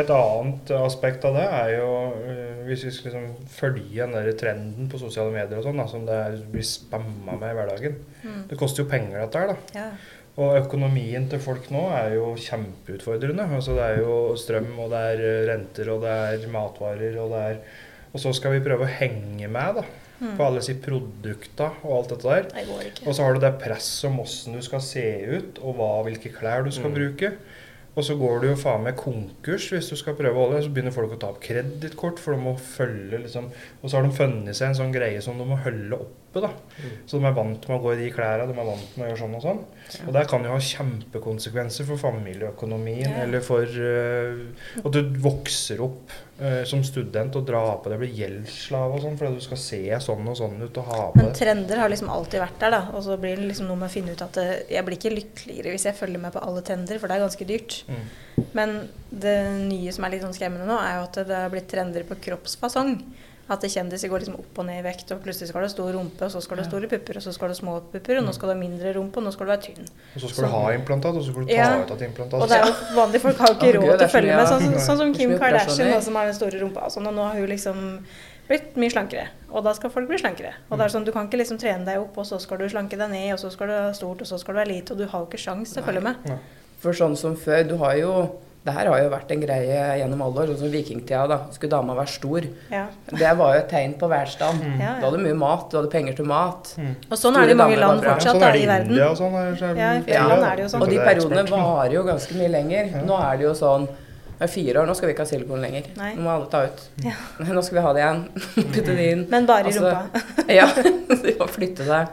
Et 0.01 0.09
annet 0.11 0.71
aspekt 0.81 1.25
av 1.29 1.37
det 1.38 1.45
er 1.47 1.69
jo 1.77 1.88
øh, 2.19 2.64
hvis 2.67 2.83
vi 2.88 2.91
skal 2.91 3.12
liksom 3.12 3.49
følge 3.55 4.01
den 4.03 4.17
der 4.17 4.33
trenden 4.41 4.88
på 4.91 4.99
sosiale 4.99 5.31
medier 5.31 5.61
og 5.61 5.64
sånn, 5.69 5.83
som 5.88 6.07
det 6.09 6.17
er, 6.27 6.38
blir 6.53 6.67
spamma 6.67 7.37
med 7.38 7.53
i 7.53 7.59
hverdagen. 7.61 7.99
Mm. 8.25 8.41
Det 8.51 8.59
koster 8.59 8.83
jo 8.83 8.88
penger, 8.91 9.21
dette 9.23 9.38
her. 9.45 9.53
da. 9.55 9.79
Ja. 9.79 9.91
Og 10.38 10.55
økonomien 10.61 11.25
til 11.31 11.41
folk 11.43 11.71
nå 11.75 11.85
er 11.95 12.12
jo 12.14 12.33
kjempeutfordrende. 12.38 13.47
Altså 13.57 13.75
Det 13.79 13.87
er 13.87 14.03
jo 14.03 14.19
strøm, 14.38 14.69
og 14.79 14.91
det 14.93 15.01
er 15.12 15.23
øh, 15.31 15.47
renter, 15.53 15.88
og 15.95 16.03
det 16.03 16.12
er 16.19 16.51
matvarer, 16.53 17.17
og 17.23 17.31
det 17.35 17.45
er 17.53 17.62
Og 18.14 18.21
så 18.23 18.31
skal 18.33 18.55
vi 18.55 18.62
prøve 18.64 18.87
å 18.87 18.93
henge 18.99 19.49
med 19.53 19.75
da, 19.83 19.83
Mm. 20.19 20.33
på 20.35 20.43
alle 20.43 20.59
disse 20.59 20.75
produkta 20.83 21.69
og 21.87 21.93
alt 21.95 22.09
dette 22.11 22.27
der. 22.27 22.47
Det. 22.51 23.05
Og 23.07 23.14
så 23.14 23.23
har 23.23 23.35
du 23.37 23.38
det 23.45 23.53
presset 23.62 24.09
om 24.09 24.17
åssen 24.19 24.57
du 24.57 24.62
skal 24.67 24.81
se 24.83 25.05
ut, 25.31 25.61
og 25.62 25.77
hva, 25.79 25.91
hvilke 26.09 26.33
klær 26.35 26.64
du 26.67 26.73
skal 26.75 26.91
Mm. 26.91 26.97
bruke. 26.97 27.31
Og 27.98 28.04
så 28.06 28.14
går 28.14 28.37
du 28.38 28.46
jo 28.52 28.58
faen 28.58 28.84
meg 28.87 28.94
konkurs 28.98 29.64
hvis 29.72 29.88
du 29.90 29.96
skal 29.98 30.14
prøve 30.18 30.38
å 30.38 30.44
holde. 30.46 30.61
Så 30.62 30.70
begynner 30.70 30.94
folk 30.94 31.16
å 31.16 31.18
ta 31.18 31.32
opp 31.32 31.40
kredittkort, 31.42 32.20
for 32.22 32.37
de 32.37 32.44
må 32.44 32.54
følge 32.62 33.18
liksom 33.24 33.50
Og 33.50 33.88
så 33.88 33.96
har 33.96 34.06
de 34.06 34.14
funnet 34.14 34.54
seg 34.54 34.70
en 34.70 34.78
sånn 34.78 34.94
greie 34.94 35.22
som 35.24 35.40
de 35.40 35.46
må 35.48 35.58
holde 35.64 35.98
oppe, 36.38 36.51
da. 36.51 36.92
Så 37.09 37.18
de 37.18 37.27
er 37.29 37.35
vant 37.37 37.68
med 37.68 37.77
å 37.77 37.83
gå 37.83 37.94
i 37.94 37.98
de 38.03 38.09
klærne, 38.14 38.46
de 38.48 38.55
er 38.55 38.68
vant 38.68 38.94
med 38.96 39.05
å 39.05 39.11
gjøre 39.11 39.20
sånn 39.22 39.37
og 39.38 39.44
sånn. 39.44 39.61
Og 40.05 40.14
det 40.14 40.24
kan 40.31 40.44
jo 40.44 40.55
ha 40.55 40.61
kjempekonsekvenser 40.68 41.88
for 41.88 42.01
familieøkonomien, 42.01 43.18
eller 43.24 43.44
for 43.44 43.64
uh, 43.64 44.81
at 44.83 44.90
du 44.94 45.18
vokser 45.24 45.83
opp 45.85 46.14
uh, 46.42 46.62
som 46.68 46.85
student 46.87 47.38
og 47.40 47.46
drar 47.48 47.81
på 47.83 47.92
deg, 47.92 48.03
blir 48.03 48.16
gjeldsslave 48.22 48.98
og 48.98 49.05
sånn, 49.05 49.18
fordi 49.20 49.40
du 49.40 49.46
skal 49.48 49.62
se 49.62 49.83
sånn 50.05 50.31
og 50.31 50.38
sånn 50.38 50.59
ut 50.62 50.81
og 50.83 50.90
ha 50.92 51.03
på 51.12 51.22
Men 51.22 51.35
trender 51.37 51.83
har 51.83 51.92
liksom 51.92 52.12
alltid 52.12 52.44
vært 52.44 52.62
der, 52.62 52.77
da. 52.77 52.83
Og 52.94 53.05
så 53.07 53.18
blir 53.20 53.38
det 53.38 53.51
liksom 53.51 53.70
noe 53.70 53.81
med 53.81 53.90
å 53.90 53.96
finne 53.98 54.14
ut 54.14 54.24
at 54.24 54.40
det, 54.40 54.48
jeg 54.72 54.87
blir 54.87 55.01
ikke 55.01 55.14
lykkeligere 55.16 55.74
hvis 55.74 55.88
jeg 55.90 55.98
følger 55.98 56.24
med 56.24 56.35
på 56.35 56.42
alle 56.44 56.64
trender, 56.66 57.01
for 57.01 57.11
det 57.11 57.18
er 57.18 57.27
ganske 57.27 57.48
dyrt. 57.48 57.81
Mm. 57.88 58.05
Men 58.57 58.77
det 59.11 59.38
nye 59.64 59.94
som 59.94 60.05
er 60.05 60.14
litt 60.14 60.24
sånn 60.27 60.37
skremmende 60.37 60.68
nå, 60.68 60.77
er 60.79 60.98
jo 60.98 61.09
at 61.09 61.22
det 61.29 61.40
har 61.42 61.53
blitt 61.53 61.70
trender 61.70 62.07
på 62.09 62.18
kroppsfasong. 62.29 62.98
At 63.50 63.61
det 63.64 63.70
kjendiser 63.72 64.11
går 64.12 64.20
liksom 64.20 64.34
opp 64.38 64.58
og 64.61 64.66
ned 64.66 64.80
i 64.80 64.82
vekt, 64.84 65.11
og 65.12 65.22
plutselig 65.24 65.48
skal 65.48 65.62
det 65.64 65.70
stor 65.72 65.92
rumpe, 65.96 66.20
og 66.26 66.30
så 66.30 66.42
skal 66.44 66.56
det 66.58 66.64
ha 66.66 66.70
store 66.70 66.88
pupper, 66.90 67.16
og 67.16 67.22
så 67.24 67.32
skal 67.32 67.48
det 67.48 67.56
små 67.56 67.80
pupper, 67.92 68.18
og 68.18 68.24
nå 68.26 68.34
skal 68.37 68.48
det 68.50 68.56
ha 68.56 68.61
mindre 68.61 68.92
rumpe, 68.98 69.16
og 69.16 69.24
nå 69.24 69.32
skal 69.32 69.46
du 69.46 69.52
være 69.54 69.62
tynn. 69.64 69.87
Og 70.14 70.20
så 70.20 70.28
skal 70.28 70.44
du 70.44 70.50
ha 70.52 70.62
implantat, 70.76 71.16
og 71.16 71.22
så 71.24 71.32
skal 71.32 71.42
du 71.42 71.48
ta 71.48 71.54
Ja. 71.56 71.68
ut 71.80 71.90
et 71.96 72.02
implantat. 72.11 72.42
Og 72.42 72.48
det 72.48 72.58
er 72.58 72.66
jo 72.66 72.74
vanlige 73.00 73.20
folk 73.24 73.37
har 73.38 73.48
jo 73.48 73.54
ikke 73.54 73.72
råd 73.78 73.98
til 73.98 74.06
å 74.06 74.11
følge 74.12 74.37
med, 74.37 74.46
sånn, 74.48 74.61
som- 74.61 74.74
sånn 74.88 74.96
som 74.98 75.14
Kim 75.14 75.38
Kardashian, 75.38 75.90
da, 75.90 76.00
som 76.00 76.14
har 76.14 76.24
den 76.26 76.34
store 76.34 76.61
rumpa. 76.61 76.84
og 76.84 76.92
Sånn, 76.92 77.06
og 77.08 77.14
nå 77.14 77.22
har 77.24 77.34
hun 77.40 77.46
liksom 77.48 78.04
blitt 78.48 78.76
mye 78.76 78.90
slankere, 78.90 79.28
og 79.52 79.64
da 79.64 79.72
skal 79.74 79.90
folk 79.90 80.08
bli 80.08 80.16
slankere. 80.18 80.52
Og 80.70 80.78
det 80.78 80.84
er 80.84 80.98
sånn, 80.98 81.04
Du 81.04 81.12
kan 81.12 81.26
ikke 81.28 81.38
liksom 81.38 81.58
trene 81.58 81.84
deg 81.84 81.98
opp, 81.98 82.16
og 82.18 82.24
så 82.26 82.38
skal 82.40 82.58
du 82.58 82.64
slanke 82.68 82.96
deg 82.96 83.11
ned, 83.11 83.32
og 83.32 83.38
så 83.38 83.50
skal 83.52 83.66
du 83.66 83.72
ha 83.72 83.92
stort, 83.92 84.20
og 84.20 84.26
så 84.26 84.38
skal 84.38 84.54
du 84.54 84.61
være 84.61 84.68
lite, 84.68 84.90
og 84.92 84.98
du 84.98 85.06
har 85.06 85.20
jo 85.20 85.26
ikke 85.26 85.38
sjans 85.38 85.72
til 85.72 85.82
å 85.82 85.87
følge 85.87 86.02
med. 86.02 86.16
For 86.80 86.92
sånn 86.92 87.16
som 87.16 87.34
før, 87.37 87.66
du 87.68 87.76
har 87.78 87.94
jo 87.96 88.30
Det 88.64 88.75
her 88.75 88.88
har 88.90 88.99
jo 89.01 89.09
vært 89.12 89.31
en 89.33 89.40
greie 89.40 89.77
gjennom 90.01 90.21
alle 90.27 90.42
år, 90.42 90.51
sånn 90.51 90.59
som 90.64 90.73
vikingtida. 90.73 91.21
da, 91.31 91.37
Skulle 91.55 91.71
dama 91.71 91.94
være 91.97 92.11
stor. 92.12 92.49
Ja. 92.73 92.87
Det 93.09 93.31
var 93.38 93.55
jo 93.55 93.61
et 93.62 93.68
tegn 93.71 93.94
på 94.01 94.09
velstand. 94.11 94.61
Mm. 94.61 94.83
Du 95.01 95.07
hadde 95.07 95.21
mye 95.23 95.37
mat, 95.38 95.71
du 95.71 95.79
hadde 95.79 95.90
penger 95.92 96.18
til 96.18 96.29
mat. 96.29 96.75
Og 97.09 97.16
sånn 97.16 97.38
er 97.38 97.47
det 97.49 97.55
i 97.57 97.61
mange 97.62 97.79
land 97.79 98.03
fortsatt 98.05 98.35
sånn 98.35 98.42
da, 98.42 98.51
er 98.51 98.59
det 98.59 98.64
i 98.66 98.68
verden. 98.68 98.92
India 98.92 99.09
og 99.09 99.16
sånn. 99.16 99.38
Er, 99.38 99.55
så 99.57 99.71
er, 99.71 99.79
Ja, 99.79 99.94
Ja. 100.05 100.53
er 100.53 100.61
jo 100.64 100.68
sånn. 100.68 100.83
Og 100.83 100.90
de 100.90 100.99
er 100.99 101.07
periodene 101.07 101.47
varer 101.49 101.92
jo 101.94 102.03
ganske 102.05 102.35
mye 102.35 102.51
lenger. 102.51 102.92
Ja. 102.92 103.03
Nå 103.09 103.16
er 103.23 103.37
det 103.38 103.44
jo 103.49 103.55
sånn 103.55 103.88
det 104.38 104.44
er 104.47 104.51
fire 104.53 104.79
år, 104.79 104.87
nå 104.87 104.94
skal 104.94 105.09
vi 105.09 105.14
ikke 105.14 105.25
ha 105.25 105.31
silikon 105.33 105.61
lenger. 105.61 105.87
Nei. 105.97 106.12
Nå 106.14 106.23
må 106.23 106.31
alle 106.31 106.47
ta 106.47 106.61
ut. 106.68 106.83
Ja. 107.03 107.11
Nå 107.57 107.62
skal 107.66 107.79
vi 107.81 107.83
ha 107.83 107.92
det 107.92 108.03
igjen. 108.05 108.21
Putte 108.75 108.94
det 108.94 109.07
inn. 109.12 109.25
Men 109.33 109.47
bare 109.47 109.66
i 109.66 109.73
Altså, 109.73 109.90
rumpa. 109.90 110.44
Ja, 110.61 110.66
de 111.25 111.33
må 111.40 111.49
flytte 111.51 111.83
seg. 111.88 112.07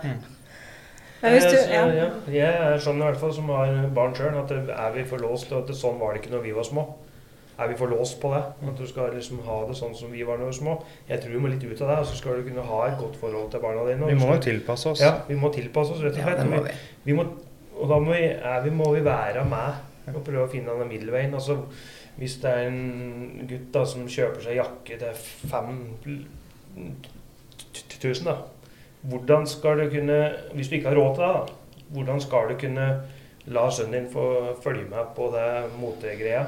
Hvis 1.21 1.45
du, 1.47 1.55
ja. 1.71 1.85
ja, 1.95 2.09
jeg 2.29 2.45
er 2.45 2.79
sånn 2.83 2.99
i 2.99 3.03
hvert 3.05 3.19
fall 3.21 3.33
som 3.33 3.47
har 3.55 3.71
barn 3.95 4.13
sjøl, 4.17 4.35
at 4.41 4.51
er 4.51 4.91
vi 4.93 5.03
for 5.07 5.17
låst 5.23 5.51
og 5.53 5.59
at 5.63 5.69
det, 5.71 5.77
sånn 5.79 5.99
var 6.01 6.09
det 6.13 6.19
ikke 6.21 6.33
når 6.35 6.43
vi 6.43 6.51
var 6.53 6.63
små. 6.67 6.83
Er 7.55 7.67
vi 7.71 7.77
for 7.79 7.87
låst 7.87 8.19
på 8.19 8.27
det? 8.33 8.43
At 8.67 8.77
du 8.77 8.87
skal 8.89 9.13
liksom 9.15 9.39
ha 9.47 9.67
det 9.69 9.75
sånn 9.79 9.95
som 9.95 10.11
vi 10.11 10.23
var 10.27 10.35
da 10.37 10.43
vi 10.43 10.49
var 10.51 10.59
små? 10.59 10.73
Jeg 11.07 11.19
tror 11.23 11.31
vi 11.37 11.39
må 11.39 11.47
litt 11.53 11.63
ut 11.63 11.81
av 11.81 11.87
det, 11.93 11.97
og 12.03 12.07
så 12.09 12.15
skal 12.19 12.35
du 12.41 12.45
kunne 12.49 12.63
ha 12.67 12.79
et 12.89 12.97
godt 12.99 13.15
forhold 13.21 13.47
til 13.53 13.59
barna 13.63 13.81
dine. 13.87 14.03
og 14.03 14.09
Vi 14.11 14.19
må 14.19 14.27
jo 14.33 14.39
tilpasse 14.43 14.85
oss. 14.91 14.99
Ja, 15.01 15.13
vi 15.29 15.35
må 15.39 15.47
tilpasse 15.55 15.91
oss, 15.95 16.01
rett 16.03 16.17
og 16.19 16.23
slett. 16.27 16.39
Ja, 16.43 16.47
må 16.51 16.59
vi, 16.65 16.69
vi. 16.73 16.77
vi 17.07 17.13
må, 17.15 17.23
og 17.79 17.85
da 17.93 17.97
må 18.03 18.09
vi, 18.11 18.25
er 18.35 18.59
vi, 18.65 18.71
må 18.75 18.87
vi 18.91 19.01
være 19.07 19.43
med 19.47 19.71
og 20.13 20.21
prøve 20.25 20.45
å 20.45 20.49
finne 20.51 20.71
den 20.81 20.89
middelveien. 20.91 21.33
Altså, 21.37 21.55
hvis 22.19 22.35
det 22.43 22.51
er 22.51 22.61
en 22.69 22.81
gutt 23.47 23.67
da, 23.75 23.81
som 23.87 24.01
kjøper 24.07 24.41
seg 24.43 24.53
jakke 24.59 24.93
til 24.99 25.13
5000, 25.55 28.27
da. 28.27 28.35
Hvordan 29.09 29.47
skal 29.47 29.77
du 29.83 29.89
kunne, 29.89 30.19
hvis 30.53 30.67
du 30.69 30.75
ikke 30.75 30.89
har 30.89 30.97
råd 30.97 31.15
til 31.15 31.23
det, 31.23 31.33
da, 31.33 31.85
hvordan 31.93 32.21
skal 32.21 32.49
du 32.49 32.55
kunne 32.59 32.85
la 33.47 33.65
sønnen 33.71 33.93
din 33.99 34.07
få 34.13 34.27
følge 34.63 34.87
med 34.89 35.11
på 35.15 35.27
det 35.35 35.49
motegreia 35.79 36.45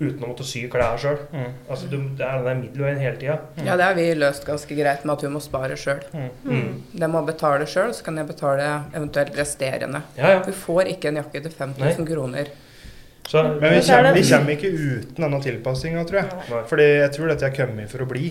uten 0.00 0.22
å 0.24 0.30
måtte 0.30 0.46
sy 0.48 0.62
klær 0.72 0.96
sjøl? 0.96 1.18
Mm. 1.34 1.50
Altså, 1.68 1.90
du- 1.90 1.98
det 2.16 2.24
er 2.24 2.38
den 2.38 2.46
der 2.46 2.54
middelveien 2.62 2.98
hele 3.02 3.16
tida. 3.20 3.38
Ja, 3.66 3.76
det 3.76 3.84
har 3.84 3.94
vi 3.94 4.06
løst 4.14 4.46
ganske 4.46 4.74
greit 4.78 5.04
med 5.04 5.12
at 5.18 5.22
hun 5.26 5.32
må 5.34 5.40
spare 5.44 5.76
sjøl. 5.76 6.00
Mm. 6.44 6.82
De 6.96 7.06
må 7.12 7.20
betale 7.26 7.66
sjøl, 7.68 7.92
så 7.92 8.02
kan 8.04 8.16
jeg 8.16 8.26
betale 8.26 8.70
eventuelt 8.96 9.36
resterende. 9.36 10.00
Ja, 10.16 10.30
ja. 10.38 10.42
Hun 10.44 10.52
får 10.54 10.88
ikke 10.94 11.08
en 11.08 11.16
jakke 11.20 11.42
til 11.42 11.50
5000 11.52 12.06
kroner. 12.08 12.48
Så, 13.30 13.42
Men 13.60 13.60
vi 13.70 13.78
er 13.78 13.84
kommer, 13.86 14.16
vi 14.16 14.22
kommer 14.26 14.56
ikke 14.56 14.70
uten 14.74 15.22
denne 15.22 15.38
tilpassinga, 15.44 16.00
tror 16.08 16.18
jeg. 16.18 16.38
Nei. 16.50 16.62
Fordi 16.66 16.86
jeg 16.88 17.12
tror 17.14 17.28
dette 17.30 17.46
er 17.46 17.52
kommet 17.54 17.92
for 17.92 18.02
å 18.02 18.08
bli. 18.10 18.30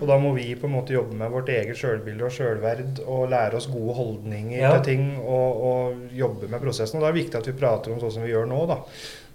Og 0.00 0.02
da 0.10 0.16
må 0.18 0.32
vi 0.34 0.48
på 0.58 0.66
en 0.66 0.74
måte 0.74 0.96
jobbe 0.96 1.14
med 1.20 1.30
vårt 1.30 1.52
eget 1.54 1.78
sjølbilde 1.78 2.26
og 2.26 2.34
sjølverd 2.34 2.98
og 3.04 3.28
lære 3.30 3.60
oss 3.60 3.68
gode 3.70 3.94
holdninger 4.00 4.58
Ja. 4.58 4.72
til 4.78 4.82
ting 4.88 5.04
og, 5.20 5.62
og 5.70 6.16
jobbe 6.18 6.50
med 6.50 6.64
prosessen. 6.64 6.98
Og 6.98 7.04
da 7.06 7.12
er 7.12 7.14
det 7.14 7.22
viktig 7.22 7.38
at 7.38 7.46
vi 7.52 7.54
prater 7.60 7.94
om 7.94 8.00
sånn 8.02 8.16
som 8.16 8.26
vi 8.26 8.32
gjør 8.34 8.50
nå, 8.50 8.64
da. 8.72 8.80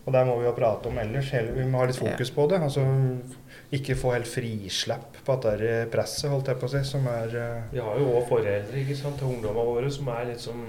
Og 0.06 0.14
der 0.14 0.28
må 0.28 0.36
vi 0.38 0.46
jo 0.46 0.54
prate 0.58 0.92
om 0.92 1.00
ellers. 1.02 1.32
Vi 1.32 1.64
må 1.66 1.80
ha 1.80 1.88
litt 1.90 1.98
fokus 1.98 2.30
på 2.36 2.50
det. 2.52 2.60
Altså 2.68 2.84
ikke 3.74 3.96
få 3.98 4.12
helt 4.14 4.28
frislepp 4.30 5.22
på 5.26 5.38
dette 5.42 5.56
er 5.72 5.88
presset, 5.96 6.28
holdt 6.30 6.52
jeg 6.52 6.60
på 6.62 6.68
å 6.68 6.74
si, 6.76 6.82
som 6.86 7.08
er 7.10 7.32
eh, 7.40 7.64
Vi 7.72 7.80
har 7.82 7.98
jo 8.04 8.12
òg 8.20 8.28
foreldre 8.30 8.84
ikke 8.84 8.98
sant, 9.00 9.16
til 9.18 9.32
ungdommene 9.32 9.66
våre 9.72 9.90
som 9.92 10.12
er 10.14 10.28
litt 10.30 10.44
som 10.44 10.60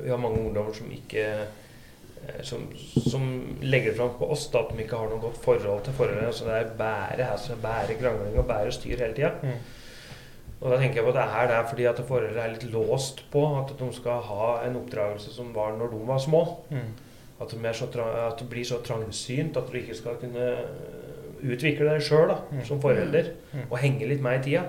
Vi 0.00 0.08
har 0.08 0.22
mange 0.22 0.40
ungdommer 0.46 0.72
som 0.78 0.88
ikke 0.94 1.26
som, 2.46 2.66
som 3.10 3.26
legger 3.62 3.94
fram 3.96 4.10
på 4.18 4.28
oss 4.30 4.46
da, 4.52 4.62
at 4.64 4.72
de 4.76 4.82
ikke 4.84 4.96
har 5.00 5.08
noe 5.10 5.20
godt 5.22 5.38
forhold 5.44 5.84
til 5.86 5.92
forholdene. 5.96 6.26
Altså, 6.30 6.44
det 6.48 6.56
er 6.58 6.72
bare 6.78 7.28
hassle, 7.32 7.56
bare 7.62 7.96
krangling 8.00 8.38
og 8.38 8.46
bare 8.50 8.72
styr 8.72 8.96
hele 9.00 9.14
tida. 9.16 9.30
Mm. 9.42 9.78
Og 10.60 10.70
da 10.70 10.76
tenker 10.82 11.00
jeg 11.00 11.04
på 11.06 11.12
at 11.14 11.16
det 11.16 11.28
er 11.40 11.46
der 11.48 11.68
fordi 11.70 11.84
at 11.88 12.00
forholdet 12.08 12.36
er 12.42 12.50
litt 12.52 12.66
låst 12.72 13.22
på 13.32 13.44
at 13.62 13.72
de 13.78 13.92
skal 13.96 14.20
ha 14.28 14.50
en 14.66 14.76
oppdragelse 14.76 15.32
som 15.32 15.54
var 15.54 15.72
når 15.78 15.94
de 15.94 16.02
var 16.10 16.18
små. 16.18 16.42
mm. 16.70 16.90
At, 17.40 17.54
de 17.56 17.68
at 17.72 18.36
det 18.38 18.48
blir 18.50 18.64
så 18.68 18.82
trangsynt 18.84 19.56
at 19.56 19.70
du 19.72 19.76
ikke 19.78 19.94
skal 19.96 20.18
kunne 20.20 20.50
utvikle 21.40 21.86
deg 21.88 22.02
sjøl 22.04 22.34
Mm. 22.52 22.64
som 22.68 22.80
forelder. 22.82 23.30
Mm. 23.54 23.62
Og 23.70 23.78
henge 23.78 24.06
litt 24.10 24.20
med 24.20 24.40
i 24.40 24.42
tida. 24.50 24.66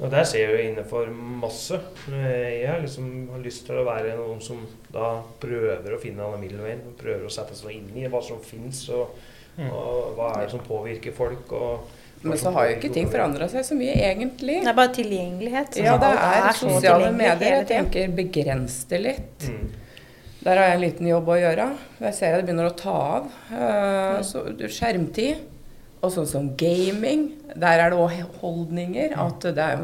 Og 0.00 0.10
der 0.10 0.24
ser 0.24 0.38
jeg 0.46 0.50
jo 0.54 0.68
innenfor 0.70 1.10
masse. 1.12 1.76
Eh, 2.08 2.60
Jeg 2.62 2.68
har 2.70 2.80
liksom 2.80 3.28
har 3.32 3.42
lyst 3.44 3.66
til 3.66 3.76
å 3.76 3.84
være 3.84 4.14
noen 4.16 4.40
som 4.42 4.62
da 4.92 5.22
prøver 5.42 5.92
å 5.92 6.00
finne 6.00 6.24
alle 6.24 6.38
middelveien. 6.40 6.80
Prøver 6.96 7.26
å 7.26 7.30
sette 7.32 7.54
seg 7.58 7.74
inn 7.76 7.90
i 8.00 8.08
hva 8.08 8.22
som 8.24 8.40
fins, 8.40 8.88
og, 8.90 9.10
Mm. 9.58 9.66
og 9.72 10.14
hva 10.16 10.28
er 10.36 10.44
det 10.46 10.50
som 10.52 10.60
påvirker 10.60 11.12
folk. 11.12 11.52
Og, 11.52 11.80
Men 12.22 12.38
så 12.38 12.52
har 12.52 12.68
jo 12.68 12.76
ikke 12.76 12.92
ting 12.94 13.08
forandra 13.10 13.48
seg 13.48 13.64
så 13.64 13.74
mye, 13.76 13.92
egentlig. 13.96 14.60
Det 14.62 14.68
er 14.68 14.74
bare 14.78 14.94
tilgjengelighet. 14.94 15.76
Ja, 15.82 15.96
det 15.98 16.06
er, 16.06 16.48
er 16.48 16.52
sosiale 16.52 17.12
medier. 17.12 17.56
Jeg 17.58 17.66
tenker 17.68 18.08
begrens 18.14 18.84
det 18.88 19.00
litt. 19.00 19.38
mm. 19.50 19.68
Der 20.42 20.56
har 20.56 20.64
jeg 20.70 20.74
en 20.74 20.80
liten 20.80 21.06
jobb 21.10 21.26
å 21.28 21.36
gjøre. 21.36 21.76
Jeg 22.00 22.14
ser 22.14 22.36
det 22.36 22.46
begynner 22.46 22.70
å 22.70 22.76
ta 22.76 22.90
av. 23.18 23.24
Uh, 23.52 24.22
Så 24.22 24.44
skjermtid. 24.72 25.36
Og 26.02 26.10
sånn 26.14 26.26
som 26.26 26.56
gaming. 26.56 27.34
Der 27.56 27.82
er 27.82 27.90
det 27.90 27.98
òg 27.98 28.40
holdninger. 28.40 29.16
At 29.18 29.40
det 29.42 29.58
er 29.58 29.82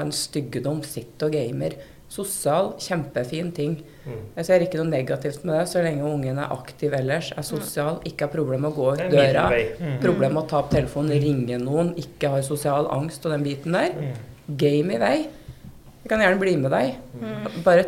en 0.00 0.12
styggedom 0.12 0.82
Sitt 0.86 1.22
og 1.22 1.32
gamer. 1.32 1.76
Sosial, 2.14 2.74
kjempefin 2.78 3.48
ting. 3.56 3.78
Mm. 4.04 4.18
Jeg 4.36 4.46
ser 4.46 4.62
ikke 4.62 4.78
noe 4.78 4.90
negativt 4.90 5.42
med 5.48 5.56
det, 5.58 5.64
så 5.72 5.80
lenge 5.82 6.04
ungen 6.06 6.38
er 6.38 6.52
aktiv 6.52 6.92
ellers, 6.94 7.32
er 7.34 7.42
sosial, 7.42 7.96
ikke 8.06 8.26
har 8.28 8.32
problemer 8.34 8.68
med 8.68 8.70
å 8.70 8.76
gå 8.76 8.90
ut 8.92 9.02
døra. 9.10 9.46
Mm. 9.80 9.96
problemer 10.02 10.36
med 10.36 10.42
å 10.44 10.46
ta 10.52 10.60
opp 10.60 10.70
telefonen, 10.70 11.16
ringe 11.24 11.58
noen, 11.58 11.94
ikke 11.98 12.30
har 12.36 12.44
sosial 12.46 12.86
angst 12.94 13.24
og 13.26 13.34
den 13.34 13.42
biten 13.48 13.74
der. 13.74 13.96
Mm. 13.96 14.54
Game 14.60 14.94
i 14.94 15.00
vei. 15.00 15.16
Jeg 16.04 16.12
kan 16.12 16.20
gjerne 16.20 16.38
bli 16.38 16.54
med 16.60 16.70
deg. 16.76 16.98
Mm. 17.18 17.48
Bare 17.64 17.86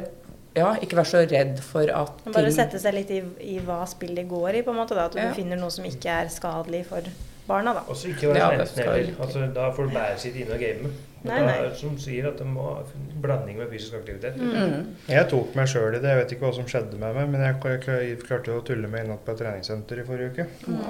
ja, 0.57 0.71
ikke 0.81 0.97
vær 0.97 1.09
så 1.13 1.21
redd 1.29 1.59
for 1.61 1.85
at 1.93 2.23
ting 2.25 2.33
Bare 2.33 2.51
sette 2.55 2.81
seg 2.81 2.95
litt 2.97 3.11
i, 3.13 3.21
i 3.45 3.59
hva 3.61 3.83
spillet 3.89 4.25
går 4.31 4.63
i, 4.63 4.63
på 4.65 4.73
en 4.73 4.79
måte. 4.81 4.97
Da, 4.97 5.05
at 5.11 5.13
du 5.13 5.21
Ja. 5.21 5.33
finner 5.37 5.61
noe 5.61 5.71
som 5.71 5.85
ikke 5.85 6.09
er 6.25 6.33
skadelig 6.33 6.87
for 6.89 7.05
barna. 7.49 7.73
da. 7.75 7.83
Og 7.89 7.97
så 7.97 8.09
ikke 8.13 8.29
være 8.31 8.39
Ja, 8.39 8.51
heller. 8.51 9.13
Altså, 9.21 9.47
da 9.55 9.69
får 9.77 9.89
du 9.89 9.95
bære 9.99 10.19
sitt 10.19 10.37
inne 10.37 10.55
og 10.55 10.61
game. 10.61 10.91
Nei, 11.27 11.39
Det 11.39 11.47
nei. 11.47 11.57
Da, 11.69 11.75
som 11.75 11.99
sier 11.99 12.29
at 12.29 12.39
det 12.39 12.47
må 12.47 12.63
ha 12.63 12.83
blanding 13.23 13.59
med 13.59 13.71
fysisk 13.73 13.95
aktivitet. 13.99 14.37
mm. 14.37 14.87
Jeg 15.09 15.29
tok 15.31 15.55
meg 15.59 15.69
sjøl 15.69 15.95
i 15.97 15.99
det. 16.03 16.09
Jeg 16.13 16.19
vet 16.23 16.33
ikke 16.37 16.47
hva 16.47 16.55
som 16.55 16.67
skjedde 16.71 16.99
med 16.99 17.15
meg, 17.15 17.29
men 17.29 17.41
jeg, 17.41 17.57
jeg, 17.65 18.09
jeg 18.11 18.19
klarte 18.27 18.55
å 18.55 18.63
tulle 18.67 18.89
meg 18.89 19.05
inn 19.07 19.17
på 19.19 19.33
et 19.33 19.39
treningssenter 19.43 20.03
i 20.03 20.07
forrige 20.07 20.31
uke. 20.33 20.47
Mm. 20.67 20.81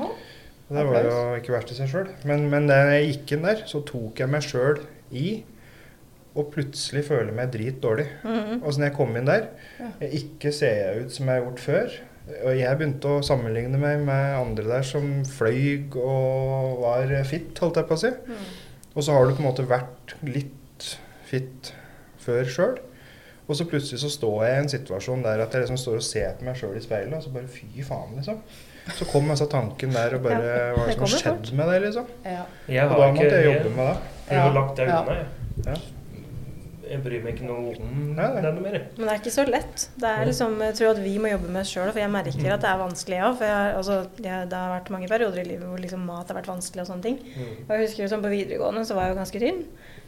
Og 0.68 0.76
Det 0.76 0.86
var 0.86 1.04
jo 1.06 1.18
ikke 1.38 1.52
verst 1.54 1.70
i 1.70 1.78
seg 1.78 1.88
sjøl. 1.92 2.08
Men, 2.24 2.48
men 2.50 2.66
da 2.66 2.80
jeg 2.90 3.12
gikk 3.12 3.36
inn 3.36 3.46
der, 3.46 3.62
så 3.70 3.80
tok 3.86 4.18
jeg 4.18 4.28
meg 4.32 4.42
sjøl 4.42 4.80
i 5.12 5.28
og 6.36 6.50
plutselig 6.52 7.04
føler 7.06 7.32
meg 7.32 7.52
dritdårlig. 7.54 8.06
-hmm. 8.22 8.58
Og 8.64 8.74
så 8.74 8.80
når 8.80 8.86
jeg 8.86 8.96
kom 8.96 9.16
inn 9.16 9.26
der, 9.26 9.46
Ja. 9.80 9.86
jeg 10.00 10.10
ikke 10.12 10.52
ser 10.52 10.74
jeg 10.74 11.04
ut 11.04 11.12
som 11.12 11.26
jeg 11.26 11.34
har 11.34 11.42
gjort 11.44 11.60
før. 11.60 11.88
Og 12.26 12.56
jeg 12.58 12.78
begynte 12.78 13.10
å 13.16 13.22
sammenligne 13.22 13.78
meg 13.78 14.00
med 14.06 14.34
andre 14.34 14.64
der 14.66 14.86
som 14.86 15.20
fløy 15.30 15.92
og 16.00 16.80
var 16.82 17.12
fit, 17.28 17.52
holdt 17.62 17.78
jeg 17.78 17.86
på 17.86 17.94
å 17.94 18.02
si. 18.02 18.10
Mm. 18.26 18.46
Og 18.96 19.04
så 19.06 19.14
har 19.14 19.26
du 19.28 19.36
på 19.36 19.44
en 19.44 19.48
måte 19.50 19.66
vært 19.68 20.16
litt 20.26 20.88
fit 21.28 21.72
før 22.22 22.48
sjøl. 22.50 22.76
Og 23.46 23.54
så 23.54 23.66
plutselig 23.70 24.00
så 24.02 24.10
står 24.10 24.40
jeg 24.42 24.54
i 24.56 24.62
en 24.64 24.72
situasjon 24.72 25.22
der 25.22 25.44
at 25.44 25.52
jeg 25.54 25.62
liksom 25.62 25.78
står 25.78 26.00
og 26.00 26.06
ser 26.06 26.32
på 26.38 26.48
meg 26.48 26.56
sjøl 26.58 26.74
i 26.74 26.82
speilet, 26.82 27.14
og 27.14 27.22
så 27.22 27.30
bare 27.34 27.50
fy 27.50 27.68
faen, 27.86 28.16
liksom. 28.18 28.40
Så 28.96 29.06
kom 29.10 29.30
altså 29.30 29.46
tanken 29.50 29.94
der 29.94 30.14
og 30.18 30.22
bare 30.26 30.40
Ja, 30.42 30.72
Hva 30.74 30.82
er 30.82 30.90
det 30.90 30.92
det 30.92 30.96
som 30.96 31.04
har 31.06 31.12
skjedd 31.22 31.52
med 31.58 31.70
deg, 31.70 31.80
liksom? 31.86 32.10
Ja. 32.26 32.42
Jeg 32.70 32.88
Og 32.90 32.98
da 33.00 33.08
måtte 33.14 33.30
jeg 33.36 33.46
jobbe 33.50 33.72
med 33.76 33.86
det. 33.86 33.96
jeg 34.30 34.40
har 34.42 34.52
lagt 34.54 34.76
det 34.76 34.86
Ja. 34.88 34.98
unna, 35.02 35.14
jeg. 35.14 35.26
Ja. 35.66 35.74
Jeg 36.86 37.02
bryr 37.04 37.24
meg 37.24 37.34
ikke 37.34 37.48
noe 37.48 37.74
om 37.74 38.14
det 38.16 38.26
noe 38.46 38.62
mer. 38.62 38.78
Men 38.96 39.02
det 39.02 39.12
er 39.12 39.20
ikke 39.20 39.34
så 39.34 39.44
lett. 39.48 39.88
Det 39.98 40.12
er 40.12 40.28
liksom, 40.28 40.56
jeg 40.68 40.78
tror 40.78 40.92
at 40.92 41.02
vi 41.02 41.16
må 41.22 41.32
jobbe 41.32 41.50
med 41.50 41.62
oss 41.64 41.74
sjøl, 41.74 41.90
for 41.90 42.02
jeg 42.02 42.12
merker 42.14 42.54
at 42.54 42.64
det 42.64 42.70
er 42.70 42.80
vanskelig 42.82 43.20
òg. 43.26 43.36
For 43.40 43.50
jeg, 43.50 43.74
altså, 43.80 43.98
jeg, 44.22 44.48
det 44.52 44.62
har 44.62 44.74
vært 44.76 44.94
mange 44.94 45.10
perioder 45.10 45.42
i 45.42 45.48
livet 45.50 45.66
hvor 45.66 45.82
liksom 45.82 46.06
mat 46.06 46.32
har 46.32 46.38
vært 46.38 46.50
vanskelig 46.54 46.84
og 46.84 46.90
sånne 46.92 47.08
ting. 47.08 47.20
Mm. 47.26 47.52
Og 47.66 47.70
jeg 47.74 47.84
husker 47.84 48.10
sånn 48.12 48.24
På 48.26 48.32
videregående 48.32 48.86
så 48.86 48.98
var 48.98 49.08
jeg 49.08 49.16
jo 49.16 49.20
ganske 49.20 49.42
tynn. 49.42 49.62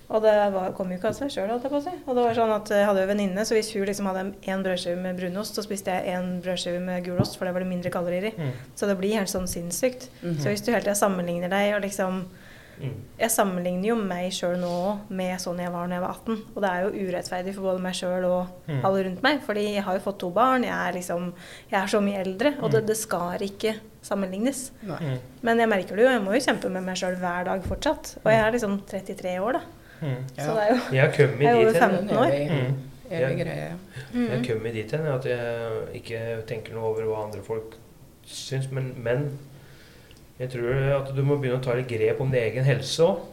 Og 0.09 0.23
det 0.25 0.33
var, 0.55 0.71
kom 0.73 0.89
jo 0.89 0.97
ikke 0.97 1.11
av 1.11 1.17
seg 1.19 1.33
sjøl, 1.33 1.51
holdt 1.53 1.67
jeg 1.67 1.73
på 1.75 1.81
å 1.83 1.85
si. 1.85 1.93
Og 2.07 2.15
det 2.17 2.23
var 2.25 2.39
sånn 2.39 2.53
at 2.55 2.71
jeg 2.73 2.87
hadde 2.89 3.03
jo 3.03 3.09
venninne, 3.11 3.43
så 3.45 3.57
hvis 3.57 3.69
hun 3.75 3.85
liksom 3.85 4.07
hadde 4.09 4.23
én 4.49 4.63
brødskive 4.65 5.01
med 5.03 5.19
brunost, 5.21 5.59
så 5.59 5.65
spiste 5.67 5.93
jeg 5.93 6.15
én 6.17 6.39
brødskive 6.45 6.81
med 6.81 7.05
gulost, 7.05 7.37
for 7.37 7.45
det 7.45 7.53
var 7.53 7.65
det 7.65 7.69
mindre 7.69 7.93
kalorier 7.93 8.31
i. 8.31 8.33
Mm. 8.39 8.55
Så 8.73 8.89
det 8.89 8.97
blir 9.01 9.19
helt 9.19 9.33
sånn 9.33 9.51
sinnssykt. 9.51 10.09
Mhm. 10.23 10.39
Så 10.41 10.49
hvis 10.49 10.65
du 10.65 10.73
hele 10.73 10.87
tida 10.87 10.97
sammenligner 10.97 11.53
deg 11.53 11.75
og 11.77 11.85
liksom 11.85 12.23
Mm. 12.81 12.95
Jeg 13.19 13.31
sammenligner 13.35 13.89
jo 13.89 13.97
meg 13.97 14.31
sjøl 14.33 14.57
nå 14.61 14.73
med 15.11 15.41
sånn 15.43 15.59
jeg 15.59 15.73
var 15.75 15.89
da 15.89 15.95
jeg 15.99 16.03
var 16.05 16.15
18. 16.15 16.43
Og 16.55 16.63
det 16.63 16.71
er 16.71 16.83
jo 16.85 17.07
urettferdig 17.09 17.55
for 17.55 17.63
både 17.69 17.81
meg 17.83 17.95
sjøl 17.99 18.25
og 18.29 18.47
Mm. 18.69 18.85
alle 18.85 19.05
rundt 19.05 19.23
meg. 19.23 19.41
Fordi 19.43 19.65
jeg 19.75 19.83
har 19.85 19.95
jo 19.99 20.05
fått 20.05 20.19
to 20.21 20.31
barn, 20.31 20.63
jeg 20.65 20.73
er 20.89 20.93
liksom 20.99 21.33
Jeg 21.71 21.83
er 21.83 21.87
så 21.87 22.01
mye 22.01 22.21
eldre, 22.25 22.55
og 22.63 22.71
det, 22.71 22.87
det 22.87 22.97
skal 22.97 23.39
ikke 23.41 23.75
sammenlignes. 24.03 24.71
Nei. 24.83 24.99
Mm. 25.01 25.19
Men 25.43 25.59
jeg 25.59 25.69
merker 25.69 25.97
det 25.97 26.05
jo, 26.05 26.11
jeg 26.11 26.23
må 26.23 26.33
jo 26.35 26.41
kjempe 26.47 26.71
med 26.71 26.83
meg 26.85 26.97
sjøl 26.97 27.17
hver 27.19 27.45
dag 27.45 27.63
fortsatt. 27.63 28.17
Og 28.25 28.31
jeg 28.33 28.41
er 28.47 28.53
liksom 28.53 28.81
33 28.87 29.39
år, 29.41 29.53
da. 29.59 29.61
Mm. 30.01 30.23
Så 30.39 30.55
det 30.55 30.63
er 30.63 30.69
jo 30.71 30.81
Jeg 30.95 31.01
har 31.03 31.13
kommet 31.17 31.41
Jeg 31.41 31.49
er 31.51 31.57
over 31.57 31.73
dit 31.73 31.83
hen. 31.83 31.91
15 31.91 32.17
år. 32.17 32.31
Evig, 32.31 32.79
Mm. 33.09 33.39
greie. 33.39 33.73
Jeg 34.13 34.29
har 34.31 34.39
mm. 34.39 34.45
kommet 34.45 34.73
dit 34.75 34.91
hen 34.93 35.07
at 35.07 35.25
jeg 35.25 35.95
ikke 35.95 36.19
tenker 36.47 36.75
noe 36.75 36.85
over 36.93 37.03
hva 37.09 37.25
andre 37.25 37.41
folk 37.43 37.75
syns. 38.29 38.71
Men, 38.71 38.93
men 39.03 39.39
jeg 40.39 40.53
tror 40.55 40.89
at 41.01 41.13
du 41.17 41.21
må 41.27 41.37
begynne 41.39 41.59
å 41.59 41.65
ta 41.65 41.75
litt 41.75 41.91
grep 41.91 42.23
om 42.23 42.31
din 42.31 42.45
egen 42.45 42.67
helse 42.69 43.07
òg. 43.07 43.27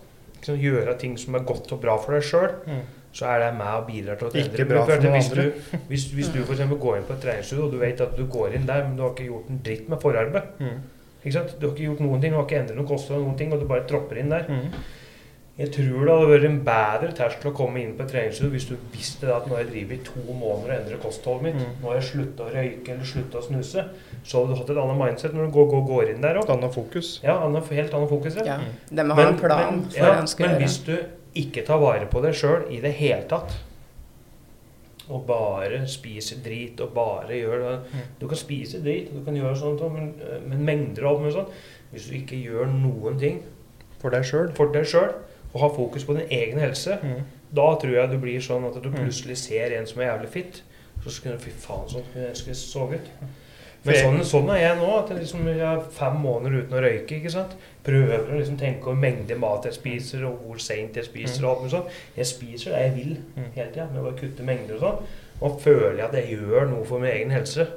Gjøre 0.45 0.93
ting 1.01 1.15
som 1.17 1.37
er 1.37 1.45
godt 1.45 1.71
og 1.73 1.81
bra 1.81 1.95
for 2.01 2.17
deg 2.17 2.25
sjøl. 2.25 2.51
Mm. 2.69 2.81
Så 3.15 3.29
er 3.31 3.39
det 3.41 3.51
med 3.55 3.71
og 3.71 3.85
bidrar 3.87 4.19
til 4.19 4.27
å 4.27 4.41
Ikke 4.41 4.65
bra 4.67 4.81
for 4.85 5.05
hvis. 5.13 5.29
Du, 5.31 5.45
hvis, 5.89 6.09
hvis 6.17 6.33
du 6.33 6.41
eksempel 6.43 6.81
går 6.81 6.99
inn 6.99 7.07
på 7.07 7.15
et 7.15 7.23
treningsstudio, 7.23 7.69
og 7.69 7.71
du 7.73 7.79
vet 7.81 8.03
at 8.03 8.17
du 8.17 8.25
går 8.29 8.57
inn 8.57 8.67
der, 8.67 8.83
men 8.85 8.97
du 8.97 9.05
har 9.05 9.15
ikke 9.15 9.29
gjort 9.29 9.53
en 9.53 9.61
dritt 9.65 9.87
med 9.89 10.01
forarbeid. 10.03 10.51
Mm. 10.59 10.83
Du 11.23 11.31
har 11.31 11.71
ikke 11.71 11.87
gjort 11.87 12.03
noen 12.03 12.21
ting, 12.21 12.35
du 12.35 12.37
har 12.37 12.45
ikke 12.45 12.59
endret 12.59 12.77
noen 12.77 12.89
kosthold, 12.89 13.23
noen 13.23 13.39
ting, 13.39 13.53
og 13.55 13.63
du 13.63 13.65
bare 13.69 13.87
tropper 13.89 14.19
inn 14.21 14.33
der. 14.33 14.45
Mm. 14.51 14.75
Jeg 15.55 15.71
tror 15.71 16.01
det 16.03 16.11
hadde 16.11 16.31
vært 16.33 16.45
en 16.49 16.57
bedre 16.67 17.13
terskel 17.15 17.49
å 17.53 17.55
komme 17.55 17.79
inn 17.79 17.93
på 17.95 18.03
et 18.03 18.09
treningsstudio 18.11 18.51
hvis 18.51 18.67
du 18.67 18.73
visste 18.91 19.29
at 19.31 19.45
nå 19.47 19.55
har 19.55 19.63
jeg 19.63 19.69
drevet 19.71 20.01
i 20.01 20.07
to 20.09 20.23
måneder 20.27 20.73
og 20.73 20.75
endret 20.81 21.03
kostholdet 21.05 21.45
mitt. 21.47 21.61
Mm. 21.61 21.77
Nå 21.79 21.89
har 21.89 22.01
jeg 22.01 22.07
slutta 22.09 22.43
å 22.43 22.51
røyke 22.51 22.91
eller 22.91 23.07
slutta 23.07 23.39
å 23.39 23.45
snuse. 23.45 23.85
Så 24.25 24.39
hadde 24.41 24.55
du 24.55 24.57
hatt 24.57 24.69
et 24.73 24.77
annet 24.81 24.97
mindset 24.97 25.33
når 25.37 25.45
du 25.45 25.51
går, 25.53 25.67
går, 25.69 25.83
går 25.87 26.09
inn 26.15 26.21
der 26.23 26.35
Et 26.39 26.41
òg. 26.41 26.49
annet 26.57 26.73
fokus. 26.73 27.19
Ja, 27.23 27.35
annet, 27.45 27.67
helt 27.69 27.93
annet 27.93 28.09
fokus. 28.09 28.35
Ja. 28.45 28.57
De 28.89 29.03
må 29.05 29.13
ha 29.13 29.27
en 29.29 29.37
plan 29.37 29.75
men, 29.75 29.83
for 29.91 29.99
ja, 30.01 30.15
men 30.15 30.25
gjøre. 30.49 30.57
hvis 30.63 30.77
du 30.87 30.95
ikke 31.35 31.65
tar 31.67 31.77
vare 31.77 32.07
på 32.09 32.21
deg 32.23 32.33
sjøl 32.33 32.65
i 32.73 32.79
det 32.81 32.91
hele 32.97 33.21
tatt, 33.29 33.53
og 35.09 35.27
bare 35.27 35.83
spiser 35.87 36.39
drit 36.41 36.79
og 36.81 36.93
bare 36.95 37.37
gjør 37.37 37.59
det 37.61 37.73
Mm. 37.93 37.99
Du 38.19 38.27
kan 38.27 38.37
spise 38.37 38.79
drit, 38.81 39.11
du 39.13 39.23
kan 39.23 39.35
gjøre 39.37 39.55
sånt, 39.55 39.81
men, 39.93 40.13
men 40.49 40.65
mengder 40.65 41.05
og 41.05 41.11
alt 41.11 41.21
mulig 41.21 41.33
sånn 41.35 41.51
Hvis 41.91 42.07
du 42.09 42.15
ikke 42.17 42.39
gjør 42.41 42.65
noen 42.73 43.19
ting 43.19 43.43
For 44.01 44.09
deg 44.09 44.23
sjøl. 44.25 44.49
for 44.57 44.71
deg 44.73 44.85
sjøl, 44.89 45.13
og 45.53 45.61
har 45.61 45.69
fokus 45.69 46.03
på 46.03 46.13
din 46.17 46.27
egen 46.31 46.57
helse, 46.59 46.97
Mm. 47.03 47.21
da 47.53 47.75
tror 47.75 47.93
jeg 47.93 48.09
du 48.09 48.17
blir 48.17 48.39
sånn 48.41 48.65
at 48.67 48.81
du 48.81 48.89
Mm. 48.89 48.95
plutselig 48.95 49.37
ser 49.37 49.77
en 49.77 49.85
som 49.85 50.01
er 50.01 50.07
jævlig 50.17 50.29
fit. 50.29 50.61
Så 51.03 51.09
skulle 51.11 51.37
du 51.37 51.43
Fy 51.43 51.51
faen, 51.51 51.87
sånn 51.87 52.35
skulle 52.35 52.55
jeg 52.55 52.99
ut. 52.99 53.09
For 53.85 53.91
Men 53.93 54.01
sånn, 54.01 54.23
sånn 54.25 54.47
er 54.55 54.61
jeg 54.63 54.77
nå. 54.79 54.87
At 54.97 55.09
jeg, 55.13 55.19
liksom, 55.21 55.43
jeg 55.47 55.61
har 55.61 55.81
fem 55.93 56.15
måneder 56.17 56.55
uten 56.63 56.73
å 56.73 56.81
røyke. 56.81 57.19
ikke 57.19 57.29
sant? 57.35 57.51
Prøver 57.85 58.23
å 58.33 58.39
liksom 58.39 58.57
tenke 58.57 58.87
over 58.89 58.97
mengde 58.97 59.37
mat 59.37 59.67
jeg 59.69 59.75
spiser, 59.77 60.23
og 60.25 60.39
hvor 60.41 60.57
seint 60.57 60.95
jeg 60.97 61.05
spiser. 61.05 61.41
Mm. 61.41 61.45
og 61.45 61.51
alt 61.51 61.61
mulig 61.61 61.71
sånt. 61.75 61.99
Jeg 62.17 62.25
spiser 62.31 62.71
det 62.73 62.81
jeg 62.81 62.95
vil 62.95 63.13
Mm. 63.35 63.51
hele 63.55 63.69
tida, 63.71 63.85
med 63.93 64.01
å 64.01 64.05
bare 64.09 64.17
kutte 64.19 64.43
mengder 64.43 64.75
og 64.75 64.81
sånn. 64.81 65.03
Og 65.41 65.61
føler 65.61 65.97
jeg 65.99 66.05
at 66.09 66.13
jeg 66.17 66.39
gjør 66.39 66.69
noe 66.69 66.85
for 66.85 66.99
min 66.99 67.11
egen 67.11 67.29
helse. 67.31 67.67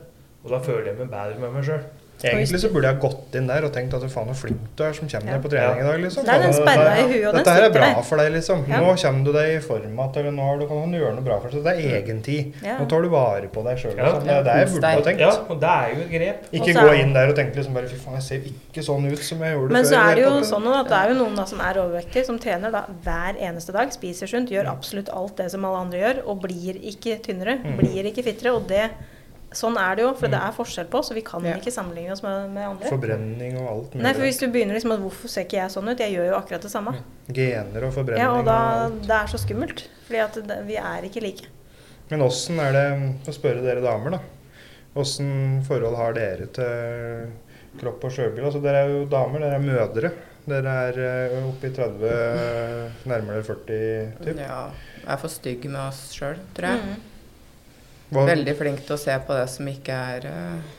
Og 0.45 0.51
da 0.51 0.59
føler 0.65 0.87
jeg 0.87 0.99
meg 0.99 1.11
bedre 1.11 1.39
med 1.41 1.53
meg 1.53 1.65
sjøl. 1.65 1.85
Egentlig 2.25 2.59
så 2.61 2.69
burde 2.73 2.89
jeg 2.91 2.99
gått 3.01 3.35
inn 3.39 3.47
der 3.47 3.63
og 3.65 3.73
tenkt 3.73 3.95
at 3.95 4.03
faen 4.11 4.27
så 4.29 4.35
flink 4.35 4.59
du 4.77 4.83
er 4.83 4.93
som 4.93 5.07
kommer 5.09 5.27
Ja. 5.31 5.37
deg 5.39 5.43
på 5.45 5.51
trening 5.53 5.79
i 5.79 5.87
dag. 5.87 6.01
liksom. 6.03 6.25
Det 6.25 6.35
er 6.35 6.43
den 6.43 6.53
sperra 6.53 6.93
i 6.99 7.03
huet, 7.07 7.27
og 7.29 7.35
den 7.35 7.45
Dette 7.45 7.53
her 7.55 7.63
er 7.63 7.71
bra 7.71 7.81
der. 7.95 8.03
for 8.03 8.17
deg, 8.19 8.33
liksom. 8.33 8.65
Ja. 8.69 8.81
Nå 8.81 8.95
kommer 9.03 9.25
du 9.25 9.33
deg 9.33 9.49
i 9.55 9.61
form 9.61 9.83
igjen, 9.83 10.17
eller 10.19 10.31
nå 10.33 10.43
har 10.49 10.59
du, 10.59 10.67
kan 10.67 10.91
du 10.93 10.99
gjøre 10.99 11.15
noe 11.15 11.25
bra 11.25 11.39
for 11.41 11.49
deg. 11.51 11.63
Det 11.65 11.75
er 11.85 12.03
egen 12.03 12.23
tid. 12.23 12.55
Ja. 12.65 12.79
Nå 12.79 12.89
tar 12.89 13.03
du 13.03 13.09
vare 13.09 13.49
på 13.49 13.63
deg 13.65 13.79
sjøl. 13.79 13.95
Ja. 13.97 14.05
Liksom. 14.09 14.25
Det 14.27 14.35
er 14.35 14.43
det 14.43 14.57
jeg 14.59 14.69
burde 14.75 14.87
ha 14.89 15.01
tenkt. 15.09 15.21
Ja, 15.21 15.31
og 15.49 15.61
det 15.61 15.69
er 15.69 15.89
jo 15.95 16.01
et 16.03 16.11
grep. 16.11 16.39
Ikke 16.53 16.73
Også, 16.75 16.89
gå 16.89 16.95
inn 17.03 17.13
der 17.15 17.29
og 17.29 17.37
tenke 17.37 17.55
liksom 17.57 17.75
bare 17.75 17.87
fy 17.89 17.97
faen, 17.97 18.15
jeg 18.15 18.23
ser 18.23 18.41
ikke 18.51 18.83
sånn 18.89 19.13
ut 19.13 19.19
som 19.19 19.39
jeg 19.39 19.55
gjorde 19.55 19.71
Men 19.73 19.85
før. 19.85 19.91
så 19.91 20.11
er 20.11 20.15
det 20.15 20.25
jo 20.25 20.31
sånn 20.43 20.67
at 20.75 20.89
det 20.89 20.99
er 20.99 21.09
jo 21.15 21.15
noen 21.25 21.37
da 21.37 21.45
som 21.45 21.61
er 21.61 21.75
overvektige, 21.75 22.25
som 22.27 22.39
trener 22.39 22.71
da 22.73 22.85
hver 23.05 23.37
eneste 23.39 23.73
dag, 23.73 23.93
spiser 23.93 24.27
sunt, 24.27 24.51
gjør 24.51 24.67
absolutt 24.67 25.09
alt 25.15 25.37
det 25.37 25.51
som 25.53 25.65
alle 25.65 25.79
andre 25.87 25.99
gjør, 26.03 26.27
og 26.27 26.43
blir 26.43 26.75
ikke 26.83 27.21
tynnere, 27.23 27.59
Mm. 27.63 27.77
blir 27.79 28.05
ikke 28.11 28.25
fittere. 28.25 28.55
Og 28.57 28.67
det 28.67 28.91
Sånn 29.51 29.79
er 29.81 29.95
det 29.97 30.03
jo, 30.05 30.11
for 30.15 30.29
det 30.29 30.37
Mm. 30.39 30.49
er 30.49 30.53
forskjell 30.53 30.89
på 30.93 30.99
oss, 30.99 31.11
og 31.11 31.15
vi 31.17 31.23
kan 31.23 31.43
Ja. 31.45 31.55
ikke 31.57 31.73
sammenligne 31.73 32.13
oss 32.13 32.23
med, 32.23 32.51
med 32.53 32.67
andre. 32.69 32.89
Forbrenning 32.91 33.57
og 33.63 33.69
alt 33.71 33.95
mulig. 33.95 34.03
Nei, 34.03 34.13
for 34.13 34.21
hvis 34.23 34.39
du 34.41 34.47
begynner 34.53 34.75
liksom 34.77 34.93
at 34.93 35.01
hvorfor 35.01 35.29
ser 35.29 35.45
ikke 35.47 35.57
jeg 35.63 35.71
sånn 35.71 35.89
ut? 35.89 35.99
Jeg 35.99 36.13
gjør 36.13 36.27
jo 36.29 36.35
akkurat 36.37 36.61
det 36.61 36.71
samme. 36.71 36.95
Gener 37.33 37.85
og 37.89 37.93
forbrenning. 37.95 38.19
Ja, 38.19 38.35
og 38.39 38.45
da, 38.45 38.59
alt. 38.85 39.01
det 39.03 39.11
er 39.11 39.27
så 39.27 39.39
skummelt. 39.41 39.87
Fordi 40.07 40.19
at 40.25 40.35
det, 40.47 40.67
vi 40.67 40.77
er 40.77 41.03
ikke 41.09 41.23
like. 41.23 41.47
Men 42.11 42.21
åssen 42.21 42.59
er 42.61 42.73
det 42.73 43.29
Å 43.29 43.33
spørre 43.35 43.63
dere 43.63 43.81
damer, 43.83 44.11
da. 44.11 44.21
Åssen 44.97 45.63
forhold 45.67 45.97
har 45.97 46.13
dere 46.17 46.47
til 46.53 47.31
kropp 47.81 48.05
og 48.05 48.11
sjølbil? 48.13 48.45
Altså, 48.45 48.61
dere 48.63 48.85
er 48.85 48.89
jo 48.89 49.05
damer, 49.07 49.41
dere 49.41 49.55
er 49.55 49.65
mødre. 49.65 50.13
Dere 50.49 50.73
er 50.89 50.99
eh, 50.99 51.43
oppe 51.49 51.69
i 51.69 51.71
30, 51.77 52.93
nærmere 53.07 53.43
40 53.45 54.13
typ. 54.25 54.37
Ja, 54.41 54.71
jeg 55.03 55.13
er 55.13 55.17
for 55.21 55.29
stygg 55.29 55.65
med 55.69 55.81
oss 55.89 56.01
sjøl, 56.17 56.39
tror 56.57 56.71
jeg. 56.73 56.81
Mm. 56.81 57.03
Hva, 58.09 58.25
Veldig 58.29 58.55
flink 58.57 58.85
til 58.87 58.95
å 58.97 59.01
se 59.01 59.15
på 59.27 59.35
det 59.37 59.49
som 59.53 59.69
ikke 59.69 59.97
er 60.15 60.29
uh, 60.33 60.77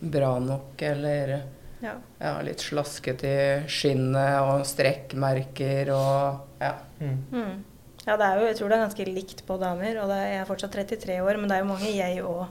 bra 0.00 0.38
nok, 0.40 0.80
eller 0.82 1.34
Ja. 1.82 1.96
ja, 2.22 2.32
litt 2.46 2.62
slasket 2.62 3.24
i 3.26 3.34
skinnet 3.68 4.38
og 4.46 4.62
strekkmerker 4.68 5.90
og 5.96 6.62
ja. 6.62 6.74
mm. 7.00 7.18
Mm. 7.34 7.54
Ja, 8.06 8.16
det 8.18 8.26
er 8.26 8.40
jo, 8.40 8.46
jeg 8.48 8.56
tror 8.58 8.70
det 8.72 8.76
er 8.76 8.84
ganske 8.86 9.04
likt 9.06 9.44
på 9.46 9.56
damer. 9.60 9.98
Og 10.02 10.08
det 10.10 10.16
er, 10.18 10.26
jeg 10.32 10.40
er 10.42 10.48
fortsatt 10.48 10.74
33 10.74 11.20
år, 11.22 11.38
men 11.38 11.50
det 11.50 11.56
er 11.58 11.62
jo 11.62 11.68
mange 11.70 11.90
jeg 11.94 12.22
òg 12.26 12.42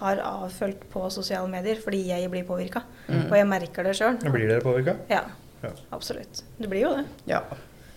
har 0.00 0.20
avfølt 0.24 0.82
på 0.92 1.02
sosiale 1.12 1.48
medier 1.52 1.76
fordi 1.80 2.02
jeg 2.08 2.28
blir 2.32 2.44
påvirka. 2.48 2.82
Mm. 3.08 3.26
Og 3.30 3.34
jeg 3.36 3.48
merker 3.48 3.84
det 3.84 3.94
sjøl. 4.00 4.16
Blir 4.24 4.48
dere 4.48 4.64
påvirka? 4.64 4.96
Ja, 5.12 5.24
Ja. 5.62 5.70
absolutt. 5.92 6.42
Det 6.56 6.68
blir 6.72 6.86
jo 6.86 6.94
det. 6.96 7.04
ja. 7.28 7.42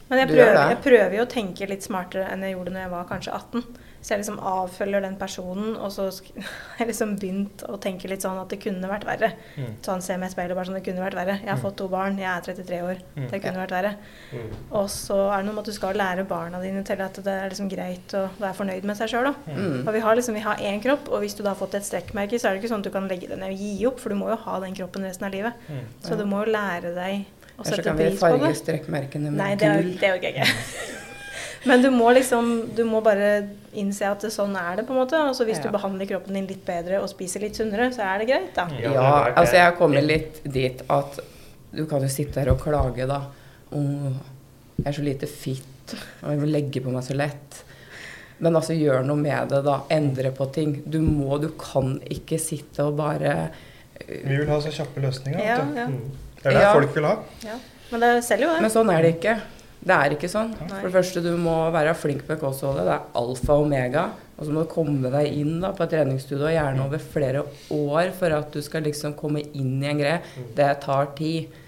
Men 0.09 0.19
jeg 0.19 0.27
prøver, 0.33 0.53
det. 0.53 0.63
jeg 0.69 0.77
prøver 0.83 1.13
jo 1.15 1.23
å 1.23 1.29
tenke 1.31 1.67
litt 1.71 1.85
smartere 1.85 2.25
enn 2.29 2.43
jeg 2.43 2.53
gjorde 2.57 2.73
når 2.75 2.81
jeg 2.83 2.91
var 2.91 3.05
kanskje 3.09 3.31
18. 3.33 3.63
Så 4.03 4.11
jeg 4.11 4.19
liksom 4.19 4.39
avfølger 4.43 4.99
den 5.05 5.13
personen, 5.15 5.77
og 5.79 5.87
så 5.95 6.09
har 6.75 6.81
jeg 6.83 6.89
liksom 6.89 7.13
begynt 7.21 7.61
å 7.71 7.77
tenke 7.79 8.09
litt 8.11 8.19
sånn 8.25 8.35
at 8.41 8.49
det 8.51 8.57
kunne 8.59 8.89
vært 8.91 9.05
verre. 9.07 9.29
Mm. 9.55 9.77
Sånn 9.85 10.01
ser 10.03 10.17
meg 10.19 10.27
i 10.27 10.33
speilet 10.33 10.57
bare 10.59 10.67
sånn, 10.67 10.75
det 10.75 10.83
kunne 10.83 10.99
vært 11.05 11.15
verre. 11.15 11.37
Jeg 11.39 11.47
har 11.47 11.55
Mm. 11.57 11.63
fått 11.63 11.77
to 11.79 11.87
barn, 11.87 12.17
jeg 12.19 12.27
er 12.27 12.41
33 12.43 12.81
år. 12.83 12.97
Mm. 13.15 13.29
Det 13.31 13.39
kunne 13.41 13.53
Ja. 13.55 13.61
vært 13.65 13.75
verre. 13.77 13.93
Mm. 14.33 14.49
Og 14.73 14.89
så 14.91 15.17
er 15.31 15.37
det 15.37 15.45
noe 15.47 15.53
med 15.55 15.63
at 15.63 15.71
du 15.71 15.71
skal 15.71 15.95
lære 15.95 16.27
barna 16.27 16.59
dine 16.61 16.83
til 16.83 16.99
at 17.01 17.13
det 17.23 17.27
er 17.27 17.49
liksom 17.49 17.69
greit 17.71 18.07
å 18.19 18.25
være 18.39 18.53
fornøyd 18.59 18.83
med 18.83 18.97
seg 18.97 19.07
sjøl, 19.09 19.23
da. 19.31 19.33
Mm. 19.53 19.87
Og 19.87 19.93
vi 19.93 19.99
har 19.99 20.15
liksom, 20.19 20.33
vi 20.35 20.39
har 20.41 20.55
én 20.57 20.81
kropp, 20.83 21.07
og 21.09 21.21
hvis 21.23 21.35
du 21.37 21.43
da 21.43 21.49
har 21.53 21.55
fått 21.55 21.75
et 21.75 21.83
strekkmerke, 21.87 22.35
så 22.35 22.49
er 22.49 22.53
det 22.53 22.63
ikke 22.63 22.73
sånn 22.75 22.83
at 22.83 22.89
du 22.89 22.89
kan 22.91 23.07
legge 23.07 23.29
det 23.29 23.39
ned 23.39 23.51
og 23.53 23.57
gi 23.57 23.85
opp, 23.87 23.99
for 24.03 24.09
du 24.09 24.15
må 24.15 24.27
jo 24.29 24.35
ha 24.35 24.59
den 24.59 24.75
kroppen 24.75 25.03
resten 25.07 25.25
av 25.25 25.31
livet. 25.31 25.53
Mm. 25.69 25.85
Så 26.03 26.17
du 26.17 26.25
må 26.25 26.43
jo 26.45 26.51
lære 26.51 26.93
deg 26.93 27.23
å 27.55 27.61
Eller 27.61 27.63
så 27.63 27.75
sette 27.77 27.83
kan 27.83 27.95
vi 27.97 28.03
pris 28.09 28.19
på 28.19 28.27
det. 28.31 28.39
farge 28.41 28.55
strekkmerkene 28.59 29.31
med 29.31 29.37
Nei, 29.39 29.55
det, 29.55 29.63
er- 29.63 29.81
jo 29.81 29.97
det 29.99 30.11
orker 30.11 30.27
jeg 30.27 30.35
ikke. 30.35 30.99
Men 31.65 31.81
du 31.81 31.89
må 31.91 32.09
liksom 32.13 32.75
Du 32.75 32.83
må 32.85 33.01
bare 33.03 33.47
innse 33.73 34.05
at 34.05 34.21
sånn 34.29 34.55
er 34.59 34.75
det, 34.77 34.85
på 34.87 34.93
en 34.93 34.99
måte. 34.99 35.17
Altså 35.17 35.45
hvis 35.47 35.57
Ja. 35.57 35.63
du 35.71 35.77
behandler 35.77 36.05
kroppen 36.09 36.33
din 36.33 36.47
litt 36.47 36.65
bedre 36.65 36.99
og 37.01 37.09
spiser 37.09 37.39
litt 37.41 37.55
sunnere, 37.55 37.87
så 37.93 38.01
er 38.05 38.19
det 38.19 38.27
greit, 38.27 38.53
da. 38.55 38.67
Ja, 38.79 38.91
Ja, 38.93 39.33
altså 39.35 39.53
jeg 39.55 39.63
har 39.63 39.71
kommet 39.79 40.03
litt 40.05 40.43
dit 40.43 40.81
at 40.89 41.19
du 41.73 41.85
kan 41.85 42.01
jo 42.01 42.07
sitte 42.07 42.39
her 42.39 42.51
og 42.51 42.59
klage, 42.61 43.07
da. 43.07 43.21
Åh, 43.73 44.11
jeg 44.77 44.85
er 44.85 44.91
så 44.91 45.03
lite 45.03 45.27
fitt, 45.27 45.95
og 46.23 46.29
jeg 46.31 46.39
vil 46.41 46.51
legge 46.53 46.81
på 46.83 46.91
meg 46.93 47.03
så 47.03 47.15
lett. 47.17 47.63
Men 48.39 48.53
altså, 48.55 48.73
gjør 48.77 49.05
noe 49.05 49.15
med 49.15 49.49
det, 49.49 49.63
da. 49.63 49.79
Endre 49.89 50.31
på 50.31 50.51
ting. 50.53 50.83
Du 50.85 50.99
må, 51.01 51.39
du 51.41 51.49
kan 51.57 51.99
ikke 52.11 52.37
sitte 52.39 52.83
og 52.83 52.97
bare 52.97 53.49
Vi 54.07 54.35
vil 54.37 54.47
ha 54.49 54.59
så 54.59 54.69
kjappe 54.69 54.99
løsninger. 55.01 55.39
Ja, 55.39 55.57
ja. 55.75 55.87
Mm. 55.87 56.11
Det 56.43 56.45
er 56.45 56.51
det 56.51 56.61
Ja. 56.61 56.73
folk 56.73 56.93
vil 56.95 57.05
ha. 57.05 57.17
ja. 57.45 57.57
Men 57.91 57.99
det 58.01 58.23
selger 58.25 58.47
jo 58.47 58.53
det. 58.53 58.61
Men 58.61 58.69
sånn 58.71 58.89
er 58.91 59.01
det 59.01 59.15
ikke. 59.21 59.41
Det 59.83 59.95
er 59.95 60.13
ikke 60.15 60.29
sånn. 60.31 60.53
Nei. 60.55 60.67
For 60.77 60.87
det 60.87 60.93
første, 60.95 61.23
du 61.25 61.33
må 61.39 61.55
være 61.73 61.95
flink 61.97 62.23
med 62.29 62.39
kostholdet. 62.39 62.85
Det 62.87 62.93
er 62.95 63.17
alfa 63.19 63.57
og 63.57 63.65
omega. 63.65 64.05
Og 64.37 64.47
så 64.47 64.53
må 64.53 64.63
du 64.63 64.71
komme 64.71 65.11
deg 65.13 65.39
inn 65.41 65.57
da, 65.61 65.73
på 65.75 65.85
et 65.85 65.91
treningsstudio, 65.93 66.47
gjerne 66.49 66.85
over 66.87 67.01
flere 67.03 67.43
år, 67.75 68.13
for 68.17 68.33
at 68.39 68.55
du 68.55 68.63
skal 68.65 68.87
liksom 68.87 69.17
komme 69.19 69.43
inn 69.53 69.75
i 69.83 69.91
en 69.91 69.99
greie. 69.99 70.21
Det 70.55 70.69
tar 70.83 71.11
tid. 71.17 71.59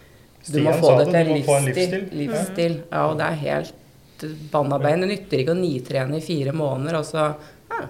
Du 0.48 0.62
må 0.64 0.74
få 0.80 0.96
det 1.02 1.10
til 1.10 1.20
en 1.20 1.34
livsstil. 1.34 1.96
livsstil. 2.14 2.78
Ja, 2.90 3.06
og 3.10 3.20
det 3.20 3.28
er 3.28 3.42
helt 3.44 4.26
banna 4.52 4.80
bein. 4.82 5.04
Det 5.04 5.12
nytter 5.12 5.44
ikke 5.44 5.56
å 5.56 5.60
nitrene 5.60 6.20
i 6.20 6.26
fire 6.26 6.54
måneder, 6.56 7.00
og 7.02 7.08
så 7.08 7.28
ja, 7.72 7.82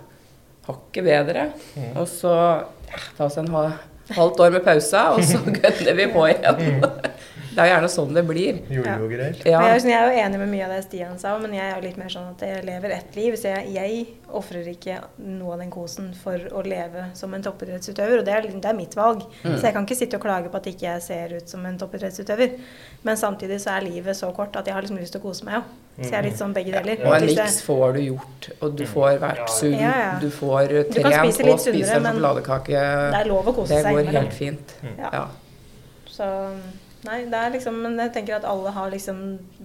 hakket 0.67 1.05
bedre. 1.05 1.49
Mm. 1.75 1.91
Og 2.01 2.07
så 2.09 2.33
ja, 2.33 3.03
ta 3.17 3.27
oss 3.27 3.37
en 3.41 3.51
halvt 3.53 4.41
år 4.45 4.55
med 4.57 4.65
pause, 4.65 5.05
og 5.15 5.23
så 5.25 5.41
gønner 5.59 5.99
vi 6.01 6.09
på 6.13 6.25
igjen. 6.31 6.81
Det 7.55 7.63
er 7.63 7.69
gjerne 7.71 7.89
sånn 7.91 8.13
det 8.13 8.23
blir. 8.27 8.57
Jojo-greier. 8.69 9.37
Ja. 9.47 9.61
Jeg, 9.63 9.69
er 9.69 9.73
jo 9.77 9.81
sånn- 9.85 9.91
jeg 9.93 10.01
er 10.01 10.11
jo 10.11 10.23
enig 10.25 10.39
med 10.41 10.49
mye 10.51 10.65
av 10.65 10.73
det 10.75 10.79
Stian 10.85 11.17
sa, 11.21 11.37
men 11.39 11.53
jeg 11.55 11.63
er 11.71 11.75
jo 11.79 11.85
litt 11.87 11.97
mer 12.01 12.11
sånn 12.11 12.27
at 12.33 12.41
jeg 12.43 12.65
lever 12.67 12.95
ett 12.97 13.15
liv. 13.15 13.37
Så 13.39 13.47
jeg, 13.53 13.69
jeg 13.73 14.05
ofrer 14.35 14.67
ikke 14.73 14.97
noe 15.23 15.53
av 15.55 15.59
den 15.63 15.71
kosen 15.71 16.11
for 16.19 16.35
å 16.51 16.63
leve 16.67 17.05
som 17.15 17.33
en 17.33 17.45
toppidrettsutøver. 17.45 18.19
Og 18.19 18.25
det 18.27 18.33
er, 18.35 18.41
det 18.51 18.65
er 18.71 18.75
mitt 18.77 18.95
valg. 18.99 19.23
Mm. 19.45 19.55
Så 19.55 19.61
jeg 19.69 19.73
kan 19.77 19.87
ikke 19.87 19.95
sitte 20.01 20.19
og 20.19 20.25
klage 20.27 20.51
på 20.51 20.59
at 20.59 20.67
ikke 20.73 20.89
jeg 20.89 21.01
ser 21.07 21.35
ut 21.37 21.49
som 21.49 21.65
en 21.65 21.77
toppidrettsutøver. 21.79 22.57
Men 23.07 23.15
samtidig 23.17 23.61
så 23.63 23.77
er 23.77 23.87
livet 23.87 24.17
så 24.19 24.31
kort 24.35 24.55
at 24.59 24.65
jeg 24.67 24.75
har 24.75 24.81
liksom 24.83 24.99
lyst 24.99 25.15
til 25.15 25.21
å 25.23 25.27
kose 25.29 25.45
meg 25.47 25.61
òg. 25.61 25.73
Så 25.95 26.09
jeg 26.11 26.17
er 26.19 26.25
litt 26.27 26.35
sånn 26.41 26.51
begge 26.53 26.73
deler. 26.75 27.05
Og 27.07 27.13
en 27.15 27.23
miks 27.29 27.61
får 27.63 27.93
du 27.95 28.01
gjort, 28.03 28.49
og 28.59 28.73
du 28.75 28.83
får 28.85 29.19
vært 29.21 29.47
sunn, 29.47 29.77
Ja, 29.79 29.93
ja. 30.01 30.09
du 30.19 30.27
får 30.27 30.73
trent 30.91 31.15
spise 31.21 31.45
og 31.47 31.59
spise 31.63 31.95
en 31.95 32.03
men 32.03 32.17
sjokoladekake. 32.19 32.81
Det 33.15 33.21
er 33.21 33.29
lov 33.31 33.47
å 33.47 33.53
kose 33.55 33.79
seg. 33.79 33.95
Det 33.95 34.03
går 34.09 34.17
helt 34.19 34.33
fint. 34.35 34.73
Ja. 34.97 35.09
Ja. 35.13 35.23
Så 36.11 36.27
nei, 37.05 37.19
det 37.31 37.37
er 37.39 37.51
liksom 37.53 37.75
Men 37.81 37.97
jeg 38.01 38.11
tenker 38.17 38.35
at 38.37 38.45
alle 38.49 38.71
har 38.75 38.89
liksom 38.91 39.19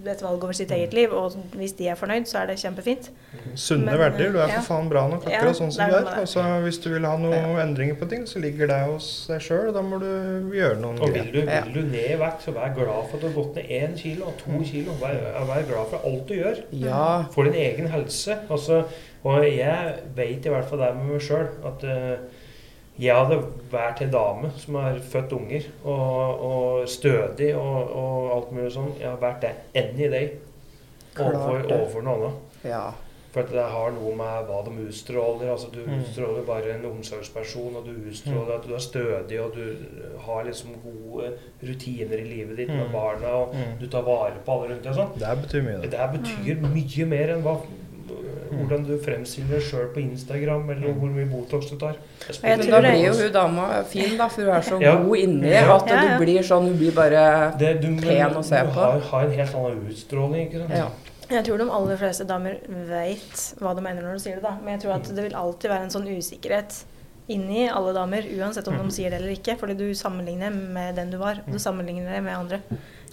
et 0.07 0.23
valg 0.23 0.45
over 0.47 0.53
sitt 0.57 0.71
eget 0.73 0.93
liv, 0.97 1.13
og 1.13 1.35
hvis 1.59 1.73
de 1.79 1.89
er 1.89 1.99
fornøyd, 1.99 2.29
så 2.31 2.39
er 2.43 2.47
det 2.53 2.59
kjempefint. 2.63 3.11
Sunne 3.55 3.91
Men, 3.91 3.99
verdier. 4.01 4.33
Du 4.33 4.39
er 4.39 4.49
ja. 4.53 4.61
for 4.61 4.69
faen 4.75 4.89
bra 4.93 5.03
nok 5.11 5.27
Ja, 5.29 5.39
akkurat 5.41 5.59
sånn 5.59 5.73
som 5.75 5.91
du 5.91 5.97
er. 5.99 6.09
Altså, 6.21 6.45
hvis 6.65 6.79
du 6.85 6.89
vil 6.95 7.05
ha 7.09 7.13
noen 7.21 7.59
endringer 7.65 7.99
på 8.01 8.09
ting, 8.11 8.25
så 8.31 8.41
ligger 8.43 8.71
det 8.71 8.79
hos 8.89 9.11
deg 9.31 9.41
sjøl, 9.45 9.69
og 9.71 9.75
da 9.77 9.83
må 9.85 9.99
du 10.03 10.09
gjøre 10.57 10.81
noen 10.81 11.01
Og 11.03 11.13
vil 11.17 11.33
du, 11.35 11.41
Ja. 11.45 11.61
vil 11.67 11.75
du 11.75 11.83
ned 11.91 12.11
i 12.15 12.19
vekt, 12.21 12.43
så 12.47 12.55
vær 12.57 12.75
glad 12.79 13.11
for 13.11 13.17
at 13.17 13.21
du 13.21 13.29
har 13.29 13.37
gått 13.43 13.55
ned 13.61 13.73
én 13.81 13.97
kilo 13.99 14.27
og 14.31 14.37
to 14.39 14.63
kilo. 14.71 14.93
Vær, 15.01 15.17
vær 15.51 15.67
glad 15.69 15.91
for 15.95 16.01
alt 16.05 16.27
du 16.29 16.35
gjør. 16.35 16.63
ja. 16.73 17.25
For 17.35 17.45
din 17.45 17.55
egen 17.55 17.89
helse. 17.93 18.39
Altså, 18.51 18.85
og 19.25 19.43
jeg 19.45 19.95
vet 20.17 20.47
i 20.47 20.49
hvert 20.49 20.69
fall 20.69 20.79
det 20.81 20.95
med 20.97 21.11
meg 21.13 21.21
sjøl 21.21 21.49
at 21.69 21.83
eh, 21.85 22.17
jeg 23.01 23.15
hadde 23.17 23.41
vært 23.73 24.03
ei 24.05 24.11
dame 24.13 24.51
som 24.61 24.75
har 24.81 24.99
født 25.13 25.33
unger, 25.33 25.67
og, 25.85 26.45
og 26.51 26.89
stødig 26.89 27.55
og, 27.57 27.95
og 27.97 28.31
alt 28.37 28.53
mulig 28.53 28.73
sånn. 28.77 28.93
Jeg 29.01 29.09
har 29.09 29.21
vært 29.23 29.41
det 29.47 29.55
any 29.75 30.09
day 30.13 30.31
overfor, 31.19 31.65
overfor 31.73 32.03
noen 32.07 32.27
annet. 32.27 32.59
ja. 32.65 32.89
For 33.31 33.45
at 33.45 33.53
det 33.55 33.63
har 33.63 33.93
noe 33.95 34.11
med 34.19 34.49
hva 34.49 34.57
de 34.67 34.73
utstråler. 34.89 35.53
altså 35.53 35.69
Du 35.71 35.79
Mm. 35.87 36.01
utstråler 36.01 36.43
bare 36.49 36.73
en 36.75 36.85
omsorgsperson, 36.89 37.77
og 37.79 37.85
du 37.87 37.93
utstråler 38.11 38.57
at 38.57 38.65
du 38.67 38.75
er 38.75 38.79
stødig, 38.83 39.39
og 39.41 39.53
du 39.55 39.77
har 40.25 40.43
liksom 40.49 40.71
gode 40.83 41.29
rutiner 41.63 42.19
i 42.19 42.25
livet 42.27 42.57
ditt 42.57 42.69
med 42.69 42.89
Mm. 42.89 42.93
barna, 42.93 43.29
og 43.29 43.55
Mm. 43.55 43.79
du 43.81 43.87
tar 43.87 44.03
vare 44.03 44.33
på 44.45 44.51
alle 44.53 44.75
rundt 44.75 44.83
deg. 44.83 44.95
sånn. 44.95 45.15
Det 45.17 45.39
betyr 45.47 45.63
mye. 45.63 45.81
Det 45.81 46.11
betyr 46.17 46.61
mye 46.61 47.07
mer 47.07 47.29
enn 47.37 47.43
hva, 47.45 47.57
hvordan 48.51 48.85
du 48.87 48.99
fremstiller 48.99 49.55
deg 49.59 49.63
sjøl 49.63 49.89
på 49.95 50.01
Instagram, 50.01 50.71
eller 50.71 50.93
hvor 50.93 51.09
mye 51.15 51.27
Botox 51.31 51.71
du 51.71 51.77
tar. 51.79 51.97
Jeg, 52.29 52.37
jeg 52.43 52.59
tror 52.69 52.81
det- 52.83 52.93
blir 52.93 53.05
jo 53.07 53.13
hun 53.23 53.33
dama 53.33 53.83
fin, 53.85 54.17
da, 54.19 54.29
for 54.29 54.43
hun 54.43 54.51
er 54.55 54.61
så 54.63 54.81
Ja. 54.83 54.95
god 55.03 55.17
inni 55.17 55.49
Ja. 55.51 55.77
at 55.77 55.89
Ja, 55.89 55.95
ja. 56.05 56.19
du 56.19 56.25
blir 56.25 56.41
sånn 56.43 56.65
Hun 56.69 56.77
blir 56.79 56.93
bare 56.95 57.53
det, 57.59 57.81
du, 57.81 57.89
Pen 58.01 58.35
å 58.35 58.43
se 58.45 58.57
du 58.61 58.67
på. 58.67 58.73
har, 58.75 59.01
har 59.01 59.25
en 59.25 59.33
helt 59.33 59.55
annen 59.55 59.87
utstråling. 59.91 60.49
ikke 60.51 60.59
sant? 60.67 60.71
Ja. 60.77 60.89
Jeg 61.31 61.45
tror 61.45 61.59
de 61.59 61.71
aller 61.71 61.97
fleste 61.97 62.25
damer 62.27 62.57
veit 62.69 63.55
hva 63.61 63.75
de 63.77 63.81
mener 63.83 64.03
når 64.03 64.15
de 64.15 64.19
sier 64.19 64.35
det, 64.35 64.43
da. 64.43 64.57
Men 64.65 64.79
jeg 64.79 64.83
tror 64.83 64.95
at 64.97 65.05
det 65.15 65.23
vil 65.25 65.35
alltid 65.35 65.71
være 65.71 65.83
en 65.83 65.91
sånn 65.91 66.09
usikkerhet 66.19 66.85
inni 67.31 67.69
alle 67.71 67.93
damer, 67.97 68.27
uansett 68.39 68.67
om 68.69 68.77
de 68.79 68.91
sier 68.95 69.11
det 69.11 69.21
eller 69.21 69.35
ikke. 69.37 69.57
Fordi 69.61 69.77
du 69.79 69.87
sammenligner 69.95 70.51
med 70.53 70.97
den 70.99 71.11
du 71.11 71.19
var. 71.21 71.41
og 71.47 71.53
Du 71.53 71.59
sammenligner 71.63 72.13
det 72.17 72.23
med 72.27 72.35
andre. 72.37 72.61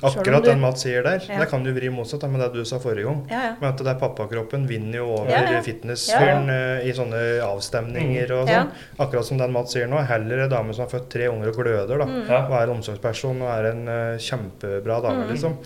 Akkurat 0.04 0.44
du- 0.44 0.50
den 0.52 0.60
Mats 0.62 0.84
sier 0.84 1.02
der, 1.02 1.20
Ja. 1.28 1.40
det 1.40 1.50
kan 1.50 1.64
du 1.64 1.72
vri 1.74 1.90
motsatt 1.90 2.24
av 2.24 2.30
med 2.30 2.40
det 2.42 2.54
du 2.54 2.64
sa 2.66 2.78
forrige 2.78 3.06
gang. 3.06 3.26
Ja, 3.32 3.40
ja. 3.48 3.56
Men 3.60 3.70
at 3.72 3.78
det 3.80 3.88
er 3.88 3.96
pappakroppen 4.00 4.68
vinner 4.68 5.00
jo 5.00 5.08
over 5.16 5.32
Ja, 5.32 5.42
ja. 5.54 5.62
fitnessfyren 5.62 6.50
eh, 6.54 6.86
i 6.86 6.92
sånne 6.94 7.42
avstemninger 7.42 8.32
og 8.32 8.48
Ja. 8.48 8.64
sånn. 8.66 8.72
Akkurat 9.00 9.26
som 9.26 9.38
den 9.40 9.52
Mats 9.52 9.74
sier 9.74 9.88
nå. 9.88 9.98
Heller 10.06 10.44
en 10.44 10.50
dame 10.52 10.74
som 10.76 10.86
har 10.88 11.00
født 11.00 11.10
tre 11.10 11.28
unger 11.30 11.48
og 11.50 11.56
gløder, 11.56 11.98
da. 11.98 12.06
Mm. 12.06 12.28
Ja. 12.30 12.46
Og 12.46 12.54
er 12.62 12.74
omsorgsperson 12.76 13.42
og 13.42 13.50
er 13.50 13.72
en 13.72 13.88
uh, 13.88 14.18
kjempebra 14.18 15.02
dame, 15.02 15.24
Mm. 15.26 15.32
liksom. 15.32 15.58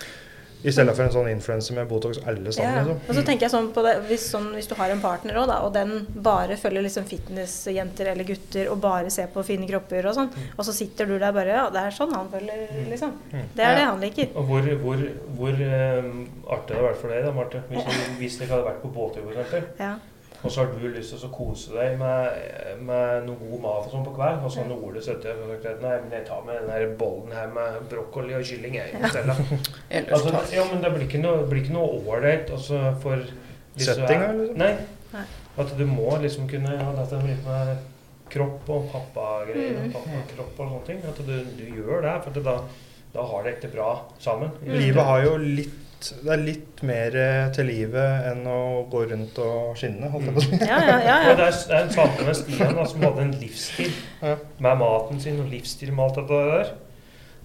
I 0.62 0.72
stedet 0.74 0.93
for 0.93 1.05
en 1.05 1.14
sånn 1.14 1.30
influenser 1.32 1.78
med 1.78 1.88
Botox 1.89 2.20
alle 2.28 2.51
sammen. 2.53 2.76
Ja. 2.76 2.84
Liksom. 2.86 2.99
Og 3.07 3.18
så 3.18 3.24
tenker 3.26 3.47
jeg 3.47 3.53
sånn 3.53 3.70
på 3.74 3.84
det, 3.86 3.95
hvis, 4.09 4.28
sånn, 4.34 4.51
hvis 4.53 4.70
du 4.70 4.76
har 4.78 4.93
en 4.93 5.01
partner 5.01 5.39
også, 5.41 5.49
da, 5.51 5.57
og 5.66 5.74
den 5.74 6.22
bare 6.28 6.57
følger 6.62 6.86
liksom 6.86 7.07
fitnessjenter 7.09 8.12
eller 8.14 8.28
gutter 8.28 8.70
og 8.70 8.78
bare 8.84 9.14
ser 9.14 9.32
på 9.34 9.43
fine 9.47 9.70
kropper 9.70 10.12
og 10.12 10.18
sånn, 10.20 10.30
og 10.55 10.68
så 10.68 10.76
sitter 10.76 11.09
du 11.09 11.18
der 11.18 11.34
bare 11.36 11.49
Ja, 11.51 11.66
det 11.74 11.82
er 11.82 11.95
sånn 11.95 12.14
han 12.16 12.30
følger, 12.32 12.68
liksom. 12.91 13.18
Det 13.32 13.66
er 13.66 13.80
det 13.80 13.88
han 13.88 13.99
liker. 14.03 14.30
Og 14.38 14.47
hvor, 14.51 14.70
hvor, 14.86 15.01
hvor 15.39 15.66
um, 15.66 16.24
artig 16.51 16.72
det 16.72 16.78
hadde 16.78 16.88
vært 16.88 17.01
for 17.01 17.16
deg 17.16 17.26
da, 17.26 17.34
Marte, 17.36 17.66
hvis, 17.72 17.84
ja. 17.84 18.07
hvis 18.22 18.39
dere 18.39 18.53
hadde 18.55 18.70
vært 18.70 18.82
på 18.86 18.93
båttur 18.95 19.34
f.eks. 19.34 19.70
Ja. 19.82 19.95
Og 20.44 20.50
så 20.52 20.64
har 20.64 20.72
du 20.74 20.88
lyst 20.89 21.14
til 21.14 21.28
å 21.28 21.32
kose 21.36 21.74
deg 21.76 22.00
med, 22.00 22.39
med 22.88 23.28
noe 23.28 23.38
god 23.44 23.60
mat 23.62 23.84
og 23.86 23.92
sånn 23.94 24.06
på 24.08 24.14
kveld. 24.16 24.39
Og 24.46 24.52
så 24.54 24.64
har 24.64 24.72
Ole 24.74 25.02
sittet 25.06 25.38
og 25.38 25.52
sagt 25.52 25.68
at 25.70 25.84
nei, 25.84 25.92
men 26.02 26.16
jeg 26.18 26.26
tar 26.26 26.42
med 26.48 26.58
den 26.64 26.72
her 26.74 26.88
bollen 26.98 27.36
her 27.36 27.52
med 27.54 27.78
brokkoli 27.92 28.34
og 28.39 28.44
kylling. 28.50 28.80
jeg. 28.80 28.96
Ellers 29.92 30.12
Altså, 30.16 30.56
ja, 30.56 30.66
men 30.72 30.82
det 30.82 30.92
blir 30.96 31.06
ikke 31.08 31.22
noe 31.76 32.02
ålreit 32.02 32.50
altså, 32.50 32.82
for 33.04 33.22
Settinga, 33.78 34.32
liksom? 34.39 34.58
Nei. 34.60 34.74
Nei. 35.14 35.26
At 35.62 35.72
du 35.78 35.86
må 35.88 36.10
liksom 36.24 36.48
kunne 36.50 36.74
ha 36.80 36.92
dette 36.98 37.22
litt 37.28 37.46
med 37.46 37.78
kropp 38.32 38.70
og 38.72 38.89
pappagreier 38.94 39.78
og 39.78 39.86
Mm. 39.86 39.94
pappakropp 39.94 40.60
og 40.60 40.68
sånne 40.72 40.86
ting. 40.88 41.00
At 41.08 41.22
du, 41.28 41.34
du 41.60 41.64
gjør 41.78 42.02
det, 42.08 42.18
for 42.26 42.42
da, 42.50 42.58
da 43.14 43.26
har 43.30 43.44
det 43.46 43.58
ikke 43.60 43.72
bra 43.76 43.89
sammen. 44.24 44.52
Livet 44.66 45.04
har 45.06 45.22
jo 45.26 45.38
litt 45.44 45.78
Det 46.24 46.32
er 46.34 46.41
litt 46.41 46.82
mer 46.88 47.16
eh, 47.22 47.49
til 47.56 47.68
livet 47.70 48.26
enn 48.32 48.41
å 48.49 48.58
gå 48.91 49.04
rundt 49.12 49.38
og 49.43 49.76
skinne. 49.80 50.10
Holdt 50.14 50.30
jeg 50.30 50.36
på 50.38 50.41
å. 50.41 50.60
Ja, 50.72 50.80
ja, 50.88 50.95
ja. 51.06 51.18
Ja. 51.28 51.36
det 51.38 51.45
er, 51.49 51.58
det 51.70 51.76
er 51.78 51.84
en 51.86 51.93
samme 51.93 52.26
med 52.28 52.38
Stian, 52.39 52.74
da, 52.80 52.86
som 52.89 53.06
hadde 53.06 53.26
en 53.28 53.36
livsstil 53.41 53.91
Ja. 54.22 54.36
med 54.66 54.82
maten 54.82 55.22
sin 55.22 55.39
og 55.43 55.52
livsstil 55.54 55.93
med 55.93 56.06
alt 56.08 56.18
det 56.22 56.26
der. 56.32 56.74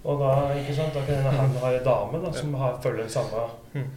Og 0.07 0.21
da, 0.23 0.33
ikke 0.55 0.75
sant, 0.79 0.95
da 0.95 1.03
kan 1.05 1.19
hende 1.19 1.35
han 1.37 1.55
ha 1.63 1.71
en 1.75 1.85
dame 1.85 2.23
da, 2.25 2.33
som 2.33 2.55
har, 2.61 2.77
følger 2.85 3.05
den 3.05 3.13
samme 3.13 3.47
Mm. 3.77 3.89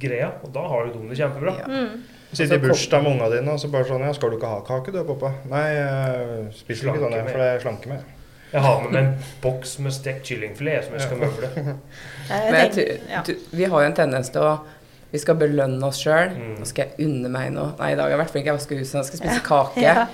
greia, 0.00 0.30
og 0.42 0.48
da 0.54 0.62
har 0.72 0.86
du 0.88 0.94
det 1.10 1.18
kjempebra. 1.18 1.52
Ja. 1.60 1.66
Mm. 1.68 2.02
Sitter 2.32 2.56
i 2.56 2.62
bursdag 2.64 3.02
med 3.04 3.12
ungene 3.12 3.28
dine 3.36 3.52
og 3.54 3.60
så 3.60 3.68
bare 3.70 3.84
sånn 3.86 4.02
Ja, 4.02 4.12
skal 4.16 4.32
du 4.32 4.36
ikke 4.38 4.48
ha 4.50 4.62
kake 4.66 4.90
du, 4.92 5.02
pappa? 5.06 5.30
Nei, 5.52 5.64
jeg 5.76 6.54
spiser 6.58 6.88
ikke 6.90 7.02
sånn, 7.04 7.14
for 7.28 7.38
det 7.38 7.50
er 7.52 7.66
meg. 7.68 7.86
med. 7.92 8.15
Jeg 8.56 8.64
har 8.64 8.78
med 8.82 8.94
meg 8.94 9.02
en 9.02 9.32
boks 9.42 9.74
med 9.84 9.92
stekt 9.92 10.28
kyllingfilet 10.30 10.86
som 10.86 10.96
jeg 10.96 11.04
skal 11.04 11.18
møble. 11.20 11.50
Men 12.30 12.56
jeg, 12.56 13.00
ja. 13.10 13.20
du, 13.26 13.34
vi 13.52 13.68
har 13.68 13.82
jo 13.84 13.90
en 13.90 13.96
tendens 13.98 14.32
til 14.32 14.44
å 14.46 14.54
Vi 15.12 15.20
skal 15.22 15.36
belønne 15.38 15.86
oss 15.86 16.00
sjøl. 16.02 16.32
Mm. 16.34 16.54
Nå 16.60 16.68
skal 16.68 16.88
jeg 16.88 17.06
unne 17.06 17.28
meg 17.32 17.52
noe. 17.54 17.74
Nei, 17.78 17.92
i 17.92 17.98
dag 17.98 18.08
har 18.08 18.16
jeg 18.16 18.20
vært 18.24 18.32
flink, 18.32 18.48
jeg 18.48 18.56
vasker 18.56 18.80
huset, 18.80 18.96
jeg 18.96 19.08
skal 19.10 19.20
spise 19.20 19.42
kake. 19.46 19.84
Ja. 19.84 20.06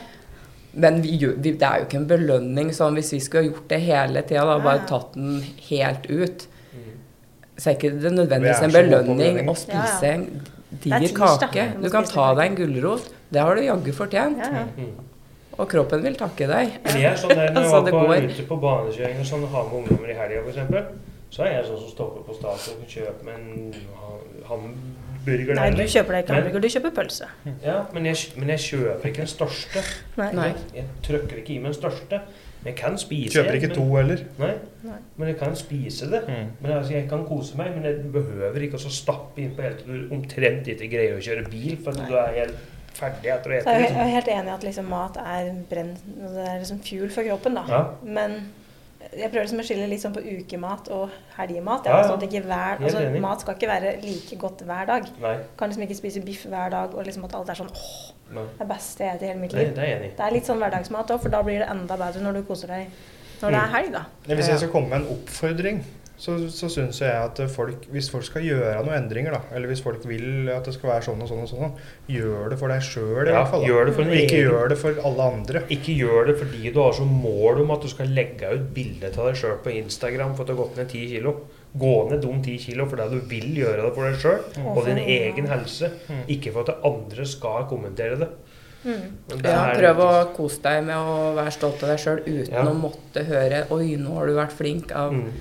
Men 0.72 1.00
vi, 1.04 1.14
vi, 1.16 1.52
det 1.60 1.68
er 1.68 1.80
jo 1.80 1.86
ikke 1.86 2.00
en 2.00 2.08
belønning 2.10 2.72
sånn 2.76 2.98
hvis 2.98 3.12
vi 3.14 3.20
skulle 3.24 3.50
gjort 3.50 3.66
det 3.72 3.78
hele 3.84 4.22
tida, 4.28 4.44
da, 4.48 4.58
bare 4.64 4.84
tatt 4.88 5.16
den 5.16 5.38
helt 5.68 6.06
ut. 6.10 6.44
Mm. 6.72 6.90
Så 7.56 7.70
er 7.70 7.78
ikke 7.78 7.92
det 7.94 8.04
Vi 8.04 8.14
nødvendigvis 8.18 8.66
en 8.66 8.76
belønning 8.76 9.40
å 9.52 9.56
spise 9.58 10.12
en 10.12 10.26
diger 10.82 11.08
er 11.08 11.16
kake. 11.16 11.66
Du 11.82 11.88
kan 11.92 12.08
ta 12.08 12.30
deg 12.38 12.52
en 12.52 12.60
gulrot. 12.62 13.08
Det 13.32 13.40
har 13.40 13.56
du 13.56 13.64
jaggu 13.64 13.92
fortjent. 13.96 14.44
Mm. 15.52 15.60
Og 15.60 15.68
kroppen 15.68 16.02
vil 16.02 16.16
takke 16.16 16.46
deg. 16.48 16.72
Men 16.86 16.96
jeg 17.02 17.10
er 17.12 17.16
sånn 17.20 17.36
der, 17.36 17.50
når 17.54 17.62
jeg 17.62 17.72
var 17.76 17.88
på, 17.90 18.04
går. 18.08 18.28
ute 18.32 18.46
på 18.48 18.56
banekjøring 18.62 19.18
og 19.20 19.26
sånn, 19.28 19.46
har 19.52 19.64
med 19.68 19.78
ungdommer 19.82 20.08
i 20.14 20.16
helga 20.16 20.42
f.eks., 20.48 21.10
så 21.32 21.46
er 21.46 21.52
jeg 21.54 21.64
sånn 21.68 21.78
som 21.80 21.88
stopper 21.94 22.24
på 22.26 22.34
Statoil 22.36 22.80
og 22.82 22.88
kjøper 22.92 23.24
meg 23.24 23.34
en 23.40 23.74
hamburger 24.50 25.54
Nei, 25.56 25.68
du 25.72 25.82
kjøper 25.88 26.16
deg 26.16 26.24
ikke 26.24 26.34
Men- 26.34 26.42
hamburger, 26.42 26.60
du 26.60 26.68
kjøper 26.74 26.92
pølse. 26.98 27.28
Ja, 27.64 27.76
men 27.94 28.04
jeg, 28.10 28.16
men 28.36 28.48
jeg 28.52 28.58
kjøper 28.66 29.08
ikke 29.08 29.22
den 29.22 29.30
største. 29.32 29.84
Nei. 30.18 30.30
Nei. 30.36 30.48
Jeg 30.76 30.84
trykker 31.06 31.38
ikke 31.42 31.54
i 31.54 31.58
meg 31.62 31.72
den 31.72 31.78
største. 31.78 32.20
Men 32.62 32.68
jeg 32.74 32.76
kan 32.78 32.98
spise 33.00 33.32
Kjøper 33.38 33.56
ikke 33.58 33.70
men- 33.72 33.76
to 33.78 33.86
heller. 33.96 34.20
Nei, 34.38 34.50
Nei. 34.84 34.98
men 35.16 35.28
jeg 35.32 35.38
kan 35.38 35.56
spise 35.56 36.10
det. 36.10 36.20
Men 36.60 36.72
altså, 36.72 36.92
Jeg 36.92 37.08
kan 37.08 37.24
kose 37.26 37.56
meg, 37.56 37.72
men 37.74 37.84
jeg 37.88 38.12
behøver 38.12 38.60
ikke 38.68 38.76
å 38.78 38.90
stappe 38.92 39.40
inn 39.42 39.54
på 39.56 39.62
hele 39.62 39.74
til 39.80 39.86
du 40.08 40.14
omtrent 40.14 40.68
ikke 40.68 40.90
greier 40.92 41.16
å 41.16 41.22
kjøre 41.22 41.48
bil, 41.50 41.76
for 41.82 41.90
at 41.96 42.08
du 42.08 42.14
er 42.14 42.32
helt 42.42 42.54
ferdig 42.98 43.30
etter 43.32 43.50
å 43.50 43.54
ete. 43.58 43.64
jeg 43.64 43.74
er 43.74 43.80
Liksom. 43.82 43.96
jeg 43.96 44.06
er 44.06 44.14
helt 44.16 44.28
enig 44.28 44.46
i 44.46 44.54
at 44.54 44.62
liksom 44.66 44.88
mat 44.88 45.16
er 45.16 45.52
brenn, 45.70 45.94
det 46.06 46.48
er 46.48 46.58
liksom 46.62 46.80
fuel 46.84 47.10
for 47.10 47.22
kroppen. 47.24 47.54
da. 47.54 47.64
Ja. 47.68 47.84
Men 48.02 48.52
jeg 49.12 49.30
prøver 49.32 49.42
liksom 49.46 49.58
å 49.60 49.66
skille 49.66 49.88
litt 49.90 50.00
sånn 50.00 50.14
på 50.14 50.22
ukemat 50.22 50.88
og 50.94 51.10
helgemat. 51.36 51.84
Ja, 51.86 51.96
ja. 52.02 52.08
Sånn 52.08 52.20
hver, 52.46 52.78
altså, 52.80 53.00
mat 53.20 53.40
skal 53.40 53.54
ikke 53.56 53.68
være 53.68 53.94
like 54.02 54.36
godt 54.38 54.62
hver 54.64 54.86
dag. 54.86 55.08
Nei, 55.20 55.36
Kan 55.58 55.68
liksom 55.72 55.82
ikke 55.88 55.96
spise 55.98 56.20
biff 56.24 56.44
hver 56.46 56.70
dag 56.70 56.94
og 56.94 57.04
liksom 57.04 57.24
at 57.24 57.34
alt 57.34 57.48
er 57.50 57.54
sånn 57.54 57.70
åh, 57.72 58.12
nei. 58.32 58.44
det 58.58 58.60
er 58.60 58.70
beste 58.74 58.98
jeg 59.04 59.16
spiser 59.16 59.22
i 59.22 59.26
hele 59.32 59.40
mitt 59.40 59.50
Det, 59.50 59.58
liv. 59.66 59.74
det 59.74 59.82
er 59.88 59.96
enig. 59.98 60.12
Det 60.16 60.24
er 60.26 60.30
litt 60.32 60.46
sånn 60.46 60.58
hverdagsmat 60.62 61.10
òg, 61.10 61.20
for 61.20 61.28
da 61.28 61.42
blir 61.42 61.58
det 61.58 61.68
enda 61.68 61.96
bedre 61.96 62.22
når 62.22 62.32
du 62.34 62.42
koser 62.44 62.68
deg 62.68 62.86
når 63.42 63.50
det 63.50 63.58
er 63.58 63.66
Mm. 63.66 63.72
helg, 63.74 63.92
da. 63.92 64.04
Hvis 64.36 64.46
jeg 64.48 64.58
skal 64.58 64.68
komme 64.70 64.88
med 64.88 65.00
en 65.02 65.16
oppfordring, 65.16 65.84
så, 66.22 66.36
så 66.54 66.68
syns 66.70 67.00
jeg 67.02 67.10
at 67.18 67.40
folk, 67.50 67.86
hvis 67.90 68.06
folk 68.12 68.22
skal 68.28 68.44
gjøre 68.46 68.84
noen 68.86 68.94
endringer, 69.00 69.34
da, 69.34 69.40
eller 69.56 69.66
hvis 69.72 69.80
folk 69.82 70.04
vil 70.06 70.50
at 70.54 70.68
det 70.68 70.74
skal 70.76 70.92
være 70.92 71.02
sånn 71.08 71.22
og 71.24 71.30
sånn, 71.32 71.40
og 71.42 71.48
sånn, 71.50 71.72
gjør 72.14 72.52
det 72.52 72.58
for 72.60 72.70
deg 72.70 72.84
sjøl 72.86 73.26
i 73.26 73.32
Ja, 73.32 73.40
hvert 73.40 73.50
fall. 73.56 73.64
gjør 73.66 73.88
det 73.90 73.94
for 73.96 74.12
ikke 74.20 74.38
gjør 74.44 74.68
det 74.70 74.78
for 74.78 75.00
alle 75.10 75.26
andre. 75.32 75.62
Ikke 75.74 75.96
gjør 75.98 76.30
det 76.30 76.36
fordi 76.38 76.70
du 76.76 76.78
har 76.82 76.94
som 76.94 77.10
mål 77.24 77.64
om 77.64 77.74
at 77.74 77.82
du 77.82 77.90
skal 77.90 78.14
legge 78.14 78.52
ut 78.54 78.70
bilde 78.76 79.10
av 79.10 79.26
deg 79.32 79.40
sjøl 79.42 79.58
på 79.66 79.74
Instagram 79.82 80.36
for 80.38 80.44
at 80.46 80.52
du 80.52 80.54
har 80.54 80.62
gått 80.62 80.78
ned 80.78 80.88
10 80.94 81.10
kilo. 81.16 81.34
Gå 81.82 81.92
ned 82.12 82.20
de 82.22 82.32
10 82.44 82.58
kilo 82.68 82.86
fordi 82.86 83.10
du 83.10 83.20
vil 83.34 83.50
gjøre 83.64 83.82
det 83.88 83.92
for 83.96 84.06
deg 84.06 84.18
sjøl 84.22 84.66
og 84.76 84.82
din 84.86 84.98
egen 85.02 85.46
helse. 85.50 85.90
Mm. 86.08 86.24
Ikke 86.36 86.52
for 86.54 86.68
at 86.68 86.84
andre 86.86 87.26
skal 87.26 87.66
kommentere 87.70 88.18
det. 88.22 88.28
Mm. 88.82 89.06
Ja, 89.46 89.70
prøv 89.78 90.00
å 90.02 90.10
kose 90.34 90.58
deg 90.64 90.84
med 90.86 90.96
å 90.98 91.32
være 91.36 91.52
stolt 91.54 91.82
av 91.86 91.92
deg 91.94 92.00
sjøl 92.02 92.20
uten 92.26 92.52
Ja. 92.54 92.64
å 92.66 92.74
måtte 92.74 93.22
høre 93.26 93.64
'oi, 93.70 93.96
nå 93.96 94.14
har 94.18 94.26
du 94.26 94.34
vært 94.34 94.52
flink' 94.58 94.90
av 94.92 95.12
Mm. 95.14 95.32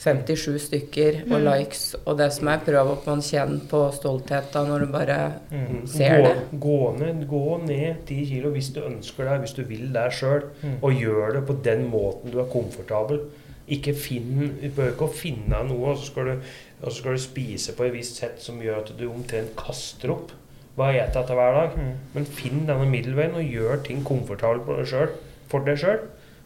57 0.00 0.58
stykker 0.64 1.18
og 1.26 1.40
Mm. 1.40 1.44
likes. 1.44 1.94
Og 2.06 2.16
det 2.18 2.30
som 2.32 2.48
er, 2.48 2.58
prøv 2.64 2.88
å 2.88 3.06
man 3.06 3.20
kjenne 3.20 3.60
på 3.68 3.80
stoltheten 3.92 4.66
når 4.70 4.86
du 4.86 4.92
bare 4.92 5.18
Mm. 5.52 5.86
Ser 5.86 6.16
gå, 6.16 6.22
det. 6.24 6.60
Gå 6.60 6.98
ned, 6.98 7.28
gå 7.28 7.66
ned 7.66 7.96
10 8.06 8.26
kilo 8.26 8.50
hvis 8.50 8.72
du 8.72 8.80
ønsker 8.80 9.24
det, 9.28 9.40
hvis 9.42 9.54
du 9.56 9.62
vil 9.64 9.92
det 9.92 10.06
sjøl. 10.12 10.42
Mm. 10.62 10.78
Og 10.82 10.92
gjør 10.92 11.32
det 11.34 11.46
på 11.46 11.62
den 11.62 11.90
måten 11.90 12.30
du 12.32 12.38
er 12.40 12.44
komfortabel. 12.48 13.20
Ikke 13.68 13.94
finn, 13.94 14.56
Du 14.60 14.68
behøver 14.68 14.92
ikke 14.96 15.08
å 15.08 15.14
finne 15.14 15.60
noe, 15.68 15.90
og 15.92 15.98
så 15.98 16.06
skal 16.06 16.24
du, 16.24 16.30
og 16.82 16.90
så 16.90 16.96
skal 16.96 17.12
du 17.12 17.18
spise 17.18 17.72
på 17.76 17.84
et 17.84 17.92
visst 17.92 18.16
sett 18.16 18.40
som 18.42 18.58
gjør 18.60 18.78
at 18.78 18.96
du 18.98 19.06
omtrent 19.08 19.54
kaster 19.56 20.10
opp 20.10 20.32
hva 20.76 20.92
spiser 20.94 21.20
etter 21.20 21.34
hver 21.34 21.52
dag. 21.54 21.76
Mm. 21.76 21.92
Men 22.14 22.24
finn 22.24 22.66
denne 22.66 22.86
middelveien 22.90 23.34
og 23.34 23.44
gjør 23.44 23.84
ting 23.84 24.02
komfortabelt 24.02 24.64
for 25.48 25.60
deg 25.60 25.76
sjøl. 25.78 25.98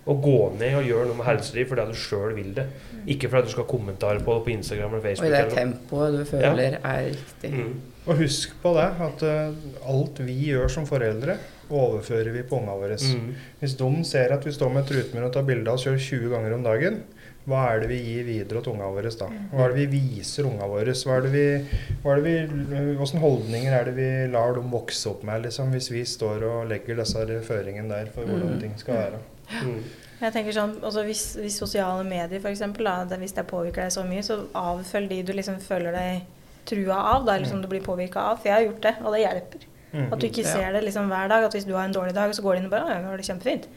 Og 0.06 0.20
gå 0.20 0.38
ned 0.60 0.74
og 0.76 0.84
gjøre 0.84 1.06
noe 1.08 1.16
med 1.16 1.24
helsa 1.30 1.54
di 1.56 1.64
fordi 1.64 1.86
du 1.88 1.96
sjøl 1.96 2.34
vil 2.36 2.52
det. 2.56 2.66
Ikke 3.08 3.30
fordi 3.32 3.48
du 3.48 3.54
skal 3.54 3.64
kommentere 3.68 4.20
på 4.24 4.34
det 4.36 4.44
på 4.44 4.52
Instagram 4.52 4.92
eller 4.94 5.04
Facebook. 5.06 5.30
Og 5.30 5.32
i 5.32 5.42
det 5.42 5.56
tempoet 5.56 6.18
du 6.18 6.24
føler 6.28 6.78
er 6.82 7.06
riktig. 7.08 7.52
Mm. 7.54 7.74
Og 8.04 8.18
husk 8.20 8.52
på 8.60 8.74
det, 8.76 8.88
at 9.00 9.22
uh, 9.24 9.88
alt 9.88 10.18
vi 10.26 10.34
gjør 10.50 10.68
som 10.68 10.84
foreldre, 10.88 11.38
overfører 11.72 12.34
vi 12.34 12.42
på 12.44 12.58
ungene 12.58 12.76
våre. 12.76 12.98
Mm. 13.00 13.30
Hvis 13.62 13.76
de 13.80 13.90
ser 14.04 14.34
at 14.36 14.44
vi 14.44 14.52
står 14.52 14.72
med 14.74 14.84
trutmunn 14.90 15.24
og 15.24 15.32
tar 15.32 15.46
bilde 15.48 15.70
av 15.72 15.78
oss 15.78 15.86
sjøl 15.86 15.96
20 15.96 16.34
ganger 16.34 16.52
om 16.58 16.66
dagen, 16.66 17.00
hva 17.48 17.62
er 17.72 17.82
det 17.82 17.88
vi 17.90 17.98
gir 18.00 18.24
videre 18.24 18.60
til 18.64 18.72
ungene 18.72 18.92
våre 18.92 19.10
da? 19.20 19.26
Hva 19.52 19.64
er 19.66 19.72
det 19.74 19.82
vi 19.82 19.98
viser 20.04 20.46
ungene 20.48 20.68
våre? 20.68 20.92
Hva 20.96 21.16
er 21.18 21.26
det 21.26 21.32
vi, 21.32 21.46
hva 22.04 22.14
er 22.14 22.20
det 22.20 22.24
vi, 22.28 22.84
Hvilke 23.00 23.20
holdninger 23.24 23.76
er 23.76 23.88
det 23.88 23.94
vi 23.98 24.08
lar 24.32 24.56
dem 24.56 24.70
vokse 24.72 25.10
opp 25.10 25.24
med, 25.28 25.44
liksom, 25.44 25.72
hvis 25.76 25.90
vi 25.92 26.04
står 26.08 26.44
og 26.48 26.68
legger 26.72 27.00
disse 27.00 27.24
føringene 27.48 27.88
der 27.88 28.12
for 28.12 28.28
hvordan 28.28 28.54
Mm. 28.54 28.60
ting 28.60 28.76
skal 28.80 29.00
være? 29.00 29.20
Mm. 29.50 29.82
Jeg 30.20 30.32
tenker 30.32 30.54
sånn, 30.56 30.78
altså 30.80 31.02
hvis, 31.04 31.24
hvis 31.40 31.58
sosiale 31.60 32.04
medier 32.06 32.40
for 32.40 32.52
eksempel, 32.52 32.86
da, 32.86 33.18
hvis 33.20 33.34
det 33.36 33.44
påvirker 33.50 33.84
deg 33.84 33.92
så 33.92 34.04
mye, 34.06 34.22
så 34.24 34.38
avfølg 34.56 35.10
de 35.10 35.20
du 35.26 35.34
liksom 35.36 35.58
føler 35.60 35.92
deg 35.92 36.22
trua 36.68 36.96
av, 37.14 37.26
da, 37.26 37.36
liksom 37.36 37.58
som 37.58 37.64
du 37.64 37.68
blir 37.68 37.84
påvirka 37.84 38.22
av. 38.30 38.40
For 38.40 38.48
jeg 38.48 38.56
har 38.56 38.66
gjort 38.68 38.84
det, 38.86 38.94
og 39.02 39.12
det 39.12 39.24
hjelper. 39.24 39.66
Mm. 39.94 40.06
At 40.10 40.20
du 40.20 40.26
ikke 40.26 40.46
ser 40.46 40.72
det 40.74 40.80
liksom 40.84 41.10
hver 41.12 41.28
dag. 41.30 41.44
At 41.46 41.54
hvis 41.54 41.66
du 41.68 41.74
har 41.76 41.84
en 41.86 41.94
dårlig 41.94 42.14
dag, 42.16 42.32
så 42.34 42.42
går 42.42 42.56
du 42.56 42.62
inn 42.62 42.70
og 42.70 42.72
bare 42.72 42.88
«Å, 42.88 42.94
jeg 42.94 43.04
har 43.06 43.20
det 43.20 43.26
kjempefint. 43.28 43.68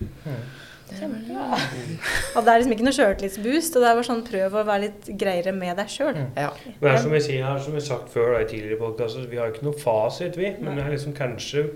Kjempebra. 0.87 1.59
Og 2.37 2.45
det 2.45 2.53
er 2.53 2.61
liksom 2.61 2.73
ikke 2.73 2.87
noe 2.87 2.95
sjøltillitsboost. 2.95 3.75
Og 3.75 3.83
det 3.83 3.89
er 3.89 3.99
bare 3.99 4.07
sånn 4.07 4.23
prøv 4.25 4.55
å 4.55 4.63
være 4.69 4.83
litt 4.87 5.09
greiere 5.19 5.53
med 5.53 5.77
deg 5.77 5.91
sjøl. 5.93 6.15
Mm. 6.15 6.31
Ja. 6.39 6.49
Men 6.65 6.87
det 6.87 6.93
er 6.93 7.03
som 7.03 7.13
vi 7.13 7.21
sier 7.27 7.45
her, 7.45 7.59
som 7.61 7.75
vi 7.75 7.81
har 7.81 7.87
sagt 7.89 8.09
før 8.13 8.33
da, 8.33 8.41
i 8.41 8.49
tidligere 8.49 8.79
podkaster, 8.81 9.27
vi 9.29 9.41
har 9.41 9.53
ikke 9.53 9.67
noe 9.67 9.77
fasit, 9.83 10.39
vi. 10.39 10.53
Men 10.61 10.79
det 10.79 10.87
er 10.87 10.95
liksom 10.95 11.13
kanskje 11.17 11.67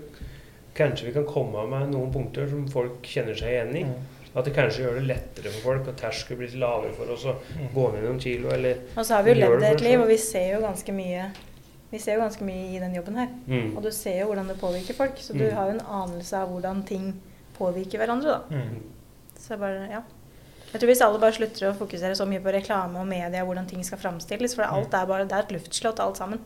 Kanskje 0.74 1.06
vi 1.10 1.12
kan 1.12 1.26
komme 1.28 1.66
med 1.68 1.90
noen 1.92 2.12
punkter 2.14 2.48
som 2.48 2.66
folk 2.72 3.02
kjenner 3.04 3.34
seg 3.36 3.48
igjen 3.52 3.76
i. 3.76 3.84
Mm. 3.84 4.10
At 4.34 4.46
det 4.48 4.54
kanskje 4.56 4.86
gjør 4.86 4.94
det 4.96 5.06
lettere 5.10 5.50
for 5.52 5.60
folk, 5.66 5.88
og 5.92 5.96
terskelen 6.00 6.38
blir 6.40 6.54
lavere 6.62 6.92
for 6.96 7.10
oss 7.12 7.26
å 7.28 7.34
gå 7.74 7.82
ned 7.92 8.06
noen 8.06 8.20
kilo, 8.22 8.48
eller 8.54 8.78
Og 8.96 9.04
så 9.04 9.14
har 9.18 9.22
vi 9.26 9.34
jo 9.34 9.40
levd 9.42 9.66
et 9.68 9.82
liv, 9.84 10.00
og 10.00 10.08
vi 10.08 10.16
ser 10.16 10.54
jo 10.54 10.60
ganske 10.64 10.92
mye 10.96 11.26
vi 11.92 11.98
ser 12.00 12.14
jo 12.16 12.22
ganske 12.22 12.40
mye 12.48 12.70
i 12.72 12.78
den 12.80 12.94
jobben 12.96 13.18
her. 13.20 13.28
mm. 13.46 13.76
Og 13.76 13.82
du 13.84 13.90
ser 13.92 14.20
jo 14.22 14.30
hvordan 14.30 14.48
det 14.48 14.56
påvirker 14.60 14.94
folk. 14.96 15.18
Så 15.20 15.34
du 15.36 15.44
Mm. 15.44 15.52
har 15.54 15.66
jo 15.66 15.72
en 15.74 15.86
anelse 16.00 16.32
av 16.38 16.48
hvordan 16.48 16.86
ting 16.86 17.20
påvirker 17.58 17.98
hverandre, 18.00 18.24
da. 18.28 18.40
Mm. 18.48 18.80
Så 19.38 19.58
bare, 19.60 19.88
ja. 19.90 20.00
Jeg 20.72 20.80
tror 20.80 20.88
Hvis 20.88 21.02
alle 21.04 21.18
bare 21.20 21.32
slutter 21.36 21.68
å 21.68 21.74
fokusere 21.76 22.16
så 22.16 22.24
mye 22.26 22.40
på 22.40 22.48
reklame 22.50 22.96
og 22.98 23.06
media, 23.06 23.44
hvordan 23.44 23.68
ting 23.68 23.84
skal 23.84 23.98
framstilles 23.98 24.54
For 24.56 24.62
alt 24.64 24.94
er 24.94 25.04
bare, 25.04 25.26
det 25.28 25.32
er 25.36 25.42
et 25.44 25.52
luftslott, 25.52 26.00
alt 26.00 26.16
sammen. 26.16 26.40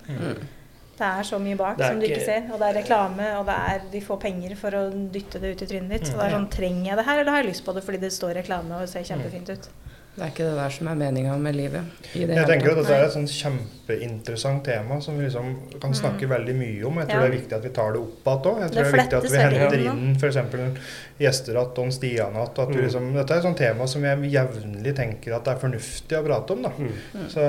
Mm. 0.97 0.99
Det 0.99 1.07
er 1.21 1.23
så 1.29 1.39
mye 1.39 1.57
bak 1.57 1.77
som 1.79 2.01
du 2.01 2.07
ikke 2.07 2.17
ikke- 2.17 2.25
ser. 2.25 2.43
Og 2.53 2.59
det 2.59 2.69
er 2.71 2.81
reklame, 2.83 3.39
og 3.39 3.47
det 3.47 3.55
er, 3.55 3.81
de 3.93 4.01
får 4.01 4.21
penger 4.21 4.57
for 4.57 4.71
å 4.71 4.91
dytte 5.13 5.41
det 5.41 5.57
ut 5.57 5.63
i 5.63 5.67
trynet 5.67 5.91
ditt. 5.91 6.07
Så 6.07 6.17
det 6.17 6.25
er 6.25 6.31
sånn, 6.39 6.49
Trenger 6.51 6.85
jeg 6.87 6.97
det 6.97 7.05
her, 7.05 7.19
eller 7.21 7.31
har 7.33 7.43
jeg 7.43 7.51
lyst 7.53 7.65
på 7.67 7.75
det 7.75 7.85
fordi 7.85 8.01
det 8.01 8.13
står 8.13 8.35
reklame 8.35 8.73
og 8.81 8.89
ser 8.89 9.01
kjempefint 9.05 9.51
ut? 9.51 9.69
Det 10.17 10.25
er 10.25 10.31
ikke 10.31 10.45
det 10.49 10.57
der 10.57 10.71
som 10.71 10.89
er 10.89 10.95
meninga 10.95 11.37
med 11.39 11.55
livet. 11.55 11.83
i 12.15 12.25
det 12.25 12.35
Jeg 12.37 12.47
tenker 12.47 12.71
at 12.71 12.77
det 12.77 12.87
dette 12.87 12.95
er 12.97 13.05
et 13.05 13.13
sånn 13.13 13.29
kjempeinteressant 13.29 14.65
tema 14.65 14.99
som 15.03 15.19
vi 15.19 15.25
liksom 15.27 15.79
kan 15.79 15.93
snakke 15.93 16.27
veldig 16.27 16.55
mye 16.57 16.87
om. 16.87 16.97
Jeg 16.97 17.09
tror 17.09 17.21
Ja. 17.21 17.29
det 17.29 17.35
er 17.35 17.39
viktig 17.39 17.53
at 17.53 17.63
vi 17.63 17.69
tar 17.69 17.93
det 17.93 18.01
opp 18.01 18.25
igjen 18.25 18.43
òg. 18.47 18.61
Jeg 18.63 18.71
tror 18.71 18.71
Det 18.71 18.73
det 18.73 18.87
er 18.87 18.97
viktig 18.97 19.17
at 19.19 19.31
vi 19.31 19.37
henter 19.37 19.79
inn, 19.93 20.17
f.eks. 20.17 20.79
gjester 21.21 21.53
igjen, 21.53 21.75
Don 21.75 21.93
Stian 21.93 22.33
igjen. 22.33 22.57
Mm. 22.57 22.81
liksom, 22.83 23.13
dette 23.15 23.31
er 23.31 23.37
et 23.37 23.43
sånt 23.45 23.59
tema 23.59 23.87
som 23.87 24.03
jeg 24.03 24.33
jevnlig 24.33 24.97
tenker 24.97 25.35
at 25.37 25.45
det 25.45 25.53
er 25.53 25.69
fornuftig 25.69 26.17
å 26.17 26.25
prate 26.25 26.51
om. 26.53 26.63
da. 26.63 26.71
Mm. 26.71 27.29
Så 27.29 27.41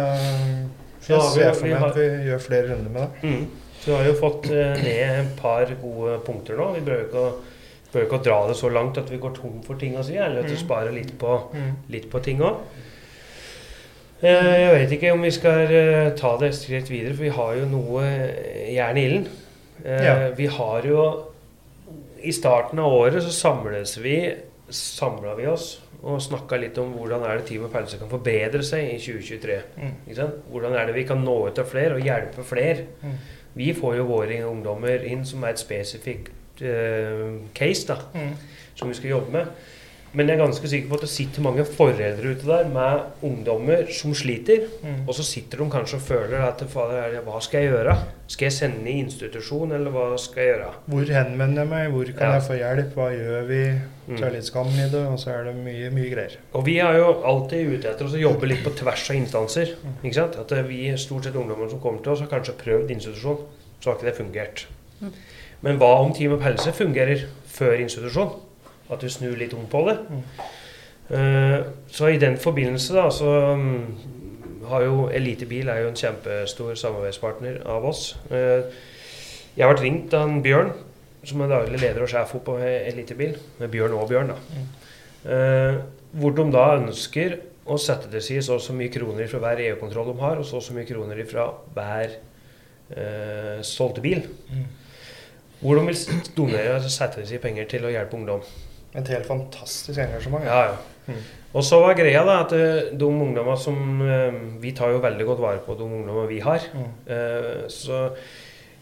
Så 1.07 1.19
har 1.21 1.29
ser 1.33 1.53
for 1.53 1.67
meg 1.71 1.83
at 1.89 1.95
vi 1.99 2.07
gjør 2.29 2.41
flere 2.43 2.71
runder 2.73 2.89
med 2.91 3.01
det. 3.01 3.29
Mm. 3.29 3.45
Så 3.79 3.91
vi 3.91 3.95
har 3.97 4.07
jo 4.09 4.15
fått 4.19 4.49
eh, 4.51 4.81
ned 4.83 5.19
et 5.21 5.35
par 5.39 5.69
gode 5.81 6.17
punkter 6.25 6.57
nå. 6.59 6.71
Vi 6.75 6.81
bør 6.87 7.05
ikke, 7.05 7.23
å, 7.23 7.31
behøver 7.93 8.07
ikke 8.09 8.19
å 8.19 8.25
dra 8.27 8.39
det 8.49 8.57
så 8.59 8.69
langt 8.73 8.97
at 8.99 9.11
vi 9.13 9.19
går 9.23 9.35
tom 9.37 9.61
for 9.63 9.79
ting 9.79 9.95
å 9.97 10.03
si, 10.03 10.17
eller 10.19 10.43
at 10.43 10.49
vi 10.51 10.57
Mm. 10.57 10.63
sparer 10.65 10.91
litt 10.95 11.13
på, 11.21 11.37
litt 11.93 12.09
på 12.11 12.19
ting 12.25 12.41
òg. 12.43 12.57
Jeg 14.21 14.71
vet 14.73 14.91
ikke 14.95 15.11
om 15.13 15.21
vi 15.21 15.29
skal 15.31 15.69
eh, 15.69 16.07
ta 16.17 16.31
det 16.41 16.47
et 16.49 16.55
skritt 16.57 16.87
videre, 16.89 17.13
for 17.13 17.27
vi 17.27 17.33
har 17.35 17.51
jo 17.59 17.67
noe 17.69 18.01
eh, 18.07 18.71
jern 18.73 18.97
i 18.97 19.03
ilden. 19.05 19.27
Eh, 19.85 20.31
Vi 20.37 20.47
har 20.49 20.81
jo 20.89 21.03
I 22.25 22.31
starten 22.33 22.79
av 22.81 22.91
året 22.97 23.21
så 23.23 23.29
samles 23.31 23.93
vi 24.01 24.15
samla 24.73 25.35
vi 25.37 25.45
oss 25.47 25.77
og 26.03 26.19
snakka 26.21 26.59
litt 26.61 26.77
om 26.77 26.91
hvordan 26.93 27.23
er 27.25 27.39
det 27.39 27.47
Team 27.49 27.63
og 27.65 27.71
Pelse 27.73 27.97
kan 27.97 28.09
forbedre 28.11 28.61
seg 28.63 28.91
i 28.93 28.97
2023. 29.01 29.55
Mm. 29.81 29.95
Hvordan 30.51 30.75
er 30.77 30.85
det 30.85 30.95
vi 30.95 31.03
kan 31.09 31.23
nå 31.25 31.37
ut 31.47 31.55
til 31.57 31.65
flere 31.65 31.95
og 31.97 32.03
hjelpe 32.05 32.43
flere? 32.45 32.85
Mm. 33.01 33.15
Vi 33.57 33.71
får 33.73 33.95
jo 33.97 34.05
våre 34.11 34.37
ungdommer 34.45 35.01
inn 35.09 35.23
som 35.25 35.43
er 35.43 35.55
et 35.55 35.63
spesifikt 35.63 36.61
uh, 36.61 37.39
case 37.57 37.87
da, 37.89 37.97
Mm. 38.13 38.35
som 38.77 38.89
vi 38.89 38.93
skal 38.99 39.09
jobbe 39.15 39.31
med. 39.33 39.47
Men 40.15 40.29
jeg 40.29 40.37
er 40.37 40.43
ganske 40.45 40.69
sikker 40.71 40.87
på 40.89 40.97
at 40.97 41.03
det 41.03 41.09
sitter 41.11 41.43
mange 41.43 41.63
foreldre 41.67 42.31
ute 42.31 42.47
der 42.47 42.69
med 42.71 43.25
ungdommer 43.27 43.89
som 43.91 44.13
sliter. 44.15 44.63
Mm. 44.83 45.01
Og 45.03 45.13
så 45.17 45.25
sitter 45.27 45.59
de 45.59 45.67
kanskje 45.73 45.99
og 45.99 46.05
føler 46.07 46.45
at 46.47 46.63
er 46.63 47.17
hva 47.25 47.41
skal 47.43 47.65
jeg 47.65 47.73
gjøre? 47.73 47.97
Skal 48.31 48.47
jeg 48.47 48.55
sende 48.55 48.87
i 48.91 49.01
institusjon, 49.03 49.73
eller 49.75 49.91
hva 49.91 50.07
skal 50.21 50.43
jeg 50.43 50.53
gjøre? 50.53 50.71
Hvor 50.93 51.11
henvender 51.17 51.63
jeg 51.63 51.71
meg? 51.73 51.91
Hvor 51.91 52.11
kan 52.17 52.27
Ja. 52.27 52.39
jeg 52.39 52.47
få 52.47 52.57
hjelp? 52.61 52.95
Hva 52.95 53.09
gjør 53.17 53.47
vi? 53.51 53.61
Mm. 54.07 54.23
Litt 54.37 54.47
skam 54.47 54.67
i 54.71 54.87
det, 54.87 55.03
og 55.11 55.19
så 55.19 55.33
er 55.35 55.43
det 55.49 55.55
mye, 55.59 55.89
mye 55.91 56.09
greier. 56.13 56.37
Og 56.55 56.65
vi 56.65 56.77
er 56.79 56.97
jo 56.97 57.11
alltid 57.27 57.73
ute 57.75 57.89
etter 57.91 58.07
å 58.07 58.21
jobbe 58.23 58.47
litt 58.47 58.63
på 58.63 58.71
tvers 58.79 59.09
av 59.11 59.15
instanser. 59.19 59.75
Ikke 60.03 60.13
sant? 60.15 60.39
At 60.39 60.51
eh, 60.55 60.63
vi, 60.63 60.95
stort 60.97 61.27
sett 61.27 61.35
ungdommene 61.35 61.69
som 61.69 61.81
kommer 61.83 61.99
til 62.01 62.13
oss, 62.13 62.23
har 62.23 62.31
kanskje 62.31 62.55
prøvd 62.63 62.91
institusjon, 62.95 63.43
så 63.83 63.91
har 63.91 63.99
ikke 63.99 64.07
det 64.07 64.17
fungert. 64.17 64.65
Mm. 65.01 65.11
Men 65.61 65.77
hva 65.81 65.91
om 65.99 66.13
Team 66.13 66.33
Opp 66.37 66.45
Helse 66.45 66.71
fungerer 66.71 67.27
før 67.51 67.75
institusjon? 67.83 68.31
At 68.89 69.03
du 69.03 69.09
snur 69.11 69.35
litt 69.39 69.53
om 69.57 69.67
på 69.69 69.83
det. 69.89 69.97
Eh, 71.09 71.59
så 71.87 72.07
i 72.11 72.19
den 72.19 72.37
forbindelse 72.37 72.95
da, 72.95 73.07
så 73.11 73.31
mm, 73.55 74.63
har 74.67 74.83
jo 74.83 75.07
Elitebil 75.07 75.69
er 75.71 75.85
jo 75.85 75.91
en 75.93 75.99
kjempestor 75.99 76.75
samarbeidspartner 76.75 77.61
av 77.69 77.87
oss. 77.87 78.09
Eh, 78.31 78.67
jeg 79.55 79.63
har 79.63 79.73
vært 79.73 79.85
ringt 79.85 80.15
av 80.17 80.27
en 80.27 80.41
Bjørn, 80.43 80.73
som 81.27 81.43
er 81.43 81.51
daglig 81.51 81.79
leder 81.81 82.03
og 82.03 82.11
sjef 82.11 82.35
på 82.43 82.57
Elitebil. 82.63 83.37
Med 83.61 83.71
Bjørn 83.71 83.95
og 83.97 84.11
Bjørn, 84.11 84.33
da. 84.33 84.65
Eh, 85.27 85.79
hvor 86.17 86.35
de 86.35 86.47
da 86.53 86.67
ønsker 86.77 87.39
å 87.67 87.79
sette 87.81 88.11
til 88.11 88.23
side 88.23 88.43
så 88.45 88.55
og 88.55 88.63
så 88.63 88.75
mye 88.75 88.91
kroner 88.91 89.27
fra 89.27 89.41
hver 89.43 89.63
EU-kontroll 89.63 90.13
de 90.13 90.19
har, 90.21 90.39
og 90.39 90.47
så 90.47 90.59
og 90.59 90.63
så 90.63 90.75
mye 90.75 90.87
kroner 90.87 91.23
fra 91.27 91.49
hver 91.75 92.19
solgte 93.67 93.99
bil. 93.99 94.21
Mm. 94.47 94.61
Hvor 95.59 95.75
de 95.75 95.81
vil 95.89 96.21
donere 96.37 96.77
altså 96.77 96.87
sette 96.93 97.19
til 97.19 97.27
side 97.33 97.41
penger 97.43 97.67
til 97.67 97.83
å 97.83 97.91
hjelpe 97.91 98.15
ungdom. 98.15 98.45
Et 98.97 99.13
helt 99.13 99.27
fantastisk 99.29 99.99
engasjement. 100.01 100.45
Ja, 100.47 100.71
ja. 100.71 100.77
Mm. 101.07 101.21
Og 101.55 101.63
så 101.63 101.79
var 101.79 101.95
greia 101.95 102.23
da 102.27 102.41
at 102.43 102.53
eh, 102.57 102.89
de 102.99 103.07
ungdommer 103.07 103.55
som 103.55 104.01
eh, 104.03 104.33
Vi 104.59 104.73
tar 104.75 104.91
jo 104.91 105.03
veldig 105.03 105.27
godt 105.29 105.39
vare 105.39 105.61
på 105.63 105.77
de 105.79 105.85
ungdommer 105.85 106.27
vi 106.29 106.41
har. 106.43 106.65
Mm. 106.73 106.89
Eh, 107.15 107.61
så 107.71 108.01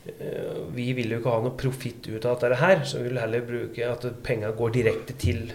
eh, 0.07 0.63
vi 0.73 0.89
vil 0.97 1.13
jo 1.13 1.21
ikke 1.21 1.35
ha 1.35 1.43
noe 1.43 1.59
profitt 1.59 2.09
ut 2.09 2.25
av 2.25 2.39
dette 2.41 2.61
her, 2.63 2.81
så 2.87 3.03
vi 3.03 3.11
vil 3.11 3.21
heller 3.21 3.45
bruke 3.45 3.91
at 3.91 4.09
penga 4.25 4.49
går 4.57 4.73
direkte 4.79 5.17
til 5.21 5.45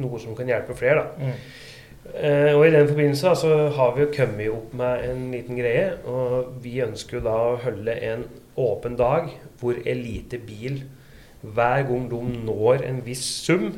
noe 0.00 0.22
som 0.22 0.36
kan 0.38 0.48
hjelpe 0.48 0.78
flere. 0.78 1.02
da. 1.02 1.32
Mm. 1.32 1.66
Eh, 2.14 2.52
og 2.56 2.64
i 2.66 2.72
den 2.72 2.88
forbindelse 2.88 3.34
så 3.42 3.56
har 3.76 3.92
vi 3.94 4.04
jo 4.06 4.12
kommet 4.14 4.54
opp 4.54 4.72
med 4.76 5.04
en 5.10 5.26
liten 5.34 5.58
greie. 5.58 5.90
Og 6.08 6.54
vi 6.62 6.78
ønsker 6.84 7.18
jo 7.18 7.26
da 7.26 7.36
å 7.50 7.58
holde 7.64 7.98
en 8.12 8.24
åpen 8.60 8.96
dag 8.98 9.30
hvor 9.60 9.78
Elite 9.88 10.40
Bil 10.42 10.82
hver 11.42 11.86
gang 11.88 12.10
de 12.10 12.20
når 12.44 12.84
en 12.88 13.00
viss 13.06 13.24
sum, 13.46 13.70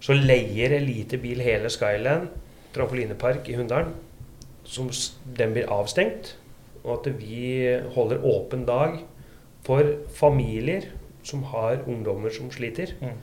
så 0.00 0.12
leier 0.12 0.74
Elite 0.76 1.18
Bil 1.18 1.40
hele 1.40 1.70
Skyland 1.72 2.28
trampolinepark 2.76 3.48
i 3.48 3.56
Hunndalen. 3.56 3.94
Som 4.66 4.90
den 5.38 5.54
blir 5.54 5.70
avstengt. 5.72 6.34
Og 6.84 7.00
at 7.00 7.12
vi 7.18 7.78
holder 7.94 8.22
åpen 8.26 8.64
dag 8.66 9.00
for 9.66 9.82
familier 10.14 10.90
som 11.26 11.42
har 11.50 11.82
ungdommer 11.86 12.30
som 12.34 12.50
sliter. 12.54 12.92
Mm. 13.00 13.16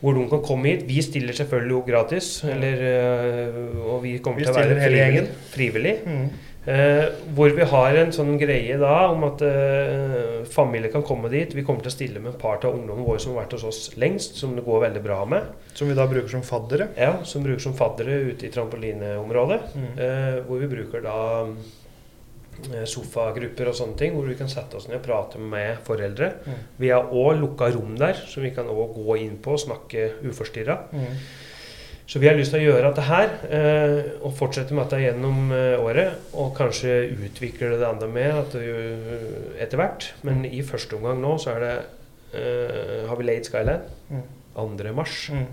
Hvor 0.00 0.12
de 0.12 0.24
kan 0.28 0.42
komme 0.44 0.68
hit. 0.72 0.88
Vi 0.88 1.02
stiller 1.02 1.32
selvfølgelig 1.32 1.70
jo 1.72 1.84
gratis. 1.86 2.44
Eller, 2.44 2.82
øh, 2.82 3.94
og 3.94 4.02
vi 4.02 4.18
kommer 4.18 4.40
Vi 4.40 4.44
til 4.44 4.52
å 4.52 4.58
være 4.58 4.80
hele 4.82 4.96
gjengen. 4.96 5.30
frivillig. 5.54 5.94
Mm. 6.06 6.26
Eh, 6.66 7.04
hvor 7.36 7.52
vi 7.54 7.62
har 7.70 7.94
en 7.94 8.10
sånn 8.14 8.32
greie 8.40 8.74
da 8.80 8.94
om 9.12 9.22
at 9.28 9.42
eh, 9.46 10.40
familier 10.50 10.90
kan 10.90 11.04
komme 11.06 11.30
dit. 11.30 11.54
Vi 11.54 11.62
kommer 11.66 11.84
til 11.84 11.92
å 11.92 11.94
stille 11.94 12.22
med 12.22 12.32
et 12.32 12.40
par 12.42 12.58
av 12.58 12.74
ungdommene 12.74 13.06
våre 13.06 13.22
som 13.22 13.34
har 13.34 13.44
vært 13.44 13.54
hos 13.54 13.66
oss 13.68 13.80
lengst, 14.02 14.40
som 14.40 14.56
det 14.56 14.66
går 14.66 14.88
veldig 14.88 15.02
bra 15.04 15.20
med. 15.30 15.46
Som 15.78 15.92
vi 15.92 15.98
da 15.98 16.08
bruker 16.10 16.32
som 16.34 16.42
faddere. 16.46 16.90
Ja, 16.98 17.20
Som 17.22 17.46
bruker 17.46 17.62
som 17.62 17.78
faddere 17.78 18.18
ute 18.32 18.48
i 18.48 18.52
trampolineområdet. 18.54 19.60
Mm. 19.78 19.88
Eh, 19.94 20.38
hvor 20.48 20.62
vi 20.64 20.72
bruker 20.74 21.06
da 21.06 21.20
eh, 21.46 22.86
sofagrupper 22.90 23.70
og 23.70 23.78
sånne 23.78 24.00
ting, 24.02 24.18
hvor 24.18 24.26
vi 24.26 24.38
kan 24.38 24.50
sette 24.50 24.80
oss 24.80 24.90
ned 24.90 24.98
og 24.98 25.06
prate 25.06 25.38
med 25.38 25.78
foreldre. 25.86 26.34
Mm. 26.50 26.60
Vi 26.82 26.90
har 26.90 27.14
òg 27.14 27.38
lukka 27.44 27.70
rom 27.76 27.94
der, 28.00 28.26
som 28.26 28.42
vi 28.42 28.50
kan 28.56 28.66
òg 28.74 28.98
gå 28.98 29.20
inn 29.22 29.38
på 29.38 29.54
og 29.54 29.62
snakke 29.68 30.16
uforstyrra. 30.26 30.80
Mm. 30.90 31.20
Så 32.06 32.20
vi 32.22 32.28
har 32.30 32.36
lyst 32.38 32.52
til 32.54 32.62
å 32.62 32.68
gjøre 32.68 32.90
dette 32.92 33.02
her, 33.08 33.32
eh, 33.50 34.12
og 34.22 34.34
fortsette 34.38 34.70
med 34.76 34.84
dette 34.86 35.00
gjennom 35.02 35.50
eh, 35.52 35.74
året. 35.82 36.20
Og 36.38 36.52
kanskje 36.54 37.00
utvikle 37.16 37.72
det 37.80 37.88
enda 37.88 38.06
mer 38.06 38.36
at 38.44 38.54
etter 39.58 39.80
hvert. 39.80 40.06
Men 40.22 40.44
i 40.46 40.62
første 40.66 40.94
omgang 41.00 41.18
nå 41.24 41.32
så 41.42 41.56
er 41.56 41.64
det 41.64 41.72
eh, 42.38 43.06
har 43.10 43.18
vi 43.18 43.26
Late 43.28 43.50
Skyland 43.50 43.92
Mm. 44.06 44.22
2. 44.54 44.92
mars. 44.94 45.16
Mm. 45.34 45.46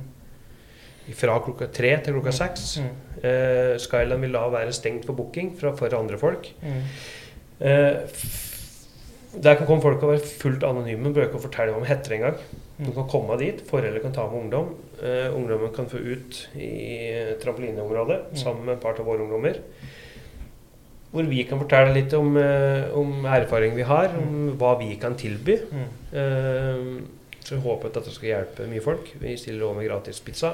Fra 1.17 1.39
klokka 1.43 1.65
tre 1.73 1.89
til 2.05 2.13
klokka 2.15 2.31
seks. 2.37 2.67
Mm. 2.79 2.91
Eh, 3.25 3.73
Skyland 3.81 4.21
vil 4.23 4.37
da 4.37 4.45
være 4.53 4.71
stengt 4.77 5.07
for 5.09 5.17
booking 5.17 5.55
fra 5.59 5.73
for 5.75 5.91
andre 5.97 6.19
folk. 6.21 6.51
Mm. 6.61 6.77
Eh, 7.59 7.97
der 9.41 9.55
kan 9.57 9.65
komme 9.65 9.81
folk 9.81 10.03
og 10.03 10.11
være 10.13 10.19
fullt 10.41 10.63
anonyme. 10.67 11.13
Bør 11.13 11.25
ikke 11.27 11.41
fortelle 11.41 11.73
hva 11.73 11.81
de 11.81 11.89
heter 11.89 12.13
engang. 12.17 12.37
Mm. 12.77 12.91
kan 12.93 13.07
komme 13.09 13.37
dit. 13.39 13.61
Foreldre 13.69 13.99
kan 14.01 14.13
ta 14.13 14.27
med 14.29 14.39
ungdom. 14.43 14.69
Eh, 15.01 15.33
ungdommen 15.35 15.73
kan 15.73 15.85
få 15.89 15.97
ut 15.97 16.49
i 16.55 16.69
eh, 17.13 17.33
trampolineområdet 17.41 18.19
Mm. 18.31 18.35
sammen 18.37 18.65
med 18.65 18.73
et 18.75 18.81
par 18.81 18.99
av 18.99 19.05
våre 19.05 19.21
ungdommer. 19.25 19.59
Hvor 21.13 21.23
vi 21.29 21.43
kan 21.43 21.59
fortelle 21.61 21.93
litt 21.93 22.13
om, 22.17 22.35
eh, 22.37 22.89
om 22.97 23.25
erfaring 23.25 23.75
vi 23.75 23.83
har, 23.83 24.09
om 24.17 24.57
hva 24.57 24.77
vi 24.79 24.95
kan 24.95 25.15
tilby. 25.15 25.59
Mm. 25.71 25.89
Eh, 26.13 27.01
så 27.43 27.55
jeg 27.55 27.61
håper 27.63 27.87
at 27.87 27.93
dette 27.99 28.11
skal 28.15 28.29
hjelpe 28.29 28.67
mye 28.69 28.81
folk. 28.81 29.13
Vi 29.21 29.35
stiller 29.37 29.65
over 29.65 29.81
med 29.81 29.89
gratis 29.89 30.19
pizza. 30.19 30.53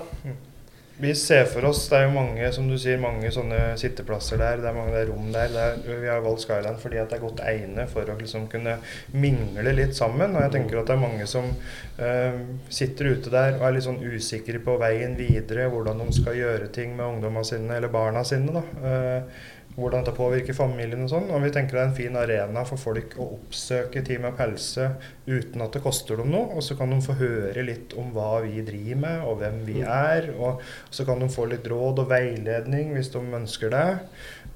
Vi 1.02 1.16
ser 1.16 1.46
for 1.48 1.64
oss, 1.64 1.86
det 1.88 1.96
er 1.96 2.10
jo 2.10 2.16
mange 2.18 2.48
som 2.52 2.66
du 2.68 2.74
sier, 2.76 2.98
mange 3.00 3.30
sånne 3.32 3.78
sitteplasser 3.80 4.42
der. 4.42 4.58
Det 4.60 4.68
er 4.68 4.76
mange 4.76 4.96
det 4.98 5.06
rom 5.08 5.30
der. 5.32 5.54
Er, 5.56 5.78
vi 5.88 6.10
har 6.12 6.20
valgt 6.26 6.44
Skyland 6.44 6.82
fordi 6.82 7.00
at 7.00 7.08
det 7.08 7.16
er 7.16 7.24
godt 7.24 7.44
egnet 7.48 7.94
for 7.94 8.12
å 8.12 8.18
liksom 8.20 8.50
kunne 8.52 8.74
mingle 9.16 9.72
litt 9.78 9.96
sammen. 9.96 10.36
Og 10.36 10.44
jeg 10.44 10.54
tenker 10.58 10.82
at 10.82 10.90
det 10.90 10.98
er 10.98 11.04
mange 11.06 11.28
som 11.32 11.48
øh, 11.48 12.42
sitter 12.68 13.14
ute 13.14 13.32
der 13.32 13.56
og 13.62 13.64
er 13.70 13.78
litt 13.78 13.88
sånn 13.88 14.02
usikre 14.04 14.60
på 14.66 14.76
veien 14.82 15.16
videre. 15.16 15.70
Hvordan 15.72 16.04
de 16.04 16.18
skal 16.20 16.36
gjøre 16.36 16.68
ting 16.76 16.92
med 16.98 17.08
ungdommene 17.08 17.48
sine 17.48 17.80
eller 17.80 17.96
barna 17.96 18.26
sine. 18.28 18.60
da. 18.60 18.92
Eh, 18.92 19.48
hvordan 19.80 20.04
dette 20.04 20.16
påvirker 20.18 20.58
familien 20.58 21.06
og 21.06 21.12
sånn. 21.12 21.30
Og 21.34 21.44
vi 21.44 21.52
tenker 21.56 21.78
det 21.78 21.82
er 21.82 21.90
en 21.90 21.98
fin 21.98 22.20
arena 22.20 22.66
for 22.68 22.82
folk 22.82 23.16
å 23.20 23.30
oppsøke 23.38 24.04
Team 24.06 24.28
Up 24.30 24.42
Helse 24.42 24.92
uten 25.30 25.64
at 25.66 25.76
det 25.76 25.84
koster 25.86 26.20
dem 26.20 26.34
noe. 26.34 26.52
Og 26.56 26.66
så 26.66 26.78
kan 26.80 26.92
de 26.94 27.00
få 27.04 27.18
høre 27.20 27.66
litt 27.66 27.96
om 28.00 28.12
hva 28.16 28.42
vi 28.46 28.64
driver 28.68 29.02
med, 29.06 29.24
og 29.26 29.40
hvem 29.44 29.64
vi 29.68 29.80
er. 29.86 30.32
Og 30.38 30.62
så 30.94 31.08
kan 31.08 31.24
de 31.24 31.32
få 31.32 31.48
litt 31.52 31.68
råd 31.70 32.04
og 32.04 32.12
veiledning 32.12 32.94
hvis 32.98 33.14
de 33.16 33.24
ønsker 33.42 33.74
det. 33.74 33.88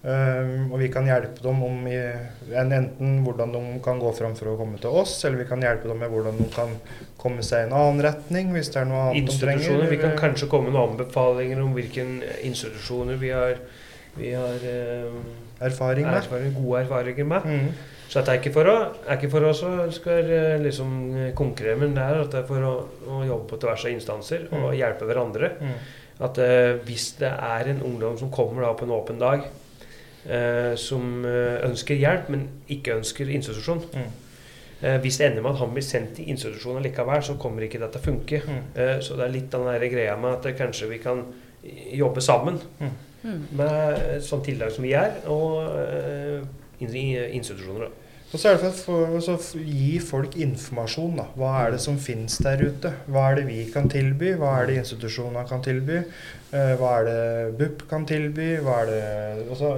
Um, 0.04 0.74
og 0.74 0.82
vi 0.82 0.90
kan 0.92 1.06
hjelpe 1.08 1.40
dem 1.46 1.62
om 1.64 1.86
i, 1.88 1.96
enten 2.60 3.22
hvordan 3.24 3.54
de 3.54 3.60
kan 3.86 4.02
gå 4.02 4.10
fram 4.18 4.34
for 4.36 4.52
å 4.52 4.58
komme 4.60 4.76
til 4.84 4.92
oss, 5.00 5.14
eller 5.24 5.40
vi 5.40 5.46
kan 5.48 5.64
hjelpe 5.64 5.88
dem 5.88 6.02
med 6.04 6.12
hvordan 6.12 6.42
de 6.42 6.48
kan 6.52 6.74
komme 7.22 7.46
seg 7.48 7.64
i 7.64 7.68
en 7.70 7.76
annen 7.78 8.04
retning 8.04 8.52
hvis 8.52 8.74
det 8.74 8.82
er 8.82 8.90
noe 8.90 9.06
annet 9.06 9.32
de 9.32 9.38
trenger. 9.40 9.86
Vi 9.88 10.02
kan 10.02 10.18
kanskje 10.20 10.50
komme 10.52 10.68
med 10.68 10.76
noen 10.76 10.98
anbefalinger 10.98 11.64
om 11.64 11.72
hvilke 11.78 12.04
institusjoner 12.44 13.22
vi 13.22 13.32
har, 13.32 13.64
vi 14.18 14.32
har 14.38 14.64
eh, 14.70 15.18
erfaring 15.66 16.06
med. 16.06 16.20
erfaring, 16.22 16.54
gode 16.54 16.84
erfaringer 16.86 17.26
med. 17.26 17.46
Mm. 17.46 17.74
Så 18.14 18.22
det 18.22 18.30
er 18.30 18.40
ikke 18.42 18.52
for 18.54 18.70
å, 18.70 18.76
er 19.08 19.18
ikke 19.18 19.30
for 19.32 19.48
å 19.48 19.54
skal 19.96 20.30
eh, 20.30 20.60
liksom 20.62 20.92
konkurrere, 21.36 21.80
men 21.82 21.96
det 21.96 22.04
er 22.04 22.22
at 22.22 22.32
det 22.32 22.44
er 22.44 22.48
for 22.48 22.68
å, 22.68 22.74
å 23.10 23.24
jobbe 23.26 23.48
på 23.50 23.58
tvers 23.64 23.86
av 23.88 23.92
instanser 23.96 24.48
og 24.52 24.68
Mm. 24.70 24.78
hjelpe 24.78 25.06
hverandre. 25.10 25.50
Mm. 25.62 25.76
At 26.28 26.38
eh, 26.38 26.76
hvis 26.86 27.08
det 27.20 27.32
er 27.34 27.70
en 27.72 27.82
ungdom 27.82 28.18
som 28.20 28.30
kommer 28.32 28.62
da 28.68 28.74
på 28.78 28.86
en 28.86 28.92
åpen 28.94 29.18
dag, 29.20 29.48
eh, 30.30 30.76
som 30.78 31.24
eh, 31.26 31.64
ønsker 31.68 31.98
hjelp, 31.98 32.30
men 32.30 32.46
ikke 32.70 33.00
ønsker 33.00 33.32
institusjon 33.34 33.82
Mm. 33.94 34.12
eh, 34.84 35.00
Hvis 35.02 35.18
det 35.18 35.32
ender 35.32 35.42
med 35.42 35.52
at 35.56 35.60
han 35.64 35.74
blir 35.74 35.84
sendt 35.84 36.16
til 36.16 36.30
institusjon 36.30 36.84
likevel, 36.84 37.24
så 37.24 37.34
kommer 37.40 37.64
ikke 37.66 37.80
dette 37.82 37.98
til 37.98 38.02
å 38.02 38.06
funke. 38.12 38.42
Mm. 38.46 38.62
Eh, 38.76 39.00
så 39.02 39.16
det 39.18 39.26
er 39.26 39.34
litt 39.34 39.50
den 39.52 39.66
der 39.66 39.88
greia 39.90 40.16
med 40.20 40.38
at 40.38 40.46
eh, 40.46 40.54
kanskje 40.60 40.90
vi 40.90 40.98
kan 41.00 41.26
jobbe 41.98 42.22
sammen 42.22 42.60
Mm. 43.24 43.44
med 43.56 44.00
sånn 44.20 44.26
sånt 44.28 44.48
tiltak 44.50 44.74
som 44.76 44.84
vi 44.84 44.92
gjør, 44.92 45.14
og 45.32 45.54
uh, 45.78 46.48
institusjoner. 46.84 47.88
da. 47.88 48.03
Og 48.34 48.42
så 48.42 48.50
er 48.50 48.56
det 48.58 48.72
for, 48.74 49.12
å 49.14 49.34
gi 49.62 50.00
folk 50.02 50.34
informasjon. 50.42 51.20
da. 51.20 51.28
Hva 51.38 51.52
er 51.60 51.76
det 51.76 51.82
som 51.84 52.00
finnes 52.02 52.40
der 52.42 52.64
ute? 52.66 52.90
Hva 53.06 53.28
er 53.30 53.36
det 53.38 53.44
vi 53.46 53.60
kan 53.70 53.86
tilby? 53.92 54.32
Hva 54.40 54.56
er 54.58 54.72
det 54.72 54.80
institusjonene 54.82 55.44
kan 55.46 55.62
tilby? 55.62 56.00
Eh, 56.54 56.72
hva 56.80 56.96
er 56.98 57.06
det 57.06 57.52
BUP 57.60 57.84
kan 57.92 58.08
tilby? 58.10 58.48
Hva 58.66 58.80
er 58.82 58.90
det, 58.90 59.04
altså, 59.54 59.70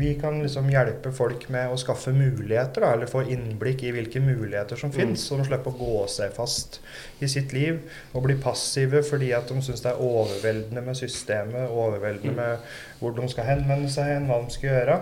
vi 0.00 0.14
kan 0.20 0.40
liksom 0.40 0.70
hjelpe 0.72 1.12
folk 1.16 1.44
med 1.52 1.74
å 1.74 1.76
skaffe 1.80 2.14
muligheter, 2.16 2.86
da, 2.86 2.94
eller 2.96 3.10
få 3.10 3.26
innblikk 3.36 3.84
i 3.84 3.92
hvilke 3.92 4.22
muligheter 4.24 4.80
som 4.80 4.94
finnes, 4.94 5.20
så 5.20 5.36
de 5.36 5.44
slipper 5.50 5.72
å 5.72 5.80
gå 5.82 6.06
seg 6.12 6.32
fast 6.36 6.80
i 7.20 7.28
sitt 7.28 7.52
liv 7.56 7.82
og 8.14 8.24
bli 8.24 8.38
passive 8.40 9.02
fordi 9.04 9.34
at 9.36 9.52
de 9.52 9.60
syns 9.64 9.84
det 9.84 9.92
er 9.92 10.00
overveldende 10.00 10.86
med 10.88 10.96
systemet, 10.96 11.68
overveldende 11.68 12.32
med 12.36 12.72
hvor 13.02 13.12
de 13.16 13.28
skal 13.32 13.48
henvende 13.52 13.92
seg, 13.92 14.24
hva 14.24 14.40
de 14.40 14.56
skal 14.56 14.72
gjøre. 14.72 14.98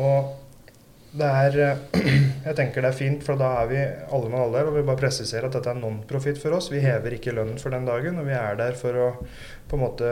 Og 0.00 0.32
det 1.14 1.28
er 1.28 1.58
eh, 1.62 2.08
Jeg 2.48 2.56
tenker 2.58 2.84
det 2.84 2.90
er 2.90 2.98
fint, 2.98 3.22
for 3.24 3.40
da 3.40 3.50
er 3.62 3.68
vi 3.70 3.78
alle 3.84 4.30
med 4.32 4.40
alle. 4.40 4.64
Og 4.68 4.76
vi 4.76 4.86
bare 4.86 5.00
presiserer 5.00 5.48
at 5.48 5.54
dette 5.56 5.70
er 5.70 5.78
non-profit 5.78 6.40
for 6.40 6.56
oss. 6.56 6.72
Vi 6.72 6.82
hever 6.82 7.16
ikke 7.16 7.32
lønnen 7.36 7.60
for 7.60 7.74
den 7.74 7.86
dagen. 7.88 8.18
Og 8.20 8.26
vi 8.28 8.34
er 8.36 8.58
der 8.58 8.76
for 8.78 8.98
å 9.00 9.06
på 9.70 9.78
en 9.78 9.84
måte 9.84 10.10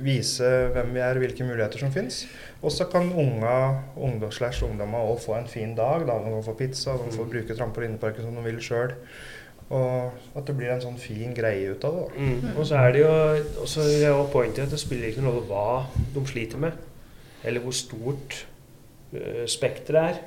vise 0.00 0.46
hvem 0.72 0.94
vi 0.94 1.02
er, 1.02 1.18
og 1.18 1.24
hvilke 1.24 1.44
muligheter 1.44 1.82
som 1.82 1.92
fins. 1.92 2.22
Og 2.62 2.72
så 2.72 2.86
kan 2.92 3.10
unga, 3.12 3.56
ungdom 4.00 4.32
slash 4.32 4.64
ungdommer 4.64 5.10
òg 5.10 5.20
få 5.24 5.36
en 5.36 5.50
fin 5.50 5.74
dag. 5.76 6.06
da 6.08 6.16
De 6.22 6.32
kan 6.32 6.46
få 6.46 6.56
pizza, 6.56 6.96
de 6.96 7.12
får 7.12 7.28
bruke 7.34 7.56
trampolineparken 7.58 8.24
som 8.24 8.38
de 8.38 8.46
vil 8.46 8.62
sjøl. 8.64 8.94
Og 9.70 10.38
at 10.38 10.46
det 10.48 10.56
blir 10.58 10.72
en 10.72 10.82
sånn 10.82 10.98
fin 10.98 11.34
greie 11.36 11.74
ut 11.74 11.84
av 11.86 11.98
det. 11.98 12.06
Mm. 12.16 12.54
Og 12.56 12.64
så 12.66 12.80
er 12.80 12.94
det 12.94 13.02
jo 13.04 13.12
og 13.62 13.68
så 13.70 13.84
det 13.86 14.00
jo 14.06 14.24
pointet 14.32 14.64
at 14.64 14.72
det 14.74 14.80
spiller 14.82 15.10
ikke 15.10 15.22
noen 15.22 15.42
rolle 15.42 15.50
hva 15.50 16.06
de 16.14 16.24
sliter 16.26 16.62
med, 16.62 16.80
eller 17.44 17.62
hvor 17.62 17.76
stort 17.76 18.40
spekteret 19.50 20.14
er. 20.16 20.20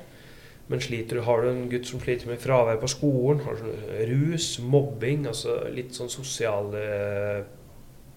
Men 0.68 0.80
sliter, 0.80 1.20
har 1.26 1.42
du 1.44 1.50
en 1.50 1.66
gutt 1.68 1.84
som 1.86 2.00
sliter 2.00 2.26
med 2.30 2.38
fravær 2.40 2.78
på 2.80 2.88
skolen, 2.88 3.42
har 3.44 3.52
du 3.58 3.66
sånn 3.66 4.06
rus, 4.08 4.46
mobbing, 4.64 5.26
altså 5.28 5.58
litt 5.74 5.92
sånn 5.96 6.08
sosiale 6.12 7.44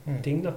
Mm. 0.07 0.21
ting, 0.23 0.37
da. 0.45 0.53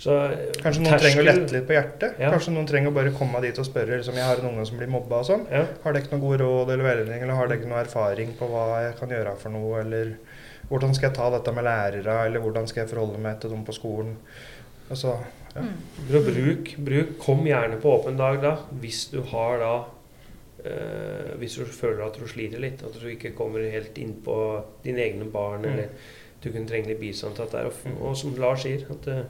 Så 0.00 0.14
eh, 0.24 0.52
Kanskje 0.62 0.80
noen 0.86 1.00
trenger 1.02 1.20
å 1.20 1.24
lette 1.26 1.52
litt 1.52 1.66
på 1.68 1.74
hjertet. 1.74 2.14
Ja. 2.22 2.30
Kanskje 2.32 2.52
noen 2.54 2.68
trenger 2.70 2.88
å 2.88 2.94
bare 2.96 3.10
komme 3.12 3.42
dit 3.44 3.58
og 3.60 3.66
spørre 3.66 3.98
liksom, 3.98 4.14
jeg 4.16 4.24
har 4.24 4.40
en 4.40 4.46
unge 4.54 4.64
som 4.64 4.78
blir 4.80 4.88
mobba 4.88 5.18
og 5.20 5.26
sånn. 5.28 5.42
Ja. 5.52 5.66
Har 5.82 5.92
dere 5.92 6.08
noen 6.12 6.22
god 6.22 6.40
råd 6.40 6.70
eller 6.72 6.86
veiledning, 6.86 7.24
eller 7.26 7.36
har 7.36 7.50
dere 7.52 7.68
noe 7.68 7.82
erfaring 7.82 8.32
på 8.38 8.48
hva 8.48 8.62
jeg 8.86 8.94
kan 9.02 9.12
gjøre 9.12 9.34
for 9.42 9.52
noe, 9.52 9.82
eller 9.82 10.14
hvordan 10.70 10.94
skal 10.96 11.10
jeg 11.10 11.18
ta 11.18 11.28
dette 11.34 11.52
med 11.58 11.66
lærere, 11.68 12.16
eller 12.30 12.40
hvordan 12.46 12.70
skal 12.70 12.84
jeg 12.86 12.92
forholde 12.94 13.20
meg 13.26 13.36
til 13.42 13.52
dem 13.52 13.66
på 13.68 13.76
skolen? 13.76 14.16
Altså, 14.88 15.18
ja. 15.58 16.22
Bruk, 16.28 16.74
bruk, 16.86 17.14
kom 17.20 17.44
gjerne 17.46 17.80
på 17.82 17.92
åpen 17.98 18.16
dag 18.16 18.40
da, 18.42 18.54
hvis 18.80 19.06
du 19.12 19.20
har 19.32 19.58
da 19.62 19.72
eh, 20.64 21.34
Hvis 21.38 21.58
du 21.58 21.66
føler 21.66 22.06
at 22.06 22.16
du 22.18 22.26
sliter 22.30 22.62
litt, 22.62 22.82
at 22.82 22.96
du 22.98 23.08
ikke 23.10 23.34
kommer 23.36 23.66
helt 23.70 23.98
inn 23.98 24.16
på 24.24 24.38
dine 24.84 25.04
egne 25.04 25.28
barn, 25.32 25.62
Mm. 25.62 25.72
eller 25.72 25.88
du 26.38 26.52
kunne 26.52 26.68
trenge 26.70 26.86
litt 26.92 27.00
bistand 27.00 27.34
til 27.34 27.48
dette. 27.50 27.66
Og, 27.66 28.02
og 28.10 28.16
som 28.16 28.34
Lars 28.38 28.62
sier, 28.62 28.84
at 28.94 29.08
uh, 29.10 29.24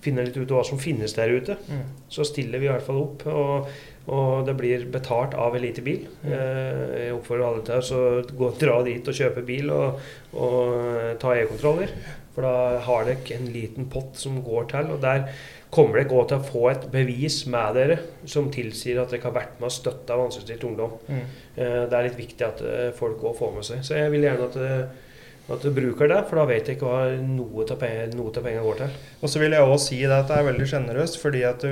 finne 0.00 0.24
litt 0.24 0.36
ut 0.38 0.48
hva 0.48 0.62
som 0.64 0.80
finnes 0.80 1.12
der 1.12 1.34
ute. 1.36 1.58
Mm. 1.68 1.82
Så 2.08 2.24
stiller 2.24 2.62
vi 2.62 2.68
i 2.68 2.72
hvert 2.72 2.86
fall 2.86 3.02
opp. 3.02 3.26
Og, 3.28 3.68
og 4.08 4.46
det 4.48 4.54
blir 4.56 4.86
betalt 4.92 5.36
av 5.36 5.56
Elitebil. 5.56 6.06
Mm. 6.22 6.32
Eh, 6.32 6.94
jeg 7.04 7.14
oppfordrer 7.18 7.46
alle 7.50 7.64
til 7.68 7.80
å 7.80 7.84
så 7.84 8.00
gå 8.32 8.50
dra 8.60 8.78
dit 8.84 9.12
og 9.12 9.16
kjøpe 9.20 9.44
bil 9.44 9.72
og, 9.76 10.00
og 10.40 11.20
ta 11.20 11.36
e-kontroller. 11.36 11.92
For 12.34 12.48
da 12.48 12.80
har 12.88 13.04
dere 13.08 13.36
en 13.36 13.52
liten 13.54 13.88
pott 13.92 14.16
som 14.18 14.40
går 14.44 14.72
til, 14.72 14.90
og 14.96 15.04
der 15.04 15.28
kommer 15.74 16.00
dere 16.00 16.14
også 16.14 16.30
til 16.30 16.40
å 16.40 16.50
få 16.50 16.64
et 16.70 16.84
bevis 16.92 17.40
med 17.50 17.78
dere 17.78 17.96
som 18.30 18.50
tilsier 18.52 19.00
at 19.02 19.12
dere 19.12 19.26
har 19.26 19.34
vært 19.34 19.56
med 19.60 19.70
og 19.70 19.74
støtta 19.74 20.18
vanskeligstilt 20.20 20.68
ungdom. 20.68 20.98
Mm. 21.08 21.24
Eh, 21.56 21.80
det 21.90 21.98
er 21.98 22.06
litt 22.08 22.20
viktig 22.20 22.46
at 22.46 22.62
eh, 22.68 22.92
folk 22.96 23.24
òg 23.24 23.34
får 23.40 23.56
med 23.56 23.66
seg. 23.66 23.82
Så 23.86 23.98
jeg 23.98 24.12
vil 24.14 24.26
gjerne 24.26 24.48
at, 24.48 24.58
eh, 24.62 25.52
at 25.54 25.66
du 25.66 25.70
bruker 25.76 26.10
det, 26.10 26.20
for 26.28 26.40
da 26.40 26.46
vet 26.48 26.70
jeg 26.70 26.78
ikke 26.78 26.88
hva 26.88 27.02
noe 27.26 27.66
av 27.66 27.80
pengene, 27.82 28.64
går 28.64 28.80
til. 28.80 28.98
Og 29.20 29.32
så 29.32 29.42
vil 29.42 29.56
jeg 29.56 29.68
også 29.68 29.80
si 29.84 30.00
det 30.02 30.16
at 30.16 30.30
det 30.30 30.40
er 30.40 30.50
veldig 30.50 30.68
sjenerøst, 30.72 31.20
fordi 31.20 31.44
at 31.48 31.66
du, 31.66 31.70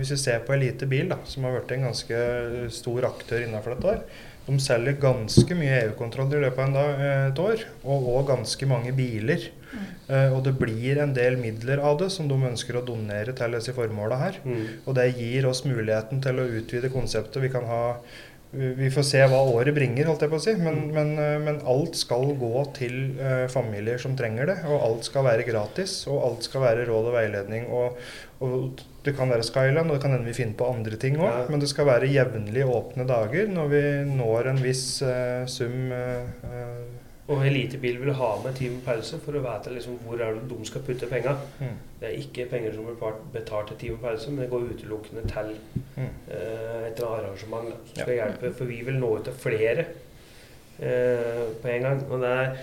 hvis 0.00 0.14
vi 0.16 0.20
ser 0.24 0.46
på 0.46 0.56
Elite 0.56 0.88
Bil, 0.90 1.10
da, 1.12 1.20
som 1.28 1.46
har 1.46 1.58
blitt 1.58 1.76
en 1.76 1.88
ganske 1.90 2.22
stor 2.74 3.10
aktør 3.12 3.44
innenfor 3.44 3.76
dette 3.76 3.92
her, 3.92 4.24
de 4.44 4.58
selger 4.60 4.98
ganske 5.00 5.56
mye 5.56 5.76
EU-kontroll 5.86 6.34
i 6.36 6.40
løpet 6.42 6.60
av 6.60 6.66
en 6.66 6.76
dag, 6.76 7.00
eh, 7.00 7.26
et 7.30 7.38
år, 7.40 7.64
og 7.84 8.08
òg 8.12 8.26
ganske 8.34 8.68
mange 8.68 8.92
biler. 8.96 9.48
Eh, 10.08 10.28
og 10.28 10.42
det 10.44 10.52
blir 10.58 11.00
en 11.00 11.14
del 11.16 11.38
midler 11.40 11.80
av 11.80 11.98
det 11.98 12.10
som 12.12 12.28
de 12.28 12.36
ønsker 12.36 12.76
å 12.76 12.84
donere 12.84 13.32
til 13.36 13.56
disse 13.56 13.72
formåla 13.72 14.18
her. 14.20 14.38
Mm. 14.44 14.66
Og 14.86 14.94
det 14.98 15.08
gir 15.16 15.48
oss 15.48 15.64
muligheten 15.64 16.20
til 16.22 16.40
å 16.40 16.48
utvide 16.60 16.92
konseptet. 16.92 17.40
Vi 17.42 17.48
kan 17.48 17.64
ha 17.64 17.96
vi 18.54 18.90
får 18.94 19.06
se 19.08 19.20
hva 19.30 19.40
året 19.50 19.74
bringer, 19.76 20.08
holdt 20.08 20.24
jeg 20.24 20.32
på 20.32 20.38
å 20.40 20.44
si. 20.44 20.54
Men, 20.60 20.80
men, 20.94 21.14
eh, 21.20 21.36
men 21.42 21.60
alt 21.70 21.98
skal 21.98 22.34
gå 22.40 22.64
til 22.76 23.18
eh, 23.18 23.46
familier 23.52 24.00
som 24.02 24.16
trenger 24.18 24.50
det. 24.52 24.58
Og 24.68 24.84
alt 24.88 25.08
skal 25.10 25.26
være 25.26 25.46
gratis. 25.48 26.02
Og 26.10 26.22
alt 26.28 26.48
skal 26.48 26.64
være 26.66 26.88
råd 26.88 27.10
og 27.10 27.16
veiledning. 27.18 27.68
Og, 27.74 28.00
og 28.44 28.84
det 29.04 29.14
kan 29.18 29.30
være 29.30 29.44
Skyland, 29.44 29.90
og 29.90 29.96
det 29.96 30.02
kan 30.02 30.14
hende 30.16 30.28
vi 30.28 30.36
finner 30.36 30.56
på 30.58 30.70
andre 30.72 30.98
ting 31.00 31.18
òg. 31.20 31.28
Ja. 31.28 31.46
Men 31.52 31.62
det 31.62 31.68
skal 31.72 31.88
være 31.90 32.10
jevnlig 32.12 32.64
åpne 32.64 33.06
dager 33.08 33.50
når 33.52 33.72
vi 33.72 33.82
når 34.14 34.52
en 34.54 34.62
viss 34.64 34.86
uh, 35.04 35.44
sum 35.50 35.92
eh, 35.92 36.93
Og 37.32 37.40
Elitebil 37.46 37.96
vil 38.02 38.12
ha 38.18 38.30
med 38.44 38.52
time 38.58 38.82
Pause 38.84 39.16
for 39.24 39.32
å 39.38 39.40
vite 39.40 39.70
liksom 39.72 39.94
hvor 40.04 40.20
er 40.20 40.34
det 40.36 40.42
de 40.50 40.66
skal 40.68 40.82
putte 40.84 41.06
penger. 41.08 41.38
mm, 41.60 41.76
Det 42.00 42.08
er 42.10 42.18
ikke 42.20 42.44
penger 42.50 42.74
som 42.74 42.84
blir 42.84 43.14
betalt- 43.32 43.68
til 43.68 43.76
time 43.80 43.98
Pause, 44.02 44.30
men 44.30 44.42
det 44.44 44.50
går 44.50 44.66
utelukkende 44.74 45.22
til 45.32 45.54
mm. 45.96 46.10
eh, 46.30 46.86
et 46.90 47.00
arrangement 47.00 47.64
da, 47.70 47.76
som 47.86 47.96
Ja. 47.96 48.02
skal 48.02 48.14
hjelpe. 48.18 48.52
For 48.58 48.64
vi 48.64 48.82
vil 48.84 48.98
nå 49.00 49.14
ut 49.16 49.24
til 49.24 49.32
flere 49.32 49.86
eh, 50.80 51.44
på 51.62 51.68
en 51.72 51.82
gang. 51.82 52.02
Og 52.10 52.20
det 52.20 52.28
er, 52.28 52.56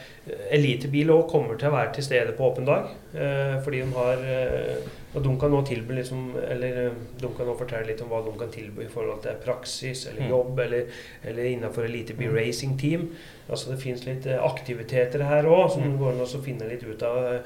Elitebil 0.51 1.09
òg 1.09 1.27
kommer 1.31 1.57
til 1.57 1.69
å 1.71 1.75
være 1.79 1.93
til 1.97 2.03
stede 2.03 2.37
på 2.37 2.51
åpen 2.51 2.65
dag. 2.69 2.89
Eh, 3.15 3.57
fordi 3.65 3.81
de 3.81 3.91
har 3.97 4.25
eh, 4.29 4.89
Og 5.13 5.23
de 5.23 5.31
kan 5.39 5.51
nå 5.51 5.61
tilby 5.67 5.93
liksom 5.97 6.35
Eller 6.49 6.77
eh, 6.85 6.91
de 7.19 7.27
kan 7.35 7.45
nå 7.45 7.57
fortelle 7.59 7.87
litt 7.89 8.01
om 8.01 8.07
hva 8.13 8.21
de 8.23 8.31
kan 8.39 8.51
tilby 8.53 8.85
i 8.85 8.91
forhold 8.93 9.21
til 9.25 9.33
praksis 9.43 10.05
eller 10.07 10.21
Mm. 10.21 10.29
jobb, 10.29 10.59
eller, 10.59 10.85
eller 11.25 11.43
innenfor 11.49 11.83
Elitebil 11.83 12.29
Mm. 12.29 12.35
Racing 12.37 12.77
Team. 12.79 13.09
Altså 13.49 13.71
Det 13.71 13.79
fins 13.81 14.05
litt 14.05 14.25
eh, 14.25 14.39
aktiviteter 14.39 15.23
her 15.27 15.43
òg 15.43 15.71
som 15.73 15.83
Mm. 15.83 15.97
går 15.99 16.11
an 16.13 16.19
å 16.25 16.41
finne 16.43 16.69
litt 16.69 16.83
ut 16.83 17.03
av. 17.03 17.33
eh, 17.33 17.39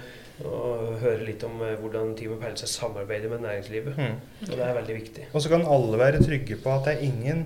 Og 0.43 0.99
høre 0.99 1.25
litt 1.25 1.43
om 1.45 1.59
hvordan 1.59 2.13
Team 2.17 2.37
Pelse 2.41 2.67
samarbeider 2.67 3.29
med 3.29 3.39
næringslivet. 3.39 3.95
Mm. 3.97 4.15
Og 4.51 4.57
det 4.57 4.59
er 4.59 4.73
veldig 4.75 4.95
viktig. 4.95 5.23
Og 5.33 5.41
så 5.41 5.47
kan 5.49 5.61
alle 5.65 5.97
være 5.97 6.19
trygge 6.19 6.57
på 6.61 6.69
at 6.75 6.83
det 6.83 6.97
er 6.97 7.05
ingen, 7.07 7.45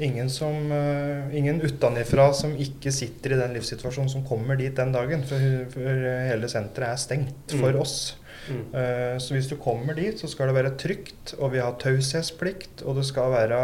ingen, 0.00 0.28
som, 0.28 0.72
uh, 0.72 1.30
ingen 1.32 1.60
utenifra 1.62 2.32
som 2.34 2.56
ikke 2.56 2.90
sitter 2.90 3.36
i 3.36 3.38
den 3.38 3.54
livssituasjonen 3.54 4.10
som 4.10 4.24
kommer 4.24 4.56
dit 4.58 4.74
den 4.74 4.90
dagen. 4.90 5.22
For, 5.22 5.38
for 5.70 5.78
hele 6.26 6.48
senteret 6.50 6.88
er 6.90 6.96
stengt 6.96 7.54
for 7.54 7.70
Mm. 7.70 7.80
oss. 7.80 8.16
Mm. 8.50 8.64
Eh, 8.74 9.18
så 9.18 9.34
hvis 9.36 9.48
du 9.50 9.56
kommer 9.56 9.94
dit, 9.98 10.18
så 10.20 10.28
skal 10.30 10.50
det 10.50 10.56
være 10.58 10.74
trygt, 10.80 11.34
og 11.38 11.52
vi 11.54 11.62
har 11.64 11.76
taushetsplikt, 11.80 12.82
og 12.84 12.96
det 13.00 13.04
skal 13.08 13.30
være 13.34 13.60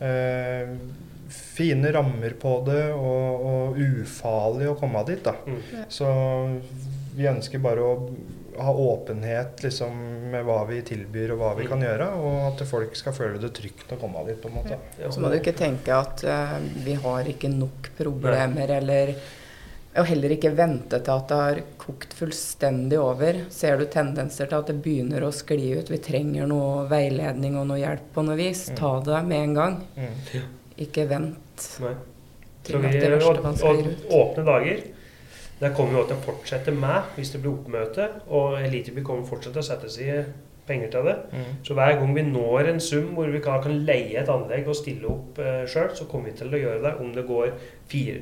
eh, 0.00 0.76
fine 1.34 1.90
rammer 1.94 2.34
på 2.40 2.54
det, 2.66 2.84
og, 2.94 3.44
og 3.50 3.78
ufarlig 3.80 4.68
å 4.70 4.76
komme 4.78 5.02
dit. 5.08 5.22
da. 5.24 5.34
Mm. 5.46 5.60
Så 5.88 6.08
vi 7.14 7.28
ønsker 7.30 7.62
bare 7.62 7.82
å 7.84 7.94
ha 8.54 8.70
åpenhet 8.70 9.64
liksom, 9.64 9.94
med 10.30 10.44
hva 10.46 10.60
vi 10.68 10.76
tilbyr 10.86 11.32
og 11.34 11.40
hva 11.40 11.48
vi 11.58 11.64
Mm. 11.64 11.70
kan 11.72 11.80
gjøre, 11.82 12.06
og 12.22 12.36
at 12.52 12.60
folk 12.70 12.94
skal 12.98 13.12
føle 13.16 13.40
det 13.42 13.50
trygt 13.56 13.90
å 13.90 13.98
komme 13.98 14.22
dit. 14.28 14.40
på 14.42 14.46
en 14.48 14.54
måte. 14.60 14.78
Ja, 15.00 15.10
Så 15.10 15.20
må 15.20 15.30
du 15.32 15.38
ikke 15.40 15.56
tenke 15.58 15.90
at 15.94 16.22
uh, 16.22 16.58
vi 16.84 16.94
har 16.94 17.24
ikke 17.26 17.50
nok 17.50 17.90
problemer, 17.98 18.70
eller 18.78 19.14
og 19.96 20.06
heller 20.08 20.32
ikke 20.34 20.50
vente 20.56 20.98
til 21.04 21.12
at 21.14 21.28
det 21.30 21.36
har 21.38 21.60
kokt 21.78 22.14
fullstendig 22.18 22.98
over. 22.98 23.36
Ser 23.54 23.76
du 23.78 23.84
tendenser 23.86 24.48
til 24.50 24.58
at 24.58 24.66
det 24.72 24.78
begynner 24.82 25.22
å 25.22 25.30
skli 25.34 25.68
ut, 25.78 25.90
vi 25.92 25.98
trenger 26.02 26.48
noe 26.50 26.86
veiledning 26.90 27.54
og 27.60 27.68
noe 27.70 27.78
hjelp 27.78 28.08
på 28.16 28.24
noe 28.26 28.36
vis, 28.40 28.68
Mm. 28.70 28.76
ta 28.80 29.00
det 29.06 29.20
med 29.28 29.42
en 29.42 29.54
gang. 29.54 29.76
Mm. 29.96 30.42
Ikke 30.78 31.06
vent 31.08 31.68
Nei. 31.80 31.94
til 32.64 32.74
Så 32.74 32.84
at 32.84 32.92
vi, 32.92 32.98
det 33.00 33.10
verste 33.12 33.30
og, 33.30 33.42
kan 33.42 33.54
og 33.62 33.86
ut. 33.86 34.08
åpne 34.10 34.44
dager. 34.44 34.82
Der 35.60 35.70
kommer 35.70 36.02
vi 36.02 36.08
til 36.08 36.16
å 36.16 36.24
fortsette 36.26 36.72
med 36.74 37.02
hvis 37.14 37.30
det 37.32 37.40
blir 37.42 37.52
oppmøte. 37.54 38.08
Og 38.28 38.58
Elitebil 38.58 39.04
kommer 39.04 39.24
fortsatt 39.28 39.52
til 39.54 39.62
å 39.62 39.68
sette 39.68 39.88
seg 39.88 40.24
penger 40.66 40.90
til 40.92 41.08
det. 41.08 41.16
Mm. 41.32 41.50
Så 41.66 41.74
hver 41.76 41.98
gang 41.98 42.14
vi 42.16 42.22
når 42.26 42.70
en 42.70 42.80
sum 42.80 43.10
hvor 43.16 43.32
vi 43.32 43.40
kan, 43.44 43.66
leie 43.88 44.20
et 44.20 44.30
anlegg 44.32 44.68
og 44.68 44.78
stille 44.78 45.10
opp 45.10 45.40
eh, 45.42 45.64
sjøl, 45.70 45.90
så 45.96 46.08
kommer 46.10 46.30
vi 46.30 46.38
til 46.38 46.54
å 46.54 46.62
gjøre 46.62 46.82
det. 46.86 46.94
Om 47.04 47.12
det 47.16 47.26
går 47.28 47.52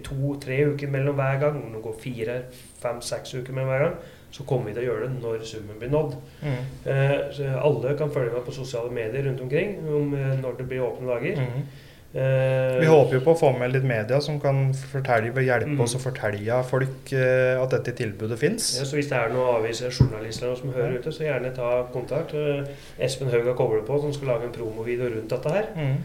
to-tre 0.06 0.58
uker 0.72 0.90
mellom 0.90 1.16
hver 1.18 1.38
gang, 1.42 1.60
om 1.62 1.76
det 1.76 1.84
går 1.84 1.94
fire, 2.02 2.40
fem, 2.82 3.00
seks 3.04 3.36
uker 3.38 3.54
mellom 3.54 3.72
hver 3.72 3.86
gang, 3.86 3.96
så 4.32 4.46
kommer 4.48 4.70
vi 4.70 4.76
til 4.76 4.86
å 4.86 4.88
gjøre 4.88 5.06
det 5.08 5.20
når 5.20 5.46
summen 5.48 5.78
blir 5.80 5.92
nådd. 5.92 6.18
Mm. 6.40 6.60
Eh, 6.88 7.56
alle 7.60 7.96
kan 7.98 8.12
følge 8.12 8.32
med 8.32 8.46
på 8.46 8.54
sosiale 8.56 8.92
medier 8.92 9.28
rundt 9.28 9.42
omkring 9.44 9.76
om 9.84 10.14
eh, 10.16 10.36
når 10.40 10.60
det 10.60 10.68
blir 10.70 10.84
åpne 10.86 11.10
dager. 11.12 11.42
Mm. 11.42 11.66
Eh, 12.14 12.80
Vi 12.80 12.86
håper 12.86 13.14
jo 13.16 13.20
på 13.24 13.32
å 13.32 13.38
få 13.40 13.50
med 13.58 13.72
litt 13.72 13.84
media 13.88 14.18
som 14.20 14.38
kan 14.40 14.72
fortelle, 14.74 15.32
hjelpe 15.32 15.70
Mm. 15.72 15.80
oss 15.80 15.94
å 15.96 16.00
fortelle 16.02 16.58
folk 16.68 17.12
eh, 17.12 17.56
at 17.62 17.70
dette 17.70 17.92
tilbudet 17.96 18.38
fins. 18.38 18.78
Ja, 18.78 18.84
så 18.84 18.96
Hvis 18.96 19.08
det 19.08 19.16
er 19.16 19.30
noen 19.32 19.56
aviser 19.64 19.88
journalister 19.90 20.54
som 20.54 20.72
hører 20.72 20.98
ute, 20.98 21.08
så 21.12 21.24
gjerne 21.24 21.54
ta 21.56 21.86
kontakt. 21.92 22.34
Eh, 22.34 22.66
Espen 23.00 23.30
Haug 23.30 23.46
har 23.46 23.54
koblet 23.54 23.86
på, 23.86 23.98
som 24.00 24.12
skal 24.12 24.28
lage 24.28 24.44
en 24.44 24.52
promovideo 24.52 25.08
rundt 25.08 25.28
dette 25.30 25.50
her. 25.50 25.66
Mm. 25.76 25.96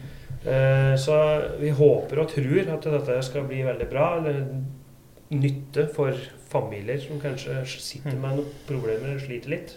Så 0.96 1.14
vi 1.60 1.68
håper 1.70 2.20
og 2.22 2.28
tror 2.30 2.72
at 2.72 2.82
dette 2.82 3.22
skal 3.24 3.42
bli 3.42 3.62
veldig 3.66 3.88
bra. 3.90 4.16
Eller 4.18 4.46
nytte 5.30 5.88
for 5.92 6.14
familier 6.48 6.98
som 7.02 7.20
kanskje 7.20 7.66
sitter 7.66 8.12
Mm. 8.12 8.20
med 8.22 8.36
noen 8.38 8.46
problemer 8.66 9.08
eller 9.10 9.18
sliter 9.20 9.48
litt. 9.50 9.76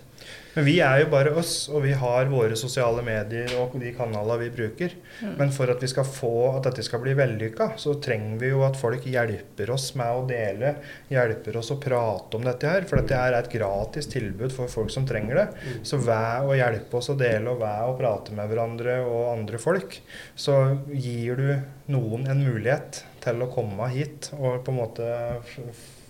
Men 0.54 0.66
vi 0.68 0.74
er 0.84 1.02
jo 1.04 1.10
bare 1.12 1.32
oss, 1.40 1.54
og 1.72 1.86
vi 1.86 1.94
har 1.96 2.28
våre 2.32 2.58
sosiale 2.60 3.04
medier 3.06 3.54
og 3.62 3.78
de 3.80 3.94
kanalene 3.96 4.40
vi 4.42 4.50
bruker. 4.56 4.96
Mm. 5.22 5.36
Men 5.40 5.54
for 5.56 5.72
at 5.72 5.84
vi 5.84 5.90
skal 5.92 6.08
få 6.08 6.34
at 6.58 6.68
dette 6.68 6.84
skal 6.86 7.02
bli 7.04 7.14
vellykka, 7.18 7.72
så 7.80 7.96
trenger 8.04 8.42
vi 8.42 8.52
jo 8.52 8.66
at 8.68 8.80
folk 8.80 9.08
hjelper 9.08 9.72
oss 9.72 9.92
med 10.00 10.12
å 10.12 10.26
dele, 10.28 10.74
hjelper 11.12 11.62
oss 11.62 11.72
å 11.72 11.80
prate 11.82 12.40
om 12.40 12.48
dette 12.48 12.68
her. 12.68 12.88
For 12.90 13.00
dette 13.00 13.20
er 13.20 13.38
et 13.38 13.52
gratis 13.54 14.12
tilbud 14.12 14.52
for 14.56 14.72
folk 14.72 14.92
som 14.94 15.08
trenger 15.08 15.40
det. 15.40 15.48
Mm. 15.62 15.80
Så 15.88 16.02
vær 16.04 16.50
å 16.50 16.58
hjelpe 16.58 17.00
oss 17.00 17.12
å 17.14 17.18
dele 17.20 17.54
og 17.54 17.64
vær 17.64 17.88
å 17.88 17.98
prate 18.00 18.36
med 18.36 18.52
hverandre 18.52 19.00
og 19.08 19.32
andre 19.38 19.62
folk, 19.62 20.02
så 20.36 20.58
gir 20.92 21.40
du 21.40 21.50
noen 21.92 22.28
en 22.32 22.44
mulighet 22.44 23.06
til 23.24 23.44
å 23.44 23.52
komme 23.52 23.88
hit 23.94 24.32
og 24.38 24.64
på 24.66 24.74
en 24.74 24.80
måte 24.82 25.10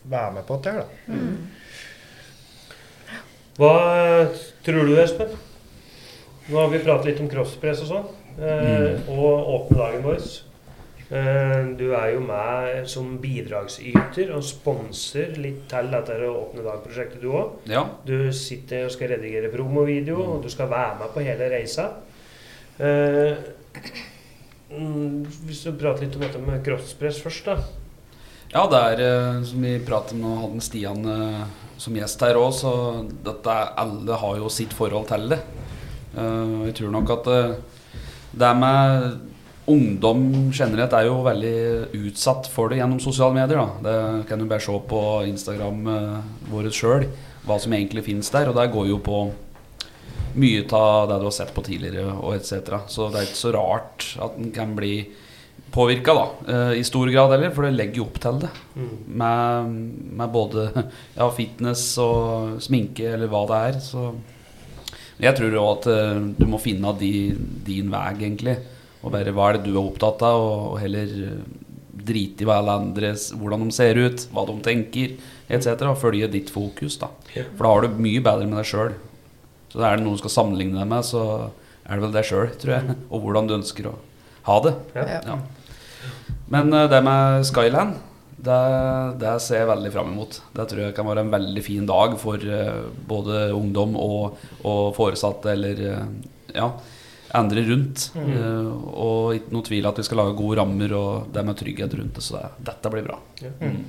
være 0.10 0.38
med 0.38 0.48
på 0.48 0.58
dette 0.58 0.74
her, 0.74 0.86
da. 0.86 1.14
Mm. 1.14 1.61
Hva 3.60 3.74
tror 4.66 4.88
du, 4.88 4.96
Espen? 5.02 5.34
Nå 6.48 6.58
har 6.58 6.72
vi 6.72 6.80
pratet 6.84 7.12
litt 7.12 7.20
om 7.24 7.28
crosspress 7.32 7.84
og 7.86 7.90
sånn, 7.92 8.08
eh, 8.40 9.10
og 9.12 9.52
åpne 9.56 9.78
dagen 9.78 10.06
vår. 10.06 10.24
Eh, 11.12 11.58
du 11.76 11.90
er 11.92 12.14
jo 12.14 12.22
med 12.24 12.88
som 12.88 13.18
bidragsyter 13.20 14.32
og 14.32 14.46
sponser 14.48 15.34
litt 15.44 15.66
til 15.72 15.92
dette 15.92 16.16
Åpne 16.30 16.64
dag-prosjektet, 16.64 17.20
du 17.20 17.34
òg. 17.36 17.58
Ja. 17.68 17.84
Du 18.08 18.32
sitter 18.32 18.86
og 18.88 18.94
skal 18.96 19.12
redigere 19.18 19.52
promovideo, 19.52 20.22
og 20.38 20.46
du 20.46 20.50
skal 20.50 20.72
være 20.72 21.02
med 21.02 21.12
på 21.12 21.26
hele 21.26 21.52
reisa. 21.52 21.90
Eh, 22.80 23.36
mm, 24.72 25.28
hvis 25.50 25.66
du 25.68 25.74
prater 25.76 26.08
litt 26.08 26.16
om 26.16 26.24
dette 26.24 26.40
med 26.40 26.64
crosspress 26.64 27.20
først, 27.22 27.52
da. 27.52 27.60
Ja, 28.52 28.64
det 28.72 28.80
er 28.80 29.04
eh, 29.06 29.44
som 29.48 29.68
vi 29.68 29.76
pratet 29.84 30.16
om, 30.16 30.24
nå 30.24 30.38
hadde 30.46 30.64
Stian 30.64 31.06
eh, 31.08 31.44
som 31.82 31.98
gjest 31.98 32.22
her 32.26 32.38
òg, 32.38 32.54
så 32.54 32.72
dette 33.26 33.58
alle 33.82 34.22
har 34.22 34.38
jo 34.38 34.54
sitt 34.54 34.74
forhold 34.78 35.10
til 35.10 35.32
det. 35.34 35.42
Uh, 36.14 36.68
jeg 36.68 36.78
tror 36.78 36.94
nok 36.94 37.14
at 37.16 37.30
uh, 37.32 37.54
det 38.32 38.52
med 38.60 39.06
ungdom 39.72 40.52
generelt 40.52 40.94
er 40.98 41.08
jo 41.08 41.22
veldig 41.24 41.56
utsatt 42.08 42.50
for 42.52 42.72
det 42.72 42.82
gjennom 42.82 43.02
sosiale 43.02 43.38
medier. 43.38 43.62
Da. 43.62 43.86
Det 43.86 44.28
kan 44.30 44.42
du 44.42 44.48
bare 44.50 44.64
se 44.64 44.76
på 44.94 45.02
Instagram 45.30 45.88
uh, 45.88 46.20
vårt 46.52 46.76
sjøl, 46.76 47.08
hva 47.48 47.58
som 47.62 47.74
egentlig 47.78 48.06
finnes 48.06 48.30
der. 48.34 48.52
Og 48.52 48.58
det 48.58 48.72
går 48.74 48.92
jo 48.92 49.00
på 49.02 49.24
mye 50.32 50.64
av 50.78 51.10
det 51.10 51.18
du 51.20 51.28
har 51.28 51.36
sett 51.36 51.52
på 51.56 51.64
tidligere 51.66 52.14
og 52.14 52.38
etc. 52.38 52.86
Så 52.92 53.10
det 53.12 53.22
er 53.22 53.30
ikke 53.30 53.42
så 53.42 53.56
rart 53.56 54.08
at 54.24 54.38
en 54.40 54.54
kan 54.56 54.78
bli 54.78 54.96
påvirka, 55.72 56.14
da. 56.14 56.26
eh, 56.54 56.80
I 56.80 56.84
stor 56.84 57.10
grad 57.12 57.32
heller, 57.32 57.54
for 57.56 57.66
det 57.66 57.76
legger 57.78 58.02
jo 58.02 58.10
opp 58.10 58.20
til 58.24 58.42
det. 58.44 58.52
Mm. 58.76 58.92
Med, 59.22 59.72
med 60.20 60.34
både 60.34 60.68
ja, 61.20 61.30
fitness 61.36 61.86
og 62.04 62.60
sminke, 62.64 63.14
eller 63.16 63.32
hva 63.32 63.46
det 63.50 63.62
er. 63.70 63.80
Så 63.86 64.10
jeg 65.22 65.38
tror 65.38 65.58
òg 65.62 65.72
at 65.78 65.90
eh, 65.94 66.22
du 66.40 66.46
må 66.50 66.60
finne 66.62 66.94
de, 67.00 67.14
din 67.68 67.92
vei, 67.94 68.08
egentlig. 68.18 68.58
Og 69.02 69.14
bare 69.16 69.34
hva 69.34 69.50
er 69.50 69.60
det 69.60 69.70
du 69.70 69.76
er 69.76 69.84
opptatt 69.84 70.24
av, 70.28 70.44
og, 70.44 70.80
heller 70.82 71.16
eh, 71.30 71.40
drite 72.02 72.44
i 72.44 72.48
hva 72.50 72.58
alle 72.60 72.76
andre 72.82 73.14
hvordan 73.38 73.68
de 73.68 73.76
ser 73.76 74.00
ut, 74.02 74.28
hva 74.34 74.46
de 74.50 74.58
tenker, 74.66 75.16
etc. 75.52 75.86
Og 75.92 76.00
følge 76.02 76.32
ditt 76.34 76.52
fokus, 76.54 77.00
da. 77.02 77.12
For 77.32 77.64
da 77.64 77.74
har 77.74 77.86
du 77.86 78.02
mye 78.02 78.24
bedre 78.26 78.48
med 78.50 78.60
deg 78.60 78.70
sjøl. 78.72 78.96
Så 79.72 79.80
er 79.88 79.96
det 79.96 80.04
noe 80.04 80.18
du 80.18 80.24
skal 80.24 80.34
sammenligne 80.34 80.82
deg 80.82 80.90
med, 80.90 81.06
så 81.08 81.22
er 81.86 81.96
det 81.96 82.04
vel 82.04 82.16
deg 82.16 82.28
sjøl, 82.28 82.50
tror 82.60 82.74
jeg. 82.76 82.96
Og 83.08 83.24
hvordan 83.24 83.48
du 83.48 83.54
ønsker 83.62 83.88
å 83.88 84.00
ha 84.48 84.62
det. 84.66 84.74
Ja. 84.96 85.38
Men 86.52 86.74
uh, 86.74 86.88
det 86.92 87.02
med 87.06 87.46
Skyland, 87.48 88.00
det, 88.42 88.62
det 89.22 89.36
ser 89.46 89.64
jeg 89.64 89.72
veldig 89.72 89.92
fram 89.94 90.14
imot. 90.14 90.40
Det 90.56 90.68
tror 90.72 90.84
jeg 90.88 90.96
kan 90.98 91.10
være 91.10 91.26
en 91.26 91.34
veldig 91.34 91.66
fin 91.66 91.86
dag 91.90 92.18
for 92.22 92.42
uh, 92.42 92.88
både 93.08 93.52
ungdom 93.58 93.96
og, 94.00 94.42
og 94.66 94.96
foresatte 94.98 95.54
eller 95.54 95.84
uh, 95.92 96.06
ja, 96.56 96.72
andre 97.38 97.66
rundt. 97.70 98.10
Mm. 98.18 98.72
Og 98.92 99.36
ikke 99.38 99.56
noe 99.56 99.68
tvil 99.68 99.88
at 99.88 100.02
vi 100.02 100.08
skal 100.08 100.24
lage 100.24 100.40
gode 100.40 100.60
rammer 100.60 100.96
og 100.98 101.30
det 101.34 101.46
med 101.48 101.60
trygghet 101.60 102.00
rundt 102.00 102.18
det. 102.18 102.26
Så 102.26 102.40
det, 102.40 102.50
dette 102.72 102.94
blir 102.94 103.08
bra. 103.08 103.20
Ja. 103.44 103.54
Mm. 103.62 103.84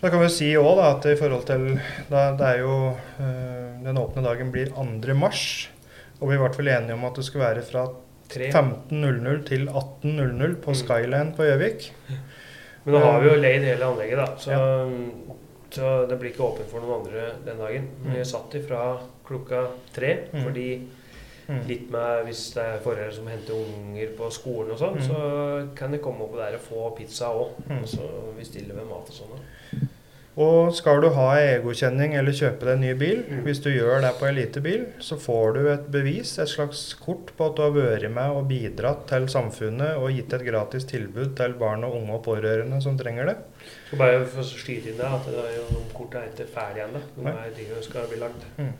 Da 0.00 0.08
kan 0.08 0.22
vi 0.22 0.30
si 0.32 0.48
også 0.56 0.76
da, 0.78 0.86
at 0.94 1.06
i 1.10 1.18
forhold 1.18 1.44
til 1.48 1.66
da, 2.08 2.30
Det 2.36 2.46
er 2.46 2.62
jo 2.62 2.76
øh, 3.20 3.84
Den 3.84 3.98
åpne 4.00 4.24
dagen 4.24 4.52
blir 4.52 4.72
2. 4.72 5.14
mars. 5.14 5.68
Og 6.20 6.28
vi 6.30 6.36
ble 6.36 6.50
vel 6.56 6.68
enige 6.68 6.94
om 6.94 7.04
at 7.08 7.14
det 7.16 7.24
skulle 7.24 7.46
være 7.46 7.62
fra 7.64 7.86
15.00 8.30 9.44
til 9.48 9.66
18.00 9.68 10.54
på 10.62 10.70
Mm. 10.70 10.78
Skyland 10.82 11.34
på 11.36 11.42
Gjøvik. 11.48 11.90
Men 12.84 12.94
nå 12.94 13.00
har 13.04 13.20
vi 13.20 13.28
jo 13.28 13.34
leid 13.40 13.62
hele 13.64 13.84
anlegget, 13.84 14.16
da. 14.18 14.26
Så, 14.40 14.54
så 15.70 16.06
det 16.08 16.18
blir 16.20 16.30
ikke 16.32 16.46
åpent 16.46 16.70
for 16.70 16.80
noen 16.80 17.00
andre 17.02 17.26
den 17.46 17.58
dagen. 17.60 17.88
Men 18.02 18.14
vi 18.14 18.20
er 18.22 18.28
satt 18.28 18.54
ifra 18.54 18.84
klokka 19.26 19.66
tre. 19.94 20.16
Mm. 20.32 20.42
Fordi 20.44 20.70
Mm. 21.50 21.66
litt 21.66 21.90
med 21.90 22.24
hvis 22.28 22.52
det 22.54 22.62
er 22.62 22.76
foreldre 22.78 23.12
som 23.12 23.26
henter 23.26 23.54
unger 23.58 24.12
på 24.16 24.28
skolen 24.30 24.70
og 24.70 24.78
sånn, 24.78 24.94
Mm. 24.94 25.02
så 25.08 25.74
kan 25.74 25.90
de 25.90 25.98
komme 25.98 26.22
opp 26.22 26.36
der 26.36 26.54
og 26.54 26.60
få 26.60 26.96
pizza 26.96 27.24
òg. 27.26 27.48
Mm. 27.68 27.80
Og 27.82 27.88
så 27.88 28.06
vi 28.38 28.44
stiller 28.44 28.74
med 28.76 28.86
mat 28.86 29.08
og 29.10 29.16
sånn. 29.16 29.88
Og 30.40 30.70
skal 30.72 31.02
du 31.04 31.08
ha 31.12 31.26
egokjenning 31.40 32.14
eller 32.16 32.32
kjøpe 32.36 32.64
deg 32.64 32.72
en 32.78 32.84
ny 32.86 32.92
bil, 33.00 33.18
Mm. 33.28 33.42
hvis 33.44 33.60
du 33.60 33.68
gjør 33.70 34.00
det 34.00 34.12
på 34.18 34.28
elitebil, 34.30 34.86
så 35.04 35.18
får 35.20 35.54
du 35.54 35.60
et 35.72 35.86
bevis, 35.92 36.38
et 36.38 36.48
slags 36.48 36.94
kort 36.94 37.32
på 37.36 37.46
at 37.50 37.56
du 37.56 37.62
har 37.62 37.74
vært 37.76 38.10
med 38.10 38.30
og 38.38 38.48
bidratt 38.48 39.06
til 39.10 39.26
samfunnet 39.28 39.96
og 40.00 40.10
gitt 40.14 40.32
et 40.32 40.46
gratis 40.46 40.84
tilbud 40.88 41.34
til 41.36 41.52
barn 41.60 41.84
og 41.84 41.96
unge 42.00 42.14
og 42.16 42.24
pårørende 42.24 42.80
som 42.82 42.96
trenger 42.96 43.26
det. 43.26 43.36
Så 43.90 43.98
bare 44.00 44.24
for 44.24 44.40
å 44.40 44.46
skyte 44.48 44.88
inn 44.94 44.96
det, 44.96 45.04
at 45.04 45.26
det 45.26 45.34
er 45.44 45.56
jo, 45.58 45.66
de 45.76 45.94
kortene 45.94 46.22
er 46.24 46.30
ikke 46.32 46.48
ferdige 46.54 46.86
ennå. 46.88 47.02
De 47.16 47.26
er 47.28 47.42
er 47.44 47.50
de 47.58 47.82
skal 47.82 48.08
bli 48.08 48.22
lagt. 48.22 48.46
Mm. 48.56 48.72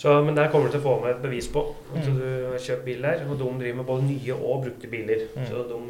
Så, 0.00 0.14
men 0.24 0.32
der 0.38 0.48
kommer 0.48 0.70
du 0.70 0.72
til 0.72 0.80
å 0.80 0.86
få 0.86 0.94
med 1.02 1.10
et 1.12 1.22
bevis 1.22 1.48
på 1.52 1.60
at 1.92 2.06
Mm. 2.06 2.14
du 2.16 2.46
har 2.54 2.58
kjøpt 2.64 2.84
bil 2.86 3.02
der. 3.04 3.20
Og 3.28 3.36
de 3.38 3.48
driver 3.60 3.76
med 3.82 3.86
både 3.86 4.06
nye 4.08 4.32
og 4.38 4.62
brukte 4.64 4.88
biler. 4.88 5.26
Mm. 5.36 5.44
Så 5.50 5.64
de, 5.68 5.80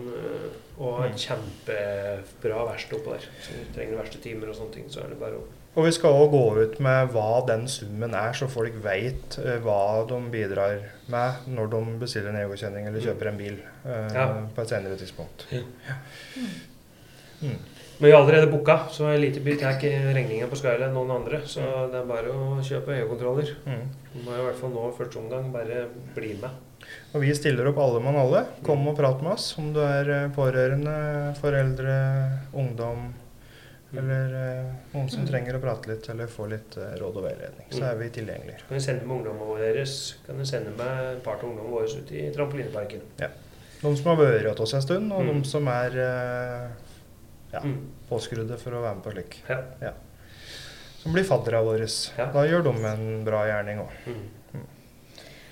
og 0.80 0.96
har 0.98 1.06
et 1.12 1.22
kjempebra 1.26 2.64
verksted 2.72 2.98
oppå 2.98 3.12
der. 3.14 3.28
Så 3.44 3.54
du 3.54 3.70
trenger 3.76 4.00
verkstedtimer 4.00 4.48
og 4.50 4.56
sånne 4.58 4.72
ting, 4.74 4.88
så 4.90 5.04
er 5.04 5.12
det 5.14 5.20
bare 5.20 5.38
å 5.38 5.46
Og 5.76 5.84
vi 5.86 5.92
skal 5.94 6.10
òg 6.10 6.32
gå 6.32 6.40
ut 6.64 6.80
med 6.82 7.12
hva 7.14 7.46
den 7.46 7.68
summen 7.70 8.12
er, 8.18 8.32
så 8.34 8.48
folk 8.50 8.74
veit 8.82 9.36
hva 9.62 10.02
de 10.10 10.16
bidrar 10.32 10.80
med 11.08 11.46
når 11.46 11.70
de 11.70 11.82
bestiller 12.00 12.30
en 12.32 12.40
egokjenning 12.40 12.88
eller 12.88 13.00
kjøper 13.04 13.28
en 13.30 13.38
bil 13.38 13.60
eh, 13.86 14.08
Ja. 14.16 14.24
på 14.56 14.62
et 14.64 14.68
senere 14.72 14.96
tidspunkt. 14.98 15.46
Ja. 15.54 15.62
Mm. 17.42 17.56
Men 18.00 18.08
vi 18.08 18.10
er 18.10 18.16
allerede 18.18 18.50
booka, 18.50 18.78
så 18.90 19.12
lite 19.20 19.40
tar 19.60 19.76
ikke 19.78 19.92
regninga 20.16 20.46
på 20.48 20.56
Skyline 20.56 20.92
noen 20.94 21.10
andre. 21.20 21.42
Så 21.46 21.60
det 21.92 22.00
er 22.00 22.06
bare 22.08 22.32
å 22.32 22.58
kjøpe 22.64 22.96
øyekontroller. 22.96 23.50
Mm. 23.66 23.88
Du 24.12 24.18
må 24.26 24.34
i 24.34 24.42
hvert 24.42 24.58
fall 24.58 24.72
nå 24.74 24.88
første 24.96 25.18
omgang 25.20 25.52
bare 25.54 25.84
bli 26.16 26.32
med. 26.40 26.50
Og 27.14 27.20
vi 27.22 27.30
stiller 27.36 27.68
opp 27.70 27.78
alle 27.78 28.00
mann 28.02 28.16
alle. 28.18 28.40
Kom 28.66 28.86
og 28.90 28.96
prat 28.98 29.20
med 29.22 29.32
oss 29.36 29.52
om 29.60 29.68
du 29.74 29.80
er 29.84 30.08
eh, 30.10 30.28
pårørende, 30.34 30.94
foreldre, 31.38 31.96
ungdom 32.58 33.10
eller 33.90 34.34
eh, 34.38 34.66
noen 34.94 35.08
som 35.10 35.24
trenger 35.26 35.56
å 35.58 35.60
prate 35.62 35.90
litt 35.90 36.08
eller 36.12 36.30
få 36.30 36.46
litt 36.50 36.76
eh, 36.78 36.92
råd 37.00 37.16
og 37.20 37.24
veiledning. 37.26 37.68
Så 37.74 37.84
er 37.86 37.96
vi 38.00 38.08
tilgjengelige. 38.14 38.60
Kan 38.68 38.78
du 38.78 38.84
sende 38.84 39.06
med 39.06 39.16
ungdommene 39.20 39.48
våre 39.50 39.70
deres 39.74 39.96
Kan 40.26 40.38
du 40.38 40.46
sende 40.46 40.74
med 40.78 41.00
et 41.16 41.22
par 41.26 41.38
av 41.40 41.46
ungdommene 41.50 41.74
våre 41.74 42.02
ut 42.02 42.12
i 42.14 42.26
trampolineparken. 42.34 43.02
Ja. 43.22 43.30
De 43.80 43.90
som 43.96 44.10
har 44.12 44.18
vært 44.20 44.50
hos 44.50 44.66
oss 44.68 44.76
en 44.78 44.84
stund, 44.84 45.12
og 45.14 45.22
Mm. 45.24 45.40
de 45.42 45.48
som 45.48 45.68
er 45.72 45.94
ja, 47.52 47.60
Mm. 47.64 47.78
påskrudde 48.10 48.58
for 48.58 48.70
å 48.78 48.82
være 48.82 48.94
med 48.98 49.04
på 49.04 49.12
slik. 49.14 49.38
Ja. 49.48 49.92
Som 51.00 51.12
blir 51.16 51.24
faddera 51.24 51.62
våre. 51.64 51.86
Ja. 52.18 52.26
Da 52.34 52.42
gjør 52.44 52.62
de 52.66 52.72
en 52.90 53.04
bra 53.24 53.44
gjerning 53.48 53.78
òg. 53.80 53.94
Mm. 54.06 54.64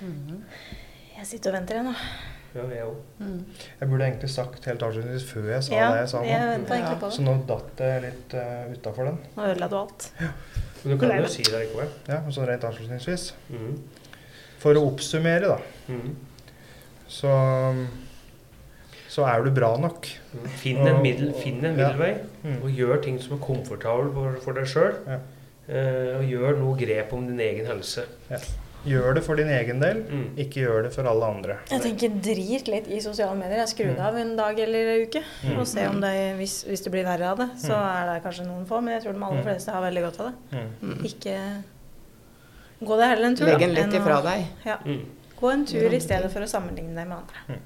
Mm. 0.03 0.42
Jeg 1.18 1.26
sitter 1.26 1.51
og 1.51 1.57
venter, 1.59 1.78
jeg 1.80 1.86
nå. 1.88 1.94
Ja, 2.55 2.64
jeg 2.72 2.84
òg. 2.86 2.99
Mm. 3.20 3.38
Jeg 3.80 3.88
burde 3.90 4.07
egentlig 4.07 4.30
sagt 4.32 4.64
helt 4.68 4.82
avslutningsvis 4.86 5.26
før 5.30 5.49
jeg 5.53 5.64
sa 5.66 5.74
Ja, 5.74 5.88
det 5.92 6.03
jeg 6.05 6.09
sa 6.12 6.20
nå. 6.22 6.28
jeg 6.30 6.49
venta 6.53 6.76
egentlig 6.76 7.01
på 7.03 7.11
Så 7.16 7.24
nå 7.26 7.34
datt 7.49 7.82
jeg 7.84 8.03
litt 8.07 8.34
uh, 8.38 8.72
utafor 8.72 9.09
den. 9.11 9.18
Nå 9.36 9.46
ødela 9.51 9.68
du 9.72 9.76
alt. 9.80 10.07
Men 10.20 10.92
du 10.94 10.99
kan 11.01 11.16
jo 11.18 11.28
si 11.32 11.42
det 11.49 11.62
likevel. 11.64 11.90
Ja, 12.09 12.20
og 12.24 12.32
så 12.36 12.46
rent 12.49 12.64
avslutningsvis. 12.68 13.26
Mm. 13.51 13.72
For 14.62 14.74
å 14.78 14.84
oppsummere, 14.92 15.49
da, 15.57 15.59
Mm. 15.88 16.16
så, 17.09 17.30
så 19.09 19.24
er 19.24 19.42
du 19.46 19.51
bra 19.57 19.70
nok. 19.80 20.07
Finn 20.61 20.82
en, 20.86 21.01
middel, 21.03 21.32
finn 21.40 21.62
en 21.64 21.78
Ja. 21.78 21.88
middelvei, 21.92 22.14
Mm. 22.44 22.62
og 22.62 22.70
gjør 22.70 23.03
ting 23.03 23.18
som 23.20 23.36
er 23.36 23.40
komfortabel 23.44 24.12
for, 24.14 24.36
for 24.44 24.53
deg 24.55 24.66
sjøl. 24.70 24.94
Ja. 25.68 26.18
og 26.18 26.24
gjør 26.24 26.56
noe 26.58 26.76
grep 26.80 27.12
om 27.12 27.26
din 27.28 27.38
egen 27.40 27.66
helse. 27.66 28.06
Gjør 28.88 29.14
det 29.18 29.22
for 29.26 29.36
din 29.36 29.48
egen 29.50 29.80
del, 29.82 29.98
Mm. 30.08 30.36
ikke 30.38 30.62
gjør 30.62 30.82
det 30.84 30.92
for 30.94 31.04
alle 31.10 31.24
andre. 31.26 31.56
Jeg 31.70 31.82
tenker 31.82 32.08
drit 32.22 32.68
litt 32.68 32.86
i 32.88 33.00
sosiale 33.00 33.34
medier. 33.36 33.58
Jeg 33.58 33.68
skrur 33.74 33.90
det 33.96 34.00
av 34.00 34.16
en 34.16 34.36
dag 34.36 34.58
eller 34.58 34.92
en 34.94 35.02
uke. 35.08 35.22
Mm. 35.44 35.58
Og 35.58 35.66
se 35.66 35.86
om 35.88 36.00
det, 36.00 36.12
hvis, 36.38 36.64
hvis 36.64 36.80
det 36.86 36.92
blir 36.92 37.04
verre 37.04 37.26
av 37.32 37.36
det, 37.42 37.48
så 37.58 37.74
er 37.74 38.06
det 38.14 38.22
kanskje 38.24 38.46
noen 38.46 38.64
få. 38.66 38.80
Men 38.80 38.94
jeg 38.94 39.02
tror 39.04 39.12
de 39.18 39.24
aller 39.24 39.42
Mm. 39.42 39.44
fleste 39.44 39.70
har 39.74 39.82
veldig 39.82 40.02
godt 40.06 40.20
av 40.20 40.26
det. 40.30 40.62
Mm. 40.80 41.04
Ikke 41.04 41.36
gå 42.86 42.96
deg 43.00 43.08
heller 43.10 43.26
en 43.26 43.36
tur, 43.36 43.46
Legg 43.46 43.58
den 43.60 43.74
litt 43.74 43.94
ifra 44.00 44.22
deg. 44.22 44.46
Ja. 44.64 44.76
Mm. 44.86 45.04
Gå 45.40 45.52
en 45.52 45.66
tur 45.66 45.92
i 45.92 46.00
stedet 46.00 46.30
for 46.32 46.40
å 46.40 46.48
sammenligne 46.48 46.94
deg 46.94 47.08
med 47.08 47.18
andre. 47.18 47.58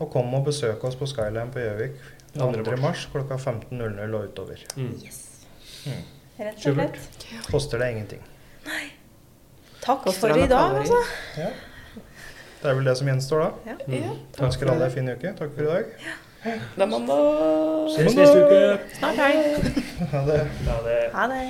Og 0.00 0.10
kom 0.12 0.32
og 0.34 0.44
besøk 0.46 0.82
oss 0.84 0.94
på 0.94 1.06
Skyline 1.06 1.50
på 1.52 1.58
Gjøvik 1.60 1.96
2. 2.36 2.52
2. 2.64 2.76
mars 2.80 3.06
klokka 3.12 3.36
15.00 3.38 4.14
og 4.14 4.28
utover. 4.30 4.58
Mm. 4.76 4.94
Rett 6.38 6.56
og 6.56 6.62
Supert. 6.62 6.96
slett. 7.00 7.46
Koster 7.50 7.78
det 7.80 7.90
ingenting. 7.94 8.22
Takk 9.82 10.02
Koster 10.04 10.28
for 10.34 10.42
i 10.44 10.46
dag, 10.50 10.76
altså. 10.80 11.00
Det 12.62 12.70
er 12.70 12.74
vel 12.74 12.88
det 12.88 12.96
som 12.98 13.08
gjenstår 13.08 13.42
da. 13.44 13.48
Ja. 13.66 13.74
Mm. 13.86 14.16
Ønsker 14.46 14.70
alle 14.72 14.88
en 14.88 14.92
fin 14.94 15.08
uke. 15.12 15.32
Takk 15.38 15.52
for 15.54 15.62
i 15.62 15.66
dag. 15.66 15.84
Det 16.46 16.82
er 16.82 16.86
mandag. 16.86 17.90
Ses 17.94 18.14
neste 18.16 18.36
uke. 18.42 18.78
Snart 18.98 19.20
helg. 19.22 19.72
Ha 20.12 20.20
det. 20.26 20.40
Ja, 20.66 20.76
det 20.86 20.96
Ha 21.14 21.26
det. 21.32 21.44